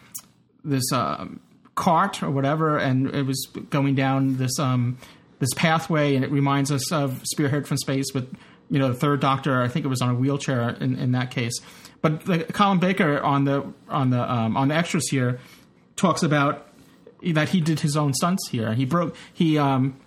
this 0.64 0.92
um, 0.94 1.42
cart 1.80 2.22
or 2.22 2.30
whatever, 2.30 2.78
and 2.78 3.08
it 3.16 3.26
was 3.26 3.48
going 3.70 3.96
down 3.96 4.38
this 4.38 4.60
um, 4.60 4.98
this 5.40 5.50
pathway, 5.56 6.16
and 6.16 6.24
it 6.24 6.32
reminds 6.32 6.72
us 6.72 6.92
of 6.92 7.22
Spearhead 7.24 7.68
from 7.68 7.78
Space 7.78 8.14
with 8.14 8.32
you 8.70 8.78
know 8.78 8.90
the 8.90 9.00
third 9.00 9.22
Doctor. 9.22 9.62
I 9.62 9.68
think 9.70 9.86
it 9.86 9.88
was 9.88 10.02
on 10.02 10.10
a 10.10 10.16
wheelchair 10.16 10.70
in, 10.70 11.00
in 11.00 11.14
that 11.14 11.32
case. 11.32 11.54
But 12.02 12.26
the, 12.26 12.44
Colin 12.44 12.80
Baker 12.80 13.20
on 13.22 13.46
the 13.46 13.66
on 13.88 14.10
the 14.12 14.32
um, 14.32 14.58
on 14.58 14.68
the 14.68 14.76
extras 14.76 15.08
here 15.10 15.40
talks 15.96 16.22
about 16.22 16.68
that 17.34 17.50
he 17.50 17.62
did 17.62 17.80
his 17.80 17.98
own 17.98 18.14
stunts 18.14 18.50
here. 18.50 18.74
He 18.74 18.86
broke 18.86 19.16
he 19.34 19.58
um, 19.58 20.00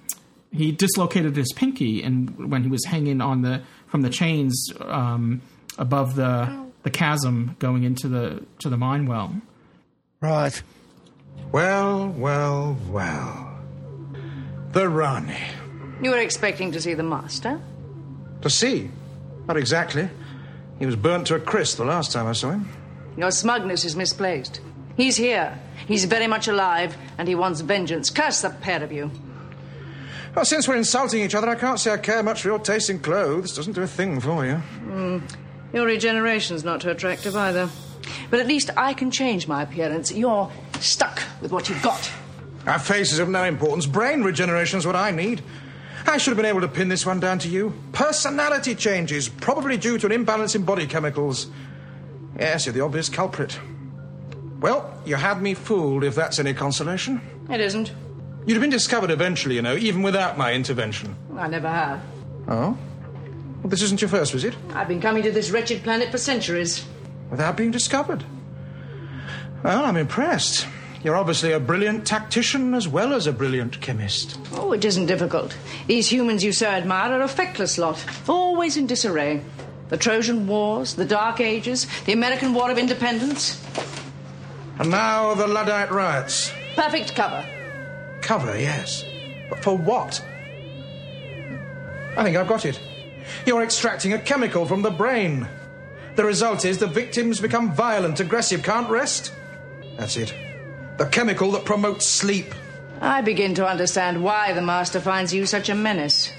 he 0.52 0.72
dislocated 0.72 1.34
his 1.34 1.52
pinky 1.54 2.02
and 2.02 2.50
when 2.50 2.62
he 2.62 2.68
was 2.68 2.84
hanging 2.84 3.20
on 3.20 3.42
the 3.42 3.62
from 3.86 4.02
the 4.02 4.10
chains 4.10 4.72
um, 4.80 5.40
above 5.78 6.14
the 6.14 6.66
the 6.82 6.90
chasm 6.90 7.56
going 7.58 7.84
into 7.84 8.08
the 8.08 8.44
to 8.58 8.68
the 8.68 8.76
mine 8.76 9.06
well. 9.06 9.34
right. 10.20 10.62
Well, 11.50 12.09
well, 12.16 12.76
well. 12.88 13.59
The 14.72 14.88
Rani. 14.88 15.36
You 16.02 16.10
were 16.10 16.18
expecting 16.18 16.72
to 16.72 16.80
see 16.80 16.94
the 16.94 17.02
master? 17.02 17.60
To 18.40 18.50
see? 18.50 18.90
Not 19.46 19.56
exactly. 19.56 20.09
He 20.78 20.86
was 20.86 20.96
burnt 20.96 21.26
to 21.28 21.34
a 21.34 21.40
crisp 21.40 21.76
the 21.76 21.84
last 21.84 22.12
time 22.12 22.26
I 22.26 22.32
saw 22.32 22.50
him. 22.50 22.68
Your 23.16 23.30
smugness 23.30 23.84
is 23.84 23.94
misplaced. 23.94 24.60
He's 24.96 25.16
here. 25.16 25.59
He's 25.86 26.06
very 26.06 26.26
much 26.26 26.48
alive, 26.48 26.96
and 27.18 27.28
he 27.28 27.34
wants 27.34 27.60
vengeance. 27.60 28.10
Curse 28.10 28.42
the 28.42 28.50
pair 28.50 28.82
of 28.82 28.92
you. 28.92 29.10
Well, 30.34 30.44
since 30.46 30.66
we're 30.66 30.76
insulting 30.76 31.20
each 31.20 31.34
other, 31.34 31.48
I 31.48 31.54
can't 31.54 31.78
say 31.78 31.92
I 31.92 31.98
care 31.98 32.22
much 32.22 32.42
for 32.42 32.48
your 32.48 32.59
taste 32.59 32.88
in 32.88 33.00
clothes. 33.00 33.54
Doesn't 33.54 33.74
do 33.74 33.82
a 33.82 33.86
thing 33.86 34.20
for 34.20 34.46
you. 34.46 34.54
Hmm. 34.54 35.18
Your 35.74 35.86
regeneration's 35.86 36.64
not 36.64 36.80
too 36.80 36.90
attractive 36.90 37.36
either. 37.36 37.68
But 38.30 38.40
at 38.40 38.46
least 38.46 38.70
I 38.76 38.94
can 38.94 39.10
change 39.10 39.46
my 39.46 39.62
appearance. 39.62 40.12
You're 40.12 40.50
stuck 40.82 41.22
with 41.40 41.52
what 41.52 41.68
you've 41.68 41.82
got. 41.82 42.10
Our 42.66 42.78
face 42.78 43.12
is 43.12 43.18
of 43.18 43.28
no 43.28 43.44
importance. 43.44 43.86
Brain 43.86 44.22
regeneration 44.22 44.78
is 44.78 44.86
what 44.86 44.96
I 44.96 45.10
need. 45.10 45.42
I 46.06 46.18
should 46.18 46.30
have 46.30 46.36
been 46.36 46.46
able 46.46 46.60
to 46.62 46.68
pin 46.68 46.88
this 46.88 47.06
one 47.06 47.20
down 47.20 47.38
to 47.40 47.48
you. 47.48 47.74
Personality 47.92 48.74
changes, 48.74 49.28
probably 49.28 49.76
due 49.76 49.98
to 49.98 50.06
an 50.06 50.12
imbalance 50.12 50.54
in 50.54 50.64
body 50.64 50.86
chemicals. 50.86 51.48
Yes, 52.38 52.66
you're 52.66 52.72
the 52.72 52.80
obvious 52.80 53.09
culprit. 53.09 53.59
Well, 54.60 55.00
you 55.04 55.16
had 55.16 55.42
me 55.42 55.54
fooled, 55.54 56.04
if 56.04 56.14
that's 56.14 56.38
any 56.38 56.54
consolation. 56.54 57.20
It 57.50 57.60
isn't. 57.60 57.92
You'd 58.46 58.54
have 58.54 58.60
been 58.60 58.70
discovered 58.70 59.10
eventually, 59.10 59.56
you 59.56 59.62
know, 59.62 59.76
even 59.76 60.02
without 60.02 60.38
my 60.38 60.52
intervention. 60.52 61.16
I 61.36 61.48
never 61.48 61.68
have. 61.68 62.00
Oh? 62.48 62.76
Well, 63.62 63.70
this 63.70 63.82
isn't 63.82 64.00
your 64.00 64.09
first 64.09 64.32
visit? 64.32 64.54
I've 64.74 64.88
been 64.88 65.00
coming 65.00 65.22
to 65.22 65.30
this 65.30 65.50
wretched 65.50 65.82
planet 65.84 66.10
for 66.10 66.18
centuries. 66.18 66.84
Without 67.30 67.56
being 67.56 67.70
discovered? 67.70 68.24
Well, 69.62 69.84
I'm 69.84 69.97
impressed. 69.97 70.66
You're 71.05 71.16
obviously 71.16 71.52
a 71.52 71.60
brilliant 71.60 72.06
tactician 72.06 72.74
as 72.74 72.86
well 72.86 73.12
as 73.12 73.26
a 73.26 73.32
brilliant 73.32 73.80
chemist. 73.80 74.39
Oh, 74.52 74.72
it 74.72 74.84
isn't 74.84 75.06
difficult. 75.06 75.56
These 75.86 76.10
humans 76.12 76.44
you 76.44 76.52
so 76.52 76.66
admire 76.66 77.12
are 77.12 77.22
a 77.22 77.28
feckless 77.28 77.78
lot, 77.78 78.05
always 78.28 78.76
in 78.76 78.86
disarray. 78.86 79.43
The 79.89 79.97
Trojan 79.97 80.47
Wars, 80.47 80.94
the 80.94 81.05
Dark 81.05 81.40
Ages, 81.40 81.86
the 82.06 82.12
American 82.12 82.55
War 82.55 82.70
of 82.70 82.78
Independence. 82.78 83.60
And 84.78 84.90
now 84.90 85.34
the 85.34 85.47
Luddite 85.47 85.90
riots. 85.90 86.52
Perfect 86.74 87.14
cover. 87.14 87.44
Cover, 88.20 88.59
yes. 88.59 89.05
But 89.51 89.62
for 89.62 89.76
what? 89.76 90.24
I 92.16 92.22
think 92.24 92.36
I've 92.36 92.48
got 92.48 92.64
it. 92.64 92.80
You're 93.44 93.62
extracting 93.62 94.12
a 94.12 94.18
chemical 94.18 94.66
from 94.66 94.82
the 94.82 94.90
brain. 94.90 95.48
The 96.16 96.24
result 96.24 96.64
is 96.64 96.78
the 96.78 96.86
victims 96.86 97.40
become 97.40 97.74
violent, 97.74 98.20
aggressive, 98.20 98.62
can't 98.62 98.89
rest. 98.89 99.32
That's 99.97 100.16
it. 100.16 100.35
The 100.98 101.06
chemical 101.06 101.51
that 101.52 101.64
promotes 101.64 102.06
sleep. 102.06 102.55
I 103.01 103.20
begin 103.20 103.55
to 103.55 103.66
understand 103.66 104.23
why 104.23 104.52
the 104.52 104.62
Master 104.62 105.01
finds 105.01 105.35
you 105.35 105.47
such 105.47 105.69
a 105.69 105.74
menace. 105.74 106.32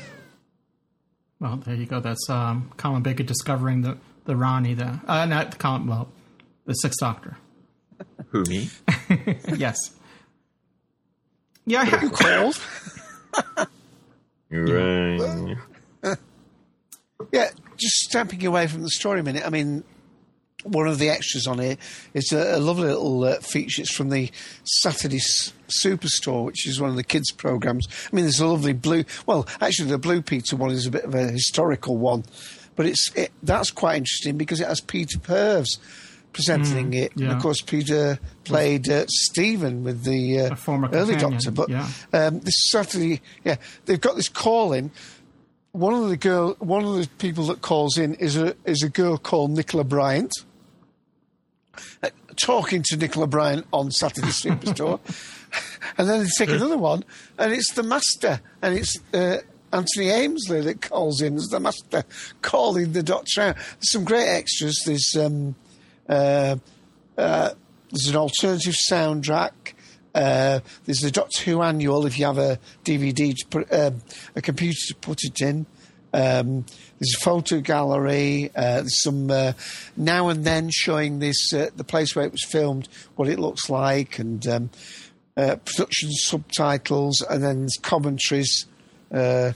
Well, 1.39 1.57
there 1.57 1.75
you 1.75 1.85
go. 1.85 1.99
That's 1.99 2.29
um, 2.29 2.71
Colin 2.77 3.03
Baker 3.03 3.23
discovering 3.23 3.81
the 3.81 3.97
the 4.25 4.35
Rani, 4.35 4.73
the 4.73 4.99
uh, 5.05 5.25
not 5.25 5.51
the 5.51 5.57
Colin, 5.57 5.87
well, 5.87 6.07
the 6.65 6.73
Sixth 6.73 6.99
Doctor. 6.99 7.37
Who 8.29 8.43
me? 8.43 8.69
yes. 9.55 9.77
Yeah. 11.65 11.81
I 11.81 11.85
have 11.85 12.03
you 12.03 12.09
called? 12.09 12.59
Right. 14.49 15.57
Yeah, 17.31 17.49
just 17.77 17.95
stepping 17.95 18.45
away 18.45 18.67
from 18.67 18.83
the 18.83 18.89
story 18.89 19.19
a 19.19 19.23
minute. 19.23 19.43
I 19.45 19.49
mean, 19.49 19.83
one 20.63 20.87
of 20.87 20.97
the 20.99 21.09
extras 21.09 21.47
on 21.47 21.59
it 21.59 21.79
is 22.13 22.31
a, 22.31 22.57
a 22.57 22.59
lovely 22.59 22.87
little 22.87 23.23
uh, 23.23 23.39
feature. 23.39 23.81
It's 23.81 23.93
from 23.95 24.09
the 24.09 24.31
Saturday 24.63 25.17
S- 25.17 25.53
Superstore, 25.81 26.45
which 26.45 26.67
is 26.67 26.79
one 26.79 26.89
of 26.89 26.95
the 26.95 27.03
kids' 27.03 27.31
programs. 27.31 27.87
I 28.11 28.15
mean, 28.15 28.25
there's 28.25 28.39
a 28.39 28.47
lovely 28.47 28.73
blue. 28.73 29.03
Well, 29.25 29.47
actually, 29.61 29.89
the 29.89 29.97
Blue 29.97 30.21
Peter 30.21 30.55
one 30.55 30.71
is 30.71 30.85
a 30.85 30.91
bit 30.91 31.03
of 31.05 31.15
a 31.15 31.31
historical 31.31 31.97
one, 31.97 32.23
but 32.75 32.85
it's 32.85 33.11
it, 33.15 33.31
that's 33.43 33.71
quite 33.71 33.97
interesting 33.97 34.37
because 34.37 34.59
it 34.59 34.67
has 34.67 34.81
Peter 34.81 35.19
Purves 35.19 35.79
presenting 36.31 36.91
Mm, 36.91 36.95
it. 36.95 37.15
And 37.15 37.31
of 37.31 37.39
course, 37.41 37.61
Peter 37.61 38.17
played 38.43 38.89
uh, 38.89 39.05
Steven 39.07 39.83
with 39.83 40.03
the 40.03 40.39
uh, 40.39 40.55
former 40.55 40.89
early 40.91 41.13
companion, 41.15 41.39
Doctor. 41.39 41.51
But 41.51 41.69
yeah. 41.69 41.87
um, 42.11 42.39
this 42.39 42.69
Saturday, 42.71 43.21
yeah, 43.43 43.57
they've 43.85 44.01
got 44.01 44.15
this 44.15 44.29
call 44.29 44.73
in. 44.73 44.89
One 45.73 45.93
of 45.93 46.09
the 46.09 46.17
girl, 46.17 46.55
one 46.59 46.83
of 46.83 46.95
the 46.95 47.07
people 47.19 47.45
that 47.45 47.61
calls 47.61 47.97
in 47.97 48.15
is 48.15 48.35
a 48.37 48.55
is 48.65 48.83
a 48.83 48.89
girl 48.89 49.17
called 49.17 49.51
Nicola 49.51 49.83
Bryant. 49.83 50.31
Uh, 52.01 52.09
talking 52.35 52.83
to 52.83 52.97
Nicola 52.97 53.27
Bryant 53.27 53.65
on 53.73 53.91
Saturday 53.91 54.27
Superstore, 54.27 54.99
and 55.97 56.07
then 56.07 56.21
they 56.21 56.29
take 56.37 56.49
another 56.49 56.77
one, 56.77 57.03
and 57.37 57.51
it's 57.51 57.73
the 57.73 57.83
Master, 57.83 58.41
and 58.61 58.77
it's 58.77 58.97
uh, 59.13 59.37
Anthony 59.71 60.09
Ainley 60.09 60.61
that 60.61 60.81
calls 60.81 61.21
in 61.21 61.35
as 61.35 61.47
the 61.47 61.59
Master, 61.59 62.03
calling 62.41 62.93
the 62.93 63.03
Doctor 63.03 63.41
out. 63.41 63.55
There's 63.55 63.91
some 63.91 64.05
great 64.05 64.27
extras. 64.27 64.81
There's 64.85 65.15
um, 65.19 65.55
uh, 66.07 66.57
uh, 67.17 67.49
there's 67.89 68.07
an 68.07 68.15
alternative 68.15 68.75
soundtrack. 68.89 69.73
Uh, 70.13 70.59
there's 70.85 70.99
the 70.99 71.11
Doctor 71.11 71.43
Who 71.43 71.61
annual 71.63 72.05
if 72.05 72.19
you 72.19 72.25
have 72.25 72.37
a 72.37 72.59
DVD, 72.85 73.35
to 73.35 73.47
put, 73.47 73.73
um, 73.73 74.01
a 74.35 74.41
computer 74.41 74.77
to 74.89 74.95
put 74.95 75.23
it 75.23 75.41
in. 75.41 75.65
Um, 76.13 76.65
there's 77.03 77.15
a 77.19 77.23
photo 77.23 77.59
gallery. 77.59 78.49
Uh, 78.55 78.85
some 78.85 79.29
uh, 79.29 79.53
now 79.97 80.29
and 80.29 80.45
then 80.45 80.69
showing 80.71 81.19
this 81.19 81.53
uh, 81.53 81.69
the 81.75 81.83
place 81.83 82.15
where 82.15 82.25
it 82.25 82.31
was 82.31 82.45
filmed, 82.45 82.87
what 83.15 83.27
it 83.27 83.39
looks 83.39 83.69
like, 83.69 84.19
and 84.19 84.47
um, 84.47 84.69
uh, 85.35 85.57
production 85.57 86.11
subtitles, 86.11 87.21
and 87.29 87.43
then 87.43 87.67
commentaries. 87.81 88.65
Uh, 89.11 89.51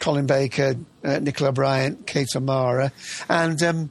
Colin 0.00 0.26
Baker, 0.26 0.74
uh, 1.02 1.18
Nicola 1.18 1.52
Bryant, 1.52 2.06
Kate 2.06 2.28
O'Mara, 2.36 2.92
and 3.28 3.62
um, 3.62 3.90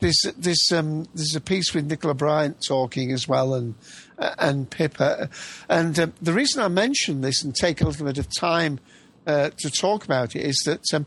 there's 0.00 0.20
there's 0.36 0.72
um, 0.72 1.06
there's 1.14 1.36
a 1.36 1.40
piece 1.40 1.72
with 1.72 1.88
Nicola 1.88 2.14
Bryant 2.14 2.56
talking 2.66 3.12
as 3.12 3.28
well, 3.28 3.54
and 3.54 3.74
uh, 4.18 4.34
and 4.38 4.68
Pippa, 4.70 5.28
and 5.68 5.98
um, 5.98 6.12
the 6.20 6.32
reason 6.32 6.62
I 6.62 6.68
mention 6.68 7.20
this 7.20 7.44
and 7.44 7.54
take 7.54 7.80
a 7.80 7.84
little 7.84 8.06
bit 8.06 8.18
of 8.18 8.28
time 8.36 8.80
uh, 9.26 9.50
to 9.58 9.70
talk 9.70 10.04
about 10.04 10.34
it 10.34 10.42
is 10.42 10.60
that 10.64 10.82
um, 10.94 11.06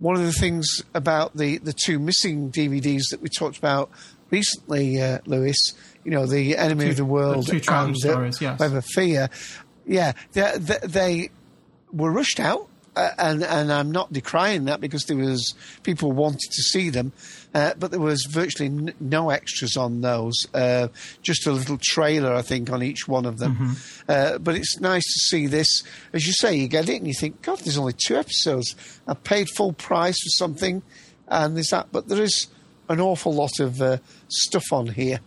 one 0.00 0.16
of 0.16 0.22
the 0.22 0.32
things 0.32 0.82
about 0.94 1.36
the 1.36 1.58
the 1.58 1.72
two 1.72 1.98
missing 1.98 2.50
DVDs 2.50 3.02
that 3.10 3.20
we 3.22 3.28
talked 3.28 3.58
about 3.58 3.90
recently, 4.30 5.00
uh, 5.00 5.18
Louis, 5.26 5.56
you 6.04 6.10
know, 6.10 6.26
the 6.26 6.56
Enemy 6.56 6.84
Two- 6.86 6.90
of 6.90 6.96
the 6.96 7.04
World 7.04 7.46
the 7.46 7.60
two 7.60 7.72
and 7.72 7.94
uh, 7.94 7.98
stories, 7.98 8.40
yes. 8.40 8.58
Web 8.58 8.74
of 8.74 8.84
Fear, 8.86 9.28
yeah, 9.86 10.12
they, 10.32 10.52
they, 10.58 10.78
they 10.82 11.30
were 11.92 12.10
rushed 12.10 12.40
out. 12.40 12.66
Uh, 12.96 13.10
and 13.18 13.44
and 13.44 13.72
I'm 13.72 13.92
not 13.92 14.12
decrying 14.12 14.64
that 14.64 14.80
because 14.80 15.04
there 15.04 15.16
was 15.16 15.54
people 15.84 16.10
wanted 16.10 16.50
to 16.50 16.62
see 16.62 16.90
them, 16.90 17.12
uh, 17.54 17.74
but 17.78 17.90
there 17.90 18.00
was 18.00 18.24
virtually 18.30 18.66
n- 18.68 18.94
no 19.00 19.30
extras 19.30 19.76
on 19.76 20.00
those. 20.00 20.34
Uh, 20.54 20.88
just 21.22 21.46
a 21.46 21.52
little 21.52 21.78
trailer, 21.80 22.32
I 22.34 22.42
think, 22.42 22.70
on 22.70 22.82
each 22.82 23.08
one 23.08 23.26
of 23.26 23.38
them. 23.38 23.56
Mhm. 23.56 24.02
Uh, 24.08 24.38
but 24.38 24.54
it's 24.56 24.78
nice 24.80 25.02
to 25.04 25.20
see 25.26 25.46
this. 25.46 25.82
As 26.12 26.26
you 26.26 26.32
say, 26.32 26.54
you 26.56 26.68
get 26.68 26.88
it 26.88 26.96
and 26.96 27.06
you 27.06 27.14
think, 27.14 27.42
God, 27.42 27.58
there's 27.60 27.78
only 27.78 27.94
two 28.06 28.16
episodes. 28.16 28.74
I 29.06 29.14
paid 29.14 29.48
full 29.56 29.72
price 29.72 30.16
for 30.22 30.30
something, 30.30 30.82
and 31.28 31.56
there's 31.56 31.68
that. 31.70 31.88
But 31.92 32.08
there 32.08 32.22
is 32.22 32.46
an 32.88 33.00
awful 33.00 33.32
lot 33.34 33.58
of 33.60 33.80
uh, 33.82 33.98
stuff 34.28 34.72
on 34.72 34.88
here. 34.88 35.20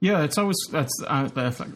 Yeah, 0.00 0.22
it's 0.22 0.38
always 0.38 0.56
that's 0.70 0.92
uh, 1.08 1.28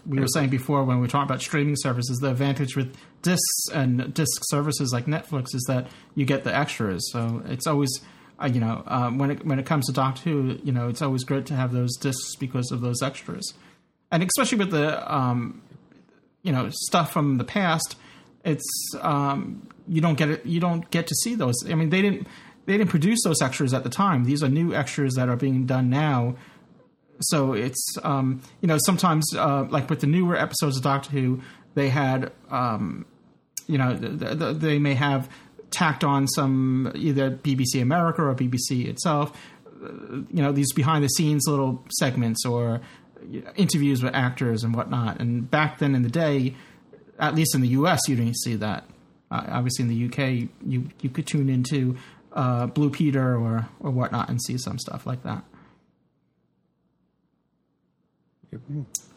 we 0.06 0.20
were 0.20 0.28
saying 0.28 0.51
before 0.51 0.85
when 0.85 0.98
we 0.98 1.02
were 1.02 1.09
talking 1.09 1.28
about 1.28 1.40
streaming 1.43 1.74
services. 1.77 2.19
The 2.19 2.31
advantage 2.31 2.77
with 2.77 2.97
discs 3.23 3.69
and 3.73 4.14
disc 4.14 4.43
services 4.44 4.93
like 4.93 5.06
Netflix 5.06 5.55
is 5.56 5.64
that 5.66 5.89
you 6.14 6.24
get 6.24 6.44
the 6.44 6.55
extras. 6.55 7.10
So 7.10 7.43
it's 7.47 7.66
always 7.66 7.90
uh, 8.43 8.47
you 8.47 8.60
know 8.60 8.82
um, 8.86 9.19
when 9.19 9.31
it 9.31 9.47
when 9.47 9.59
it 9.59 9.66
comes 9.66 9.86
to 9.86 9.93
Doctor 9.93 10.23
Who, 10.23 10.59
you 10.62 10.73
know 10.73 10.89
it's 10.89 11.02
always 11.02 11.24
great 11.24 11.47
to 11.47 11.55
have 11.55 11.73
those 11.73 11.97
discs 11.97 12.36
because 12.36 12.70
of 12.70 12.81
those 12.81 13.02
extras, 13.02 13.52
and 14.10 14.23
especially 14.23 14.59
with 14.59 14.70
the 14.70 15.14
um, 15.14 15.62
you 16.43 16.52
know 16.52 16.69
stuff 16.70 17.12
from 17.12 17.39
the 17.39 17.44
past. 17.44 17.97
It's 18.44 18.64
um, 19.01 19.69
you 19.86 20.01
don't 20.01 20.16
get 20.16 20.31
it. 20.31 20.47
You 20.47 20.60
don't 20.60 20.90
get 20.90 21.06
to 21.06 21.14
see 21.23 21.35
those. 21.35 21.55
I 21.69 21.74
mean, 21.74 21.90
they 21.90 22.02
didn't 22.02 22.27
they 22.66 22.77
didn't 22.77 22.90
produce 22.90 23.20
those 23.24 23.40
extras 23.40 23.73
at 23.73 23.85
the 23.85 23.90
time. 23.90 24.24
These 24.24 24.43
are 24.43 24.48
new 24.48 24.74
extras 24.74 25.14
that 25.14 25.28
are 25.28 25.36
being 25.36 25.66
done 25.66 25.90
now 25.90 26.36
so 27.23 27.52
it's 27.52 27.97
um, 28.02 28.43
you 28.60 28.69
know 28.69 28.78
sometimes 28.85 29.24
uh, 29.36 29.66
like 29.69 29.89
with 29.89 30.01
the 30.01 30.06
newer 30.06 30.36
episodes 30.36 30.77
of 30.77 30.82
Doctor 30.82 31.10
Who, 31.10 31.40
they 31.74 31.89
had 31.89 32.32
um, 32.51 33.06
you 33.66 33.78
know 33.78 33.97
th- 33.97 34.39
th- 34.39 34.56
they 34.56 34.78
may 34.78 34.94
have 34.94 35.28
tacked 35.73 36.05
on 36.05 36.28
some 36.28 36.93
either 36.94 37.31
BBC 37.31 37.82
America 37.82 38.23
or 38.23 38.35
BBC 38.35 38.86
itself, 38.86 39.36
you 39.82 40.43
know 40.43 40.53
these 40.53 40.73
behind 40.73 41.03
the 41.03 41.09
scenes 41.09 41.44
little 41.49 41.85
segments 41.99 42.44
or 42.47 42.81
interviews 43.57 44.03
with 44.03 44.15
actors 44.15 44.65
and 44.65 44.74
whatnot. 44.74 45.20
And 45.20 45.51
back 45.51 45.78
then 45.78 45.94
in 45.94 46.03
the 46.03 46.09
day, 46.09 46.55
at 47.19 47.35
least 47.35 47.55
in 47.55 47.61
the 47.61 47.69
US, 47.69 48.01
you 48.09 48.16
didn't 48.16 48.39
see 48.39 48.57
that. 48.57 48.85
Uh, 49.31 49.44
obviously 49.49 49.85
in 49.85 49.89
the 49.89 50.07
UK, 50.07 50.49
you 50.66 50.89
you 51.01 51.09
could 51.09 51.27
tune 51.27 51.49
into 51.49 51.97
uh, 52.32 52.66
Blue 52.66 52.90
Peter 52.90 53.36
or 53.36 53.69
or 53.81 53.90
whatnot 53.90 54.28
and 54.28 54.40
see 54.43 54.59
some 54.59 54.78
stuff 54.78 55.07
like 55.07 55.23
that. 55.23 55.44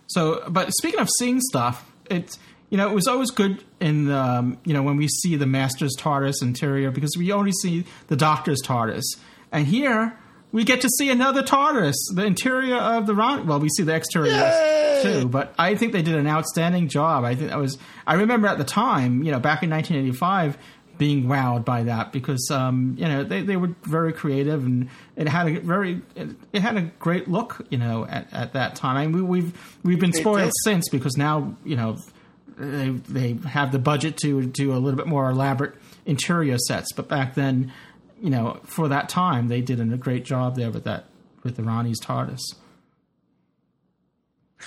So, 0.08 0.44
but 0.48 0.72
speaking 0.80 1.00
of 1.00 1.10
seeing 1.20 1.42
stuff, 1.42 1.92
it's 2.10 2.40
you 2.76 2.82
know 2.82 2.90
it 2.90 2.94
was 2.94 3.08
always 3.08 3.32
good 3.32 3.64
in 3.80 4.08
the, 4.08 4.18
um, 4.18 4.58
you 4.66 4.74
know 4.74 4.84
when 4.84 4.98
we 4.98 5.08
see 5.08 5.38
the 5.38 5.46
Master's 5.46 5.96
TARDIS 5.98 6.42
interior 6.42 6.92
because 6.92 7.16
we 7.18 7.32
only 7.32 7.54
see 7.54 7.86
the 8.08 8.18
Doctor's 8.18 8.62
TARDIS, 8.62 9.16
and 9.50 9.66
here 9.66 10.20
we 10.52 10.66
get 10.66 10.82
to 10.82 10.90
see 10.90 11.10
another 11.10 11.42
TARDIS, 11.42 11.96
the 12.14 12.26
interior 12.26 12.76
of 12.76 13.08
the 13.08 13.16
Ron. 13.16 13.48
Well, 13.48 13.62
we 13.62 13.70
see 13.70 13.84
the 13.84 13.96
exterior 13.96 15.02
too, 15.02 15.30
but 15.30 15.56
I 15.58 15.76
think 15.76 15.94
they 15.94 16.02
did 16.02 16.16
an 16.16 16.28
outstanding 16.28 16.90
job. 16.90 17.24
I 17.24 17.34
think 17.36 17.52
that 17.52 17.60
was 17.60 17.78
I 18.06 18.16
remember 18.16 18.50
at 18.50 18.58
the 18.58 18.66
time, 18.66 19.24
you 19.24 19.32
know, 19.32 19.40
back 19.40 19.64
in 19.64 19.70
1985 19.70 20.58
being 20.98 21.28
wowed 21.28 21.64
by 21.64 21.84
that 21.84 22.12
because 22.12 22.50
um, 22.52 22.98
you 23.00 23.08
know 23.08 23.24
they, 23.24 23.42
they 23.42 23.56
were 23.56 23.74
very 23.84 24.12
creative 24.12 24.66
and 24.66 24.90
it 25.16 25.30
had 25.30 25.48
a 25.48 25.62
very 25.62 26.02
it, 26.14 26.30
it 26.52 26.62
had 26.62 26.76
a 26.76 26.82
great 27.00 27.30
look 27.30 27.66
you 27.70 27.78
know 27.78 28.06
at, 28.06 28.28
at 28.34 28.52
that 28.52 28.76
time. 28.76 28.98
I 28.98 29.08
mean, 29.08 29.14
we, 29.14 29.22
we've 29.22 29.78
we've 29.84 30.00
been 30.00 30.12
spoiled 30.12 30.52
since 30.66 30.90
because 30.90 31.16
now 31.16 31.56
you 31.64 31.78
know 31.78 31.98
they 32.58 32.90
they 32.90 33.34
have 33.48 33.72
the 33.72 33.80
budget 33.80 34.18
to 34.18 34.46
do 34.46 34.74
a 34.74 34.78
little 34.80 34.98
bit 34.98 35.08
more 35.08 35.30
elaborate 35.30 35.76
interior 36.06 36.58
sets, 36.58 36.92
but 36.94 37.08
back 37.08 37.36
then 37.36 37.72
you 38.22 38.30
know 38.30 38.60
for 38.64 38.88
that 38.88 39.10
time 39.10 39.48
they 39.48 39.62
did 39.62 39.80
a 39.80 39.98
great 39.98 40.26
job 40.26 40.56
there 40.56 40.72
with 40.72 40.84
that 40.84 41.06
with 41.44 41.56
the 41.56 41.64
Rani's 41.64 42.00
TARDIS. 42.02 42.42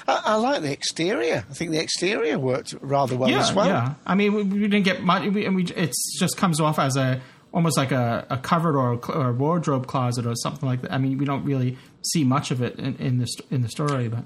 I, 0.07 0.23
I 0.25 0.35
like 0.37 0.63
the 0.63 0.71
exterior. 0.71 1.45
I 1.49 1.55
think 1.55 1.73
the 1.73 1.81
exterior 1.81 2.39
worked 2.39 2.75
rather 2.81 3.17
well 3.17 3.31
yeah, 3.31 3.41
as 3.41 3.53
well. 3.53 3.67
Yeah, 3.67 3.95
I 4.07 4.15
mean, 4.15 4.35
we, 4.35 4.43
we 4.43 4.61
didn't 4.61 4.85
get 4.85 5.03
much. 5.03 5.29
We, 5.29 5.45
and 5.45 5.57
we, 5.57 5.65
it 5.65 5.93
just 6.19 6.37
comes 6.37 6.61
off 6.61 6.79
as 6.79 6.97
a 6.97 7.21
almost 7.53 7.77
like 7.77 7.91
a, 7.91 8.27
a 8.31 8.37
cupboard 8.37 8.77
or 8.77 8.93
a, 8.93 8.97
or 9.13 9.31
a 9.31 9.33
wardrobe 9.33 9.87
closet 9.87 10.27
or 10.27 10.35
something 10.37 10.69
like 10.69 10.83
that. 10.83 10.93
I 10.93 10.99
mean, 10.99 11.19
we 11.19 11.25
don't 11.25 11.45
really 11.45 11.79
see 12.13 12.23
much 12.25 12.51
of 12.51 12.63
it 12.63 12.79
in, 12.79 12.97
in 12.97 13.19
the 13.19 13.27
in 13.51 13.63
the 13.63 13.69
story, 13.69 14.09
but 14.09 14.25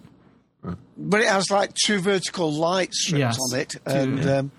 But 0.97 1.21
it 1.23 1.27
has 1.29 1.51
like 1.51 1.73
two 1.75 1.99
vertical 1.99 2.53
light 2.53 2.93
strips 2.95 3.19
Yes, 3.19 3.39
on 3.53 3.59
it, 3.59 3.69
two, 3.71 3.81
and 3.87 4.19
yeah. 4.23 4.37
um, 4.39 4.51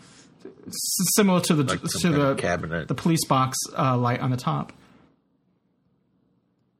s- 0.68 0.74
similar 1.16 1.40
to 1.42 1.54
the 1.56 1.64
Like 1.64 1.82
to 1.82 2.10
the 2.10 2.36
cabinet. 2.36 2.88
the 2.90 2.96
police 2.96 3.26
box 3.26 3.58
uh, 3.78 3.96
light 3.98 4.20
on 4.20 4.30
the 4.32 4.36
top. 4.38 4.74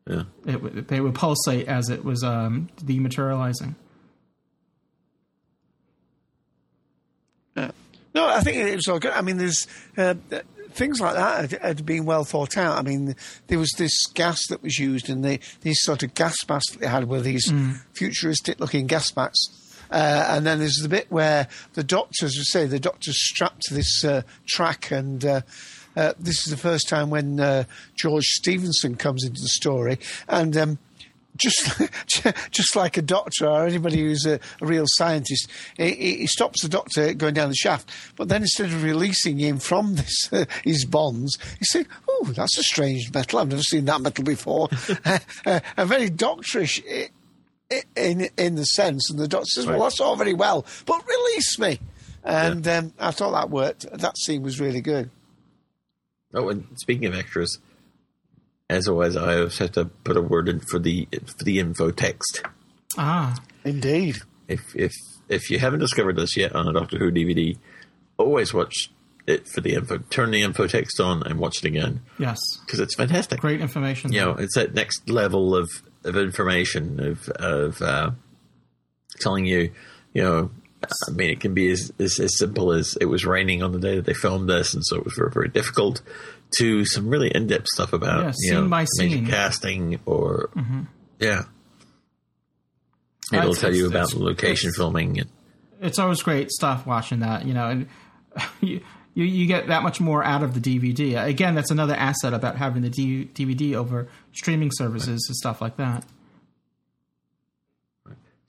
Yeah. 0.10 0.24
It, 0.46 0.62
would- 0.62 0.88
they 0.90 1.00
would 1.00 1.16
pulsate 1.16 1.68
as 1.68 1.90
it 1.90 2.04
was 2.04 2.24
um, 2.24 2.68
dematerializing. 2.84 3.76
no, 7.56 8.28
I 8.28 8.42
think 8.42 8.58
it 8.58 8.76
was 8.76 8.88
all 8.88 9.00
good. 9.00 9.12
I 9.14 9.22
mean, 9.22 9.38
there's 9.38 9.66
uh, 9.98 10.16
things 10.74 11.00
like 11.00 11.16
that 11.16 11.52
had, 11.52 11.62
had 11.62 11.86
been 11.86 12.06
well 12.06 12.24
thought 12.24 12.58
out. 12.58 12.78
I 12.78 12.82
mean, 12.82 13.16
there 13.48 13.60
was 13.60 13.72
this 13.78 14.06
gas 14.08 14.40
that 14.50 14.62
was 14.64 14.78
used, 14.80 15.10
and 15.10 15.24
the, 15.24 15.40
these 15.62 15.80
sort 15.82 16.04
of 16.04 16.14
gas 16.14 16.36
masks 16.50 16.72
that 16.72 16.80
they 16.82 16.88
had 16.88 17.08
were 17.08 17.22
these 17.22 17.52
Mm. 17.52 17.80
futuristic-looking 17.94 18.88
gas 18.88 19.16
masks. 19.16 19.48
Uh, 19.92 20.26
and 20.30 20.46
then 20.46 20.60
there's 20.60 20.80
the 20.82 20.90
bit 20.90 21.12
where 21.12 21.48
the 21.74 21.84
doctors, 21.84 22.36
we 22.36 22.44
say, 22.44 22.66
the 22.66 22.80
doctor's 22.80 23.24
strapped 23.24 23.62
to 23.62 23.74
this 23.76 24.04
uh, 24.04 24.24
track, 24.48 24.90
and 24.92 25.24
uh, 25.24 25.42
uh, 25.96 26.14
this 26.20 26.40
is 26.40 26.46
the 26.46 26.58
first 26.58 26.90
time 26.90 27.10
when 27.12 27.40
uh, 27.40 27.64
George 27.96 28.26
Stephenson 28.26 28.96
comes 28.96 29.24
into 29.24 29.42
the 29.42 29.50
story, 29.50 30.00
and 30.28 30.58
um, 30.58 30.80
just 31.38 31.82
just 32.52 32.76
like 32.76 32.98
a 32.98 33.02
doctor 33.02 33.48
or 33.48 33.66
anybody 33.66 34.02
who's 34.02 34.26
a, 34.26 34.40
a 34.62 34.66
real 34.66 34.86
scientist, 34.88 35.50
he, 35.78 36.28
stops 36.28 36.62
the 36.62 36.70
doctor 36.70 37.14
going 37.14 37.34
down 37.34 37.50
the 37.50 37.56
shaft. 37.56 37.90
But 38.16 38.30
then 38.30 38.42
instead 38.42 38.68
of 38.68 38.84
releasing 38.84 39.40
him 39.40 39.60
from 39.60 39.96
this 39.96 40.30
his 40.64 40.86
bonds, 40.86 41.38
he 41.60 41.66
said, 41.66 41.88
"Oh, 42.08 42.32
that's 42.36 42.58
a 42.58 42.64
strange 42.64 43.12
metal. 43.14 43.40
I've 43.40 43.50
never 43.50 43.62
seen 43.62 43.86
that 43.86 44.02
metal 44.02 44.24
before." 44.24 44.70
uh, 45.06 45.20
uh, 45.46 45.60
a 45.78 45.86
very 45.86 46.10
doctorish 46.10 46.82
in 47.96 48.30
in 48.38 48.56
the 48.56 48.66
sense, 48.66 49.10
and 49.10 49.20
the 49.20 49.28
doctor 49.28 49.46
says, 49.46 49.66
"Well, 49.66 49.80
that's 49.80 50.00
all 50.00 50.16
very 50.16 50.34
well, 50.34 50.66
but 50.86 51.04
release 51.08 51.60
me." 51.60 51.80
And 52.24 52.66
um, 52.70 52.94
I 53.00 53.12
thought 53.12 53.32
that 53.32 53.50
worked. 53.50 53.86
That 53.92 54.18
scene 54.18 54.44
was 54.44 54.60
really 54.60 54.80
good. 54.80 55.10
Oh, 56.34 56.50
and 56.50 56.66
speaking 56.76 57.06
of 57.06 57.16
extras, 57.16 57.60
as 58.74 58.88
always, 58.88 59.16
I 59.16 59.38
always 59.38 59.58
have 59.60 59.72
to 59.74 59.86
put 59.86 60.18
a 60.18 60.22
word 60.22 60.50
in 60.50 60.60
for 60.60 60.80
the 60.80 61.08
for 61.12 61.44
the 61.44 61.60
info 61.60 61.92
text. 61.92 62.44
Ah, 62.98 63.36
Indeed. 63.64 64.18
If 64.48 64.76
if 64.76 64.92
if 65.30 65.50
you 65.50 65.60
haven't 65.60 65.80
discovered 65.80 66.16
this 66.16 66.36
yet 66.36 66.56
on 66.56 66.68
a 66.68 66.74
Doctor 66.74 66.98
Who 66.98 67.12
DVD, 67.12 67.58
always 68.18 68.54
watch 68.54 68.92
it 69.26 69.48
for 69.48 69.62
the 69.62 69.74
info. 69.74 70.00
Turn 70.10 70.32
the 70.32 70.42
info 70.42 70.68
text 70.68 71.00
on 71.00 71.24
and 71.24 71.40
watch 71.40 71.60
it 71.60 71.66
again 71.66 72.02
yes. 72.20 72.40
because 72.66 72.80
it's 72.80 72.96
fantastic. 72.96 73.40
Great 73.40 73.62
information. 73.62 74.12
You 74.12 74.22
know, 74.22 74.32
it's 74.32 74.56
that 74.56 74.74
next 74.74 75.10
level 75.10 75.56
of 75.56 75.70
of 76.04 76.18
information 76.18 77.00
of 77.00 77.30
of 77.30 77.82
uh, 77.82 78.12
telling 79.20 79.46
you, 79.46 79.72
you 80.14 80.24
know. 80.24 80.52
I 81.08 81.12
mean, 81.12 81.30
it 81.30 81.40
can 81.40 81.54
be 81.54 81.72
as, 81.72 81.94
as 81.98 82.20
as 82.20 82.38
simple 82.38 82.74
as 82.74 82.98
it 83.00 83.06
was 83.06 83.26
raining 83.26 83.64
on 83.64 83.72
the 83.72 83.80
day 83.80 83.96
that 83.96 84.06
they 84.06 84.14
filmed 84.14 84.50
this, 84.50 84.74
and 84.74 84.84
so 84.86 84.98
it 84.98 85.06
was 85.06 85.14
very 85.18 85.32
very 85.32 85.48
difficult. 85.48 86.02
To 86.58 86.86
some 86.86 87.08
really 87.10 87.30
in 87.34 87.48
depth 87.48 87.68
stuff 87.74 87.94
about 87.94 88.26
Yeah, 88.26 88.32
you 88.40 88.54
know 88.62 88.68
by 88.68 88.86
scene. 88.98 89.26
casting 89.28 90.00
or 90.06 90.50
Mhm. 90.56 90.88
yeah. 91.20 91.44
It'll 93.32 93.46
It's- 93.52 93.62
tell 93.62 93.74
you 93.76 93.88
about 93.88 94.14
location 94.14 94.68
it's- 94.70 94.76
filming. 94.78 95.20
And, 95.20 95.30
it's 95.82 95.98
always 96.00 96.22
great 96.22 96.52
stuff 96.52 96.86
watching 96.86 97.20
that, 97.20 97.46
you 97.46 97.54
know, 97.54 97.68
and 97.70 97.88
you, 98.62 98.82
you 99.16 99.26
you 99.26 99.46
get 99.48 99.68
that 99.68 99.82
much 99.84 100.00
more 100.00 100.24
out 100.24 100.44
of 100.44 100.54
the 100.54 100.60
DVD. 100.60 101.16
Again, 101.26 101.56
that's 101.56 101.72
another 101.72 101.96
asset 101.96 102.34
about 102.34 102.58
having 102.58 102.82
the 102.84 102.90
D- 102.90 103.30
DVD 103.34 103.76
over 103.76 104.08
streaming 104.34 104.70
services 104.72 105.26
and 105.28 105.36
stuff 105.36 105.62
like 105.62 105.78
that. 105.78 106.06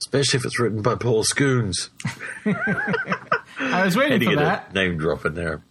especially 0.03 0.39
if 0.39 0.45
it's 0.45 0.61
written 0.61 0.83
by 0.83 0.95
Paul 0.97 1.25
Scoons. 1.25 1.89
I 3.59 3.85
was 3.85 3.97
waiting 3.97 4.21
for 4.29 4.35
get 4.35 4.39
that. 4.39 4.69
a 4.71 4.75
name 4.75 4.99
drop 4.99 5.25
in 5.25 5.35
there. 5.35 5.63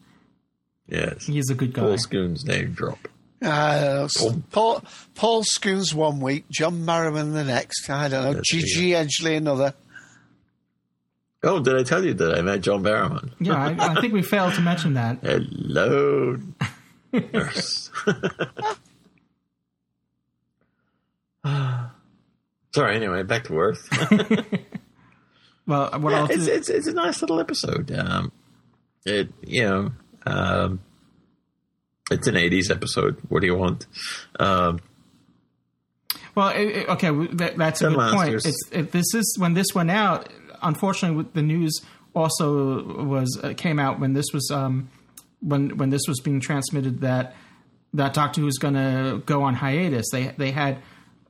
Yes, 0.87 1.25
He's 1.25 1.49
a 1.49 1.55
good 1.55 1.73
guy. 1.73 1.81
Paul 1.81 1.93
Scoones 1.97 2.45
name 2.45 2.73
drop. 2.73 2.99
Uh, 3.41 4.07
Paul, 4.51 4.83
Paul 5.15 5.43
Scoones 5.43 5.93
one 5.93 6.19
week, 6.21 6.45
John 6.49 6.85
Merriman 6.85 7.33
the 7.33 7.43
next. 7.43 7.89
I 7.89 8.07
don't 8.07 8.23
know. 8.23 8.33
That's 8.33 8.49
Gigi 8.49 8.91
Edgley 8.91 9.37
another. 9.37 9.73
Oh, 11.43 11.59
did 11.59 11.75
I 11.75 11.83
tell 11.83 12.05
you 12.05 12.13
that 12.13 12.37
I 12.37 12.41
met 12.41 12.61
John 12.61 12.83
Barrowman? 12.83 13.31
Yeah, 13.39 13.55
I, 13.55 13.75
I 13.97 14.01
think 14.01 14.13
we 14.13 14.21
failed 14.21 14.53
to 14.53 14.61
mention 14.61 14.93
that. 14.93 15.17
Hello, 15.23 16.37
nurse. 17.11 17.89
Sorry. 22.73 22.95
Anyway, 22.95 23.23
back 23.23 23.45
to 23.45 23.57
Earth. 23.57 23.87
Well, 25.65 25.97
what 26.01 26.11
Yeah, 26.11 26.19
else? 26.19 26.29
it's, 26.31 26.47
it's 26.47 26.67
it's 26.69 26.87
a 26.87 26.91
nice 26.93 27.21
little 27.21 27.39
episode. 27.39 27.89
Um, 27.97 28.33
it 29.05 29.29
you 29.47 29.63
know, 29.63 29.91
um, 30.25 30.79
it's 32.11 32.27
an 32.27 32.35
'80s 32.35 32.69
episode. 32.71 33.17
What 33.29 33.41
do 33.41 33.47
you 33.47 33.55
want? 33.55 33.85
Um, 34.39 34.79
Well, 36.35 36.49
it, 36.49 36.61
it- 36.67 36.89
okay, 36.89 37.09
that, 37.35 37.57
that's 37.57 37.81
a 37.81 37.89
good 37.89 38.13
point. 38.13 38.33
It's, 38.35 38.69
it, 38.71 38.91
this 38.91 39.13
is 39.13 39.35
when 39.39 39.53
this 39.53 39.67
went 39.75 39.91
out. 39.91 40.29
Unfortunately, 40.61 41.17
with 41.17 41.33
the 41.33 41.41
news 41.41 41.81
also 42.15 42.83
was 43.05 43.39
uh, 43.43 43.53
came 43.55 43.79
out 43.79 43.99
when 43.99 44.13
this 44.13 44.27
was 44.33 44.49
um, 44.51 44.89
when 45.41 45.77
when 45.77 45.89
this 45.89 46.01
was 46.07 46.19
being 46.21 46.39
transmitted 46.39 47.01
that 47.01 47.35
that 47.93 48.13
Doctor 48.13 48.41
Who's 48.41 48.57
going 48.57 48.75
to 48.75 49.21
go 49.25 49.43
on 49.43 49.55
hiatus. 49.55 50.05
They 50.11 50.27
they 50.37 50.51
had 50.51 50.77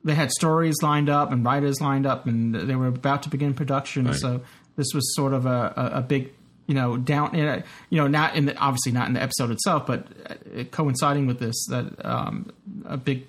they 0.03 0.13
had 0.13 0.31
stories 0.31 0.75
lined 0.81 1.09
up 1.09 1.31
and 1.31 1.43
writers 1.45 1.81
lined 1.81 2.05
up, 2.05 2.27
and 2.27 2.53
they 2.53 2.75
were 2.75 2.87
about 2.87 3.23
to 3.23 3.29
begin 3.29 3.53
production. 3.53 4.05
Right. 4.05 4.15
So 4.15 4.41
this 4.75 4.87
was 4.93 5.15
sort 5.15 5.33
of 5.33 5.45
a, 5.45 5.73
a, 5.75 5.97
a 5.99 6.01
big 6.01 6.31
you 6.67 6.73
know 6.75 6.97
down 6.97 7.35
you 7.35 7.43
know, 7.43 7.61
you 7.89 7.97
know 7.97 8.07
not 8.07 8.35
in 8.35 8.45
the 8.45 8.57
obviously 8.57 8.91
not 8.91 9.07
in 9.07 9.13
the 9.13 9.21
episode 9.21 9.51
itself, 9.51 9.85
but 9.85 10.07
uh, 10.27 10.63
coinciding 10.71 11.27
with 11.27 11.39
this 11.39 11.65
that 11.69 12.05
um, 12.05 12.51
a 12.85 12.97
big 12.97 13.27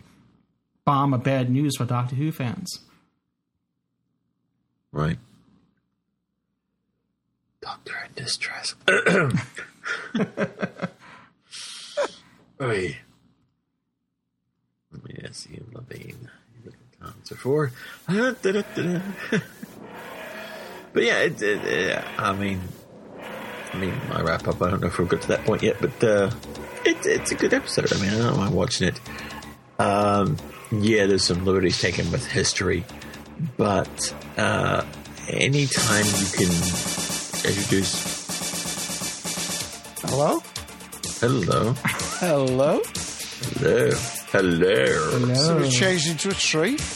bomb 0.85 1.15
of 1.15 1.23
bad 1.23 1.51
news 1.51 1.77
for 1.77 1.85
Doctor 1.85 2.17
Who 2.17 2.33
fans. 2.33 2.81
right. 4.93 5.19
Doctor 7.61 7.95
in 8.07 8.13
distress. 8.15 8.75
Oi. 12.63 12.97
Let 14.93 15.05
me 15.05 15.17
see 15.33 15.61
Levine. 15.73 16.31
Answer 17.05 17.35
four. 17.35 17.73
but 18.07 18.23
yeah, 20.97 21.19
it, 21.19 21.43
it, 21.43 21.99
uh, 21.99 22.03
I 22.19 22.33
mean, 22.33 22.61
I 23.75 23.77
mean, 23.77 23.93
my 24.09 24.23
wrap 24.23 24.47
up. 24.47 24.63
I 24.63 24.71
don't 24.71 24.81
know 24.81 24.87
if 24.87 24.99
we've 24.99 25.09
got 25.09 25.21
to 25.23 25.29
that 25.29 25.45
point 25.45 25.63
yet, 25.63 25.79
but 25.81 26.05
uh, 26.05 26.31
it, 26.85 26.97
it's 27.05 27.33
a 27.33 27.35
good 27.35 27.53
episode. 27.53 27.93
I 27.93 28.01
mean, 28.01 28.11
I 28.11 28.19
don't 28.19 28.37
mind 28.37 28.55
watching 28.55 28.87
it. 28.87 29.01
Um, 29.81 30.37
yeah, 30.71 31.07
there's 31.07 31.25
some 31.25 31.45
liberties 31.45 31.81
taken 31.81 32.11
with 32.13 32.25
history, 32.25 32.85
but 33.57 34.15
uh, 34.37 34.85
anytime 35.29 36.05
you 36.07 36.27
can 36.37 36.53
introduce. 37.51 38.23
Hello? 40.03 40.41
Hello. 41.19 41.75
Hello? 42.21 42.81
Hello. 42.85 43.91
Hello. 44.31 45.35
So 45.35 45.59
we 45.59 45.69
changed 45.69 46.07
into 46.09 46.31
a 46.31 46.35
tree? 46.35 46.79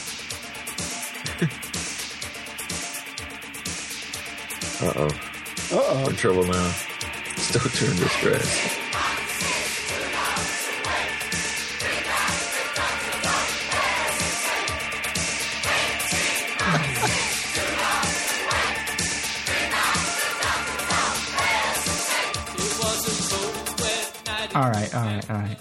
Uh 4.81 4.93
oh. 4.95 5.28
Uh 5.71 5.77
oh. 5.77 6.03
We're 6.05 6.11
in 6.11 6.17
trouble 6.17 6.45
now. 6.45 6.75
It's 7.37 7.53
Doctor 7.53 7.85
in 7.85 7.97
distress. 7.97 8.79
All 24.55 24.71
right, 24.71 24.95
all 24.95 25.05
right, 25.05 25.31
all 25.31 25.37
right. 25.37 25.59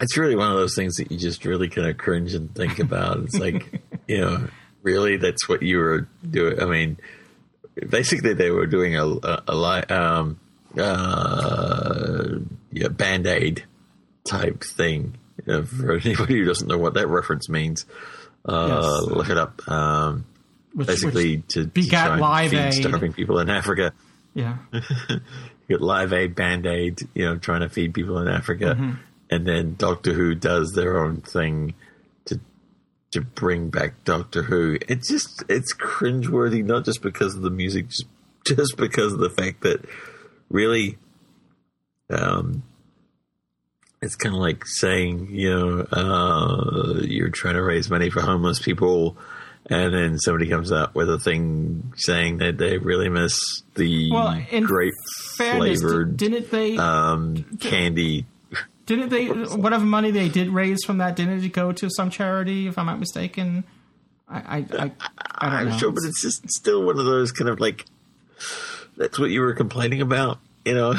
It's 0.00 0.16
really 0.16 0.34
one 0.34 0.50
of 0.50 0.56
those 0.56 0.74
things 0.74 0.96
that 0.96 1.12
you 1.12 1.16
just 1.16 1.44
really 1.44 1.68
kind 1.68 1.86
of 1.86 1.96
cringe 1.96 2.34
and 2.34 2.52
think 2.56 2.80
about. 2.80 3.20
It's 3.20 3.38
like, 3.38 3.80
you 4.08 4.20
know, 4.20 4.48
really, 4.82 5.16
that's 5.16 5.48
what 5.48 5.62
you 5.62 5.78
were 5.78 6.08
doing. 6.28 6.60
I 6.60 6.66
mean, 6.66 6.96
basically, 7.88 8.34
they 8.34 8.50
were 8.50 8.66
doing 8.66 8.96
a 8.96 9.06
a, 9.06 9.42
a 9.48 9.54
li- 9.54 9.94
um, 9.94 10.38
uh, 10.78 12.24
yeah, 12.72 12.88
band 12.88 13.26
aid 13.26 13.64
type 14.24 14.62
thing. 14.64 15.14
Uh, 15.48 15.62
for 15.62 15.92
anybody 15.96 16.38
who 16.38 16.44
doesn't 16.44 16.68
know 16.68 16.78
what 16.78 16.94
that 16.94 17.08
reference 17.08 17.48
means, 17.48 17.86
uh, 18.46 18.80
Yes. 19.02 19.10
look 19.10 19.30
it 19.30 19.38
up. 19.38 19.66
Um, 19.68 20.24
Which- 20.74 20.86
basically, 20.86 21.38
which 21.38 21.48
to, 21.54 21.66
to 21.66 21.88
try 21.88 22.16
Live 22.16 22.50
feed 22.50 22.58
Aid. 22.58 22.74
starving 22.74 23.12
people 23.12 23.38
in 23.40 23.50
Africa. 23.50 23.92
yeah. 24.34 24.58
you 24.72 25.20
get 25.68 25.80
Live 25.80 26.12
Aid, 26.12 26.34
Band 26.34 26.66
Aid, 26.66 27.00
you 27.14 27.24
know, 27.24 27.36
trying 27.38 27.60
to 27.60 27.68
feed 27.68 27.92
people 27.94 28.18
in 28.18 28.28
Africa, 28.28 28.76
Mhm. 28.78 28.98
and 29.30 29.46
then 29.46 29.74
Doctor 29.76 30.12
Who 30.12 30.34
does 30.34 30.72
their 30.72 30.98
own 31.04 31.16
thing 31.22 31.74
to 33.12 33.20
bring 33.20 33.70
back 33.70 34.04
Doctor 34.04 34.42
Who. 34.42 34.78
It's 34.88 35.08
just 35.08 35.44
it's 35.48 35.74
cringeworthy, 35.74 36.64
not 36.64 36.84
just 36.84 37.02
because 37.02 37.34
of 37.34 37.42
the 37.42 37.50
music, 37.50 37.88
just 37.88 38.04
just 38.44 38.76
because 38.76 39.12
of 39.12 39.20
the 39.20 39.30
fact 39.30 39.62
that 39.62 39.84
really, 40.50 40.98
um, 42.10 42.62
it's 44.00 44.16
kind 44.16 44.34
of 44.34 44.40
like 44.40 44.66
saying, 44.66 45.28
you 45.30 45.50
know, 45.50 45.80
uh, 45.92 47.00
you're 47.02 47.30
trying 47.30 47.54
to 47.54 47.62
raise 47.62 47.88
money 47.88 48.10
for 48.10 48.20
homeless 48.20 48.58
people. 48.58 49.16
And 49.70 49.94
then 49.94 50.18
somebody 50.18 50.48
comes 50.48 50.72
up 50.72 50.96
with 50.96 51.08
a 51.08 51.20
thing 51.20 51.92
saying 51.96 52.38
that 52.38 52.58
they 52.58 52.78
really 52.78 53.08
miss 53.08 53.38
the 53.76 54.10
Well, 54.10 54.42
grape 54.64 54.92
flavored 55.36 56.16
di- 56.16 56.28
didn't 56.28 56.50
they- 56.50 56.76
um, 56.78 57.44
candy. 57.60 58.26
Didn't 58.86 59.10
they? 59.10 59.26
Whatever 59.28 59.84
money 59.84 60.10
they 60.10 60.28
did 60.28 60.48
raise 60.48 60.84
from 60.84 60.98
that, 60.98 61.14
didn't 61.16 61.42
it 61.44 61.48
go 61.52 61.72
to 61.72 61.88
some 61.90 62.10
charity? 62.10 62.66
If 62.66 62.78
I'm 62.78 62.86
not 62.86 62.98
mistaken, 62.98 63.64
I 64.28 64.36
I, 64.38 64.56
I, 64.56 64.58
I 64.58 64.58
don't 64.80 64.92
I'm 65.40 65.68
know. 65.68 65.78
sure, 65.78 65.92
but 65.92 66.02
it's 66.04 66.20
just 66.20 66.50
still 66.50 66.82
one 66.84 66.98
of 66.98 67.04
those 67.04 67.30
kind 67.32 67.48
of 67.48 67.60
like 67.60 67.86
that's 68.96 69.18
what 69.18 69.30
you 69.30 69.40
were 69.40 69.54
complaining 69.54 70.00
about, 70.00 70.38
you 70.64 70.74
know. 70.74 70.94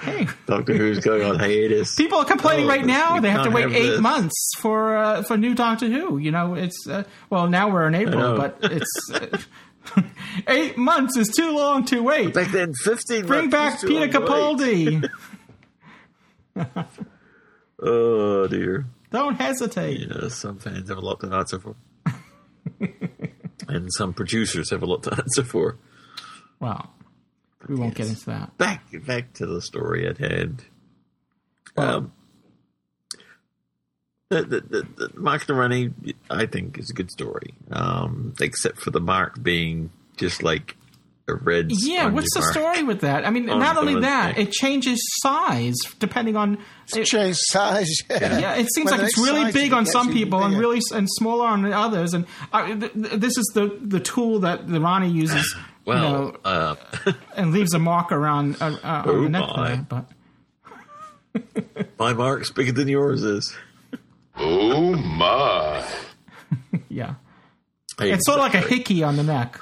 Hey. 0.00 0.28
Doctor 0.46 0.74
Who's 0.74 1.00
going 1.00 1.24
on 1.24 1.40
hiatus. 1.40 1.96
People 1.96 2.18
are 2.18 2.24
complaining 2.24 2.66
Oh, 2.66 2.68
right 2.68 2.84
now. 2.86 3.18
They 3.18 3.30
have 3.30 3.42
to 3.44 3.50
wait 3.50 3.62
have 3.62 3.74
eight 3.74 3.88
this. 3.90 4.00
months 4.00 4.50
for 4.58 4.96
uh, 4.96 5.22
for 5.24 5.36
new 5.36 5.54
Doctor 5.56 5.86
Who. 5.88 6.18
You 6.18 6.30
know, 6.30 6.54
it's 6.54 6.86
uh, 6.88 7.02
well 7.30 7.48
now 7.48 7.68
we're 7.70 7.88
in 7.88 7.96
April, 7.96 8.36
but 8.36 8.58
it's 8.62 9.10
uh, 9.12 10.02
eight 10.46 10.78
months 10.78 11.16
is 11.16 11.26
too 11.28 11.50
long 11.56 11.84
to 11.86 12.00
wait. 12.04 12.34
Back 12.34 12.52
then, 12.52 12.72
fifteen. 12.84 13.26
Bring 13.26 13.50
back 13.50 13.80
Peter 13.80 13.92
long 14.20 14.56
to 14.58 14.64
wait. 14.64 15.00
Capaldi. 15.02 15.10
Oh 17.80 18.48
dear. 18.48 18.86
Don't 19.12 19.36
hesitate. 19.36 20.00
Yeah, 20.00 20.28
some 20.28 20.58
fans 20.58 20.88
have 20.88 20.98
a 20.98 21.00
lot 21.00 21.20
to 21.20 21.32
answer 21.32 21.60
for, 21.60 21.76
and 23.68 23.92
some 23.92 24.12
producers 24.12 24.70
have 24.70 24.82
a 24.82 24.86
lot 24.86 25.04
to 25.04 25.12
answer 25.12 25.44
for. 25.44 25.78
Well, 26.58 26.92
we 27.68 27.76
won't 27.76 27.94
get 27.94 28.08
into 28.08 28.26
that. 28.26 28.58
Back 28.58 28.84
back 29.06 29.32
to 29.34 29.46
the 29.46 29.62
story 29.62 30.08
at 30.08 30.18
hand. 30.18 30.64
Um, 31.76 32.12
the, 34.28 34.42
the, 34.42 34.60
the, 34.60 35.08
the 35.08 35.10
Mark 35.14 35.48
I 36.30 36.46
think, 36.46 36.78
is 36.78 36.90
a 36.90 36.94
good 36.94 37.10
story. 37.10 37.54
Um, 37.70 38.34
except 38.40 38.80
for 38.80 38.90
the 38.90 39.00
mark 39.00 39.42
being 39.42 39.90
just 40.16 40.42
like 40.42 40.76
red. 41.36 41.66
Yeah, 41.70 42.08
what's 42.08 42.32
the 42.34 42.40
mark. 42.40 42.52
story 42.52 42.82
with 42.82 43.00
that? 43.02 43.26
I 43.26 43.30
mean, 43.30 43.48
on 43.50 43.58
not 43.58 43.76
only 43.76 44.00
that, 44.00 44.36
neck. 44.36 44.38
it 44.38 44.52
changes 44.52 45.00
size 45.22 45.76
depending 45.98 46.36
on. 46.36 46.58
It, 46.94 47.04
Change 47.04 47.36
size. 47.36 47.88
Yeah, 48.10 48.38
yeah, 48.38 48.54
it 48.56 48.66
seems 48.74 48.90
When 48.90 49.00
like 49.00 49.08
it's 49.08 49.18
really 49.18 49.52
big 49.52 49.72
on 49.72 49.84
some 49.86 50.06
even 50.08 50.18
people 50.18 50.42
and 50.42 50.58
really 50.58 50.78
s- 50.78 50.90
and 50.90 51.06
smaller 51.10 51.46
on 51.46 51.70
others. 51.72 52.14
And 52.14 52.26
uh, 52.52 52.66
th- 52.66 52.92
th- 52.92 53.12
this 53.20 53.36
is 53.36 53.44
the 53.54 53.78
the 53.82 54.00
tool 54.00 54.40
that 54.40 54.66
the 54.68 54.80
Rani 54.80 55.10
uses. 55.10 55.54
you 55.86 55.92
Well, 55.94 56.02
know, 56.12 56.36
uh, 56.44 56.74
and 57.36 57.52
leaves 57.52 57.74
a 57.74 57.78
mark 57.78 58.10
around 58.12 58.56
uh, 58.60 58.76
uh, 58.82 58.88
on 58.88 59.08
Oh 59.08 59.22
the 59.24 59.28
neck 59.28 59.42
my. 59.56 59.68
there. 59.68 59.86
But 59.88 60.04
my 61.98 62.12
mark's 62.14 62.50
bigger 62.50 62.72
than 62.72 62.88
yours 62.88 63.22
is. 63.22 63.54
Oh 64.36 64.94
my. 64.94 65.84
yeah, 66.88 67.14
Hey, 67.98 68.12
it's 68.12 68.24
sort 68.24 68.38
of 68.38 68.44
like 68.44 68.54
a 68.54 68.60
hickey 68.66 69.02
on 69.02 69.16
the 69.16 69.22
neck, 69.24 69.58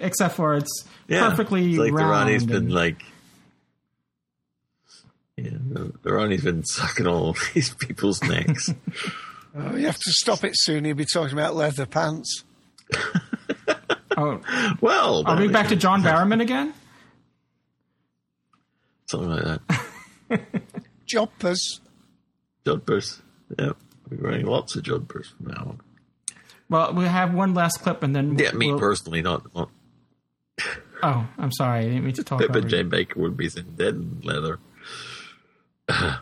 except 0.00 0.34
for 0.36 0.54
it's 0.54 0.84
Yeah, 1.06 1.28
perfectly 1.30 1.70
it's 1.70 1.78
like 1.78 1.92
round. 1.92 2.08
the 2.28 2.32
Rani's 2.32 2.44
been 2.46 2.68
like. 2.70 3.02
Yeah, 5.36 5.50
the, 5.52 5.92
the 6.02 6.12
Rani's 6.12 6.42
been 6.42 6.64
sucking 6.64 7.06
all 7.06 7.36
these 7.54 7.74
people's 7.74 8.22
necks. 8.22 8.70
Oh, 9.56 9.74
you 9.74 9.86
have 9.86 9.96
to 9.98 10.12
stop 10.12 10.44
it 10.44 10.52
soon. 10.54 10.84
You'll 10.84 10.94
be 10.96 11.06
talking 11.06 11.32
about 11.32 11.56
leather 11.56 11.86
pants. 11.86 12.44
oh, 14.16 14.40
well, 14.80 15.24
are 15.26 15.40
we 15.40 15.48
back 15.48 15.68
to 15.68 15.74
John 15.76 16.02
Barrowman 16.02 16.40
again? 16.42 16.74
something 19.06 19.30
like 19.30 19.42
that. 20.28 20.40
Joppers. 21.06 21.80
Jodhpurs. 22.64 23.20
Yep, 23.58 23.76
we're 24.10 24.22
wearing 24.30 24.46
lots 24.46 24.76
of 24.76 24.84
Jodhpurs 24.84 25.34
from 25.36 25.46
now 25.46 25.60
on. 25.70 25.80
Well, 26.68 26.92
we 26.92 27.04
have 27.06 27.32
one 27.34 27.54
last 27.54 27.80
clip, 27.80 28.02
and 28.02 28.14
then 28.14 28.38
Yeah, 28.38 28.52
me 28.52 28.68
we'll- 28.68 28.78
personally, 28.78 29.22
not, 29.22 29.52
not 29.56 29.70
Oh, 31.02 31.26
I'm 31.38 31.52
sorry, 31.52 31.80
I 31.80 31.82
didn't 31.84 32.04
mean 32.04 32.14
to 32.14 32.24
talk 32.24 32.40
Pip 32.40 32.50
over 32.50 32.58
and 32.58 32.70
you. 32.70 32.78
Jane 32.78 32.88
Baker 32.88 33.20
would 33.20 33.36
be 33.36 33.48
in 33.56 33.76
dead 33.76 34.24
leather. 34.24 34.58
At 35.88 36.20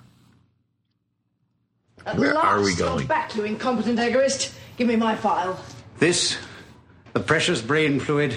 Where 2.17 2.37
are 2.37 2.61
we 2.61 2.75
going? 2.75 2.99
you're 3.01 3.09
back, 3.09 3.35
you 3.35 3.45
incompetent 3.45 3.99
egoist. 3.99 4.55
Give 4.77 4.87
me 4.87 4.97
my 4.97 5.17
file. 5.17 5.59
This, 5.99 6.37
the 7.15 7.21
precious 7.21 7.63
brain 7.63 7.99
fluid, 7.99 8.37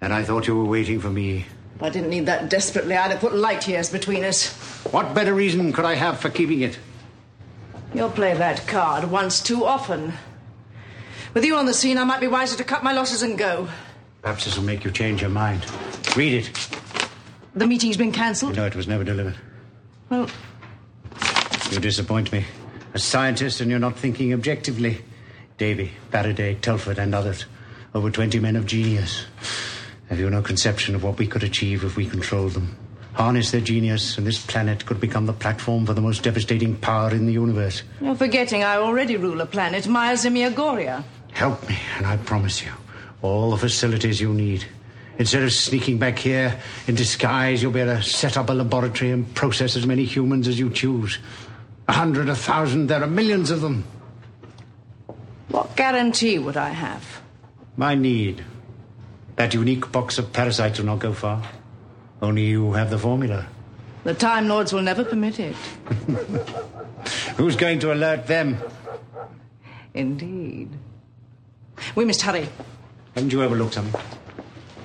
and 0.00 0.12
I 0.12 0.22
thought 0.22 0.46
you 0.46 0.56
were 0.56 0.64
waiting 0.64 1.00
for 1.00 1.10
me. 1.10 1.46
If 1.76 1.82
I 1.82 1.88
didn't 1.88 2.10
need 2.10 2.26
that 2.26 2.48
desperately, 2.50 2.94
I'd 2.94 3.10
have 3.10 3.20
put 3.20 3.34
light 3.34 3.66
years 3.66 3.90
between 3.90 4.24
us. 4.24 4.52
What 4.92 5.14
better 5.14 5.34
reason 5.34 5.72
could 5.72 5.84
I 5.84 5.94
have 5.94 6.20
for 6.20 6.28
keeping 6.28 6.60
it? 6.60 6.78
You'll 7.94 8.10
play 8.10 8.34
that 8.34 8.66
card 8.66 9.10
once 9.10 9.40
too 9.40 9.64
often. 9.64 10.12
With 11.34 11.44
you 11.44 11.56
on 11.56 11.66
the 11.66 11.74
scene, 11.74 11.98
I 11.98 12.04
might 12.04 12.20
be 12.20 12.28
wiser 12.28 12.56
to 12.58 12.64
cut 12.64 12.84
my 12.84 12.92
losses 12.92 13.22
and 13.22 13.38
go. 13.38 13.68
Perhaps 14.22 14.44
this 14.44 14.56
will 14.56 14.64
make 14.64 14.84
you 14.84 14.90
change 14.90 15.20
your 15.20 15.30
mind. 15.30 15.66
Read 16.16 16.32
it. 16.34 16.68
The 17.54 17.66
meeting's 17.66 17.96
been 17.96 18.12
cancelled. 18.12 18.56
know 18.56 18.64
it 18.66 18.76
was 18.76 18.86
never 18.88 19.04
delivered. 19.04 19.36
Well, 20.08 20.28
You 21.70 21.80
disappoint 21.80 22.32
me. 22.32 22.44
A 22.94 22.98
scientist, 22.98 23.60
and 23.60 23.70
you're 23.70 23.80
not 23.80 23.96
thinking 23.96 24.32
objectively. 24.32 25.02
Davy, 25.58 25.92
Faraday, 26.10 26.54
Telford, 26.54 26.98
and 26.98 27.14
others. 27.14 27.46
Over 27.94 28.10
20 28.10 28.38
men 28.40 28.56
of 28.56 28.66
genius. 28.66 29.24
Have 30.08 30.18
you 30.18 30.28
no 30.30 30.42
conception 30.42 30.94
of 30.94 31.02
what 31.02 31.18
we 31.18 31.26
could 31.26 31.42
achieve 31.42 31.84
if 31.84 31.96
we 31.96 32.06
controlled 32.06 32.52
them? 32.52 32.76
Harness 33.14 33.50
their 33.50 33.60
genius, 33.60 34.16
and 34.18 34.26
this 34.26 34.44
planet 34.44 34.86
could 34.86 35.00
become 35.00 35.26
the 35.26 35.32
platform 35.32 35.84
for 35.84 35.92
the 35.94 36.00
most 36.00 36.22
devastating 36.22 36.76
power 36.76 37.10
in 37.10 37.26
the 37.26 37.32
universe. 37.32 37.82
you're 38.00 38.14
forgetting 38.14 38.62
I 38.64 38.76
already 38.76 39.16
rule 39.16 39.40
a 39.40 39.46
planet, 39.46 39.84
Miasimia 39.84 40.54
Goria. 40.54 41.04
Help 41.32 41.66
me, 41.68 41.78
and 41.96 42.06
I 42.06 42.16
promise 42.18 42.62
you, 42.64 42.70
all 43.22 43.50
the 43.50 43.56
facilities 43.56 44.20
you 44.20 44.32
need. 44.34 44.66
Instead 45.18 45.42
of 45.42 45.52
sneaking 45.52 45.98
back 45.98 46.18
here 46.18 46.58
in 46.86 46.94
disguise, 46.94 47.62
you'll 47.62 47.72
be 47.72 47.80
able 47.80 47.96
to 47.96 48.02
set 48.02 48.36
up 48.36 48.50
a 48.50 48.52
laboratory 48.52 49.10
and 49.10 49.32
process 49.34 49.76
as 49.76 49.86
many 49.86 50.04
humans 50.04 50.48
as 50.48 50.58
you 50.58 50.70
choose. 50.70 51.18
A 51.88 51.92
hundred, 51.92 52.28
a 52.28 52.34
thousand, 52.34 52.88
there 52.88 53.02
are 53.02 53.06
millions 53.06 53.50
of 53.50 53.60
them. 53.60 53.84
What 55.48 55.76
guarantee 55.76 56.38
would 56.38 56.56
I 56.56 56.70
have? 56.70 57.22
My 57.76 57.94
need. 57.94 58.44
That 59.36 59.54
unique 59.54 59.92
box 59.92 60.18
of 60.18 60.32
parasites 60.32 60.78
will 60.78 60.86
not 60.86 60.98
go 60.98 61.12
far. 61.12 61.42
Only 62.20 62.46
you 62.46 62.72
have 62.72 62.90
the 62.90 62.98
formula. 62.98 63.46
The 64.04 64.14
Time 64.14 64.48
Lords 64.48 64.72
will 64.72 64.82
never 64.82 65.04
permit 65.04 65.38
it. 65.38 65.54
Who's 67.36 67.56
going 67.56 67.78
to 67.80 67.92
alert 67.92 68.26
them? 68.26 68.58
Indeed. 69.94 70.70
We 71.94 72.04
must 72.04 72.22
hurry. 72.22 72.48
Haven't 73.14 73.32
you 73.32 73.42
overlooked 73.42 73.74
something? 73.74 74.00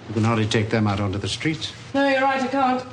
You 0.07 0.13
can 0.13 0.23
hardly 0.23 0.45
take 0.45 0.69
them 0.69 0.87
out 0.87 0.99
onto 0.99 1.17
the 1.17 1.27
streets. 1.27 1.73
No, 1.93 2.07
you're 2.07 2.21
right, 2.21 2.41
I 2.41 2.47
can't. 2.47 2.83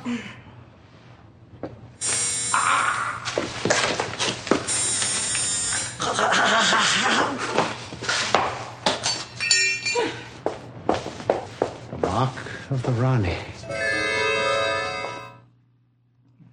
The 11.91 11.97
mark 12.01 12.35
of 12.71 12.83
the 12.83 12.91
Rani. 12.93 13.35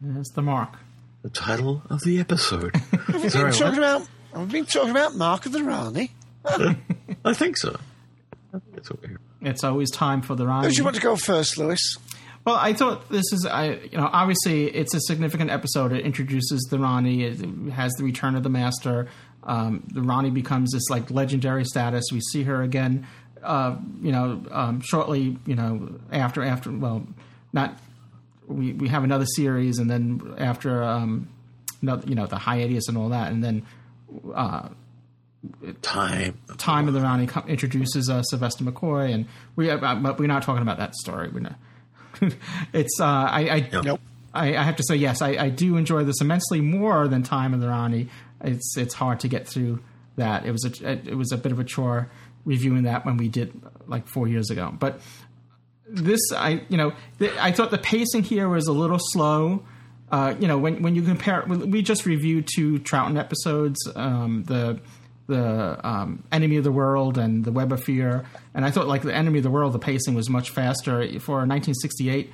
There's 0.01 0.31
the 0.31 0.43
mark. 0.43 0.75
The 1.23 1.31
title 1.31 1.83
of 1.89 2.03
the 2.03 2.19
episode. 2.21 2.75
Have 3.07 3.23
we 3.23 3.29
Sorry, 3.29 3.51
been 3.51 3.59
talking 3.59 3.65
what? 3.65 3.79
about? 3.79 4.09
Have 4.35 4.47
we 4.47 4.53
been 4.61 4.67
talking 4.67 4.91
about 4.91 5.15
Mark 5.15 5.47
of 5.47 5.53
the 5.53 5.63
Rani? 5.63 6.11
I 7.25 7.35
think 7.35 7.57
so. 7.57 7.79
I 8.55 8.59
think 8.59 8.77
It's 8.77 8.91
over 8.91 9.07
here. 9.07 9.21
It's 9.41 9.65
always 9.65 9.91
time 9.91 10.23
for 10.23 10.35
the 10.35 10.45
Who 10.45 10.51
Ronnie. 10.51 10.69
do 10.71 10.75
you 10.75 10.85
want 10.85 10.97
to 10.97 11.03
go 11.03 11.17
first, 11.17 11.59
Louis? 11.59 11.81
Well, 12.45 12.57
I 12.57 12.73
thought 12.73 13.09
this 13.09 13.33
is, 13.33 13.47
I 13.47 13.75
you 13.75 13.97
know, 13.97 14.11
obviously 14.13 14.67
it's 14.67 14.95
a 14.95 15.01
significant 15.01 15.51
episode. 15.51 15.93
It 15.93 16.05
introduces 16.05 16.61
the 16.71 16.79
Rani. 16.79 17.25
It 17.25 17.41
has 17.71 17.93
the 17.93 18.05
return 18.05 18.35
of 18.35 18.43
the 18.43 18.49
Master. 18.51 19.09
Um, 19.45 19.85
the 19.93 20.03
Rani 20.03 20.31
becomes 20.31 20.73
this 20.73 20.91
like 20.91 21.11
legendary 21.11 21.65
status. 21.65 22.05
We 22.13 22.21
see 22.21 22.43
her 22.45 22.63
again, 22.63 23.07
uh, 23.43 23.77
you 24.01 24.11
know, 24.13 24.43
um, 24.51 24.81
shortly, 24.81 25.39
you 25.47 25.55
know, 25.55 25.95
after 26.11 26.43
after 26.43 26.71
well, 26.73 27.07
not 27.53 27.79
we 28.49 28.73
we 28.73 28.89
have 28.89 29.05
another 29.05 29.27
series, 29.37 29.79
and 29.79 29.89
then 29.89 30.35
after 30.39 30.83
um, 30.83 31.29
another, 31.81 32.09
you 32.09 32.15
know, 32.17 32.27
the 32.27 32.39
hiatus 32.39 32.89
and 32.89 32.99
all 32.99 33.09
that, 33.11 33.31
and 33.33 33.43
then 33.43 33.63
uh, 34.35 34.69
Time. 35.83 36.39
Time 36.57 36.87
of 36.87 36.95
the 36.95 37.01
Rani 37.01 37.27
co- 37.27 37.45
introduces 37.49 38.09
uh, 38.09 38.23
Sylvester 38.23 38.65
McCoy, 38.65 39.13
and 39.13 39.27
we 39.57 39.71
uh, 39.71 39.77
but 39.97 40.19
we're 40.19 40.27
not 40.27 40.43
talking 40.45 40.63
about 40.63 40.79
that 40.79 40.95
story. 40.95 41.31
We're 41.33 41.41
not. 41.41 41.57
it's 42.73 43.01
uh, 43.01 43.05
I 43.05 43.69
I, 43.73 43.81
Nope. 43.83 44.01
I 44.33 44.57
I 44.57 44.63
have 44.63 44.77
to 44.77 44.85
say 44.85 44.95
yes, 44.97 45.21
I, 45.21 45.31
I 45.31 45.49
do 45.49 45.77
enjoy 45.77 46.05
this 46.05 46.21
immensely 46.21 46.61
more 46.61 47.09
than 47.09 47.23
Time 47.25 47.55
of 47.55 47.61
the 47.61 47.69
Rani. 47.69 48.09
It's 48.41 48.77
it's 48.77 48.95
hard 48.95 49.21
to 49.21 49.29
get 49.29 49.49
through 49.49 49.83
that. 50.17 50.47
It 50.47 50.53
was 50.53 50.65
a 50.65 50.93
it 50.93 51.17
was 51.17 51.33
a 51.33 51.37
bit 51.37 51.51
of 51.51 51.59
a 51.59 51.65
chore 51.65 52.11
reviewing 52.45 52.85
that 52.85 53.05
when 53.05 53.17
we 53.17 53.29
did 53.29 53.53
like 53.87 54.07
four 54.09 54.29
years 54.29 54.51
ago, 54.51 54.73
but 54.79 55.01
this 55.89 56.21
I 56.35 56.63
you 56.69 56.77
know 56.77 56.93
the, 57.19 57.33
I 57.43 57.53
thought 57.53 57.71
the 57.71 57.79
pacing 57.79 58.23
here 58.23 58.49
was 58.49 58.67
a 58.69 58.73
little 58.73 58.99
slow. 59.01 59.65
Uh, 60.11 60.35
you 60.39 60.47
know 60.47 60.59
when 60.59 60.83
when 60.83 60.95
you 60.95 61.03
compare 61.03 61.45
we 61.47 61.83
just 61.83 62.07
reviewed 62.07 62.47
two 62.55 62.79
Troughton 62.81 63.19
episodes, 63.19 63.79
um, 63.97 64.45
the 64.45 64.79
the 65.33 65.87
um, 65.87 66.23
Enemy 66.31 66.59
of 66.59 66.65
the 66.65 66.73
World 66.73 67.19
and 67.19 67.45
the 67.45 67.53
Web 67.53 67.73
of 67.73 67.83
Fear, 67.83 68.25
and 68.55 68.65
I 68.65 68.71
thought 68.71 68.87
like 68.87 69.03
the 69.03 69.15
Enemy 69.15 69.39
of 69.39 69.43
the 69.43 69.51
World 69.51 69.73
the 69.73 69.79
pacing 69.79 70.15
was 70.15 70.29
much 70.29 70.51
faster 70.51 70.99
for 71.21 71.37
a 71.43 71.47
1968 71.47 72.31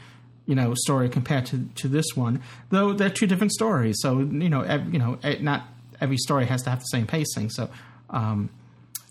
you 0.47 0.55
know 0.55 0.75
story 0.75 1.09
compared 1.09 1.47
to 1.47 1.69
to 1.77 1.89
this 1.89 2.17
one. 2.17 2.43
Though 2.71 2.93
they're 2.93 3.11
two 3.11 3.27
different 3.27 3.53
stories, 3.53 3.97
so 4.01 4.19
you 4.19 4.49
know 4.49 4.63
ev- 4.63 4.93
you 4.93 4.99
know 4.99 5.19
eh, 5.23 5.37
not 5.41 5.63
every 6.01 6.17
story 6.17 6.47
has 6.47 6.63
to 6.63 6.71
have 6.71 6.81
the 6.81 6.87
same 6.87 7.07
pacing. 7.07 7.51
So. 7.51 7.71
Um, 8.11 8.51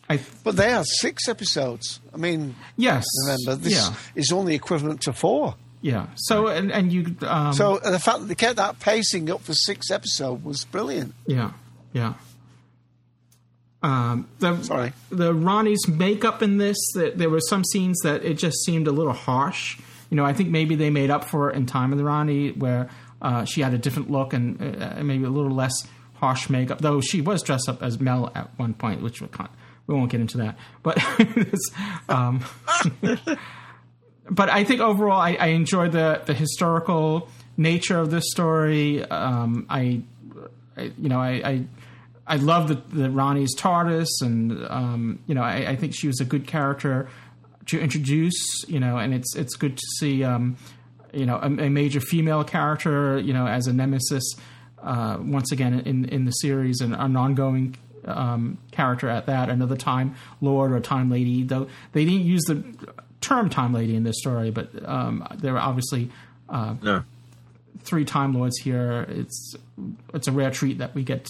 I 0.10 0.22
But 0.44 0.56
they 0.56 0.72
are 0.72 0.86
six 0.86 1.28
episodes. 1.28 2.00
I 2.14 2.18
mean, 2.18 2.56
yes, 2.78 3.06
remember 3.26 3.62
this 3.62 3.74
yeah. 3.74 3.94
is 4.16 4.32
only 4.32 4.56
equivalent 4.56 5.02
to 5.02 5.12
four. 5.12 5.56
Yeah. 5.82 6.08
So 6.16 6.48
and 6.48 6.72
and 6.72 6.92
you. 6.92 7.16
Um, 7.22 7.54
so 7.54 7.78
the 7.80 8.00
fact 8.00 8.20
that 8.20 8.26
they 8.26 8.36
kept 8.36 8.56
that 8.56 8.80
pacing 8.80 9.30
up 9.30 9.42
for 9.42 9.54
six 9.54 9.92
episodes 9.92 10.44
was 10.44 10.66
brilliant. 10.66 11.14
Yeah. 11.26 11.52
Yeah. 11.94 12.14
Um, 13.84 14.28
the, 14.40 14.62
Sorry. 14.64 14.94
The 15.10 15.34
Rani's 15.34 15.88
makeup 15.88 16.41
in 16.41 16.58
this, 16.58 16.78
that 16.95 17.18
there 17.18 17.30
were 17.30 17.41
some 17.41 17.64
scenes 17.64 17.99
that 18.04 18.24
it 18.24 18.36
just 18.36 18.64
seemed 18.66 18.88
a 18.88 18.91
little 18.91 19.14
harsh. 19.14 19.80
You 20.10 20.18
know, 20.18 20.26
I 20.26 20.34
think 20.34 20.49
maybe 20.49 20.76
they 20.76 20.90
made 20.90 21.10
up 21.10 21.24
for 21.24 21.52
it 21.52 21.56
in 21.56 21.66
Time 21.66 21.91
of 21.91 21.98
the 21.98 22.04
Rani, 22.04 22.52
where 22.52 22.90
uh, 23.22 23.45
she 23.45 23.62
had 23.62 23.74
a 23.74 23.78
different 23.78 24.10
look 24.10 24.34
and 24.34 24.82
uh, 24.82 25.04
maybe 25.04 25.26
a 25.26 25.30
little 25.30 25.52
less 25.52 25.74
harsh 26.16 26.49
makeup. 26.49 26.80
Though 26.80 27.02
she 27.02 27.22
was 27.22 27.44
dressed 27.44 27.70
up 27.70 27.84
as 27.84 27.99
Mel 27.99 28.32
at 28.34 28.49
one 28.58 28.74
point, 28.74 29.02
which 29.02 29.22
we, 29.22 29.28
can't, 29.28 29.52
we 29.86 29.95
won't 29.95 30.10
get 30.10 30.22
into 30.22 30.38
that. 30.38 30.58
But 30.82 30.98
um, 32.10 32.44
but 34.30 34.49
I 34.49 34.64
think 34.64 34.82
overall, 34.82 35.20
I, 35.20 35.34
I 35.34 35.48
enjoyed 35.48 35.91
the 35.91 36.22
the 36.26 36.34
historical 36.34 37.30
nature 37.58 37.99
of 37.99 38.12
this 38.12 38.26
story. 38.32 39.04
Um, 39.04 39.66
I, 39.70 40.02
I, 40.76 40.91
you 40.98 41.10
know, 41.10 41.20
I. 41.20 41.30
I 41.44 41.66
I 42.28 42.36
love 42.36 42.68
that, 42.68 42.91
the 42.91 43.10
Rani's 43.10 43.56
TARDIS, 43.56 44.08
and 44.22 44.66
um, 44.70 45.20
you 45.28 45.36
know, 45.36 45.41
I, 45.41 45.72
I, 45.72 45.76
think 45.78 45.94
she 45.95 46.08
was 46.08 46.20
a 46.20 46.26
good 46.26 46.45
character 46.45 47.08
to 47.68 47.80
introduce. 47.80 48.36
You 48.68 48.80
know, 48.80 48.98
and 48.98 49.14
it's 49.14 49.36
it's 49.36 49.56
good 49.56 49.78
to 49.78 49.84
see, 49.99 50.24
um, 50.24 50.58
you 51.14 51.26
know, 51.26 51.38
a, 51.38 51.45
a, 51.45 51.70
major 51.70 52.02
female 52.02 52.44
character, 52.44 53.18
you 53.18 53.34
know, 53.34 53.48
as 53.48 53.68
a 53.68 53.74
nemesis 53.74 54.36
uh, 54.84 55.18
once 55.22 55.54
again 55.54 55.80
in 55.80 56.06
in 56.06 56.26
the 56.26 56.32
series, 56.32 56.82
and 56.82 56.94
an 56.94 57.16
ongoing 57.16 57.78
um, 58.04 58.58
character 58.72 59.08
at 59.08 59.26
that. 59.28 59.49
Another 59.49 59.78
Time 59.78 60.16
Lord 60.41 60.74
or 60.74 60.82
Time 60.82 61.10
Lady, 61.10 61.44
though 61.44 61.68
they 61.94 62.04
didn't 62.04 62.26
use 62.26 62.44
the 62.44 62.62
term 63.22 63.49
Time 63.49 63.74
Lady 63.74 63.95
in 63.95 64.04
this 64.04 64.18
story, 64.20 64.52
but 64.52 64.70
um, 64.88 65.26
there 65.36 65.54
were 65.54 65.60
obviously 65.60 66.12
uh, 66.49 66.76
no. 66.82 67.04
three 67.84 68.04
Time 68.04 68.34
Lords 68.34 68.58
here. 68.58 69.06
It's 69.08 69.56
it's 70.14 70.28
a 70.28 70.32
rare 70.34 70.52
treat 70.52 70.80
that 70.80 70.94
we 70.94 71.04
get 71.04 71.26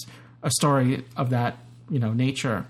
a 0.48 0.52
story 0.52 1.06
of 1.16 1.30
that 1.30 1.60
you 1.90 2.00
know 2.00 2.14
nature. 2.14 2.66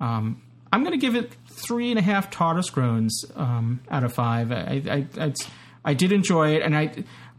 Um, 0.00 0.42
I'm 0.72 0.82
going 0.82 0.92
to 0.92 1.04
give 1.04 1.16
it 1.16 1.32
three 1.66 1.90
and 1.90 1.98
a 1.98 2.02
half 2.02 2.30
TARDIS 2.30 2.70
groans 2.70 3.24
um, 3.34 3.80
out 3.90 4.04
of 4.04 4.12
five. 4.12 4.52
I, 4.52 4.82
I, 5.18 5.24
I, 5.24 5.34
I, 5.84 5.94
did 5.94 6.12
enjoy 6.12 6.56
it, 6.56 6.62
and 6.62 6.76
I, 6.76 6.92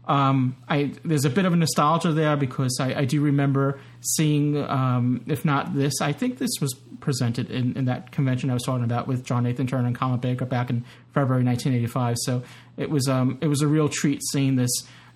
um, 0.06 0.56
I 0.68 0.92
there's 1.04 1.24
a 1.24 1.30
bit 1.30 1.44
of 1.44 1.52
a 1.52 1.56
nostalgia 1.56 2.12
there 2.12 2.36
because 2.36 2.78
I, 2.80 3.00
I 3.00 3.04
do 3.04 3.20
remember 3.20 3.78
seeing, 4.00 4.56
um, 4.56 5.22
if 5.28 5.44
not 5.44 5.74
this, 5.74 6.00
I 6.00 6.12
think 6.12 6.38
this 6.38 6.50
was 6.60 6.74
presented 6.98 7.50
in, 7.50 7.76
in, 7.76 7.84
that 7.84 8.10
convention 8.10 8.50
I 8.50 8.54
was 8.54 8.64
talking 8.64 8.84
about 8.84 9.06
with 9.06 9.24
John 9.24 9.44
Nathan 9.44 9.68
Turner 9.68 9.86
and 9.86 9.96
Colin 9.96 10.18
Baker 10.18 10.44
back 10.44 10.68
in 10.70 10.84
February 11.14 11.44
1985. 11.44 12.16
So 12.22 12.42
it 12.76 12.90
was 12.90 13.06
um, 13.06 13.38
it 13.40 13.46
was 13.46 13.62
a 13.62 13.68
real 13.68 13.88
treat 13.88 14.20
seeing 14.32 14.56
this, 14.56 14.70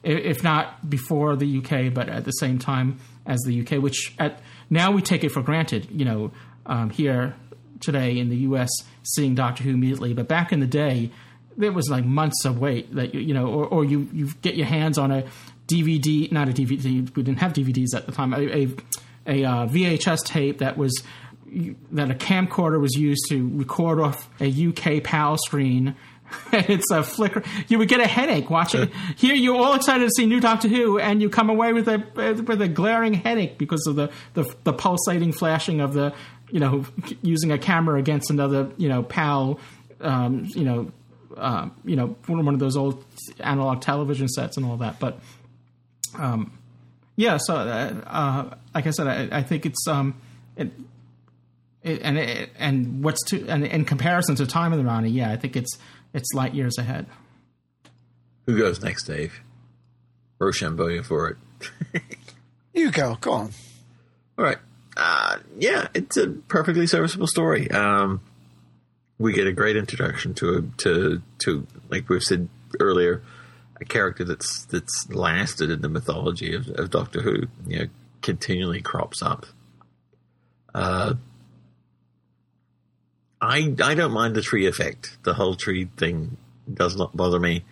if 0.04 0.44
not 0.44 0.88
before 0.88 1.34
the 1.34 1.58
UK, 1.58 1.92
but 1.92 2.08
at 2.08 2.24
the 2.24 2.32
same 2.32 2.60
time 2.60 3.00
as 3.26 3.40
the 3.46 3.62
UK, 3.62 3.82
which 3.82 4.14
at 4.18 4.40
now 4.72 4.90
we 4.90 5.02
take 5.02 5.22
it 5.22 5.28
for 5.28 5.42
granted, 5.42 5.86
you 5.90 6.06
know, 6.06 6.32
um, 6.64 6.88
here 6.88 7.36
today 7.80 8.18
in 8.18 8.30
the 8.30 8.36
US, 8.48 8.70
seeing 9.02 9.34
Doctor 9.34 9.64
Who 9.64 9.70
immediately. 9.70 10.14
But 10.14 10.28
back 10.28 10.50
in 10.50 10.60
the 10.60 10.66
day, 10.66 11.10
there 11.58 11.72
was 11.72 11.90
like 11.90 12.06
months 12.06 12.46
of 12.46 12.58
wait 12.58 12.94
that 12.94 13.14
you 13.14 13.34
know, 13.34 13.48
or, 13.48 13.66
or 13.66 13.84
you 13.84 14.08
you 14.14 14.30
get 14.40 14.54
your 14.54 14.66
hands 14.66 14.96
on 14.96 15.10
a 15.10 15.24
DVD, 15.66 16.32
not 16.32 16.48
a 16.48 16.52
DVD. 16.52 17.14
We 17.14 17.22
didn't 17.22 17.40
have 17.40 17.52
DVDs 17.52 17.94
at 17.94 18.06
the 18.06 18.12
time. 18.12 18.32
A, 18.32 18.38
a, 18.38 18.68
a 19.26 19.44
uh, 19.44 19.66
VHS 19.66 20.24
tape 20.24 20.58
that 20.58 20.78
was 20.78 21.02
that 21.90 22.10
a 22.10 22.14
camcorder 22.14 22.80
was 22.80 22.94
used 22.94 23.26
to 23.28 23.50
record 23.58 24.00
off 24.00 24.30
a 24.40 24.48
UK 24.68 25.04
PAL 25.04 25.36
screen 25.36 25.94
it's 26.52 26.90
a 26.90 27.02
flicker. 27.02 27.42
You 27.68 27.78
would 27.78 27.88
get 27.88 28.00
a 28.00 28.06
headache 28.06 28.50
watching. 28.50 28.90
Here, 29.16 29.34
you're 29.34 29.56
all 29.56 29.74
excited 29.74 30.04
to 30.04 30.10
see 30.10 30.26
new 30.26 30.40
Doctor 30.40 30.68
Who, 30.68 30.98
and 30.98 31.22
you 31.22 31.28
come 31.28 31.50
away 31.50 31.72
with 31.72 31.88
a 31.88 32.04
with 32.16 32.62
a 32.62 32.68
glaring 32.68 33.14
headache 33.14 33.58
because 33.58 33.86
of 33.86 33.96
the 33.96 34.10
the, 34.34 34.52
the 34.64 34.72
pulsating 34.72 35.32
flashing 35.32 35.80
of 35.80 35.94
the 35.94 36.14
you 36.50 36.60
know 36.60 36.84
using 37.22 37.50
a 37.52 37.58
camera 37.58 37.98
against 37.98 38.30
another 38.30 38.70
you 38.76 38.88
know 38.88 39.02
PAL, 39.02 39.58
um, 40.00 40.44
you 40.54 40.64
know, 40.64 40.92
uh, 41.36 41.68
you 41.84 41.96
know 41.96 42.16
one 42.26 42.48
of 42.48 42.60
those 42.60 42.76
old 42.76 43.04
analog 43.40 43.80
television 43.80 44.28
sets 44.28 44.56
and 44.56 44.66
all 44.66 44.76
that. 44.78 45.00
But 45.00 45.18
um, 46.18 46.52
yeah, 47.16 47.38
so 47.38 47.54
uh, 47.54 47.94
uh, 48.06 48.54
like 48.74 48.86
I 48.86 48.90
said, 48.90 49.06
I, 49.06 49.38
I 49.38 49.42
think 49.42 49.66
it's 49.66 49.86
um, 49.88 50.20
it, 50.56 50.70
it, 51.82 52.00
and 52.02 52.18
it, 52.18 52.50
and 52.58 53.02
what's 53.02 53.22
to 53.30 53.46
and 53.48 53.64
in 53.64 53.84
comparison 53.84 54.36
to 54.36 54.46
Time 54.46 54.72
of 54.72 54.78
the 54.78 54.84
Rani, 54.84 55.10
yeah, 55.10 55.30
I 55.30 55.36
think 55.36 55.56
it's 55.56 55.78
it's 56.14 56.32
light 56.34 56.54
years 56.54 56.78
ahead. 56.78 57.06
Who 58.46 58.58
goes 58.58 58.82
next, 58.82 59.04
Dave? 59.04 59.40
Rochambeau 60.38 61.02
for 61.02 61.28
it. 61.28 62.02
you 62.74 62.90
go. 62.90 63.16
Go 63.20 63.32
on. 63.32 63.50
All 64.36 64.44
right. 64.44 64.58
Uh, 64.96 65.38
yeah, 65.56 65.88
it's 65.94 66.16
a 66.16 66.28
perfectly 66.28 66.86
serviceable 66.86 67.26
story. 67.26 67.70
Um, 67.70 68.20
we 69.18 69.32
get 69.32 69.46
a 69.46 69.52
great 69.52 69.76
introduction 69.76 70.34
to 70.34 70.58
a, 70.58 70.62
to 70.82 71.22
to 71.44 71.66
like 71.88 72.08
we've 72.08 72.22
said 72.22 72.48
earlier, 72.80 73.22
a 73.80 73.84
character 73.84 74.24
that's 74.24 74.64
that's 74.66 75.08
lasted 75.10 75.70
in 75.70 75.80
the 75.80 75.88
mythology 75.88 76.54
of, 76.54 76.68
of 76.70 76.90
Doctor 76.90 77.22
Who. 77.22 77.46
You 77.66 77.78
know, 77.78 77.86
continually 78.20 78.82
crops 78.82 79.22
up. 79.22 79.46
Uh, 80.74 81.14
I 83.42 83.74
I 83.82 83.94
don't 83.94 84.12
mind 84.12 84.36
the 84.36 84.40
tree 84.40 84.66
effect. 84.66 85.18
The 85.24 85.34
whole 85.34 85.56
tree 85.56 85.88
thing 85.96 86.36
does 86.72 86.96
not 86.96 87.16
bother 87.16 87.40
me. 87.40 87.64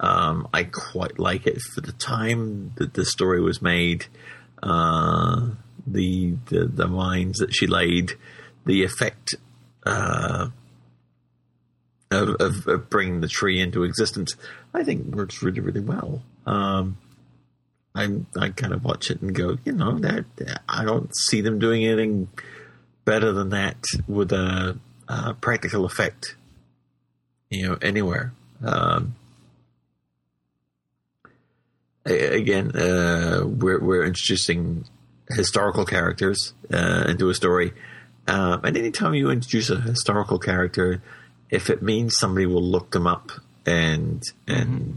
Um, 0.00 0.48
I 0.52 0.64
quite 0.64 1.20
like 1.20 1.46
it 1.46 1.62
for 1.62 1.80
the 1.80 1.92
time 1.92 2.72
that 2.76 2.94
the 2.94 3.04
story 3.04 3.40
was 3.40 3.62
made. 3.62 4.06
Uh, 4.60 5.50
the, 5.86 6.34
the 6.46 6.64
the 6.66 6.88
mines 6.88 7.38
that 7.38 7.54
she 7.54 7.68
laid, 7.68 8.12
the 8.66 8.82
effect 8.82 9.36
uh, 9.86 10.48
of, 12.10 12.28
of, 12.40 12.66
of, 12.66 12.90
bringing 12.90 13.20
the 13.20 13.28
tree 13.28 13.60
into 13.60 13.84
existence, 13.84 14.34
I 14.74 14.82
think 14.82 15.14
works 15.14 15.40
really 15.42 15.60
really 15.60 15.80
well. 15.80 16.22
Um, 16.46 16.98
I 17.94 18.08
I 18.36 18.48
kind 18.48 18.72
of 18.72 18.84
watch 18.84 19.08
it 19.08 19.22
and 19.22 19.32
go, 19.32 19.56
you 19.64 19.72
know, 19.72 19.98
that 20.00 20.24
I 20.68 20.84
don't 20.84 21.14
see 21.16 21.40
them 21.40 21.60
doing 21.60 21.84
anything 21.84 22.28
better 23.04 23.32
than 23.32 23.50
that 23.50 23.84
with 24.08 24.32
a 24.32 24.78
uh, 25.08 25.32
practical 25.34 25.84
effect, 25.84 26.36
you 27.50 27.68
know, 27.68 27.78
anywhere. 27.82 28.32
Um, 28.64 29.14
again, 32.04 32.76
uh, 32.76 33.44
we're, 33.46 33.80
we're 33.80 34.04
introducing 34.04 34.84
historical 35.28 35.84
characters 35.84 36.54
uh, 36.72 37.04
into 37.08 37.28
a 37.28 37.34
story. 37.34 37.72
Um, 38.26 38.60
and 38.64 38.76
anytime 38.76 39.14
you 39.14 39.30
introduce 39.30 39.70
a 39.70 39.80
historical 39.80 40.38
character, 40.38 41.02
if 41.50 41.70
it 41.70 41.82
means 41.82 42.16
somebody 42.16 42.46
will 42.46 42.62
look 42.62 42.90
them 42.92 43.06
up 43.06 43.32
and 43.66 44.22
and 44.46 44.68
mm-hmm. 44.68 44.92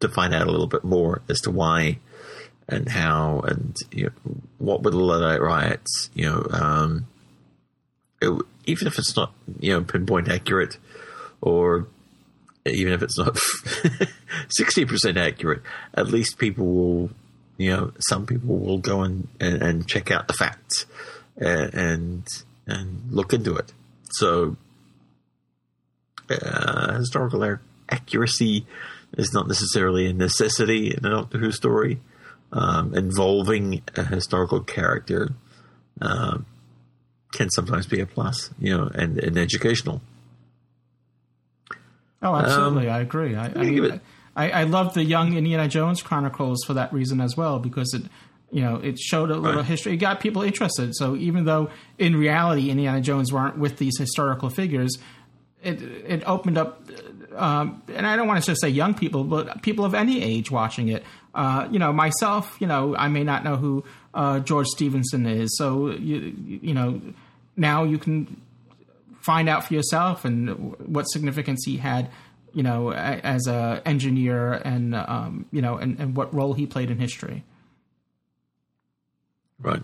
to 0.00 0.08
find 0.08 0.34
out 0.34 0.46
a 0.46 0.50
little 0.50 0.66
bit 0.66 0.84
more 0.84 1.22
as 1.28 1.40
to 1.42 1.50
why 1.50 1.98
and 2.68 2.88
how 2.88 3.40
and 3.40 3.76
you 3.90 4.04
know, 4.04 4.34
what 4.58 4.82
were 4.82 4.90
the 4.90 4.98
Luddite 4.98 5.40
riots, 5.40 6.10
you 6.14 6.26
know, 6.26 6.46
um, 6.50 7.06
it, 8.20 8.30
even 8.66 8.86
if 8.86 8.98
it's 8.98 9.16
not 9.16 9.32
you 9.60 9.72
know 9.72 9.82
pinpoint 9.82 10.28
accurate, 10.28 10.78
or 11.40 11.88
even 12.64 12.92
if 12.92 13.02
it's 13.02 13.18
not 13.18 13.38
sixty 14.48 14.84
percent 14.84 15.16
accurate, 15.16 15.62
at 15.94 16.08
least 16.08 16.38
people 16.38 16.66
will 16.66 17.10
you 17.56 17.70
know 17.70 17.92
some 18.00 18.26
people 18.26 18.58
will 18.58 18.78
go 18.78 19.02
and, 19.02 19.28
and, 19.40 19.62
and 19.62 19.88
check 19.88 20.10
out 20.10 20.28
the 20.28 20.34
facts 20.34 20.86
and, 21.36 22.26
and 22.66 23.02
look 23.10 23.32
into 23.32 23.56
it. 23.56 23.72
So 24.10 24.56
uh, 26.30 26.94
historical 26.98 27.58
accuracy 27.88 28.66
is 29.16 29.32
not 29.32 29.48
necessarily 29.48 30.06
a 30.06 30.12
necessity 30.12 30.88
in 30.88 31.04
a 31.04 31.10
Doctor 31.10 31.38
Who 31.38 31.52
story 31.52 32.00
um, 32.52 32.94
involving 32.94 33.82
a 33.96 34.04
historical 34.04 34.60
character. 34.60 35.32
Um, 36.00 36.46
can 37.36 37.50
sometimes 37.50 37.86
be 37.86 38.00
a 38.00 38.06
plus, 38.06 38.50
you 38.58 38.76
know, 38.76 38.90
and, 38.94 39.18
and 39.18 39.36
educational. 39.38 40.00
Oh, 42.22 42.34
absolutely, 42.34 42.88
um, 42.88 42.94
I 42.94 43.00
agree. 43.00 43.36
I 43.36 43.46
I, 43.46 43.48
mean, 43.48 44.00
I, 44.34 44.50
I 44.50 44.62
love 44.64 44.94
the 44.94 45.04
Young 45.04 45.36
Indiana 45.36 45.68
Jones 45.68 46.02
Chronicles 46.02 46.64
for 46.66 46.74
that 46.74 46.92
reason 46.92 47.20
as 47.20 47.36
well 47.36 47.58
because 47.58 47.92
it, 47.94 48.02
you 48.50 48.62
know, 48.62 48.76
it 48.76 48.98
showed 48.98 49.30
a 49.30 49.36
little 49.36 49.60
right. 49.60 49.66
history. 49.66 49.92
It 49.94 49.98
got 49.98 50.20
people 50.20 50.42
interested. 50.42 50.94
So 50.96 51.14
even 51.16 51.44
though 51.44 51.70
in 51.98 52.16
reality 52.16 52.70
Indiana 52.70 53.00
Jones 53.00 53.32
weren't 53.32 53.58
with 53.58 53.76
these 53.76 53.98
historical 53.98 54.50
figures, 54.50 54.96
it 55.62 55.82
it 55.82 56.22
opened 56.26 56.58
up. 56.58 56.88
Um, 57.34 57.82
and 57.94 58.06
I 58.06 58.16
don't 58.16 58.26
want 58.26 58.42
to 58.42 58.46
just 58.46 58.62
say 58.62 58.70
young 58.70 58.94
people, 58.94 59.24
but 59.24 59.62
people 59.62 59.84
of 59.84 59.94
any 59.94 60.22
age 60.22 60.50
watching 60.50 60.88
it. 60.88 61.04
Uh, 61.34 61.68
you 61.70 61.78
know, 61.78 61.92
myself, 61.92 62.56
you 62.60 62.66
know, 62.66 62.96
I 62.96 63.08
may 63.08 63.24
not 63.24 63.44
know 63.44 63.56
who 63.56 63.84
uh, 64.14 64.40
George 64.40 64.68
Stephenson 64.68 65.26
is, 65.26 65.54
so 65.58 65.90
you 65.90 66.34
you 66.62 66.72
know 66.72 67.00
now 67.56 67.84
you 67.84 67.98
can 67.98 68.40
find 69.20 69.48
out 69.48 69.64
for 69.64 69.74
yourself 69.74 70.24
and 70.24 70.76
what 70.78 71.04
significance 71.04 71.64
he 71.64 71.78
had 71.78 72.10
you 72.56 72.62
know, 72.62 72.90
as 72.90 73.46
a 73.46 73.82
engineer 73.84 74.54
and 74.54 74.94
um, 74.94 75.44
you 75.52 75.60
know, 75.60 75.76
and, 75.76 76.00
and 76.00 76.16
what 76.16 76.32
role 76.32 76.54
he 76.54 76.64
played 76.64 76.90
in 76.90 76.98
history. 76.98 77.44
Right. 79.60 79.82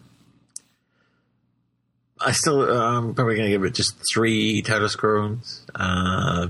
I 2.18 2.32
still, 2.32 2.62
uh, 2.62 2.96
I'm 2.96 3.14
probably 3.14 3.34
going 3.34 3.48
to 3.48 3.50
give 3.50 3.64
it 3.64 3.74
just 3.74 3.94
three 4.14 4.62
TARDIS 4.62 4.96
groans, 4.96 5.66
uh, 5.74 6.48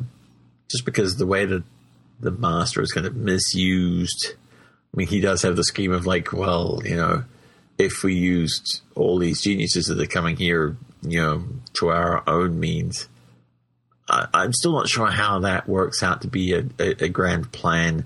just 0.69 0.85
because 0.85 1.17
the 1.17 1.27
way 1.27 1.45
that 1.45 1.65
the 2.21 2.31
master 2.31 2.83
is 2.83 2.93
kind 2.93 3.05
of 3.05 3.17
misused. 3.17 4.35
I 4.95 4.97
mean, 4.97 5.09
he 5.09 5.21
does 5.21 5.43
have 5.43 5.57
the 5.57 5.65
scheme 5.65 5.91
of 5.91 6.07
like, 6.07 6.33
well, 6.33 6.83
you 6.85 6.95
know, 6.95 7.25
if 7.79 8.05
we 8.05 8.15
used 8.15 8.83
all 8.95 9.19
these 9.19 9.43
geniuses 9.43 9.87
that 9.87 9.99
are 9.99 10.07
coming 10.07 10.37
here, 10.37 10.77
you 11.03 11.21
know, 11.21 11.45
to 11.75 11.89
our 11.89 12.23
own 12.29 12.59
means, 12.61 13.09
I, 14.09 14.27
I'm 14.33 14.53
still 14.53 14.73
not 14.73 14.89
sure 14.89 15.07
how 15.09 15.41
that 15.41 15.69
works 15.69 16.03
out 16.03 16.23
to 16.23 16.29
be 16.29 16.53
a, 16.55 16.65
a, 16.79 17.05
a 17.05 17.09
grand 17.09 17.53
plan. 17.53 18.05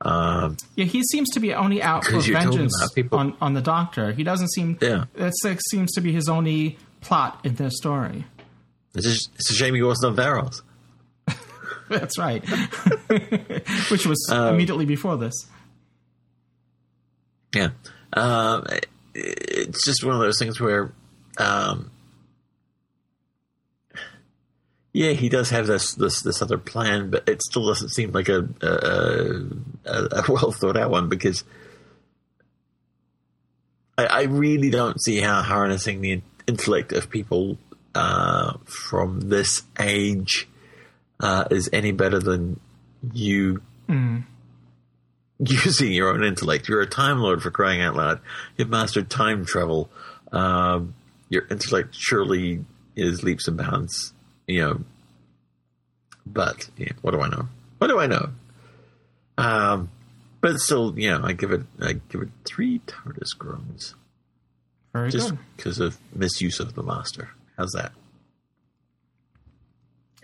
Um, 0.00 0.56
Yeah, 0.74 0.84
he 0.84 1.02
seems 1.04 1.30
to 1.30 1.40
be 1.40 1.54
only 1.54 1.82
out 1.82 2.04
for 2.04 2.20
vengeance 2.20 2.74
on, 3.12 3.36
on 3.40 3.54
the 3.54 3.62
Doctor. 3.62 4.12
He 4.12 4.24
doesn't 4.24 4.52
seem. 4.52 4.76
Yeah. 4.80 5.04
That's 5.14 5.40
like 5.44 5.58
seems 5.70 5.92
to 5.92 6.00
be 6.00 6.12
his 6.12 6.28
only 6.28 6.76
plot 7.00 7.40
in 7.44 7.54
this 7.54 7.76
story. 7.76 8.24
it's, 8.94 9.06
just, 9.06 9.30
it's 9.36 9.50
a 9.50 9.54
shame 9.54 9.74
he 9.74 9.82
wasn't 9.82 10.18
on 10.18 10.24
Varos. 10.24 10.62
That's 11.88 12.18
right. 12.18 12.44
Which 13.90 14.06
was 14.06 14.28
Um, 14.30 14.54
immediately 14.54 14.84
before 14.86 15.16
this. 15.16 15.46
Yeah. 17.54 17.70
Um, 18.12 18.64
it- 18.68 18.88
it's 19.14 19.82
just 19.86 20.04
one 20.04 20.14
of 20.14 20.20
those 20.20 20.38
things 20.38 20.60
where, 20.60 20.92
um, 21.38 21.90
yeah, 24.96 25.12
he 25.12 25.28
does 25.28 25.50
have 25.50 25.66
this 25.66 25.94
this 25.94 26.22
this 26.22 26.40
other 26.40 26.56
plan, 26.56 27.10
but 27.10 27.28
it 27.28 27.42
still 27.42 27.66
doesn't 27.66 27.90
seem 27.90 28.12
like 28.12 28.30
a 28.30 28.48
a, 28.62 29.90
a, 29.92 30.24
well 30.28 30.52
thought 30.52 30.76
out 30.76 30.90
one 30.90 31.08
because 31.08 31.44
I, 33.98 34.06
I 34.06 34.22
really 34.22 34.70
don't 34.70 34.98
see 35.02 35.20
how 35.20 35.42
harnessing 35.42 36.00
the 36.00 36.22
intellect 36.46 36.92
of 36.92 37.10
people 37.10 37.58
uh, 37.94 38.54
from 38.64 39.28
this 39.28 39.64
age 39.78 40.48
uh, 41.20 41.44
is 41.50 41.68
any 41.72 41.92
better 41.92 42.18
than 42.18 42.58
you 43.12 43.60
Mm. 43.88 44.24
using 45.38 45.92
your 45.92 46.10
own 46.10 46.24
intellect. 46.24 46.68
You're 46.68 46.80
a 46.80 46.86
time 46.86 47.20
lord 47.20 47.42
for 47.42 47.50
crying 47.50 47.82
out 47.82 47.94
loud. 47.94 48.20
You've 48.56 48.70
mastered 48.70 49.10
time 49.10 49.44
travel. 49.44 49.90
Um, 50.32 50.94
your 51.28 51.46
intellect 51.50 51.94
surely 51.94 52.64
is 52.96 53.22
leaps 53.22 53.46
and 53.46 53.56
bounds, 53.56 54.12
you 54.46 54.60
know. 54.60 54.80
But 56.26 56.68
yeah, 56.76 56.92
what 57.02 57.12
do 57.12 57.20
I 57.20 57.28
know? 57.28 57.48
What 57.78 57.88
do 57.88 57.98
I 57.98 58.06
know? 58.06 58.30
Um, 59.38 59.90
but 60.40 60.58
still, 60.58 60.98
you 60.98 61.10
know, 61.10 61.22
I 61.24 61.32
give 61.32 61.52
it, 61.52 61.62
I 61.80 61.94
give 62.08 62.22
it 62.22 62.28
three 62.44 62.80
TARDIS 62.86 63.36
groans, 63.38 63.94
Very 64.92 65.10
just 65.10 65.32
because 65.56 65.78
of 65.78 65.98
misuse 66.14 66.58
of 66.60 66.74
the 66.74 66.82
master. 66.82 67.30
How's 67.56 67.72
that, 67.72 67.92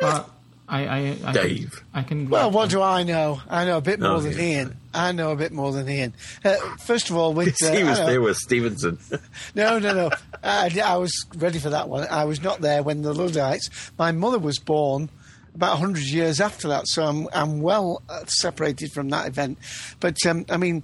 Well, 0.00 0.30
I, 0.68 0.86
I, 0.86 1.16
I 1.24 1.32
Dave? 1.32 1.70
Can, 1.72 1.86
I 1.94 2.02
can. 2.02 2.30
Well, 2.30 2.50
what 2.50 2.70
do 2.70 2.80
I 2.82 3.02
know? 3.02 3.40
I 3.48 3.64
know 3.64 3.78
a 3.78 3.80
bit 3.82 4.00
more 4.00 4.12
Oh, 4.12 4.20
than 4.20 4.32
yeah. 4.32 4.44
Ian. 4.44 4.76
I 4.94 5.12
know 5.12 5.30
a 5.30 5.36
bit 5.36 5.52
more 5.52 5.72
than 5.72 5.88
Ian. 5.88 6.14
Uh, 6.44 6.56
first 6.78 7.10
of 7.10 7.16
all, 7.16 7.32
with 7.32 7.56
uh, 7.62 7.72
he 7.72 7.84
was 7.84 7.98
there 7.98 8.20
with 8.20 8.36
Stephenson. 8.36 8.98
no, 9.54 9.78
no, 9.78 9.94
no. 9.94 10.10
I, 10.42 10.70
I 10.84 10.96
was 10.96 11.12
ready 11.36 11.58
for 11.58 11.70
that 11.70 11.88
one. 11.88 12.06
I 12.10 12.24
was 12.24 12.42
not 12.42 12.60
there 12.60 12.82
when 12.82 13.02
the 13.02 13.14
Luddites. 13.14 13.70
My 13.98 14.12
mother 14.12 14.38
was 14.38 14.58
born 14.58 15.10
about 15.54 15.78
100 15.80 16.04
years 16.04 16.40
after 16.40 16.68
that, 16.68 16.88
so 16.88 17.04
I'm, 17.04 17.28
I'm 17.32 17.60
well 17.60 18.02
uh, 18.08 18.24
separated 18.26 18.90
from 18.92 19.10
that 19.10 19.28
event. 19.28 19.58
But, 20.00 20.24
um, 20.26 20.46
I 20.48 20.56
mean, 20.56 20.82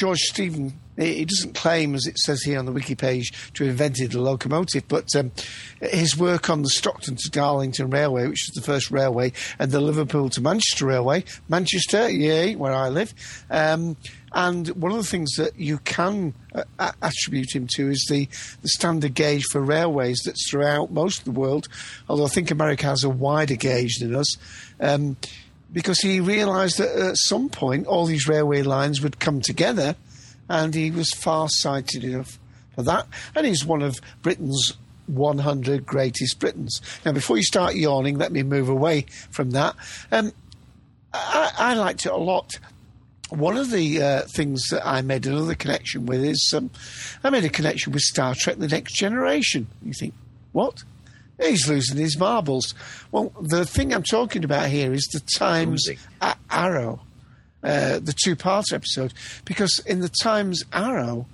George 0.00 0.20
Stephen, 0.20 0.72
he 0.96 1.26
doesn't 1.26 1.54
claim, 1.54 1.94
as 1.94 2.06
it 2.06 2.16
says 2.16 2.42
here 2.42 2.58
on 2.58 2.64
the 2.64 2.72
wiki 2.72 2.94
page, 2.94 3.52
to 3.52 3.64
have 3.64 3.72
invented 3.72 4.12
the 4.12 4.20
locomotive, 4.22 4.88
but 4.88 5.14
um, 5.14 5.30
his 5.82 6.16
work 6.16 6.48
on 6.48 6.62
the 6.62 6.70
Stockton 6.70 7.16
to 7.16 7.30
Darlington 7.30 7.90
Railway, 7.90 8.26
which 8.26 8.46
was 8.48 8.54
the 8.54 8.62
first 8.62 8.90
railway, 8.90 9.34
and 9.58 9.70
the 9.70 9.78
Liverpool 9.78 10.30
to 10.30 10.40
Manchester 10.40 10.86
Railway, 10.86 11.24
Manchester, 11.50 12.08
yay, 12.08 12.56
where 12.56 12.72
I 12.72 12.88
live. 12.88 13.12
Um, 13.50 13.98
and 14.32 14.68
one 14.68 14.90
of 14.90 14.96
the 14.96 15.04
things 15.04 15.32
that 15.36 15.60
you 15.60 15.76
can 15.80 16.32
uh, 16.54 16.92
attribute 17.02 17.54
him 17.54 17.66
to 17.74 17.90
is 17.90 18.06
the, 18.08 18.26
the 18.62 18.68
standard 18.68 19.12
gauge 19.12 19.44
for 19.52 19.60
railways 19.60 20.22
that's 20.24 20.48
throughout 20.48 20.90
most 20.90 21.18
of 21.18 21.24
the 21.26 21.38
world, 21.38 21.68
although 22.08 22.24
I 22.24 22.28
think 22.28 22.50
America 22.50 22.86
has 22.86 23.04
a 23.04 23.10
wider 23.10 23.56
gauge 23.56 23.98
than 23.98 24.16
us. 24.16 24.38
Um, 24.80 25.18
because 25.72 26.00
he 26.00 26.20
realised 26.20 26.78
that 26.78 26.96
at 26.96 27.16
some 27.16 27.48
point 27.48 27.86
all 27.86 28.06
these 28.06 28.28
railway 28.28 28.62
lines 28.62 29.00
would 29.00 29.20
come 29.20 29.40
together, 29.40 29.96
and 30.48 30.74
he 30.74 30.90
was 30.90 31.10
far-sighted 31.12 32.04
enough 32.04 32.38
for 32.74 32.82
that. 32.82 33.06
And 33.34 33.46
he's 33.46 33.64
one 33.64 33.82
of 33.82 34.00
Britain's 34.22 34.74
100 35.06 35.86
greatest 35.86 36.38
Britons. 36.38 36.80
Now, 37.04 37.12
before 37.12 37.36
you 37.36 37.42
start 37.42 37.74
yawning, 37.74 38.18
let 38.18 38.32
me 38.32 38.42
move 38.42 38.68
away 38.68 39.06
from 39.30 39.50
that. 39.50 39.74
Um, 40.10 40.32
I, 41.12 41.52
I 41.58 41.74
liked 41.74 42.06
it 42.06 42.12
a 42.12 42.16
lot. 42.16 42.58
One 43.30 43.56
of 43.56 43.70
the 43.70 44.02
uh, 44.02 44.20
things 44.22 44.68
that 44.70 44.86
I 44.86 45.02
made 45.02 45.26
another 45.26 45.54
connection 45.54 46.06
with 46.06 46.24
is 46.24 46.52
um, 46.56 46.70
I 47.22 47.30
made 47.30 47.44
a 47.44 47.48
connection 47.48 47.92
with 47.92 48.02
Star 48.02 48.34
Trek: 48.34 48.56
The 48.58 48.68
Next 48.68 48.94
Generation. 48.94 49.68
You 49.82 49.92
think, 49.92 50.14
what? 50.52 50.82
He's 51.40 51.68
losing 51.68 51.96
his 51.98 52.18
marbles. 52.18 52.74
Well, 53.12 53.32
the 53.40 53.64
thing 53.64 53.94
I'm 53.94 54.02
talking 54.02 54.44
about 54.44 54.68
here 54.68 54.92
is 54.92 55.08
the 55.12 55.20
Times 55.38 55.88
A- 56.20 56.36
Arrow, 56.50 57.00
uh, 57.62 57.98
the 57.98 58.14
two-part 58.24 58.72
episode, 58.72 59.12
because 59.44 59.80
in 59.86 60.00
the 60.00 60.10
Times 60.22 60.62
Arrow, 60.72 61.26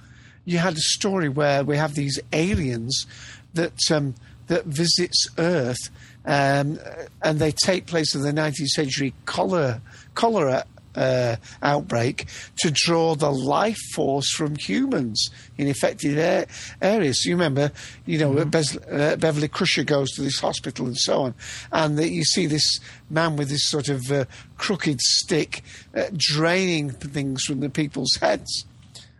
you 0.45 0.59
had 0.59 0.75
a 0.75 0.81
story 0.81 1.29
where 1.29 1.65
we 1.65 1.77
have 1.77 1.95
these 1.95 2.21
aliens 2.33 3.07
that 3.55 3.79
um, 3.91 4.15
that 4.47 4.65
visits 4.65 5.29
Earth, 5.39 5.91
um, 6.25 6.79
and 7.23 7.39
they 7.39 7.51
take 7.51 7.87
place 7.87 8.15
in 8.15 8.23
the 8.23 8.33
19th 8.33 8.69
century 8.69 9.13
cholera 9.25 9.81
cholera 10.15 10.65
uh, 10.97 11.37
outbreak 11.63 12.27
to 12.59 12.71
draw 12.73 13.15
the 13.15 13.31
life 13.31 13.79
force 13.95 14.31
from 14.33 14.57
humans 14.57 15.31
in 15.59 15.69
affected 15.69 16.19
a- 16.19 16.47
areas. 16.83 17.25
You 17.25 17.35
remember, 17.35 17.71
you 18.07 18.19
know, 18.19 18.45
Bes- 18.45 18.77
uh, 18.77 19.17
Beverly 19.19 19.49
Crusher 19.49 19.85
goes 19.85 20.11
to 20.13 20.23
this 20.23 20.41
hospital 20.41 20.87
and 20.87 20.97
so 20.97 21.23
on, 21.23 21.35
and 21.73 21.99
that 21.99 22.09
you 22.11 22.25
see 22.25 22.47
this 22.47 22.81
man 23.11 23.37
with 23.37 23.49
this 23.49 23.69
sort 23.69 23.89
of 23.89 24.11
uh, 24.11 24.25
crooked 24.57 25.01
stick 25.01 25.63
uh, 25.95 26.05
draining 26.17 26.91
things 26.91 27.45
from 27.45 27.61
the 27.61 27.69
people's 27.71 28.15
heads. 28.21 28.65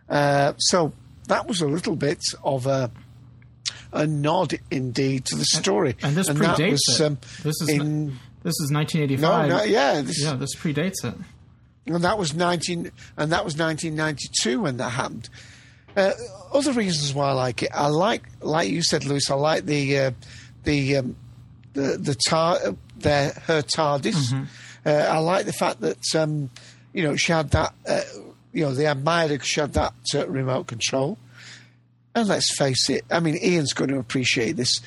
Uh, 0.09 0.53
so 0.57 0.93
that 1.27 1.47
was 1.47 1.61
a 1.61 1.67
little 1.67 1.95
bit 1.95 2.21
of 2.43 2.65
a 2.65 2.89
a 3.93 4.05
nod 4.05 4.53
indeed 4.69 5.25
to 5.25 5.35
the 5.35 5.45
story. 5.45 5.95
And 6.03 6.15
this 6.15 6.27
that 6.27 6.35
predates 6.35 6.71
was, 6.71 6.99
it. 6.99 7.03
um, 7.05 7.17
this 7.43 7.61
is 7.61 7.69
in, 7.69 8.07
this 8.43 8.59
is 8.59 8.71
1985. 8.71 9.49
No, 9.49 9.57
no, 9.57 9.63
yeah, 9.63 10.01
this- 10.01 10.21
yeah, 10.23 10.33
this 10.35 10.55
predates 10.55 11.03
it. 11.03 11.13
And 11.87 12.03
that 12.03 12.17
was 12.17 12.33
nineteen, 12.35 12.91
and 13.17 13.31
that 13.31 13.45
was 13.45 13.57
1992 13.57 14.61
when 14.61 14.77
that 14.77 14.89
happened. 14.89 15.29
Uh, 15.95 16.11
other 16.53 16.73
reasons 16.73 17.13
why 17.13 17.29
I 17.29 17.31
like 17.31 17.63
it, 17.63 17.69
I 17.73 17.87
like, 17.87 18.23
like 18.41 18.69
you 18.69 18.83
said, 18.83 19.05
Louis, 19.05 19.29
I 19.31 19.35
like 19.35 19.65
the 19.65 19.97
uh, 19.97 20.11
the 20.63 20.97
um, 20.97 21.15
the 21.73 21.97
the 21.97 22.15
tar, 22.27 22.59
their 22.97 23.31
her 23.45 23.61
TARDIS. 23.61 24.47
Uh, 24.85 24.89
I 24.89 25.17
like 25.19 25.45
the 25.45 25.53
fact 25.53 25.81
that 25.81 26.15
um, 26.15 26.49
you 26.93 27.03
know 27.03 27.15
she 27.15 27.31
had 27.31 27.51
that. 27.51 27.73
Uh, 27.87 28.01
you 28.53 28.63
know, 28.63 28.73
they 28.73 28.87
admired 28.87 29.29
her 29.31 29.37
'cause 29.37 29.47
she 29.47 29.59
had 29.59 29.73
that 29.73 29.93
uh, 30.15 30.27
remote 30.27 30.67
control. 30.67 31.17
And 32.15 32.27
let's 32.27 32.57
face 32.57 32.89
it, 32.89 33.05
I 33.11 33.19
mean, 33.19 33.37
Ian's 33.37 33.73
going 33.73 33.91
to 33.91 33.99
appreciate 33.99 34.55
this. 34.55 34.81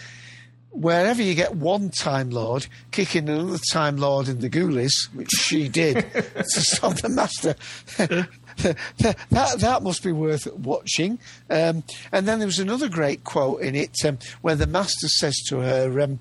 Wherever 0.72 1.20
you 1.20 1.34
get 1.34 1.56
one 1.56 1.90
Time 1.90 2.30
Lord 2.30 2.66
kicking 2.92 3.28
another 3.28 3.59
Time 3.72 3.97
Lord 3.97 4.28
in 4.28 4.40
the 4.40 4.48
ghoulies, 4.48 5.12
which 5.14 5.30
she 5.30 5.68
did 5.68 5.97
to 6.12 6.44
stop 6.44 6.97
the 6.98 7.09
Master, 7.09 7.56
that, 8.56 9.56
that 9.59 9.82
must 9.82 10.02
be 10.02 10.12
worth 10.12 10.47
watching. 10.55 11.18
Um, 11.48 11.82
and 12.12 12.28
then 12.28 12.38
there 12.38 12.47
was 12.47 12.59
another 12.59 12.88
great 12.88 13.24
quote 13.24 13.62
in 13.62 13.74
it 13.74 13.97
um, 14.05 14.18
where 14.42 14.55
the 14.55 14.66
Master 14.66 15.09
says 15.09 15.36
to 15.48 15.59
her, 15.59 16.01
um, 16.01 16.20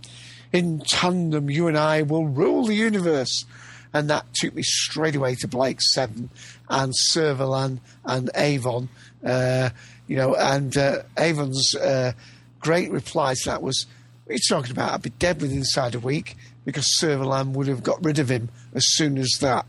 In 0.52 0.80
tandem, 0.80 1.50
you 1.50 1.68
and 1.68 1.78
I 1.78 2.02
will 2.02 2.28
rule 2.28 2.66
the 2.66 2.76
universe. 2.76 3.46
And 3.94 4.10
that 4.10 4.34
took 4.34 4.54
me 4.54 4.62
straight 4.64 5.16
away 5.16 5.36
to 5.36 5.48
Blake 5.48 5.82
Seven 5.82 6.30
and 6.70 6.94
Servalan 7.12 7.80
and 8.06 8.30
Avon. 8.36 8.90
Uh, 9.26 9.70
you 10.08 10.16
know, 10.16 10.36
and 10.36 10.76
uh, 10.78 11.04
Avon's 11.18 11.76
uh, 11.76 12.14
great 12.60 12.92
reply 12.92 13.34
to 13.34 13.50
that 13.50 13.62
was, 13.62 13.86
What 14.30 14.36
you 14.36 14.42
talking 14.48 14.72
about? 14.74 14.94
I'd 14.94 15.02
be 15.02 15.10
dead 15.10 15.42
within 15.42 15.58
inside 15.58 15.96
a 15.96 16.00
week 16.00 16.38
because 16.64 16.86
Servalan 17.02 17.54
would 17.54 17.66
have 17.66 17.82
got 17.82 18.06
rid 18.06 18.20
of 18.20 18.30
him 18.30 18.50
as 18.76 18.84
soon 18.86 19.18
as 19.18 19.36
that 19.42 19.66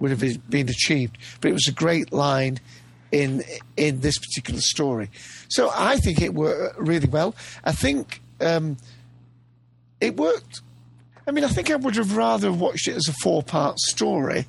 would 0.00 0.10
have 0.10 0.50
been- 0.50 0.68
achieved. 0.68 1.16
But 1.40 1.48
it 1.48 1.54
was 1.54 1.66
a 1.66 1.72
great 1.72 2.12
line 2.12 2.60
in 3.10 3.42
in 3.74 4.00
this 4.00 4.18
particular 4.18 4.60
story. 4.60 5.08
So 5.48 5.72
I 5.74 5.96
think 5.96 6.20
it 6.20 6.34
worked 6.34 6.78
really 6.78 7.08
well. 7.08 7.34
I 7.64 7.72
think 7.72 8.20
um, 8.38 8.76
it 9.98 10.18
worked. 10.18 10.60
I 11.26 11.30
mean, 11.30 11.44
I 11.44 11.48
think 11.48 11.70
I 11.70 11.76
would 11.76 11.96
have 11.96 12.14
rather 12.14 12.52
watched 12.52 12.88
it 12.88 12.96
as 12.96 13.08
a 13.08 13.14
four 13.22 13.42
part 13.42 13.78
story. 13.78 14.44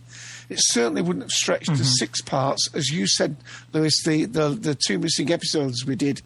It 0.49 0.59
certainly 0.59 1.01
wouldn't 1.01 1.23
have 1.23 1.31
stretched 1.31 1.73
to 1.75 1.85
six 1.85 2.21
parts. 2.21 2.69
As 2.73 2.89
you 2.89 3.07
said, 3.07 3.37
Louis, 3.71 3.93
the, 4.05 4.25
the, 4.25 4.49
the 4.49 4.75
two 4.75 4.99
missing 4.99 5.31
episodes 5.31 5.85
we 5.85 5.95
did, 5.95 6.21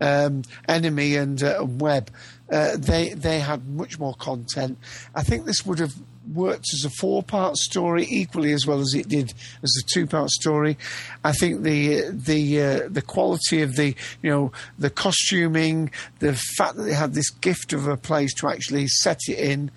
um, 0.00 0.42
Enemy 0.68 1.16
and 1.16 1.42
uh, 1.42 1.64
Web, 1.66 2.10
uh, 2.52 2.76
they, 2.76 3.10
they 3.10 3.40
had 3.40 3.66
much 3.66 3.98
more 3.98 4.14
content. 4.14 4.78
I 5.14 5.22
think 5.22 5.46
this 5.46 5.64
would 5.64 5.78
have 5.78 5.94
worked 6.32 6.66
as 6.72 6.84
a 6.84 6.90
four 6.90 7.22
part 7.22 7.56
story 7.56 8.06
equally 8.08 8.52
as 8.52 8.66
well 8.66 8.80
as 8.80 8.94
it 8.94 9.08
did 9.08 9.32
as 9.62 9.74
a 9.80 9.86
two 9.92 10.06
part 10.06 10.30
story. 10.30 10.76
I 11.24 11.32
think 11.32 11.62
the 11.62 12.10
the 12.10 12.62
uh, 12.62 12.88
the 12.88 13.02
quality 13.02 13.62
of 13.62 13.76
the 13.76 13.94
you 14.22 14.30
know 14.30 14.52
the 14.78 14.90
costuming, 14.90 15.90
the 16.18 16.34
fact 16.34 16.76
that 16.76 16.84
they 16.84 16.94
had 16.94 17.14
this 17.14 17.30
gift 17.30 17.72
of 17.72 17.88
a 17.88 17.96
place 17.96 18.34
to 18.34 18.48
actually 18.48 18.86
set 18.86 19.20
it 19.28 19.38
in, 19.38 19.70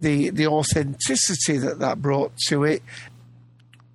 the 0.00 0.30
the 0.30 0.46
authenticity 0.46 1.58
that 1.58 1.78
that 1.78 2.02
brought 2.02 2.36
to 2.48 2.64
it, 2.64 2.82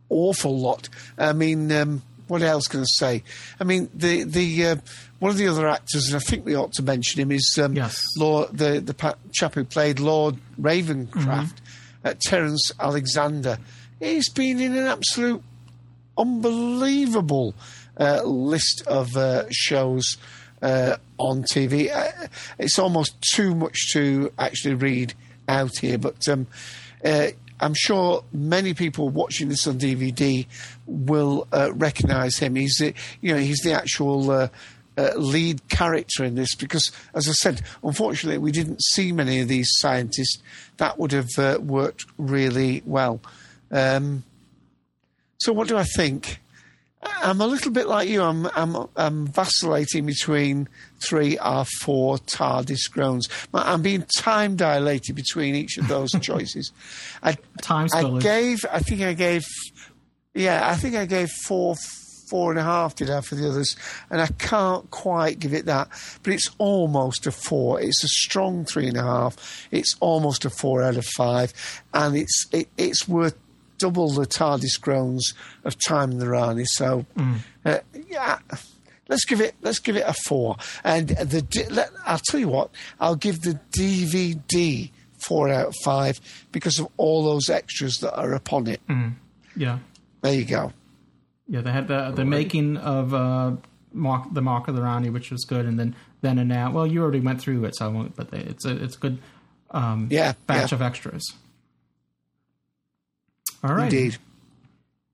awful 0.10 0.58
lot. 0.60 0.90
I 1.18 1.34
mean. 1.34 1.72
Um, 1.72 2.04
what 2.28 2.41
else 2.41 2.68
can 2.68 2.80
I 2.80 2.86
say? 2.86 3.24
I 3.60 3.64
mean, 3.64 3.90
the 3.94 4.24
the 4.24 4.66
uh, 4.66 4.76
one 5.24 5.30
of 5.30 5.38
the 5.38 5.48
other 5.48 5.70
actors, 5.70 6.08
and 6.08 6.18
I 6.18 6.20
think 6.20 6.44
we 6.45 6.54
ought 6.54 6.74
to 6.74 6.84
mention 6.84 7.22
him, 7.22 7.32
is 7.32 7.58
um, 7.58 7.78
Lord, 8.18 8.58
the 8.58 8.82
the 8.82 8.94
pa- 8.94 9.16
chap 9.32 9.54
who 9.54 9.64
played 9.64 10.02
Lord 10.02 10.36
Ravencraft, 10.60 11.54
uh, 12.04 12.14
Terence 12.26 12.74
Alexander. 12.78 13.58
He's 14.02 14.28
been 14.28 14.60
in 14.60 14.76
an 14.76 14.86
absolute 14.86 15.41
unbelievable 16.18 17.56
uh, 17.98 18.22
list 18.24 18.84
of 18.86 19.16
uh, 19.16 19.45
shows 19.50 20.18
uh, 20.62 20.98
on 21.18 21.44
TV. 21.44 21.90
Uh, 21.90 22.28
it's 22.60 22.78
almost 22.78 23.16
too 23.34 23.56
much 23.56 23.94
to 23.94 24.30
actually 24.38 24.76
read 24.76 25.14
out 25.48 25.78
here, 25.80 25.98
but 25.98 26.28
um, 26.28 26.48
uh, 27.06 27.28
I'm 27.62 27.76
sure 27.76 28.26
many 28.34 28.74
people 28.74 29.08
watching 29.08 29.48
this 29.48 29.68
on 29.68 29.80
DVD 29.80 30.45
will 30.86 31.48
uh, 31.54 31.72
recognise 31.74 32.38
him. 32.40 32.56
He's 32.56 32.76
the, 32.78 32.94
you 33.22 33.34
know 33.34 33.40
he's 33.40 33.62
the 33.62 33.72
actual. 33.72 34.30
Uh, 34.30 34.48
uh, 34.98 35.11
lead 35.15 35.68
character 35.70 36.24
in 36.24 36.36
this 36.36 36.56
because, 36.56 36.91
as 37.14 37.28
I 37.28 37.34
said, 37.34 37.61
unfortunately, 37.84 38.38
we 38.38 38.52
didn't 38.52 38.82
see 38.82 39.11
many 39.11 39.41
of 39.41 39.48
these 39.48 39.70
scientists. 39.78 40.41
That 40.78 40.99
would 40.99 41.11
have 41.11 41.30
uh, 41.38 41.60
worked 41.61 42.06
really 42.18 42.84
well. 42.86 43.22
Um, 43.72 44.24
so, 45.40 45.52
what 45.53 45.68
do 45.68 45.78
I 45.78 45.84
think? 45.84 46.40
I'm 47.06 47.41
a 47.41 47.48
little 47.48 47.72
bit 47.72 47.88
like 47.88 48.07
you. 48.07 48.22
I'm, 48.22 48.48
I'm, 48.56 48.88
I'm 48.95 49.28
vacillating 49.28 50.06
between 50.06 50.70
three 51.02 51.38
or 51.38 51.65
four 51.82 52.18
TARDIS 52.18 52.90
groans. 52.91 53.28
I'm 53.53 53.82
being 53.82 54.06
time 54.18 54.56
dilated 54.56 55.15
between 55.15 55.56
each 55.56 55.78
of 55.78 55.88
those 55.88 56.11
choices. 56.22 56.72
I, 57.22 57.38
Time 57.61 57.88
I 57.94 58.20
gave, 58.20 58.60
I 58.72 58.80
think 58.80 59.02
I 59.02 59.14
gave, 59.14 59.44
yeah, 60.34 60.61
I 60.70 60.76
think 60.76 60.95
I 60.95 61.06
gave 61.06 61.30
four, 61.30 61.76
four 62.34 62.49
and 62.49 62.60
a 62.60 62.64
half, 62.64 62.95
did 62.95 63.11
I, 63.11 63.22
for 63.22 63.35
the 63.35 63.47
others? 63.47 63.76
And 64.10 64.19
I 64.19 64.26
can't 64.26 64.89
quite 64.89 65.38
give 65.38 65.53
it 65.53 65.68
that, 65.68 65.88
but 66.23 66.34
it's 66.34 66.49
almost 66.57 67.27
a 67.27 67.31
four. 67.31 67.80
It's 67.80 68.03
a 68.03 68.07
strong 68.07 68.65
three 68.65 68.88
and 68.88 68.97
a 68.97 69.03
half. 69.03 69.68
It's 69.69 69.95
almost 69.99 70.43
a 70.43 70.49
four 70.49 70.81
out 70.81 70.97
of 70.97 71.05
five, 71.05 71.53
and 71.93 72.18
it's 72.18 72.47
it, 72.51 72.69
it's 72.76 73.07
worth 73.07 73.38
double 73.77 74.10
the 74.10 74.26
TARDIS 74.26 74.81
groans 74.81 75.35
of 75.64 75.77
Time 75.77 76.10
and 76.10 76.19
the 76.19 76.27
Rani. 76.27 76.65
So, 76.65 77.05
uh, 77.65 77.80
yeah. 78.10 78.39
Let's 79.10 79.26
give 79.26 79.39
it. 79.39 79.53
Let's 79.61 79.77
give 79.77 79.95
it 79.95 80.05
a 80.07 80.14
four. 80.26 80.55
And 80.84 81.10
the 81.10 81.68
let, 81.69 81.91
I'll 82.03 82.22
tell 82.30 82.39
you 82.39 82.47
what. 82.47 82.72
I'll 82.99 83.15
give 83.15 83.41
the 83.41 83.60
DVD 83.77 84.89
four 85.19 85.49
out 85.49 85.68
of 85.68 85.76
five 85.84 86.19
because 86.51 86.80
of 86.80 86.88
all 86.97 87.23
those 87.23 87.47
extras 87.47 87.97
that 87.97 88.15
are 88.15 88.34
upon 88.34 88.65
it. 88.65 88.81
Mm. 88.88 89.14
Yeah. 89.55 89.77
There 90.22 90.34
you 90.34 90.45
go. 90.45 90.73
Yeah, 91.48 91.61
they 91.61 91.72
had 91.72 91.88
the 91.88 92.11
the 92.11 92.26
making 92.26 92.78
of 92.78 93.14
uh, 93.14 93.53
Mark 93.91 94.34
the 94.34 94.41
Mark 94.41 94.68
of 94.68 94.76
the 94.76 94.82
Rani, 94.82 95.10
which 95.10 95.30
was 95.32 95.44
good, 95.45 95.65
and 95.65 95.78
then 95.80 95.95
then 96.22 96.40
and 96.40 96.48
now. 96.49 96.72
Well, 96.72 96.88
you 96.88 97.02
already 97.02 97.20
went 97.20 97.41
through 97.41 97.64
it, 97.65 97.76
so 97.76 97.86
I 97.86 97.90
won't. 97.90 98.15
But 98.15 98.32
they, 98.32 98.40
it's 98.40 98.65
a 98.65 98.82
it's 98.84 98.95
a 98.95 98.99
good 98.99 99.20
um, 99.72 100.07
Yeah, 100.10 100.34
batch 100.48 100.72
yeah. 100.72 100.76
of 100.76 100.82
extras. 100.82 101.24
All 103.64 103.74
right. 103.74 103.91
Indeed. 103.91 104.18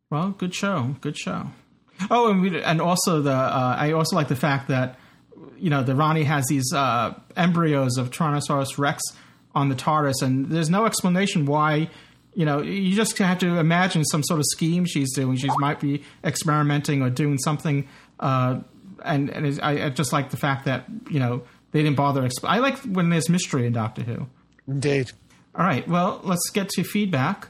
Well, 0.10 0.30
good 0.32 0.56
show. 0.56 0.96
Good 1.02 1.18
show. 1.18 1.48
Oh, 2.10 2.32
and 2.32 2.42
we, 2.42 2.62
and 2.64 2.82
also 2.82 3.22
the 3.22 3.34
uh, 3.34 3.76
I 3.78 3.92
also 3.92 4.16
like 4.16 4.28
the 4.28 4.36
fact 4.36 4.70
that 4.70 4.98
you 5.58 5.70
know 5.70 5.84
the 5.84 5.96
Rani 5.96 6.24
has 6.24 6.46
these 6.48 6.72
uh, 6.74 7.14
embryos 7.36 7.98
of 7.98 8.10
Tyrannosaurus 8.12 8.78
Rex 8.78 9.04
on 9.56 9.70
the 9.70 9.76
TARDIS, 9.76 10.22
and 10.22 10.48
there's 10.50 10.70
no 10.70 10.86
explanation 10.86 11.46
why. 11.46 11.90
You 12.40 12.46
know, 12.46 12.62
you 12.62 12.96
just 12.96 13.18
have 13.18 13.40
to 13.40 13.58
imagine 13.58 14.06
some 14.06 14.24
sort 14.24 14.40
of 14.40 14.46
scheme 14.46 14.86
she's 14.86 15.14
doing. 15.14 15.36
She 15.36 15.50
might 15.58 15.82
be 15.82 16.04
experimenting 16.24 17.02
or 17.02 17.10
doing 17.10 17.38
something. 17.38 17.86
Uh, 18.18 18.62
and 19.04 19.30
and 19.30 19.60
I, 19.62 19.88
I 19.88 19.90
just 19.90 20.14
like 20.14 20.30
the 20.30 20.38
fact 20.38 20.64
that 20.64 20.86
you 21.10 21.20
know 21.20 21.42
they 21.74 21.84
didn't 21.84 21.98
bother. 21.98 22.22
Exp- 22.22 22.48
I 22.48 22.60
like 22.60 22.78
when 22.84 23.10
there's 23.10 23.28
mystery 23.28 23.66
in 23.66 23.74
Doctor 23.74 24.04
Who. 24.04 24.28
Indeed. 24.70 25.12
All 25.54 25.66
right. 25.66 25.86
Well, 25.86 26.22
let's 26.24 26.50
get 26.52 26.70
to 26.70 26.84
feedback, 26.86 27.50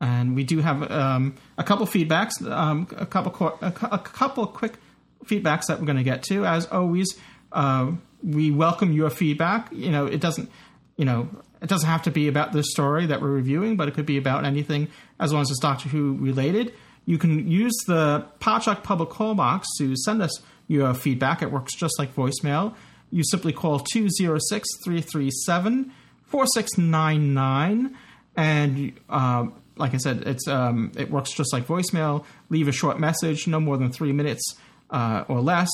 and 0.00 0.34
we 0.34 0.42
do 0.42 0.58
have 0.58 0.90
um, 0.90 1.36
a 1.56 1.62
couple 1.62 1.86
feedbacks, 1.86 2.44
um, 2.50 2.88
a 2.96 3.06
couple 3.06 3.30
qu- 3.30 3.64
a, 3.64 3.70
cou- 3.70 3.88
a 3.92 4.00
couple 4.00 4.48
quick 4.48 4.78
feedbacks 5.26 5.66
that 5.68 5.78
we're 5.78 5.86
going 5.86 5.98
to 5.98 6.02
get 6.02 6.24
to. 6.24 6.44
As 6.44 6.66
always, 6.66 7.06
uh, 7.52 7.92
we 8.20 8.50
welcome 8.50 8.92
your 8.92 9.10
feedback. 9.10 9.68
You 9.72 9.92
know, 9.92 10.06
it 10.06 10.20
doesn't, 10.20 10.50
you 10.96 11.04
know, 11.04 11.28
it 11.64 11.70
doesn't 11.70 11.88
have 11.88 12.02
to 12.02 12.10
be 12.10 12.28
about 12.28 12.52
this 12.52 12.70
story 12.70 13.06
that 13.06 13.22
we're 13.22 13.30
reviewing, 13.30 13.76
but 13.76 13.88
it 13.88 13.94
could 13.94 14.04
be 14.04 14.18
about 14.18 14.44
anything 14.44 14.88
as 15.18 15.32
long 15.32 15.40
as 15.40 15.50
it's 15.50 15.60
Doctor 15.60 15.88
Who 15.88 16.14
related. 16.20 16.74
You 17.06 17.16
can 17.16 17.50
use 17.50 17.72
the 17.86 18.26
Podshock 18.38 18.82
public 18.82 19.08
call 19.08 19.34
box 19.34 19.66
to 19.78 19.96
send 19.96 20.20
us 20.20 20.42
your 20.68 20.92
feedback. 20.92 21.40
It 21.40 21.50
works 21.50 21.74
just 21.74 21.98
like 21.98 22.14
voicemail. 22.14 22.74
You 23.10 23.24
simply 23.24 23.54
call 23.54 23.78
206 23.78 24.68
337 24.84 25.90
4699. 26.26 27.96
And 28.36 28.92
uh, 29.08 29.46
like 29.76 29.94
I 29.94 29.98
said, 29.98 30.24
it's 30.26 30.46
um, 30.46 30.92
it 30.98 31.10
works 31.10 31.32
just 31.32 31.50
like 31.54 31.66
voicemail. 31.66 32.26
Leave 32.50 32.68
a 32.68 32.72
short 32.72 33.00
message, 33.00 33.46
no 33.46 33.58
more 33.58 33.78
than 33.78 33.90
three 33.90 34.12
minutes 34.12 34.54
uh, 34.90 35.24
or 35.28 35.40
less. 35.40 35.70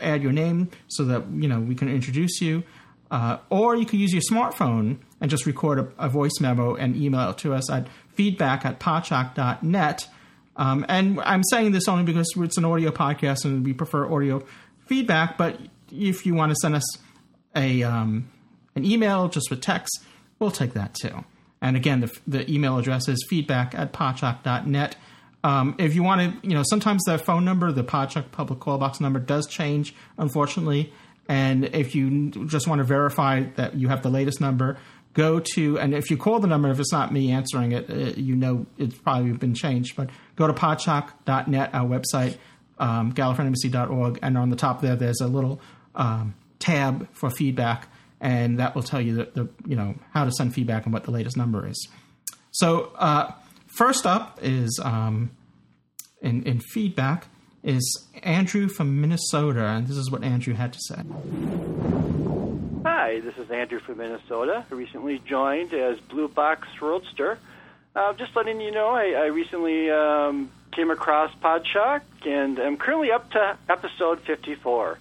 Add 0.00 0.20
your 0.24 0.32
name 0.32 0.70
so 0.88 1.04
that 1.04 1.30
you 1.30 1.46
know 1.46 1.60
we 1.60 1.76
can 1.76 1.88
introduce 1.88 2.40
you. 2.40 2.64
Uh, 3.12 3.36
or 3.50 3.76
you 3.76 3.84
can 3.84 3.98
use 3.98 4.12
your 4.12 4.22
smartphone 4.22 4.96
and 5.22 5.30
just 5.30 5.46
record 5.46 5.78
a, 5.78 5.88
a 5.98 6.08
voice 6.08 6.40
memo 6.40 6.74
and 6.74 6.96
email 6.96 7.30
it 7.30 7.38
to 7.38 7.54
us 7.54 7.70
at 7.70 7.86
feedback 8.14 8.66
at 8.66 8.80
podshock.net. 8.80 10.08
Um, 10.56 10.84
and 10.88 11.20
I'm 11.20 11.44
saying 11.44 11.72
this 11.72 11.88
only 11.88 12.02
because 12.02 12.28
it's 12.36 12.58
an 12.58 12.64
audio 12.64 12.90
podcast 12.90 13.44
and 13.44 13.64
we 13.64 13.72
prefer 13.72 14.12
audio 14.12 14.44
feedback. 14.86 15.38
But 15.38 15.58
if 15.90 16.26
you 16.26 16.34
want 16.34 16.50
to 16.50 16.56
send 16.56 16.74
us 16.74 16.98
a 17.54 17.84
um, 17.84 18.28
an 18.74 18.84
email 18.84 19.28
just 19.28 19.48
with 19.48 19.60
text, 19.60 20.02
we'll 20.40 20.50
take 20.50 20.74
that 20.74 20.94
too. 20.94 21.24
And 21.60 21.76
again, 21.76 22.00
the, 22.00 22.12
the 22.26 22.50
email 22.52 22.76
address 22.76 23.08
is 23.08 23.24
feedback 23.30 23.74
at 23.76 23.92
podshock.net. 23.92 24.96
Um, 25.44 25.76
if 25.78 25.94
you 25.94 26.02
want 26.02 26.42
to, 26.42 26.48
you 26.48 26.54
know, 26.54 26.64
sometimes 26.68 27.02
the 27.04 27.16
phone 27.16 27.44
number, 27.44 27.70
the 27.72 27.84
Podshock 27.84 28.30
public 28.32 28.60
call 28.60 28.78
box 28.78 29.00
number 29.00 29.18
does 29.18 29.46
change, 29.46 29.94
unfortunately. 30.18 30.92
And 31.28 31.66
if 31.66 31.94
you 31.94 32.30
just 32.46 32.66
want 32.66 32.80
to 32.80 32.84
verify 32.84 33.44
that 33.56 33.74
you 33.74 33.88
have 33.88 34.02
the 34.02 34.10
latest 34.10 34.40
number, 34.40 34.78
go 35.14 35.40
to, 35.54 35.78
and 35.78 35.94
if 35.94 36.10
you 36.10 36.16
call 36.16 36.40
the 36.40 36.46
number, 36.46 36.70
if 36.70 36.80
it's 36.80 36.92
not 36.92 37.12
me 37.12 37.30
answering 37.30 37.72
it, 37.72 37.90
uh, 37.90 37.94
you 38.18 38.34
know 38.34 38.66
it's 38.78 38.96
probably 38.96 39.32
been 39.32 39.54
changed, 39.54 39.96
but 39.96 40.10
go 40.36 40.46
to 40.46 40.52
podshock.net, 40.52 41.70
our 41.72 41.86
website, 41.86 42.36
um, 42.78 43.12
and 43.14 44.38
on 44.38 44.50
the 44.50 44.56
top 44.56 44.80
there, 44.80 44.96
there's 44.96 45.20
a 45.20 45.26
little 45.26 45.60
um, 45.94 46.34
tab 46.58 47.08
for 47.12 47.30
feedback, 47.30 47.88
and 48.20 48.58
that 48.58 48.74
will 48.74 48.82
tell 48.82 49.00
you 49.00 49.14
the, 49.14 49.24
the, 49.34 49.48
you 49.66 49.76
know, 49.76 49.94
how 50.12 50.24
to 50.24 50.32
send 50.32 50.54
feedback 50.54 50.84
and 50.84 50.92
what 50.92 51.04
the 51.04 51.10
latest 51.10 51.36
number 51.36 51.66
is. 51.66 51.88
So, 52.50 52.92
uh, 52.96 53.32
first 53.66 54.06
up 54.06 54.38
is 54.42 54.80
um, 54.82 55.30
in, 56.20 56.42
in 56.44 56.60
feedback 56.60 57.26
is 57.62 58.08
Andrew 58.22 58.68
from 58.68 59.00
Minnesota, 59.00 59.64
and 59.64 59.86
this 59.86 59.96
is 59.96 60.10
what 60.10 60.24
Andrew 60.24 60.54
had 60.54 60.72
to 60.72 60.78
say. 60.80 61.02
Hi, 63.12 63.20
this 63.20 63.36
is 63.36 63.50
Andrew 63.50 63.78
from 63.78 63.98
Minnesota. 63.98 64.64
I 64.70 64.74
recently 64.74 65.18
joined 65.18 65.74
as 65.74 66.00
Blue 66.00 66.28
Box 66.28 66.66
Roadster. 66.80 67.38
Uh, 67.94 68.14
just 68.14 68.34
letting 68.34 68.58
you 68.58 68.70
know, 68.70 68.88
I, 68.88 69.10
I 69.10 69.26
recently 69.26 69.90
um, 69.90 70.50
came 70.74 70.90
across 70.90 71.30
Podshock, 71.34 72.00
and 72.24 72.58
I'm 72.58 72.78
currently 72.78 73.12
up 73.12 73.30
to 73.32 73.58
episode 73.68 74.22
54. 74.22 74.98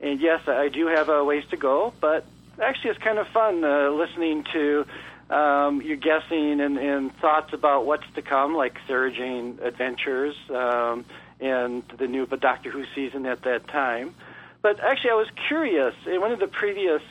And 0.00 0.20
yes, 0.20 0.48
I 0.48 0.68
do 0.68 0.88
have 0.88 1.08
a 1.08 1.22
ways 1.22 1.44
to 1.50 1.56
go, 1.56 1.94
but 2.00 2.26
actually 2.60 2.90
it's 2.90 2.98
kind 2.98 3.18
of 3.18 3.28
fun 3.28 3.62
uh, 3.62 3.90
listening 3.90 4.44
to 4.52 4.84
um, 5.30 5.80
your 5.80 5.96
guessing 5.96 6.60
and, 6.60 6.76
and 6.76 7.14
thoughts 7.18 7.52
about 7.52 7.86
what's 7.86 8.12
to 8.16 8.22
come, 8.22 8.56
like 8.56 8.80
Jane 8.88 9.60
Adventures 9.62 10.34
um, 10.50 11.04
and 11.38 11.84
the 12.00 12.08
new 12.08 12.26
Doctor 12.26 12.72
Who 12.72 12.84
season 12.96 13.26
at 13.26 13.42
that 13.42 13.68
time. 13.68 14.12
But 14.60 14.80
actually, 14.80 15.10
I 15.10 15.14
was 15.14 15.28
curious. 15.46 15.94
In 16.06 16.20
one 16.20 16.32
of 16.32 16.40
the 16.40 16.48
previous 16.48 17.02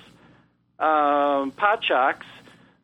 um, 0.83 1.51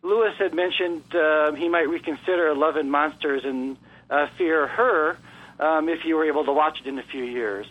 Louis 0.01 0.31
had 0.37 0.53
mentioned 0.53 1.03
uh, 1.13 1.53
he 1.53 1.67
might 1.67 1.89
reconsider 1.89 2.55
Love 2.55 2.77
and 2.77 2.91
Monsters 2.91 3.43
and 3.43 3.77
uh, 4.09 4.27
Fear 4.37 4.67
Her 4.67 5.17
um, 5.59 5.89
if 5.89 6.05
you 6.05 6.15
were 6.15 6.25
able 6.25 6.45
to 6.45 6.53
watch 6.53 6.79
it 6.81 6.87
in 6.87 6.97
a 6.97 7.03
few 7.03 7.23
years. 7.23 7.67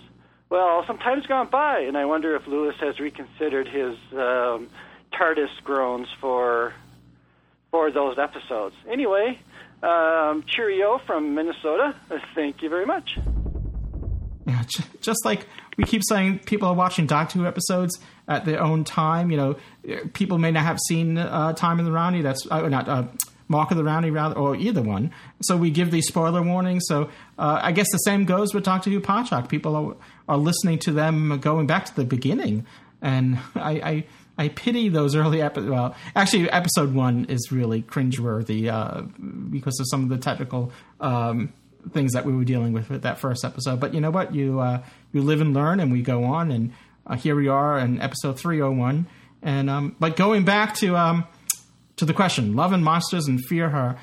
Well, 0.51 0.85
some 0.87 0.99
time's 0.99 1.27
gone 1.27 1.49
by, 1.51 1.81
and 1.81 1.97
I 1.97 2.05
wonder 2.05 2.35
if 2.37 2.47
Louis 2.47 2.75
has 2.81 2.99
reconsidered 2.99 3.69
his 3.69 3.97
um, 4.13 4.69
TARDIS 5.13 5.63
groans 5.65 6.09
for 6.21 6.75
for 7.71 7.91
those 7.91 8.19
episodes. 8.19 8.75
Anyway, 8.91 9.39
um, 9.83 10.43
cheerio 10.47 10.99
from 11.07 11.35
Minnesota. 11.35 11.95
Thank 12.35 12.63
you 12.63 12.71
very 12.71 12.87
much. 12.87 13.19
Yeah, 14.47 14.63
just 15.03 15.25
like 15.27 15.47
we 15.77 15.85
keep 15.85 16.03
saying, 16.09 16.41
people 16.41 16.69
are 16.69 16.75
watching 16.75 17.07
Doctor 17.07 17.41
Who 17.41 17.47
episodes 17.47 17.99
at 18.29 18.45
their 18.45 18.63
own 18.63 18.85
time. 18.85 19.31
You 19.31 19.37
know, 19.37 19.57
people 20.13 20.39
may 20.39 20.53
not 20.53 20.65
have 20.65 20.79
seen 20.87 21.19
uh, 21.19 21.55
Time 21.55 21.81
of 21.81 21.87
the 21.87 21.93
Rani. 21.93 22.23
That's 22.23 22.47
uh, 22.51 22.69
not 22.69 22.89
uh, 22.89 23.05
Mark 23.49 23.71
of 23.71 23.77
the 23.77 23.85
Rani, 23.85 24.11
rather, 24.11 24.37
or 24.37 24.55
either 24.55 24.83
one. 24.83 25.13
So 25.43 25.57
we 25.57 25.71
give 25.71 25.91
these 25.91 26.07
spoiler 26.07 26.43
warnings. 26.43 26.85
So 26.87 27.11
uh, 27.39 27.61
I 27.63 27.73
guess 27.73 27.87
the 27.91 27.99
same 27.99 28.27
goes 28.27 28.55
with 28.55 28.65
Doctor 28.65 28.91
Who 28.91 29.01
Podshock. 29.01 29.49
People 29.49 29.75
are, 29.75 29.97
are 30.29 30.39
listening 30.39 30.79
to 30.81 30.93
them 30.93 31.39
going 31.41 31.67
back 31.67 31.87
to 31.87 31.97
the 31.97 32.05
beginning, 32.05 32.67
and 33.03 33.39
I. 33.57 33.71
I 33.71 34.05
I 34.41 34.51
pity 34.51 34.89
those 34.89 35.17
early 35.17 35.43
episodes. 35.43 35.69
Well, 35.69 35.97
actually, 36.15 36.49
episode 36.49 36.95
one 36.95 37.25
is 37.25 37.51
really 37.51 37.83
cringeworthy 37.83 38.73
uh, 38.73 39.01
because 39.51 39.81
of 39.81 39.87
some 39.91 40.05
of 40.05 40.11
the 40.11 40.17
technical 40.17 40.71
um, 41.01 41.53
things 41.93 42.13
that 42.13 42.25
we 42.25 42.33
were 42.33 42.45
dealing 42.45 42.73
with 42.73 42.89
with 42.89 43.03
that 43.03 43.19
first 43.19 43.45
episode. 43.45 43.81
But 43.81 43.95
you 43.95 44.01
know 44.01 44.13
what? 44.13 44.33
You 44.33 44.61
uh, 44.61 44.83
you 45.13 45.23
live 45.23 45.41
and 45.41 45.55
learn, 45.55 45.81
and 45.81 45.91
we 45.91 46.03
go 46.03 46.23
on. 46.23 46.53
And 46.53 46.73
uh, 47.09 47.17
here 47.17 47.35
we 47.35 47.49
are 47.49 47.79
in 47.79 48.01
episode 48.01 48.39
three 48.39 48.61
hundred 48.61 48.79
one. 48.79 49.07
And 49.43 49.71
um, 49.71 49.97
but 49.99 50.17
going 50.17 50.45
back 50.45 50.75
to 50.77 50.97
um, 50.97 51.25
to 51.97 52.05
the 52.05 52.15
question, 52.15 52.57
love 52.57 52.73
and 52.73 52.85
monsters 52.85 53.27
and 53.27 53.45
fear 53.45 53.69
her. 53.69 53.99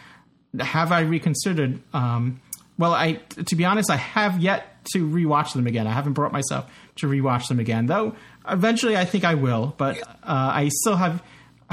Have 0.59 0.93
I 0.93 1.01
reconsidered? 1.01 1.81
Um, 1.93 2.41
well, 2.77 2.93
I 2.93 3.13
to 3.45 3.55
be 3.55 3.65
honest, 3.65 3.89
I 3.91 3.97
have 3.97 4.39
yet 4.39 4.85
to 4.93 5.07
rewatch 5.07 5.53
them 5.53 5.67
again. 5.67 5.87
I 5.87 5.91
haven't 5.91 6.13
brought 6.13 6.31
myself 6.31 6.69
to 6.97 7.07
rewatch 7.07 7.47
them 7.47 7.59
again, 7.59 7.87
though. 7.87 8.15
Eventually, 8.47 8.95
I 8.95 9.05
think 9.05 9.23
I 9.23 9.35
will. 9.35 9.73
But 9.77 10.01
uh, 10.01 10.13
I 10.23 10.69
still 10.69 10.95
have. 10.95 11.21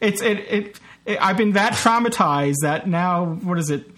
it's 0.00 0.20
it, 0.20 0.38
it, 0.38 0.80
it. 1.06 1.18
I've 1.20 1.36
been 1.36 1.52
that 1.52 1.72
traumatized 1.72 2.56
that 2.62 2.86
now. 2.86 3.24
What 3.24 3.58
is 3.58 3.70
it? 3.70 3.90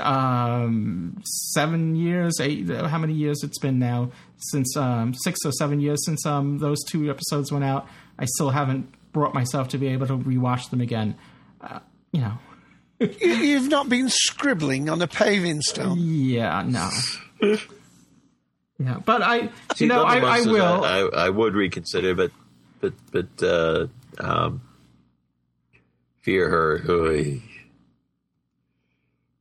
um, 0.00 1.20
seven 1.24 1.96
years, 1.96 2.40
eight, 2.40 2.68
how 2.68 2.98
many 2.98 3.14
years 3.14 3.42
it's 3.42 3.58
been 3.58 3.78
now 3.78 4.10
since 4.50 4.76
um, 4.76 5.14
six 5.14 5.38
or 5.44 5.52
seven 5.52 5.80
years 5.80 6.04
since 6.04 6.24
um, 6.26 6.58
those 6.58 6.82
two 6.84 7.10
episodes 7.10 7.52
went 7.52 7.64
out. 7.64 7.86
I 8.18 8.26
still 8.26 8.50
haven't 8.50 8.92
brought 9.12 9.34
myself 9.34 9.68
to 9.68 9.78
be 9.78 9.88
able 9.88 10.06
to 10.06 10.16
rewatch 10.16 10.70
them 10.70 10.80
again. 10.80 11.16
Uh, 11.60 11.80
you 12.12 12.20
know, 12.20 12.38
you, 13.20 13.58
have 13.58 13.68
not 13.68 13.88
been 13.88 14.08
scribbling 14.08 14.88
on 14.88 15.00
a 15.02 15.06
paving 15.06 15.60
stone. 15.62 15.96
Yeah, 15.98 16.62
no. 16.62 16.90
yeah, 18.78 19.00
but 19.04 19.22
I, 19.22 19.48
See, 19.74 19.84
you 19.84 19.86
know, 19.86 20.02
I, 20.02 20.18
I, 20.18 20.40
will. 20.42 20.84
I, 20.84 20.98
I, 21.26 21.30
would 21.30 21.54
reconsider, 21.54 22.14
but 22.14 22.30
but 22.80 22.92
but 23.10 23.42
uh, 23.42 23.86
um, 24.18 24.62
fear 26.20 26.48
her. 26.48 26.78
Hooey. 26.78 27.42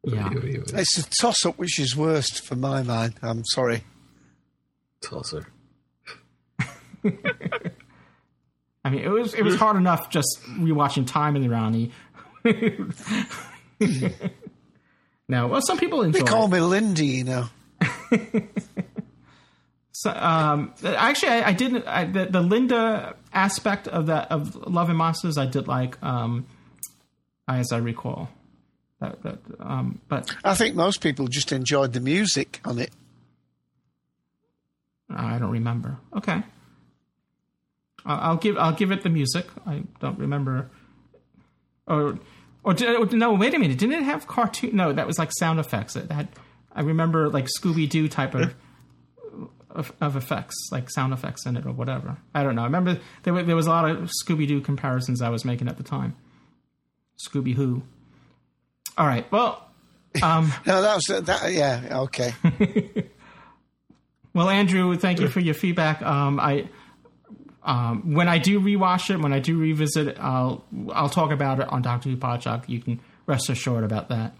Yeah. 0.04 0.30
It's 0.34 0.98
a 0.98 1.08
toss 1.22 1.46
up 1.46 1.60
which 1.60 1.80
is 1.80 1.96
worst 1.96 2.44
for 2.44 2.56
my 2.56 2.82
mind. 2.82 3.16
I'm 3.22 3.46
sorry. 3.46 3.84
Tosser. 5.02 5.48
I 8.84 8.90
mean, 8.90 9.04
it 9.04 9.10
was 9.10 9.34
it 9.34 9.44
was 9.44 9.56
hard 9.56 9.78
enough 9.78 10.10
just 10.10 10.40
rewatching 10.58 11.06
Time 11.06 11.36
in 11.36 11.42
the 11.42 11.50
Rani. 11.50 11.92
no, 15.28 15.48
well, 15.48 15.62
some 15.62 15.78
people 15.78 16.02
enjoy. 16.02 16.20
They 16.20 16.26
call 16.26 16.46
it. 16.46 16.52
me 16.52 16.62
Lindy, 16.62 17.08
you 17.08 17.24
know. 17.24 17.50
so, 19.92 20.12
um, 20.12 20.74
actually, 20.84 21.30
I, 21.30 21.50
I 21.50 21.54
didn't. 21.54 21.88
I, 21.88 22.06
the, 22.06 22.26
the, 22.26 22.42
Linda 22.42 23.16
aspect 23.34 23.88
of 23.88 24.08
that 24.08 24.32
of 24.32 24.56
Love 24.68 24.90
and 24.90 24.98
Monsters, 24.98 25.38
I 25.38 25.46
did 25.46 25.68
like, 25.68 26.02
um, 26.04 26.48
as 27.48 27.72
I 27.72 27.78
recall. 27.78 28.30
That, 29.00 29.22
that, 29.24 29.40
um, 29.60 30.02
but 30.08 30.36
I 30.44 30.56
think 30.56 30.76
most 30.76 31.02
people 31.02 31.28
just 31.28 31.52
enjoyed 31.52 31.94
the 31.94 32.00
music 32.00 32.62
on 32.66 32.80
it. 32.80 32.92
I 35.16 35.40
don't 35.40 35.52
remember. 35.52 35.98
Okay, 36.16 36.44
I'll 38.06 38.38
give 38.38 38.58
I'll 38.58 38.74
give 38.74 38.92
it 38.92 39.04
the 39.04 39.10
music. 39.10 39.48
I 39.66 39.84
don't 40.00 40.20
remember. 40.20 40.70
Or 41.88 42.20
or 42.64 42.74
did, 42.74 43.14
no? 43.14 43.34
Wait 43.34 43.54
a 43.54 43.60
minute. 43.60 43.78
Didn't 43.78 43.96
it 43.96 44.04
have 44.04 44.28
cartoon? 44.28 44.76
No, 44.76 44.94
that 44.94 45.08
was 45.08 45.18
like 45.18 45.32
sound 45.40 45.60
effects. 45.60 45.96
It 45.96 46.12
had. 46.12 46.30
I 46.74 46.82
remember 46.82 47.30
like 47.30 47.48
Scooby 47.60 47.90
Doo 47.90 48.08
type 48.08 48.34
of, 48.34 48.56
of, 49.70 49.92
of 50.00 50.16
effects, 50.16 50.56
like 50.72 50.90
sound 50.90 51.12
effects 51.12 51.46
in 51.46 51.58
it 51.58 51.66
or 51.66 51.74
whatever. 51.74 52.18
I 52.34 52.44
don't 52.44 52.56
know. 52.56 52.62
I 52.62 52.66
remember 52.66 53.00
there, 53.24 53.44
there 53.44 53.56
was 53.56 53.68
a 53.68 53.72
lot 53.72 53.90
of 53.90 54.10
Scooby 54.24 54.48
Doo 54.48 54.62
comparisons 54.62 55.22
I 55.22 55.30
was 55.30 55.44
making 55.44 55.68
at 55.68 55.78
the 55.78 55.84
time. 55.84 56.16
Scooby 57.28 57.56
Who. 57.56 57.84
All 58.98 59.06
right. 59.06 59.30
Well, 59.32 59.68
um, 60.22 60.54
no, 60.66 60.82
that 60.82 60.96
was 60.96 61.26
that. 61.26 61.52
Yeah. 61.52 62.00
Okay. 62.04 62.34
well, 64.34 64.50
Andrew, 64.50 64.96
thank 64.98 65.20
you 65.20 65.28
for 65.28 65.40
your 65.40 65.54
feedback. 65.54 66.02
Um, 66.02 66.40
I 66.40 66.70
um, 67.64 68.14
when 68.14 68.28
I 68.28 68.40
do 68.40 68.60
rewatch 68.60 69.10
it, 69.14 69.20
when 69.20 69.34
I 69.34 69.40
do 69.40 69.58
revisit 69.58 70.08
it, 70.08 70.18
I'll 70.20 70.64
I'll 70.94 71.10
talk 71.10 71.32
about 71.32 71.60
it 71.60 71.68
on 71.70 71.82
Doctor 71.82 72.10
Who 72.10 72.18
Podshock. 72.18 72.68
You 72.68 72.82
can 72.82 73.00
rest 73.28 73.50
assured 73.50 73.84
about 73.84 74.10
that. 74.10 74.36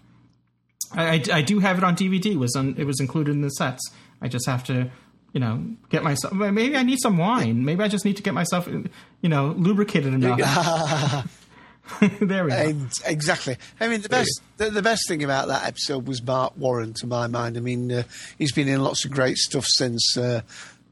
I, 0.92 1.14
I, 1.14 1.22
I 1.32 1.42
do 1.42 1.58
have 1.60 1.78
it 1.78 1.84
on 1.84 1.96
DVD. 1.96 2.32
It 2.32 2.38
was 2.38 2.54
on, 2.56 2.74
it 2.78 2.84
was 2.84 3.00
included 3.00 3.32
in 3.32 3.42
the 3.42 3.50
sets. 3.50 3.82
I 4.20 4.28
just 4.28 4.46
have 4.46 4.64
to, 4.64 4.90
you 5.32 5.40
know, 5.40 5.64
get 5.88 6.02
myself. 6.02 6.32
Maybe 6.34 6.76
I 6.76 6.82
need 6.82 6.98
some 7.00 7.16
wine. 7.16 7.64
Maybe 7.64 7.82
I 7.82 7.88
just 7.88 8.04
need 8.04 8.16
to 8.16 8.22
get 8.22 8.34
myself, 8.34 8.68
you 8.68 9.28
know, 9.28 9.54
lubricated 9.56 10.12
enough. 10.14 11.38
there 12.20 12.44
we 12.44 12.50
go. 12.50 12.86
exactly. 13.04 13.56
I 13.80 13.88
mean, 13.88 14.02
the 14.02 14.08
best 14.08 14.40
the, 14.56 14.70
the, 14.70 14.82
best 14.82 15.08
thing 15.08 15.24
about 15.24 15.48
that 15.48 15.66
episode 15.66 16.06
was 16.06 16.22
Marc 16.22 16.56
Warren, 16.56 16.94
to 16.94 17.06
my 17.06 17.26
mind. 17.26 17.56
I 17.56 17.60
mean, 17.60 17.90
uh, 17.90 18.02
he's 18.38 18.52
been 18.52 18.68
in 18.68 18.82
lots 18.82 19.04
of 19.04 19.10
great 19.10 19.36
stuff 19.36 19.66
since. 19.66 20.16
Uh, 20.16 20.42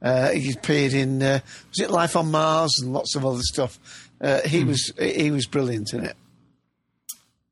uh, 0.03 0.31
he 0.31 0.53
appeared 0.53 0.93
in 0.93 1.23
uh, 1.23 1.41
was 1.69 1.81
it 1.81 1.91
Life 1.91 2.17
on 2.17 2.31
Mars 2.31 2.81
and 2.81 2.93
lots 2.93 3.15
of 3.15 3.25
other 3.25 3.43
stuff. 3.43 4.11
Uh, 4.21 4.41
he 4.43 4.63
mm. 4.63 4.69
was 4.69 4.93
he 4.99 5.31
was 5.31 5.47
brilliant 5.47 5.93
in 5.93 6.05
it. 6.05 6.17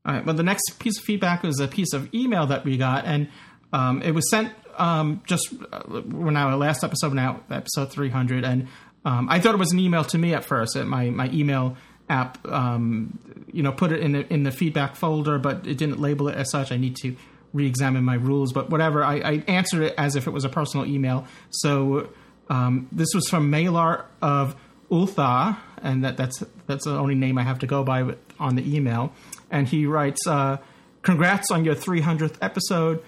All 0.05 0.15
right. 0.15 0.25
Well, 0.25 0.35
the 0.35 0.43
next 0.43 0.79
piece 0.79 0.99
of 0.99 1.05
feedback 1.05 1.43
was 1.43 1.61
a 1.61 1.69
piece 1.69 1.93
of 1.93 2.13
email 2.15 2.47
that 2.47 2.65
we 2.65 2.77
got, 2.77 3.05
and 3.05 3.29
um, 3.73 4.03
it 4.03 4.13
was 4.13 4.29
sent 4.31 4.53
um, 4.79 5.23
just 5.27 5.53
uh, 5.73 5.83
when 5.83 6.37
our 6.37 6.57
last 6.57 6.83
episode 6.83 7.17
out, 7.19 7.45
episode 7.51 7.93
three 7.93 8.11
hundred, 8.11 8.45
and 8.45 8.69
um, 9.05 9.29
I 9.31 9.41
thought 9.41 9.55
it 9.55 9.59
was 9.59 9.73
an 9.73 9.79
email 9.79 10.05
to 10.05 10.19
me 10.19 10.35
at 10.35 10.45
first. 10.45 10.77
My 10.77 11.11
my 11.11 11.29
email 11.31 11.77
app, 12.09 12.47
um, 12.49 13.19
you 13.53 13.63
know, 13.63 13.73
put 13.73 13.93
it 13.93 14.01
in 14.01 14.13
the, 14.13 14.33
in 14.33 14.43
the 14.43 14.51
feedback 14.51 14.97
folder, 14.97 15.39
but 15.39 15.67
it 15.67 15.79
didn't 15.79 16.01
label 16.01 16.29
it 16.29 16.37
as 16.37 16.51
such. 16.51 16.73
I 16.73 16.77
need 16.77 16.97
to 16.97 17.17
re-examine 17.53 18.05
my 18.05 18.15
rules, 18.15 18.53
but 18.53 18.71
whatever. 18.71 19.03
I, 19.03 19.17
I 19.17 19.45
answered 19.49 19.83
it 19.83 19.95
as 19.97 20.17
if 20.17 20.27
it 20.27 20.31
was 20.31 20.45
a 20.45 20.49
personal 20.49 20.87
email. 20.87 21.27
So 21.51 22.11
um, 22.51 22.89
this 22.93 23.09
was 23.15 23.29
from 23.29 23.51
Malar 23.51 24.05
of 24.21 24.57
Ulthar, 24.91 25.59
and 25.83 26.05
that, 26.05 26.17
that's 26.17 26.43
that's 26.67 26.85
the 26.85 26.97
only 26.97 27.15
name 27.15 27.39
I 27.39 27.43
have 27.43 27.59
to 27.61 27.67
go 27.67 27.85
by 27.85 28.15
on 28.39 28.57
the 28.57 28.77
email. 28.77 29.13
And 29.51 29.69
he 29.69 29.87
writes, 29.87 30.27
uh, 30.27 30.59
"Congrats 31.03 31.51
on 31.51 31.65
your 31.65 31.75
300th 31.75 32.37
episode. 32.41 33.03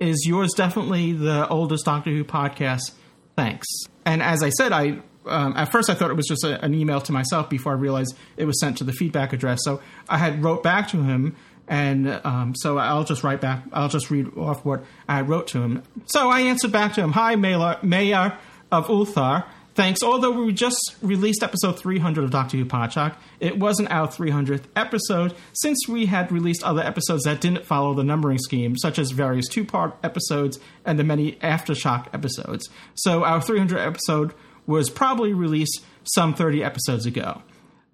Is 0.00 0.24
yours 0.26 0.52
definitely 0.56 1.12
the 1.12 1.48
oldest 1.48 1.84
Doctor 1.84 2.10
Who 2.10 2.24
podcast? 2.24 2.92
Thanks." 3.36 3.66
And 4.04 4.20
as 4.22 4.42
I 4.42 4.50
said, 4.50 4.72
I 4.72 4.98
um, 5.26 5.54
at 5.56 5.70
first 5.70 5.90
I 5.90 5.94
thought 5.94 6.10
it 6.10 6.16
was 6.16 6.26
just 6.26 6.44
a, 6.44 6.62
an 6.64 6.74
email 6.74 7.00
to 7.02 7.12
myself 7.12 7.48
before 7.48 7.72
I 7.72 7.76
realized 7.76 8.16
it 8.36 8.44
was 8.44 8.58
sent 8.60 8.78
to 8.78 8.84
the 8.84 8.92
feedback 8.92 9.32
address. 9.32 9.60
So 9.62 9.80
I 10.08 10.18
had 10.18 10.42
wrote 10.42 10.62
back 10.62 10.88
to 10.88 11.02
him, 11.02 11.36
and 11.68 12.20
um, 12.24 12.54
so 12.56 12.78
I'll 12.78 13.04
just 13.04 13.22
write 13.22 13.40
back. 13.40 13.64
I'll 13.72 13.88
just 13.88 14.10
read 14.10 14.36
off 14.36 14.64
what 14.64 14.84
I 15.08 15.20
wrote 15.22 15.48
to 15.48 15.62
him. 15.62 15.82
So 16.06 16.30
I 16.30 16.40
answered 16.40 16.72
back 16.72 16.94
to 16.94 17.00
him: 17.02 17.12
"Hi, 17.12 17.36
Mayor, 17.36 17.78
Mayor 17.82 18.36
of 18.70 18.86
Ulthar. 18.86 19.44
Thanks. 19.74 20.02
Although 20.02 20.32
we 20.32 20.52
just 20.52 20.96
released 21.00 21.42
episode 21.42 21.78
300 21.78 22.24
of 22.24 22.30
Doctor 22.30 22.58
Who 22.58 22.66
Podshock, 22.66 23.16
it 23.40 23.58
wasn't 23.58 23.90
our 23.90 24.06
300th 24.06 24.64
episode 24.76 25.34
since 25.54 25.88
we 25.88 26.04
had 26.06 26.30
released 26.30 26.62
other 26.62 26.82
episodes 26.82 27.24
that 27.24 27.40
didn't 27.40 27.64
follow 27.64 27.94
the 27.94 28.04
numbering 28.04 28.38
scheme, 28.38 28.76
such 28.76 28.98
as 28.98 29.12
various 29.12 29.48
two 29.48 29.64
part 29.64 29.96
episodes 30.02 30.58
and 30.84 30.98
the 30.98 31.04
many 31.04 31.32
Aftershock 31.36 32.08
episodes. 32.12 32.68
So 32.94 33.24
our 33.24 33.40
300th 33.40 33.86
episode 33.86 34.34
was 34.66 34.90
probably 34.90 35.32
released 35.32 35.84
some 36.04 36.34
30 36.34 36.62
episodes 36.62 37.06
ago. 37.06 37.42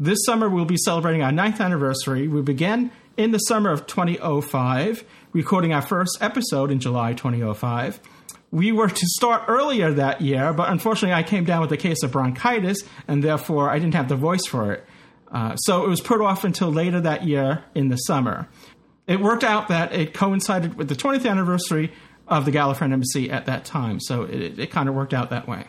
This 0.00 0.18
summer, 0.24 0.48
we'll 0.48 0.64
be 0.64 0.76
celebrating 0.76 1.22
our 1.22 1.32
ninth 1.32 1.60
anniversary. 1.60 2.28
We 2.28 2.42
began 2.42 2.92
in 3.16 3.32
the 3.32 3.38
summer 3.38 3.70
of 3.70 3.86
2005, 3.86 5.04
recording 5.32 5.72
our 5.72 5.82
first 5.82 6.18
episode 6.20 6.70
in 6.70 6.78
July 6.78 7.14
2005. 7.14 8.00
We 8.50 8.72
were 8.72 8.88
to 8.88 9.06
start 9.06 9.42
earlier 9.48 9.92
that 9.92 10.20
year, 10.20 10.52
but 10.52 10.70
unfortunately, 10.70 11.14
I 11.14 11.22
came 11.22 11.44
down 11.44 11.60
with 11.60 11.72
a 11.72 11.76
case 11.76 12.02
of 12.02 12.12
bronchitis, 12.12 12.82
and 13.08 13.22
therefore 13.24 13.70
I 13.70 13.78
didn't 13.78 13.94
have 13.94 14.08
the 14.08 14.16
voice 14.16 14.46
for 14.46 14.72
it. 14.72 14.84
Uh, 15.30 15.56
so 15.56 15.84
it 15.84 15.88
was 15.88 16.00
put 16.00 16.20
off 16.20 16.44
until 16.44 16.70
later 16.70 17.00
that 17.00 17.24
year 17.24 17.64
in 17.74 17.88
the 17.88 17.96
summer. 17.96 18.48
It 19.06 19.20
worked 19.20 19.44
out 19.44 19.68
that 19.68 19.92
it 19.92 20.14
coincided 20.14 20.74
with 20.74 20.88
the 20.88 20.94
20th 20.94 21.28
anniversary 21.28 21.92
of 22.28 22.44
the 22.44 22.52
Gallifreyan 22.52 22.92
Embassy 22.92 23.30
at 23.30 23.46
that 23.46 23.64
time, 23.64 24.00
so 24.00 24.22
it, 24.22 24.58
it 24.58 24.70
kind 24.70 24.88
of 24.88 24.94
worked 24.94 25.12
out 25.12 25.30
that 25.30 25.48
way. 25.48 25.66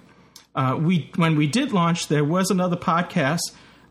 Uh, 0.60 0.76
we 0.76 1.10
when 1.16 1.38
we 1.38 1.48
did 1.48 1.72
launch, 1.72 2.10
there 2.10 2.26
was 2.26 2.52
another 2.52 2.76
podcast 2.76 3.40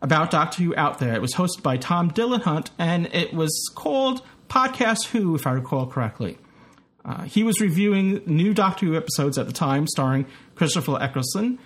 about 0.03 0.29
Doctor 0.29 0.61
Who 0.61 0.75
out 0.75 0.99
there. 0.99 1.15
It 1.15 1.21
was 1.21 1.33
hosted 1.33 1.63
by 1.63 1.77
Tom 1.77 2.11
Dillenhunt, 2.11 2.69
and 2.77 3.07
it 3.11 3.33
was 3.33 3.71
called 3.73 4.21
Podcast 4.49 5.07
Who, 5.07 5.33
if 5.33 5.47
I 5.47 5.53
recall 5.53 5.87
correctly. 5.87 6.37
Uh, 7.03 7.23
he 7.23 7.41
was 7.41 7.59
reviewing 7.59 8.21
new 8.27 8.53
Doctor 8.53 8.85
Who 8.85 8.95
episodes 8.95 9.39
at 9.39 9.47
the 9.47 9.51
time, 9.51 9.87
starring 9.87 10.27
Christopher 10.53 11.01
Eccleston, 11.01 11.57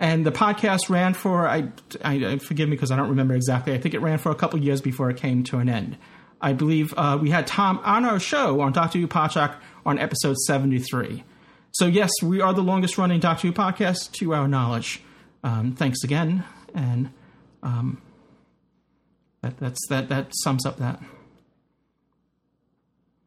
and 0.00 0.26
the 0.26 0.32
podcast 0.32 0.90
ran 0.90 1.14
for 1.14 1.46
I, 1.46 1.70
I, 2.02 2.38
forgive 2.38 2.68
me 2.68 2.74
because 2.74 2.90
I 2.90 2.96
don't 2.96 3.10
remember 3.10 3.36
exactly. 3.36 3.74
I 3.74 3.78
think 3.78 3.94
it 3.94 4.00
ran 4.00 4.18
for 4.18 4.32
a 4.32 4.34
couple 4.34 4.58
years 4.58 4.80
before 4.80 5.08
it 5.08 5.18
came 5.18 5.44
to 5.44 5.58
an 5.58 5.68
end. 5.68 5.96
I 6.40 6.52
believe 6.52 6.92
uh, 6.96 7.16
we 7.22 7.30
had 7.30 7.46
Tom 7.46 7.78
on 7.84 8.04
our 8.04 8.18
show 8.18 8.60
on 8.60 8.72
Doctor 8.72 8.98
Who 8.98 9.06
Podshock 9.06 9.54
on 9.86 10.00
episode 10.00 10.36
seventy 10.36 10.80
three. 10.80 11.22
So 11.78 11.86
yes, 11.86 12.10
we 12.24 12.40
are 12.40 12.52
the 12.52 12.62
longest 12.62 12.98
running 12.98 13.20
Doctor 13.20 13.46
Who 13.46 13.52
podcast 13.52 14.10
to 14.14 14.34
our 14.34 14.48
knowledge. 14.48 15.00
Um, 15.44 15.76
thanks 15.76 16.02
again, 16.02 16.42
and 16.74 17.10
um, 17.62 18.02
that 19.42 19.58
that's 19.58 19.78
that 19.88 20.08
that 20.08 20.32
sums 20.42 20.66
up 20.66 20.78
that. 20.78 21.00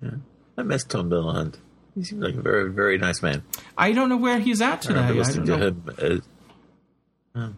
Yeah. 0.04 0.16
I 0.58 0.64
miss 0.64 0.84
Tom 0.84 1.10
Dillenhunt. 1.10 1.60
He 1.96 2.04
seems 2.04 2.22
like 2.22 2.36
a 2.36 2.42
very, 2.42 2.70
very 2.74 2.98
nice 2.98 3.22
man. 3.22 3.44
I 3.78 3.94
don't 3.94 4.10
know 4.10 4.18
where 4.18 4.40
he's 4.40 4.62
at 4.62 4.82
today. 4.82 5.00
I 5.00 5.10
remember 5.12 5.20
listening 5.20 5.46
don't 5.46 5.60
to 5.60 6.04
know. 6.04 6.10
him. 6.10 6.22
Uh, 7.34 7.40
uh, 7.40 7.50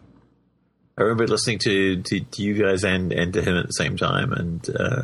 I 0.96 1.02
remember 1.02 1.26
listening 1.26 1.58
to, 1.60 2.02
to, 2.02 2.20
to 2.20 2.42
you 2.42 2.54
guys 2.54 2.84
and, 2.84 3.12
and 3.12 3.32
to 3.32 3.42
him 3.42 3.56
at 3.56 3.66
the 3.66 3.72
same 3.72 3.96
time, 3.96 4.32
and 4.32 4.70
uh, 4.78 5.02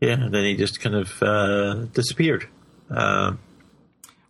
yeah, 0.00 0.12
and 0.12 0.32
then 0.32 0.44
he 0.44 0.54
just 0.54 0.78
kind 0.78 0.94
of 0.94 1.20
uh, 1.24 1.74
disappeared. 1.86 2.46
Uh, 2.88 3.32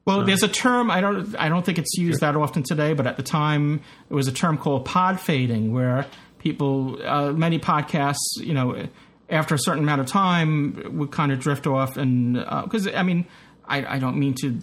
Well, 0.06 0.24
there's 0.24 0.44
a 0.44 0.48
term 0.48 0.88
I 0.88 1.00
don't 1.00 1.34
I 1.36 1.48
don't 1.48 1.66
think 1.66 1.78
it's 1.78 1.98
used 1.98 2.20
that 2.20 2.36
often 2.36 2.62
today, 2.62 2.94
but 2.94 3.08
at 3.08 3.16
the 3.16 3.24
time 3.24 3.80
it 4.08 4.14
was 4.14 4.28
a 4.28 4.32
term 4.32 4.56
called 4.56 4.84
pod 4.84 5.20
fading, 5.20 5.72
where 5.72 6.06
people 6.38 7.00
uh, 7.04 7.32
many 7.32 7.58
podcasts, 7.58 8.16
you 8.38 8.54
know, 8.54 8.86
after 9.28 9.56
a 9.56 9.58
certain 9.58 9.82
amount 9.82 10.00
of 10.00 10.06
time 10.06 10.96
would 10.98 11.10
kind 11.10 11.32
of 11.32 11.40
drift 11.40 11.66
off, 11.66 11.96
and 11.96 12.34
because 12.34 12.86
I 12.86 13.02
mean, 13.02 13.26
I, 13.66 13.96
I 13.96 13.98
don't 13.98 14.16
mean 14.16 14.34
to, 14.42 14.60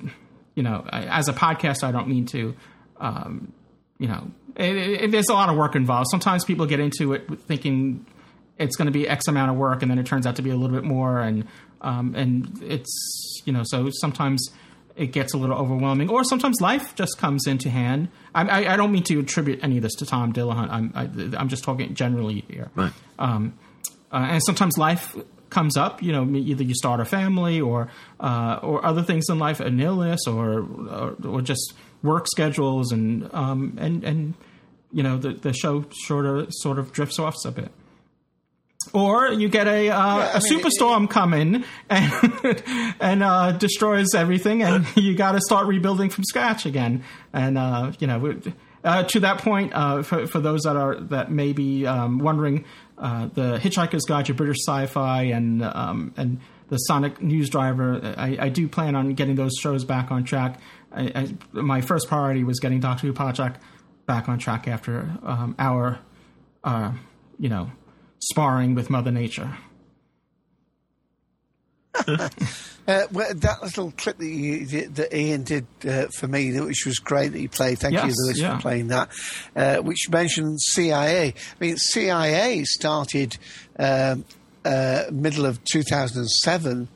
you 0.56 0.64
know, 0.64 0.86
I, 0.90 1.04
as 1.08 1.28
a 1.28 1.34
podcast, 1.34 1.84
I 1.84 1.92
don't 1.92 2.08
mean 2.08 2.26
to, 2.28 2.56
um, 3.02 3.52
you 4.00 4.08
know, 4.08 4.32
it, 4.56 4.76
it, 4.76 5.12
there's 5.12 5.28
a 5.28 5.34
lot 5.34 5.50
of 5.50 5.58
work 5.58 5.76
involved. 5.76 6.08
Sometimes 6.10 6.46
people 6.46 6.66
get 6.68 6.80
into 6.80 7.12
it 7.12 7.28
thinking 7.42 8.06
it's 8.58 8.78
going 8.78 8.86
to 8.86 8.94
be 8.94 9.10
X 9.10 9.28
amount 9.28 9.52
of 9.52 9.58
work, 9.58 9.82
and 9.82 9.92
then 9.92 10.00
it 10.00 10.06
turns 10.06 10.26
out 10.26 10.38
to 10.38 10.42
be 10.42 10.52
a 10.52 10.56
little 10.56 10.74
bit 10.74 10.86
more, 10.86 11.20
and 11.20 11.46
um, 11.82 12.16
and 12.16 12.64
it's 12.64 13.42
you 13.44 13.52
know, 13.52 13.64
so 13.66 13.90
sometimes 13.92 14.50
it 14.96 15.08
gets 15.08 15.34
a 15.34 15.38
little 15.38 15.58
overwhelming, 15.58 16.10
or 16.10 16.24
sometimes 16.24 16.62
life 16.62 16.96
just 16.96 17.18
comes 17.18 17.48
into 17.48 17.70
hand. 17.70 18.10
I, 18.36 18.44
I, 18.44 18.74
I 18.74 18.78
don't 18.78 18.92
mean 18.92 19.04
to 19.04 19.20
attribute 19.20 19.60
any 19.64 19.78
of 19.78 19.84
this 19.84 19.96
to 19.96 20.06
Tom 20.06 20.34
Dillahunt. 20.34 20.70
I'm 20.70 20.92
I, 20.96 21.38
I'm 21.38 21.50
just 21.50 21.64
talking 21.64 21.94
generally 21.96 22.46
here. 22.48 22.70
Right. 22.76 22.94
Um, 23.18 23.58
uh, 24.12 24.28
and 24.30 24.44
sometimes 24.44 24.78
life 24.78 25.16
comes 25.50 25.78
up. 25.78 26.04
You 26.04 26.12
know, 26.12 26.30
either 26.36 26.64
you 26.64 26.76
start 26.76 27.00
a 27.00 27.06
family, 27.06 27.60
or 27.60 27.90
uh, 28.20 28.60
or 28.62 28.86
other 28.86 29.04
things 29.04 29.26
in 29.30 29.40
life, 29.40 29.60
an 29.60 29.80
illness, 29.80 30.28
or 30.28 30.60
or, 30.62 31.16
or 31.26 31.42
just 31.42 31.74
work 32.04 32.28
schedules, 32.28 32.92
and 32.92 33.34
um, 33.34 33.78
and 33.80 34.04
and 34.04 34.34
you 34.92 35.02
know 35.02 35.18
the 35.18 35.34
the 35.34 35.54
show 35.54 35.86
sort 35.92 36.26
of 36.26 36.48
sort 36.52 36.78
of 36.78 36.92
drifts 36.92 37.18
off 37.18 37.36
a 37.46 37.52
bit. 37.52 37.72
Or 38.94 39.28
you 39.28 39.50
get 39.50 39.68
a 39.68 39.90
uh, 39.90 40.38
a 40.38 40.40
superstorm 40.40 41.10
coming 41.10 41.64
and 41.90 42.94
and 43.00 43.24
uh, 43.24 43.52
destroys 43.54 44.14
everything, 44.16 44.64
and 44.64 44.86
you 44.96 45.16
got 45.16 45.34
to 45.34 45.42
start 45.42 45.68
rebuilding 45.68 46.10
from 46.10 46.24
scratch 46.24 46.66
again. 46.66 47.04
And 47.32 47.58
uh, 47.58 47.94
you 48.00 48.08
know, 48.08 48.40
uh, 48.84 49.04
to 49.04 49.20
that 49.22 49.40
point, 49.40 49.74
uh, 49.74 50.04
for, 50.04 50.28
for 50.28 50.40
those 50.40 50.64
that 50.64 50.76
are 50.76 51.00
that 51.00 51.32
may 51.32 51.54
be 51.54 51.86
um, 51.86 52.20
wondering, 52.20 52.66
uh, 52.98 53.28
the 53.34 53.58
Hitchhiker's 53.58 54.06
Guide 54.06 54.26
to 54.26 54.34
British 54.34 54.58
Sci-Fi 54.66 55.24
and 55.24 55.64
um, 55.64 56.14
and 56.18 56.40
the 56.70 56.78
Sonic 56.78 57.22
News 57.22 57.50
Driver, 57.50 58.16
I, 58.18 58.38
I 58.40 58.50
do 58.50 58.68
plan 58.68 58.96
on 58.96 59.14
getting 59.14 59.36
those 59.36 59.54
shows 59.60 59.86
back 59.86 60.12
on 60.12 60.24
track. 60.24 60.60
I, 60.92 61.12
I, 61.14 61.34
my 61.52 61.82
first 61.82 62.08
priority 62.08 62.44
was 62.44 62.60
getting 62.60 62.80
Doctor 62.80 63.08
Who 63.08 63.14
Podshock 63.14 63.58
back 64.06 64.28
on 64.28 64.40
track 64.40 64.68
after 64.68 65.18
um, 65.24 65.56
our, 65.60 66.00
uh, 66.64 66.94
you 67.40 67.50
know, 67.50 67.72
sparring 68.32 68.76
with 68.76 68.90
Mother 68.90 69.12
Nature. 69.12 69.58
Uh, 72.86 73.04
well, 73.14 73.34
that 73.36 73.64
little 73.64 73.94
clip 73.96 74.18
that, 74.18 74.28
you, 74.28 74.66
that 74.90 75.16
Ian 75.16 75.44
did 75.44 75.66
uh, 75.88 76.08
for 76.20 76.28
me, 76.28 76.60
which 76.60 76.86
was 76.86 77.00
great 77.00 77.32
that 77.32 77.40
you 77.40 77.48
played. 77.48 77.80
Thank 77.80 77.94
Yes, 77.94 78.08
you, 78.08 78.14
Louis, 78.26 78.42
yeah. 78.42 78.58
for 78.58 78.62
playing 78.62 78.88
that. 78.90 79.10
Uh, 79.56 79.78
which 79.78 80.10
mentioned 80.10 80.60
CIA. 80.62 81.28
I 81.30 81.34
mean, 81.62 81.78
CIA 81.78 82.66
started 82.66 83.38
um, 83.80 84.26
uh, 84.66 85.04
middle 85.14 85.46
of 85.46 85.64
2007 85.64 86.90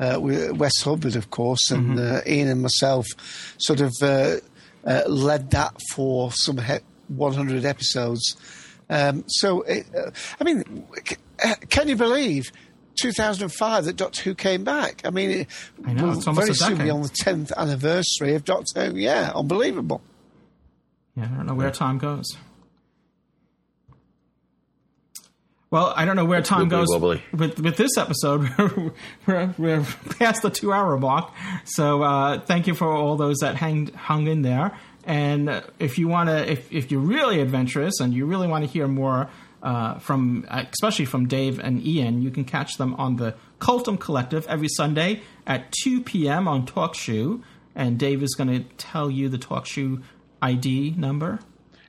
uh, 0.00 0.18
with 0.20 0.50
Wes 0.56 0.82
Hubbard, 0.82 1.14
of 1.14 1.30
course, 1.30 1.70
and 1.70 1.96
Mm-hmm. 1.96 2.16
uh, 2.28 2.32
Ian 2.34 2.48
and 2.48 2.62
myself 2.62 3.06
sort 3.58 3.80
of 3.80 3.92
uh, 4.02 4.38
uh, 4.84 5.02
led 5.06 5.52
that 5.52 5.76
for 5.94 6.32
some 6.32 6.58
he- 6.58 6.78
100 7.06 7.64
episodes. 7.64 8.36
Um, 8.90 9.24
so, 9.28 9.62
it, 9.62 9.86
uh, 9.94 10.10
I 10.40 10.44
mean, 10.44 10.86
c- 11.06 11.16
uh, 11.44 11.54
can 11.68 11.88
you 11.88 11.96
believe 11.96 12.50
2005 13.00 13.84
that 13.84 13.96
Doctor 13.96 14.22
Who 14.22 14.34
came 14.34 14.64
back? 14.64 15.02
I 15.04 15.10
mean, 15.10 15.30
it, 15.30 15.48
I 15.84 15.92
know, 15.92 16.12
it's 16.12 16.24
very 16.24 16.54
soon 16.54 16.78
be 16.78 16.90
on 16.90 17.02
the 17.02 17.08
10th 17.08 17.52
anniversary 17.56 18.34
of 18.34 18.44
Doctor 18.44 18.86
Who. 18.90 18.96
Yeah, 18.96 19.32
unbelievable. 19.34 20.00
Yeah, 21.16 21.24
I 21.24 21.36
don't 21.36 21.46
know 21.46 21.54
where 21.54 21.70
time 21.70 21.98
goes. 21.98 22.36
Well, 25.70 25.92
I 25.94 26.06
don't 26.06 26.16
know 26.16 26.24
where 26.24 26.40
time 26.40 26.68
goes 26.68 26.86
wobbly. 26.90 27.22
with 27.32 27.60
with 27.60 27.76
this 27.76 27.98
episode. 27.98 28.48
we're, 29.26 29.54
we're 29.58 29.86
past 30.18 30.40
the 30.40 30.48
two 30.48 30.72
hour 30.72 30.96
mark, 30.96 31.30
so 31.64 32.02
uh, 32.02 32.40
thank 32.40 32.66
you 32.66 32.74
for 32.74 32.90
all 32.90 33.16
those 33.16 33.36
that 33.42 33.56
hang, 33.56 33.88
hung 33.88 34.28
in 34.28 34.40
there. 34.40 34.78
And 35.04 35.62
if 35.78 35.98
you 35.98 36.08
want 36.08 36.28
to, 36.28 36.50
if 36.50 36.70
if 36.72 36.90
you're 36.90 37.00
really 37.00 37.40
adventurous 37.40 38.00
and 38.00 38.12
you 38.12 38.26
really 38.26 38.46
want 38.46 38.64
to 38.64 38.70
hear 38.70 38.86
more 38.86 39.30
uh, 39.62 39.98
from, 39.98 40.46
uh, 40.48 40.64
especially 40.72 41.04
from 41.04 41.26
Dave 41.26 41.58
and 41.58 41.84
Ian, 41.84 42.22
you 42.22 42.30
can 42.30 42.44
catch 42.44 42.76
them 42.76 42.94
on 42.94 43.16
the 43.16 43.34
Cultdom 43.58 43.98
Collective 43.98 44.46
every 44.46 44.68
Sunday 44.68 45.22
at 45.46 45.72
2 45.82 46.02
p.m. 46.02 46.46
on 46.46 46.66
TalkShoe. 46.66 47.42
And 47.74 47.98
Dave 47.98 48.22
is 48.22 48.34
going 48.34 48.48
to 48.48 48.64
tell 48.76 49.10
you 49.10 49.28
the 49.28 49.38
TalkShoe 49.38 50.02
ID 50.42 50.94
number. 50.96 51.40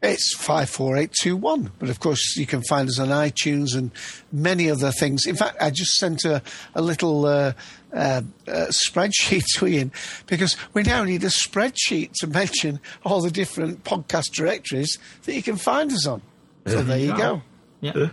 It's 0.02 0.34
54821. 0.36 1.72
But 1.78 1.90
of 1.90 2.00
course, 2.00 2.38
you 2.38 2.46
can 2.46 2.62
find 2.64 2.88
us 2.88 3.00
on 3.00 3.10
iTunes 3.10 3.76
and 3.76 3.92
many 4.32 4.70
other 4.70 4.92
things. 4.92 5.26
In 5.26 5.36
fact, 5.36 5.58
I 5.60 5.72
just 5.72 5.92
sent 5.98 6.24
a, 6.24 6.42
a 6.74 6.82
little 6.82 7.26
uh, 7.26 7.54
uh, 7.94 8.22
uh, 8.48 8.68
spreadsheet 8.72 9.44
to 9.56 9.68
Ian 9.68 9.92
because 10.28 10.56
we 10.74 10.84
now 10.84 11.04
need 11.04 11.24
a 11.24 11.28
spreadsheet 11.28 12.12
to 12.20 12.28
mention 12.28 12.80
all 13.04 13.22
the 13.22 13.32
different 13.32 13.84
podcast 13.84 14.32
directories 14.32 14.98
that 15.24 15.36
you 15.36 15.44
can 15.44 15.58
find 15.58 15.92
us 15.92 16.08
on. 16.08 16.22
So 16.66 16.82
there 16.82 17.00
you 17.00 17.18
go. 17.18 17.42
Yeah. 17.82 18.10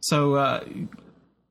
So 0.00 0.34
uh, 0.34 0.64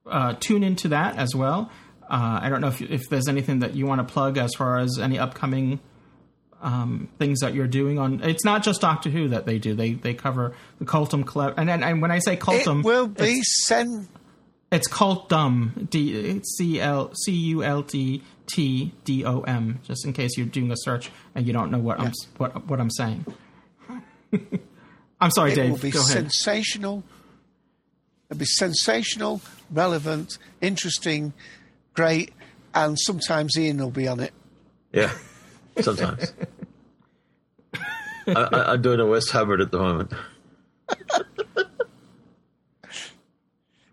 uh, 0.06 0.34
tune 0.40 0.64
into 0.64 0.90
that 0.90 1.16
as 1.18 1.36
well. 1.36 1.72
Uh, 2.10 2.40
I 2.42 2.50
don't 2.50 2.62
know 2.62 2.70
if 2.70 2.82
if 2.82 3.10
there's 3.10 3.28
anything 3.28 3.60
that 3.60 3.76
you 3.76 3.86
want 3.86 4.06
to 4.06 4.12
plug 4.12 4.38
as 4.38 4.54
far 4.56 4.78
as 4.80 4.98
any 4.98 5.20
upcoming 5.20 5.80
um, 6.68 7.08
things 7.18 7.40
that 7.40 7.54
you're 7.54 7.66
doing 7.68 7.98
on. 7.98 8.22
It's 8.24 8.44
not 8.44 8.62
just 8.62 8.82
Doctor 8.82 9.10
Who 9.10 9.30
that 9.30 9.46
they 9.46 9.58
do. 9.58 9.74
They 9.74 9.94
they 9.94 10.14
cover 10.14 10.54
the 10.80 10.86
Cultdom 10.86 11.26
Club, 11.26 11.54
and 11.58 11.70
and, 11.70 11.82
and 11.84 12.02
when 12.02 12.12
I 12.12 12.20
say 12.20 12.36
Cultdom, 12.36 12.80
It 12.80 12.86
will 12.86 13.08
be 13.08 13.24
it's, 13.40 13.66
sent. 13.66 14.10
it's 14.72 14.90
Cultdom, 14.90 15.90
D 15.90 16.42
C 16.58 16.82
L 16.82 17.12
C 17.16 17.32
U 17.32 17.64
L 17.64 17.84
T 17.84 18.22
T 18.48 18.92
D 19.06 19.24
O 19.26 19.42
M. 19.42 19.80
Just 19.84 20.06
in 20.06 20.12
case 20.12 20.38
you're 20.38 20.46
doing 20.46 20.70
a 20.72 20.76
search 20.78 21.10
and 21.36 21.48
you 21.48 21.54
don't 21.54 21.72
know 21.72 21.80
what 21.80 22.02
I'm 22.02 22.12
what 22.36 22.68
what 22.68 22.82
I'm 22.82 22.92
saying. 22.92 23.26
I'm 25.22 25.32
sorry, 25.32 25.54
it 25.54 25.56
Dave. 25.56 25.72
will 25.72 25.78
be 25.78 25.90
Go 25.92 26.00
ahead. 26.02 26.32
sensational. 26.32 27.04
It'll 28.30 28.40
be 28.40 28.46
sensational, 28.46 29.40
relevant, 29.72 30.38
interesting, 30.60 31.32
great, 31.94 32.34
and 32.76 33.00
sometimes 33.00 33.58
Ian 33.58 33.78
will 33.78 33.90
be 33.90 34.06
on 34.06 34.20
it. 34.20 34.34
Yeah, 34.92 35.14
sometimes. 35.80 36.34
I, 38.28 38.34
I, 38.34 38.74
I'm 38.74 38.82
doing 38.82 39.00
a 39.00 39.06
Wes 39.06 39.30
Hubbard 39.30 39.62
at 39.62 39.72
the 39.72 39.80
moment. 39.80 40.12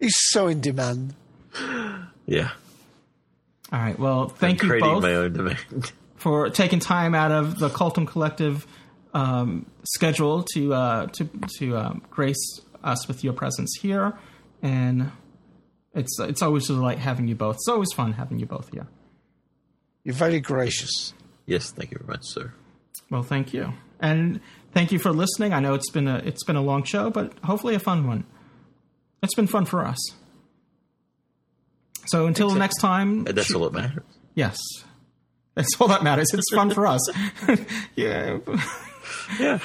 He's 0.00 0.14
so 0.30 0.48
in 0.48 0.60
demand. 0.60 1.14
Yeah, 2.26 2.50
All 3.72 3.78
right. 3.78 3.98
Well, 3.98 4.28
thank 4.28 4.60
I'm 4.62 4.66
you 4.66 4.70
creating 4.70 4.90
both 4.94 5.02
my 5.02 5.14
own 5.14 5.32
demand. 5.32 5.92
for 6.16 6.50
taking 6.50 6.78
time 6.80 7.14
out 7.14 7.30
of 7.30 7.58
the 7.58 7.68
Cultdom 7.68 8.06
Collective 8.06 8.66
um, 9.14 9.66
schedule 9.84 10.42
to 10.54 10.74
uh, 10.74 11.06
to 11.06 11.28
to 11.58 11.76
um, 11.76 12.02
grace 12.10 12.60
us 12.82 13.06
with 13.08 13.22
your 13.24 13.32
presence 13.34 13.78
here, 13.80 14.18
and 14.62 15.10
it's 15.94 16.18
it's 16.20 16.42
always 16.42 16.68
a 16.70 16.74
delight 16.74 16.98
having 16.98 17.28
you 17.28 17.34
both. 17.34 17.56
It's 17.56 17.68
always 17.68 17.92
fun 17.92 18.12
having 18.14 18.38
you 18.38 18.46
both 18.46 18.70
here. 18.72 18.86
You're 20.02 20.14
very 20.14 20.40
gracious. 20.40 21.14
Yes, 21.46 21.70
thank 21.70 21.92
you 21.92 21.98
very 21.98 22.08
much, 22.08 22.24
sir. 22.24 22.52
Well, 23.10 23.22
thank 23.22 23.52
you, 23.54 23.72
and 24.04 24.40
thank 24.72 24.92
you 24.92 24.98
for 24.98 25.12
listening. 25.12 25.52
I 25.52 25.60
know 25.60 25.74
it's 25.74 25.90
been 25.90 26.08
a 26.08 26.18
it's 26.18 26.44
been 26.44 26.56
a 26.56 26.62
long 26.62 26.84
show, 26.84 27.10
but 27.10 27.32
hopefully 27.44 27.74
a 27.74 27.78
fun 27.80 28.06
one. 28.06 28.24
It's 29.22 29.34
been 29.34 29.46
fun 29.46 29.64
for 29.64 29.84
us. 29.84 29.98
So 32.06 32.26
until 32.26 32.48
Exactly. 32.48 32.58
next 32.60 32.80
time, 32.80 33.26
And 33.26 33.36
that's 33.38 33.54
all 33.54 33.62
that 33.68 33.72
matters. 33.72 34.02
yes, 34.34 34.58
that's 35.54 35.80
all 35.80 35.88
that 35.88 36.02
matters. 36.02 36.28
It's 36.34 36.54
fun 36.54 36.70
for 36.70 36.86
us. 36.86 37.00
yeah, 37.96 38.38
yeah. 39.40 39.58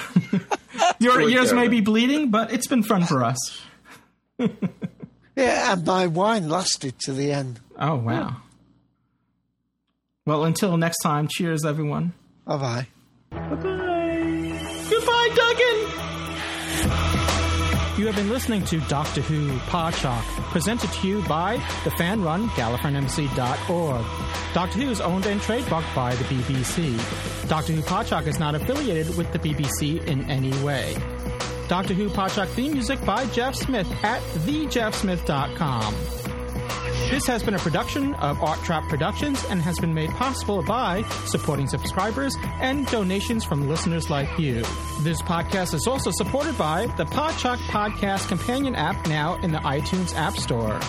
Your 0.99 1.17
Really 1.17 1.33
ears 1.33 1.51
may 1.53 1.67
be 1.67 1.81
bleeding, 1.81 2.29
but 2.31 2.53
it's 2.53 2.67
been 2.67 2.83
fun 2.83 3.03
for 3.05 3.23
us. 3.23 3.37
Yeah, 5.35 5.71
and 5.71 5.85
my 5.85 6.05
wine 6.07 6.49
lasted 6.49 6.99
to 7.05 7.13
the 7.13 7.31
end. 7.31 7.61
Oh 7.77 7.95
wow. 7.95 8.41
Well, 10.25 10.43
until 10.43 10.75
next 10.75 10.97
time, 11.01 11.29
cheers, 11.29 11.63
everyone. 11.63 12.11
Bye 12.45 12.87
bye. 13.31 13.79
Goodbye, 15.29 15.53
Duggan. 15.53 16.09
You 17.99 18.05
have 18.05 18.15
been 18.15 18.29
listening 18.29 18.63
to 18.65 18.79
Doctor 18.81 19.21
Who 19.21 19.57
Podshock, 19.67 20.23
presented 20.51 20.89
to 20.91 21.07
you 21.07 21.21
by 21.23 21.57
the 21.83 21.91
fan-run 21.91 22.47
GallifreyanEmbassy.org. 22.49 24.05
Doctor 24.53 24.79
Who 24.79 24.89
is 24.89 25.01
owned 25.01 25.25
and 25.25 25.41
trademarked 25.41 25.93
by 25.93 26.15
the 26.15 26.23
BBC. 26.25 26.97
Doctor 27.49 27.73
Who 27.73 27.81
Podshock 27.81 28.27
is 28.27 28.39
not 28.39 28.55
affiliated 28.55 29.17
with 29.17 29.31
the 29.33 29.39
BBC 29.39 30.01
in 30.07 30.29
any 30.29 30.51
way. 30.63 30.95
Doctor 31.67 31.93
Who 31.93 32.09
Podshock 32.09 32.47
theme 32.47 32.71
music 32.73 33.03
by 33.05 33.25
Jeff 33.27 33.53
Smith 33.55 33.91
at 34.03 34.21
thejeffsmith.com. 34.21 36.18
This 37.07 37.25
has 37.25 37.41
been 37.41 37.55
a 37.55 37.59
production 37.59 38.13
of 38.15 38.41
Art 38.43 38.59
Trap 38.63 38.87
Productions 38.87 39.43
and 39.45 39.61
has 39.63 39.79
been 39.79 39.93
made 39.95 40.11
possible 40.11 40.61
by 40.61 41.01
supporting 41.25 41.67
subscribers 41.67 42.35
and 42.61 42.85
donations 42.87 43.43
from 43.43 43.67
listeners 43.67 44.11
like 44.11 44.29
you. 44.37 44.61
This 45.01 45.19
podcast 45.21 45.73
is 45.73 45.87
also 45.87 46.11
supported 46.11 46.55
by 46.57 46.85
the 46.97 47.05
Podshock 47.05 47.57
Podcast 47.69 48.27
Companion 48.27 48.75
app 48.75 49.07
now 49.07 49.41
in 49.41 49.51
the 49.51 49.57
iTunes 49.59 50.13
App 50.15 50.35
Store. 50.37 50.79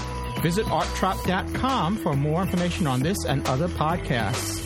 Visit 0.43 0.67
arttrap.com 0.67 1.97
for 1.97 2.15
more 2.15 2.43
information 2.43 2.87
on 2.87 3.01
this 3.01 3.25
and 3.25 3.47
other 3.49 3.69
podcasts. 3.69 4.61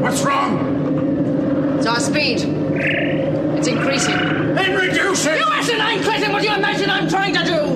What's 0.00 0.22
wrong? 0.22 1.76
It's 1.78 1.86
our 1.86 2.00
speed. 2.00 2.38
It's 3.58 3.66
increasing 3.68 4.45
and 4.58 4.74
reduce 4.78 5.26
it. 5.26 5.38
You 5.38 5.46
asinine 5.52 6.02
cretin, 6.02 6.32
what 6.32 6.42
do 6.42 6.48
you 6.48 6.54
imagine 6.54 6.90
I'm 6.90 7.08
trying 7.08 7.34
to 7.34 7.44
do? 7.44 7.75